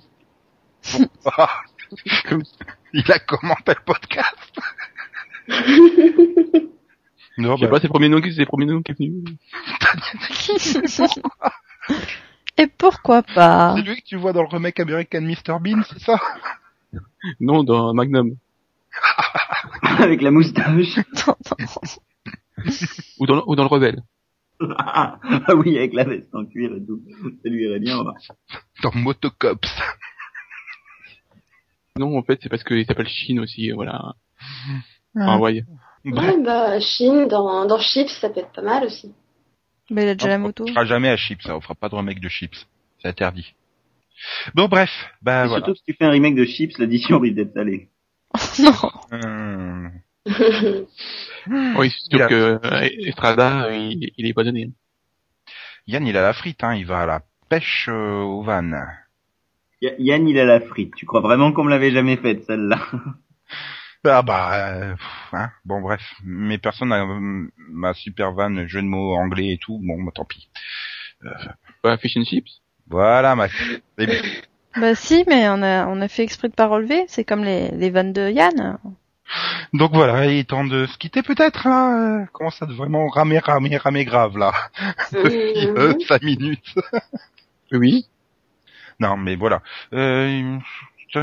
Il 2.92 3.10
a 3.10 3.18
commenté 3.18 3.72
le 3.74 3.82
podcast. 3.84 4.52
non, 7.36 7.56
Je 7.56 7.62
sais 7.62 7.66
bah, 7.66 7.72
pas, 7.72 7.80
c'est 7.80 7.88
le 7.88 7.92
premier 7.92 8.08
nom 8.08 8.20
qui, 8.20 8.32
c'est 8.32 8.42
le 8.42 8.46
premier 8.46 8.66
nom 8.66 8.80
qui 8.80 8.92
est 8.92 8.94
venu. 8.94 9.24
Et 12.58 12.66
pourquoi 12.66 13.22
pas? 13.22 13.74
C'est 13.76 13.82
lui 13.82 13.96
que 13.96 14.04
tu 14.06 14.16
vois 14.16 14.32
dans 14.32 14.42
le 14.42 14.48
remake 14.48 14.80
américain 14.80 15.20
de 15.20 15.26
Mr 15.26 15.58
Bean, 15.60 15.82
c'est 15.88 16.00
ça? 16.00 16.18
Non, 17.40 17.64
dans 17.64 17.92
Magnum. 17.92 18.36
Avec 19.82 20.22
la 20.22 20.30
moustache. 20.30 20.66
Ou 23.18 23.26
dans, 23.26 23.36
le- 23.36 23.42
ou 23.46 23.54
dans 23.56 23.62
le 23.64 23.68
Rebelle. 23.68 24.02
ah 24.78 25.18
oui, 25.54 25.76
avec 25.76 25.92
la 25.92 26.04
veste 26.04 26.34
en 26.34 26.46
cuir 26.46 26.72
et 26.74 26.82
tout. 26.84 27.02
Ça 27.42 27.48
lui 27.50 27.64
irait 27.64 27.78
bien. 27.78 28.02
va. 28.02 28.14
Dans 28.82 28.92
Motocops. 28.94 29.68
Non, 31.98 32.16
en 32.16 32.22
fait, 32.22 32.38
c'est 32.42 32.48
parce 32.48 32.64
qu'il 32.64 32.84
s'appelle 32.86 33.08
Shin 33.08 33.38
aussi, 33.38 33.70
voilà. 33.72 34.14
Enfin, 35.14 35.38
ouais. 35.38 35.62
Ouais, 36.06 36.42
bah, 36.42 36.80
Chine, 36.80 37.28
dans, 37.28 37.66
dans 37.66 37.78
Chips, 37.78 38.10
ça 38.20 38.30
peut 38.30 38.40
être 38.40 38.52
pas 38.52 38.62
mal 38.62 38.84
aussi. 38.84 39.12
Bah, 39.90 40.02
il 40.02 40.08
a 40.08 40.14
déjà 40.14 40.28
la 40.28 40.36
on 40.36 40.40
moto. 40.40 40.66
fera 40.66 40.84
jamais 40.84 41.08
à 41.08 41.16
Chips, 41.16 41.42
ça, 41.44 41.56
on 41.56 41.60
fera 41.60 41.74
pas 41.74 41.88
de 41.88 41.94
remake 41.94 42.20
de 42.20 42.28
Chips. 42.28 42.66
C'est 43.00 43.08
interdit. 43.08 43.54
Bon, 44.54 44.66
bref, 44.68 44.90
bah 45.22 45.44
Et 45.44 45.48
voilà. 45.48 45.64
Surtout 45.66 45.78
si 45.78 45.84
tu 45.84 45.94
fais 45.94 46.04
un 46.06 46.10
remake 46.10 46.34
de 46.34 46.44
Chips, 46.44 46.78
l'addition 46.78 47.18
risque 47.20 47.34
d'être 47.36 47.52
salée. 47.54 47.88
non. 48.58 48.72
Hum, 49.12 49.92
Oui, 51.76 51.90
c'est 51.90 52.16
sûr 52.16 52.24
a- 52.24 52.28
que 52.28 52.58
euh, 52.64 52.80
Estrada, 53.06 53.68
il, 53.76 54.10
il 54.16 54.26
est 54.26 54.34
pas 54.34 54.44
donné. 54.44 54.70
Yann, 55.86 56.06
il 56.06 56.16
a 56.16 56.22
la 56.22 56.32
frite, 56.32 56.64
hein, 56.64 56.74
il 56.74 56.84
va 56.86 57.02
à 57.02 57.06
la 57.06 57.22
pêche 57.48 57.88
euh, 57.88 58.20
aux 58.22 58.42
vannes. 58.42 58.76
Yann, 59.80 60.26
il 60.26 60.38
a 60.38 60.44
la 60.44 60.60
frite. 60.60 60.94
Tu 60.96 61.06
crois 61.06 61.20
vraiment 61.20 61.52
qu'on 61.52 61.62
me 61.64 61.70
l'avait 61.70 61.92
jamais 61.92 62.16
faite, 62.16 62.44
celle-là? 62.44 62.80
Ah 64.08 64.22
bah, 64.22 64.50
euh, 64.54 64.94
hein, 65.32 65.50
bon 65.64 65.80
bref, 65.80 66.02
mais 66.24 66.58
personne 66.58 66.88
n'a 66.90 67.02
euh, 67.04 67.48
ma 67.70 67.92
super 67.94 68.32
vanne, 68.32 68.66
jeu 68.66 68.80
de 68.82 68.86
mots 68.86 69.14
anglais 69.16 69.52
et 69.54 69.58
tout, 69.58 69.80
bon 69.82 70.02
bah 70.02 70.12
tant 70.14 70.24
pis. 70.24 70.48
Pas 71.82 71.96
Fish 71.98 72.16
and 72.16 72.24
Chips. 72.24 72.60
Voilà, 72.88 73.34
Max. 73.34 73.54
C'est 73.98 74.06
bien. 74.06 74.20
Bah 74.80 74.94
si, 74.94 75.24
mais 75.26 75.48
on 75.48 75.62
a, 75.62 75.86
on 75.86 76.00
a 76.00 76.08
fait 76.08 76.22
exprès 76.22 76.48
de 76.48 76.54
pas 76.54 76.66
relever. 76.66 77.04
C'est 77.08 77.24
comme 77.24 77.42
les, 77.44 77.70
les 77.70 77.90
vannes 77.90 78.12
de 78.12 78.30
Yann. 78.30 78.78
Donc 79.72 79.92
voilà, 79.92 80.26
il 80.26 80.38
est 80.38 80.48
temps 80.48 80.64
de 80.64 80.86
se 80.86 80.96
quitter 80.98 81.22
peut-être, 81.22 81.66
là. 81.66 82.20
euh, 82.20 82.26
Commence 82.32 82.62
à 82.62 82.66
vraiment 82.66 83.08
ramer, 83.08 83.38
ramer, 83.40 83.76
ramer 83.76 84.04
grave, 84.04 84.38
là? 84.38 84.52
Depuis 85.12 85.66
euh, 85.66 85.94
Mhm. 85.94 86.00
cinq 86.06 86.22
minutes. 86.22 86.74
Oui. 87.72 88.06
Non, 89.00 89.16
mais 89.16 89.34
voilà. 89.34 89.62
Euh, 89.92 90.58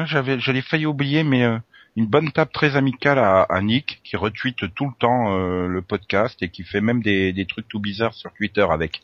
j'avais, 0.06 0.40
j'allais 0.40 0.62
failli 0.62 0.86
oublier, 0.86 1.24
mais 1.24 1.44
euh, 1.44 1.58
une 1.96 2.08
bonne 2.08 2.32
tape 2.32 2.52
très 2.52 2.76
amicale 2.76 3.20
à, 3.20 3.44
à 3.44 3.62
Nick, 3.62 4.02
qui 4.04 4.16
retweet 4.18 4.74
tout 4.74 4.86
le 4.88 4.94
temps 5.00 5.38
euh, 5.38 5.68
le 5.68 5.82
podcast 5.82 6.41
et 6.41 6.50
qui 6.50 6.64
fait 6.64 6.82
même 6.82 7.02
des, 7.02 7.34
des 7.34 7.46
trucs 7.46 7.68
tout 7.68 7.80
bizarres 7.80 8.14
sur 8.14 8.32
Twitter 8.34 8.66
avec. 8.70 9.04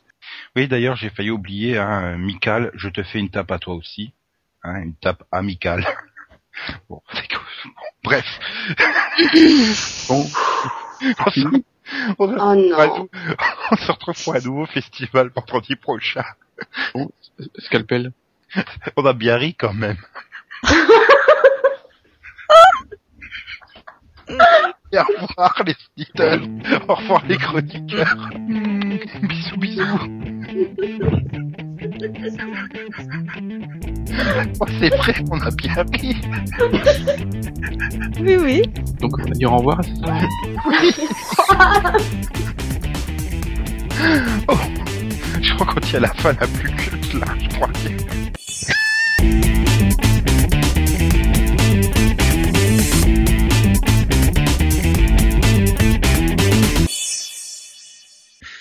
Oui, 0.56 0.68
d'ailleurs, 0.68 0.96
j'ai 0.96 1.10
failli 1.10 1.30
oublier, 1.30 1.78
hein, 1.78 2.16
Michael, 2.18 2.70
je 2.74 2.88
te 2.88 3.02
fais 3.02 3.18
une 3.18 3.30
tape 3.30 3.50
à 3.50 3.58
toi 3.58 3.74
aussi. 3.74 4.12
Hein, 4.62 4.82
une 4.82 4.94
tape 4.94 5.22
amicale. 5.32 5.86
bon. 6.88 7.00
Bon, 7.64 7.70
bref. 8.04 8.26
Bon. 10.08 10.26
on, 11.26 11.30
se, 11.30 11.40
on, 11.48 11.52
se- 11.52 11.62
Oh 12.18 12.26
non. 12.26 13.08
on 13.70 13.76
se 13.76 13.92
retrouve 13.92 14.24
pour 14.24 14.34
un 14.36 14.40
nouveau 14.40 14.66
festival 14.66 15.30
vendredi 15.34 15.76
prochain. 15.76 16.24
Scalpel. 17.58 18.12
On 18.96 19.04
a 19.06 19.12
bien 19.12 19.36
ri 19.36 19.54
quand 19.54 19.72
même. 19.72 19.96
Et 24.92 24.98
au 24.98 25.26
revoir 25.26 25.62
les 25.64 25.76
auditeurs. 25.96 26.40
Au 26.88 26.94
revoir 26.94 27.22
les 27.26 27.36
chroniqueurs. 27.36 28.16
Mm, 28.38 28.98
bisous, 29.22 29.56
bisous. 29.56 30.00
Oh, 34.60 34.66
c'est 34.78 34.94
vrai, 34.96 35.14
on 35.30 35.40
a 35.40 35.50
bien 35.50 35.84
ri. 35.94 36.16
Oui, 38.20 38.36
oui. 38.36 38.62
Donc, 39.00 39.12
on 39.18 39.22
va 39.22 39.30
dire 39.30 39.52
au 39.52 39.58
revoir, 39.58 39.80
c'est 39.82 39.94
ça 39.96 40.18
Je 45.40 45.54
crois 45.54 45.66
qu'on 45.66 45.80
tient 45.80 46.00
la 46.00 46.12
fin 46.14 46.32
la 46.32 46.46
plus 46.46 46.70
culte 46.70 47.14
là, 47.14 47.26
je 47.38 47.48
crois. 47.56 47.68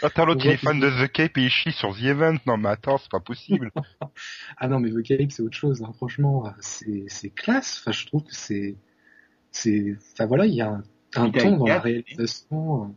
Attends, 0.01 0.25
l'autre 0.25 0.45
il 0.45 0.51
est 0.51 0.57
fan 0.57 0.79
de 0.79 0.89
The 0.89 1.11
Cape 1.11 1.37
et 1.37 1.43
il 1.43 1.49
chie 1.49 1.71
sur 1.71 1.95
The 1.95 2.03
Event. 2.03 2.37
Non 2.45 2.57
mais 2.57 2.69
attends, 2.69 2.97
c'est 2.97 3.11
pas 3.11 3.19
possible. 3.19 3.71
Ah 4.57 4.67
non, 4.67 4.79
mais 4.79 4.89
Vocalic, 4.89 5.31
c'est 5.31 5.41
autre 5.43 5.57
chose. 5.57 5.81
hein. 5.83 5.91
Franchement, 5.95 6.45
euh, 6.47 6.49
c'est 6.59 7.05
c'est 7.07 7.29
classe. 7.29 7.79
Enfin, 7.81 7.91
je 7.91 8.05
trouve 8.05 8.23
que 8.23 8.33
c'est 8.35 8.75
c'est. 9.51 9.95
Enfin 10.13 10.25
voilà, 10.25 10.45
il 10.45 10.53
y 10.53 10.61
a 10.61 10.81
un, 11.15 11.29
ton 11.31 11.57
dans 11.57 11.65
la 11.65 11.79
réalisation. 11.79 12.95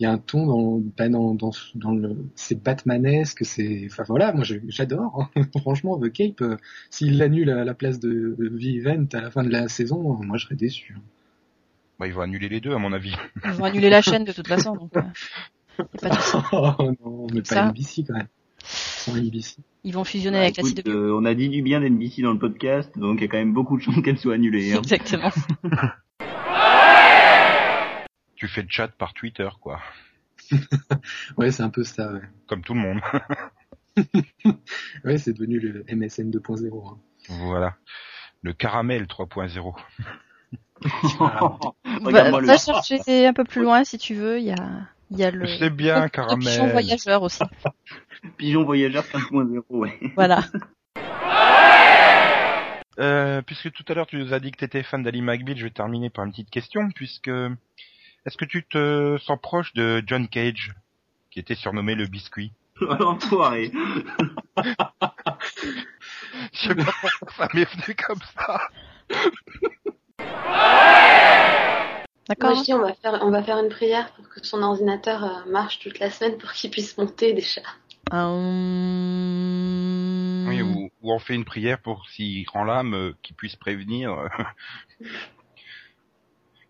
Il 0.00 0.02
y 0.02 0.06
a 0.06 0.10
un 0.12 0.18
ton 0.18 0.46
dans 0.46 0.80
ben, 0.96 1.10
dans 1.10 1.34
dans, 1.34 1.50
dans 1.76 1.92
le 1.92 2.16
c'est 2.34 2.60
Batmanesque. 2.62 3.44
C'est 3.44 3.86
enfin 3.90 4.02
voilà, 4.06 4.32
moi 4.32 4.44
j'adore. 4.68 5.28
hein. 5.36 5.42
Franchement, 5.60 5.98
The 6.00 6.10
Cape, 6.12 6.40
euh, 6.42 6.56
s'il 6.90 7.18
l'annule 7.18 7.50
à 7.50 7.64
la 7.64 7.74
place 7.74 8.00
de, 8.00 8.36
The 8.38 8.64
Event 8.64 9.06
à 9.12 9.20
la 9.20 9.30
fin 9.30 9.44
de 9.44 9.50
la 9.50 9.68
saison, 9.68 10.02
moi 10.22 10.36
je 10.36 10.44
serais 10.46 10.56
déçu. 10.56 10.94
hein. 10.96 11.02
Bah, 12.00 12.08
ils 12.08 12.12
vont 12.12 12.22
annuler 12.22 12.48
les 12.48 12.60
deux 12.60 12.72
à 12.74 12.78
mon 12.78 12.92
avis. 12.92 13.14
Ils 13.44 13.50
vont 13.52 13.64
annuler 13.64 13.88
la 13.88 14.02
chaîne 14.02 14.24
de 14.24 14.32
toute 14.32 14.48
façon. 14.48 14.74
Donc, 14.74 14.96
euh, 14.96 15.02
pas 16.00 16.48
oh 16.52 16.92
non, 17.04 17.26
mais 17.32 17.44
Ça. 17.44 17.54
pas 17.64 17.68
NBC 17.70 18.04
quand 18.06 18.14
même. 18.14 18.28
Sans 18.66 19.14
NBC. 19.16 19.56
Ils 19.84 19.92
vont 19.92 20.04
fusionner 20.04 20.38
Bah, 20.38 20.44
avec 20.44 20.56
la 20.56 20.62
CW. 20.62 20.88
euh, 20.88 21.14
On 21.20 21.24
a 21.26 21.34
dit 21.34 21.48
du 21.50 21.60
bien 21.62 21.80
d'NBC 21.80 22.22
dans 22.22 22.32
le 22.32 22.38
podcast, 22.38 22.90
donc 22.98 23.18
il 23.18 23.22
y 23.22 23.24
a 23.26 23.28
quand 23.28 23.36
même 23.38 23.52
beaucoup 23.52 23.76
de 23.76 23.82
chances 23.82 24.00
qu'elle 24.02 24.18
soit 24.18 24.34
annulée. 24.34 24.72
Hein. 24.72 24.78
Exactement. 24.78 25.30
Tu 28.36 28.48
fais 28.48 28.62
le 28.62 28.68
chat 28.68 28.88
par 28.88 29.14
Twitter 29.14 29.48
quoi. 29.60 29.80
Ouais, 31.38 31.50
c'est 31.50 31.62
un 31.62 31.70
peu 31.70 31.84
ça. 31.84 32.12
Ouais, 32.12 32.20
Comme 32.48 32.62
tout 32.62 32.74
le 32.74 32.80
monde. 32.80 33.00
ouais 35.04 35.18
c'est 35.18 35.32
devenu 35.32 35.58
le 35.60 35.84
MSN 35.88 36.30
2.0. 36.30 36.88
hein. 36.88 36.98
voilà. 37.46 37.76
Le 38.42 38.52
caramel 38.52 39.04
3.0. 39.04 39.74
Va, 42.02 42.30
va 42.40 42.56
chercher 42.58 43.26
un 43.26 43.32
peu 43.32 43.44
plus 43.44 43.62
loin 43.62 43.84
si 43.84 43.96
tu 43.98 44.14
veux. 44.14 44.38
Il 44.38 44.44
y 44.44 44.52
a, 44.52 44.88
il 45.10 45.18
y 45.18 45.24
a 45.24 45.30
le, 45.30 45.46
C'est 45.46 45.70
bien, 45.70 46.04
le 46.04 46.08
caramel. 46.08 46.38
pigeon 46.44 46.66
voyageur 46.68 47.22
aussi. 47.22 47.42
Pigeon 48.36 48.64
voyageur 48.64 49.04
5.0, 49.04 49.62
ouais. 49.70 49.98
Voilà. 50.14 50.44
Euh, 53.00 53.42
puisque 53.42 53.72
tout 53.72 53.84
à 53.88 53.94
l'heure 53.94 54.06
tu 54.06 54.16
nous 54.16 54.32
as 54.32 54.38
dit 54.38 54.52
que 54.52 54.58
tu 54.58 54.64
étais 54.64 54.82
fan 54.84 55.02
d'Ali 55.02 55.20
McBeal, 55.20 55.56
je 55.56 55.64
vais 55.64 55.70
terminer 55.70 56.10
par 56.10 56.24
une 56.24 56.30
petite 56.30 56.50
question, 56.50 56.90
puisque 56.94 57.28
est-ce 57.28 58.36
que 58.36 58.44
tu 58.44 58.64
te 58.64 59.18
sens 59.18 59.38
proche 59.40 59.74
de 59.74 60.02
John 60.06 60.28
Cage, 60.28 60.72
qui 61.30 61.40
était 61.40 61.56
surnommé 61.56 61.94
le 61.94 62.06
biscuit? 62.06 62.52
L'enfoiré. 62.80 63.72
Je 66.52 66.68
sais 66.68 66.74
pas 66.74 66.92
pourquoi 67.00 67.32
ça 67.36 67.48
m'est 67.54 67.64
venu 67.64 67.94
comme 67.94 68.20
ça. 68.36 68.68
D'accord. 72.28 72.50
Moi, 72.50 72.58
je 72.58 72.64
dis, 72.64 72.74
on 72.74 72.80
va 72.80 72.94
faire, 72.94 73.18
on 73.22 73.30
va 73.30 73.42
faire 73.42 73.58
une 73.58 73.68
prière 73.68 74.12
pour 74.12 74.28
que 74.28 74.44
son 74.44 74.62
ordinateur 74.62 75.24
euh, 75.24 75.50
marche 75.50 75.78
toute 75.80 75.98
la 75.98 76.10
semaine 76.10 76.38
pour 76.38 76.52
qu'il 76.52 76.70
puisse 76.70 76.96
monter 76.96 77.34
déjà. 77.34 77.60
Hum, 78.12 78.24
Oui, 80.48 80.62
ou, 80.62 80.90
ou 81.02 81.12
on 81.12 81.18
fait 81.18 81.34
une 81.34 81.44
prière 81.44 81.80
pour 81.80 82.08
s'il 82.08 82.48
rend 82.48 82.64
l'âme, 82.64 82.94
euh, 82.94 83.12
qu'il 83.22 83.36
puisse 83.36 83.56
prévenir 83.56 84.12
euh, 84.12 84.28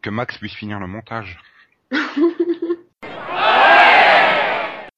que 0.03 0.11
Max 0.11 0.39
puisse 0.39 0.55
finir 0.55 0.81
le 0.81 0.87
montage. 0.87 1.39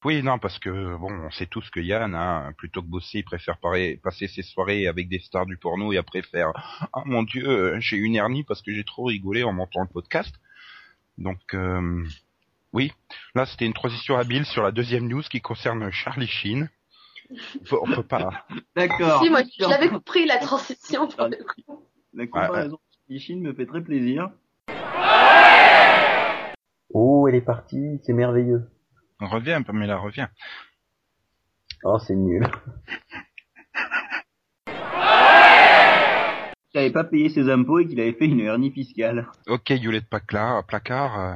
Oui, 0.05 0.23
non, 0.23 0.39
parce 0.39 0.61
que 0.61 0.97
bon, 0.97 1.11
on 1.11 1.31
sait 1.33 1.47
tous 1.47 1.69
que 1.71 1.81
Yann, 1.81 2.15
hein, 2.15 2.53
plutôt 2.57 2.81
que 2.81 2.87
bosser, 2.87 3.19
il 3.19 3.25
préfère 3.25 3.59
passer 3.59 4.29
ses 4.29 4.43
soirées 4.43 4.87
avec 4.87 5.09
des 5.09 5.19
stars 5.19 5.47
du 5.47 5.57
porno 5.57 5.93
et 5.93 5.97
après 5.99 6.23
faire 6.23 6.53
Ah 6.93 7.03
mon 7.07 7.25
Dieu, 7.25 7.49
euh, 7.49 7.81
j'ai 7.81 7.97
une 7.97 8.15
hernie 8.15 8.45
parce 8.45 8.63
que 8.63 8.73
j'ai 8.73 8.85
trop 8.85 9.07
rigolé 9.07 9.43
en 9.43 9.53
montant 9.53 9.81
le 9.81 9.89
podcast. 9.89 10.33
Donc 11.19 11.39
euh, 11.55 12.05
oui, 12.73 12.93
là 13.35 13.47
c'était 13.47 13.67
une 13.67 13.73
transition 13.75 14.17
habile 14.17 14.45
sur 14.45 14.63
la 14.63 14.73
deuxième 14.73 15.09
news 15.09 15.23
qui 15.23 15.41
concerne 15.41 15.91
Charlie 15.91 16.27
Sheen. 16.27 16.69
Faut- 17.65 17.81
On 17.83 17.87
peut 17.87 18.03
pas. 18.03 18.47
D'accord. 18.77 19.23
Si, 19.23 19.31
moi, 19.31 19.43
je 19.43 19.69
l'avais 19.69 19.89
compris, 19.89 20.27
la 20.27 20.39
transition, 20.39 21.09
pour 21.09 21.27
le 21.27 21.37
coup. 21.43 21.85
La 22.15 22.27
comparaison 22.27 22.79
de 23.09 23.19
Chine 23.19 23.41
me 23.41 23.53
fait 23.53 23.67
très 23.67 23.83
plaisir. 23.83 24.31
Oh, 26.95 27.27
elle 27.29 27.35
est 27.35 27.41
partie, 27.41 28.01
c'est 28.05 28.13
merveilleux. 28.13 28.71
Reviens, 29.21 29.63
Pamela, 29.63 29.97
reviens. 29.97 30.29
Oh, 31.85 31.99
c'est 31.99 32.15
nul. 32.15 32.47
Il 36.77 36.81
avait 36.81 36.91
pas 36.91 37.05
payé 37.05 37.31
ses 37.31 37.49
impôts 37.49 37.79
et 37.79 37.87
qu'il 37.87 37.99
avait 37.99 38.13
fait 38.13 38.27
une 38.27 38.39
hernie 38.41 38.71
fiscale. 38.71 39.27
Ok, 39.47 39.71
Yolette 39.71 40.11
Placard, 40.11 40.63
placard 40.67 41.19
euh, 41.19 41.35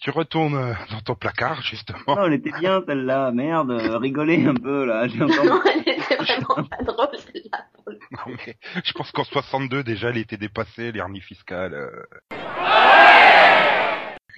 tu 0.00 0.08
retournes 0.08 0.54
euh, 0.54 0.72
dans 0.90 1.02
ton 1.02 1.14
placard, 1.14 1.60
justement. 1.60 2.24
Elle 2.24 2.32
était 2.32 2.58
bien 2.58 2.82
celle-là, 2.86 3.32
merde, 3.32 3.70
euh, 3.72 3.98
rigolez 3.98 4.46
un 4.46 4.54
peu 4.54 4.86
là, 4.86 5.08
j'ai 5.08 5.22
entendu. 5.22 5.46
Non, 5.48 5.60
elle 5.66 5.80
était 5.92 6.14
vraiment 6.16 6.64
pas 6.66 6.82
drôle, 6.84 7.18
celle-là. 7.18 7.66
Non, 8.12 8.34
mais 8.46 8.56
je 8.82 8.92
pense 8.92 9.12
qu'en 9.12 9.24
62 9.24 9.84
déjà, 9.84 10.08
elle 10.08 10.16
était 10.16 10.38
dépassée, 10.38 10.90
l'hernie 10.90 11.20
fiscale. 11.20 11.74
euh. 11.74 12.02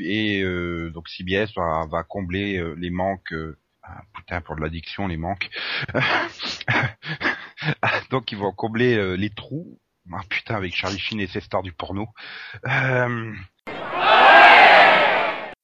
Et 0.01 0.43
euh, 0.43 0.91
donc 0.91 1.09
CBS 1.09 1.55
va, 1.55 1.87
va 1.89 2.03
combler 2.03 2.59
euh, 2.59 2.75
les 2.77 2.91
manques. 2.91 3.33
euh, 3.33 3.57
ah, 3.85 4.03
putain, 4.17 4.41
pour 4.41 4.57
de 4.57 4.63
l'addiction, 4.63 5.07
les 5.07 5.17
manques. 5.17 5.49
donc 8.11 8.33
ils 8.33 8.39
vont 8.39 8.53
combler 8.53 8.97
euh, 8.97 9.15
les 9.17 9.31
trous. 9.31 9.79
Ah 10.13 10.21
putain, 10.29 10.55
avec 10.55 10.75
Charlie 10.75 10.99
Sheen 10.99 11.19
et 11.21 11.27
ses 11.27 11.41
stars 11.41 11.63
du 11.63 11.73
porno. 11.73 12.07
Euh, 12.67 13.33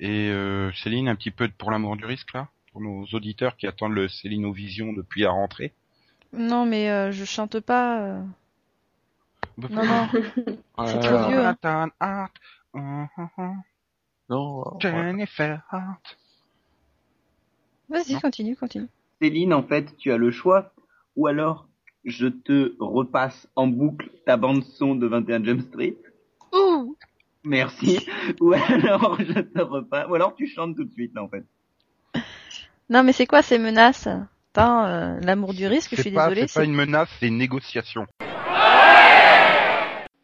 Et 0.01 0.31
euh, 0.31 0.73
Céline, 0.73 1.09
un 1.09 1.15
petit 1.15 1.31
peu 1.31 1.49
pour 1.49 1.71
l'amour 1.71 1.97
du 1.97 2.05
risque 2.05 2.33
là, 2.33 2.49
pour 2.73 2.81
nos 2.81 3.05
auditeurs 3.13 3.57
qui 3.57 3.69
attendent 3.69 3.93
le 3.95 4.09
Céline-Vision 4.09 4.93
depuis 4.95 5.23
la 5.23 5.31
rentrée. 5.31 5.73
Non, 6.33 6.67
mais 6.67 6.91
euh, 6.91 7.13
je 7.13 7.25
chante 7.25 7.61
pas. 7.61 8.01
euh. 8.01 8.23
Non, 9.59 9.85
non. 9.85 10.09
Euh, 10.79 11.01
trop 11.01 11.29
vieux, 11.29 11.45
hein. 11.45 11.91
Hart, 12.01 12.33
Non, 14.29 14.65
Jennifer 14.81 15.63
Hart. 15.71 16.19
Vas-y, 17.89 18.19
continue, 18.21 18.57
continue. 18.57 18.89
Céline, 19.21 19.53
en 19.53 19.63
fait, 19.63 19.97
tu 19.99 20.11
as 20.11 20.17
le 20.17 20.31
choix, 20.31 20.73
ou 21.15 21.27
alors 21.27 21.69
je 22.05 22.27
te 22.27 22.75
repasse 22.81 23.49
en 23.57 23.67
boucle 23.67 24.11
ta 24.27 24.37
bande 24.37 24.65
son 24.65 24.95
de 24.95 25.07
21 25.07 25.45
Jump 25.45 25.61
Street. 25.63 25.97
Ouh 26.53 26.97
Merci. 27.45 28.07
Ou 28.41 28.53
alors 28.53 29.19
je 29.21 29.41
te 29.41 29.61
repasse, 29.61 30.07
ou 30.09 30.15
alors 30.15 30.35
tu 30.37 30.47
chantes 30.47 30.77
tout 30.77 30.85
de 30.85 30.93
suite 30.93 31.13
là 31.15 31.23
en 31.25 31.29
fait. 31.29 31.45
Non, 32.91 33.03
mais 33.03 33.13
c'est 33.13 33.27
quoi 33.27 33.43
ces 33.43 33.59
menaces? 33.59 34.09
Attends, 34.55 34.85
euh, 34.85 35.19
l'amour 35.23 35.55
du 35.55 35.67
risque, 35.67 35.91
je 35.93 35.97
C'est 35.97 36.03
suis 36.03 36.11
pas, 36.13 36.29
désolée. 36.29 36.47
c'est 36.47 36.61
pas 36.61 36.65
une 36.65 36.75
menace, 36.75 37.09
c'est 37.19 37.29
une 37.29 37.39
négociation. 37.39 38.07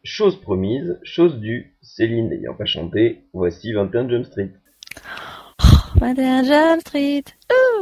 Chose 0.04 0.40
promise, 0.40 0.98
chose 1.02 1.38
due, 1.40 1.76
Céline 1.82 2.28
n'ayant 2.28 2.54
pas 2.54 2.66
chanté, 2.66 3.24
voici 3.32 3.72
21 3.72 4.08
Jump 4.08 4.24
Street. 4.26 4.52
Madame 6.00 6.44
Jump 6.44 6.80
Street. 6.80 7.24
Ouh 7.50 7.77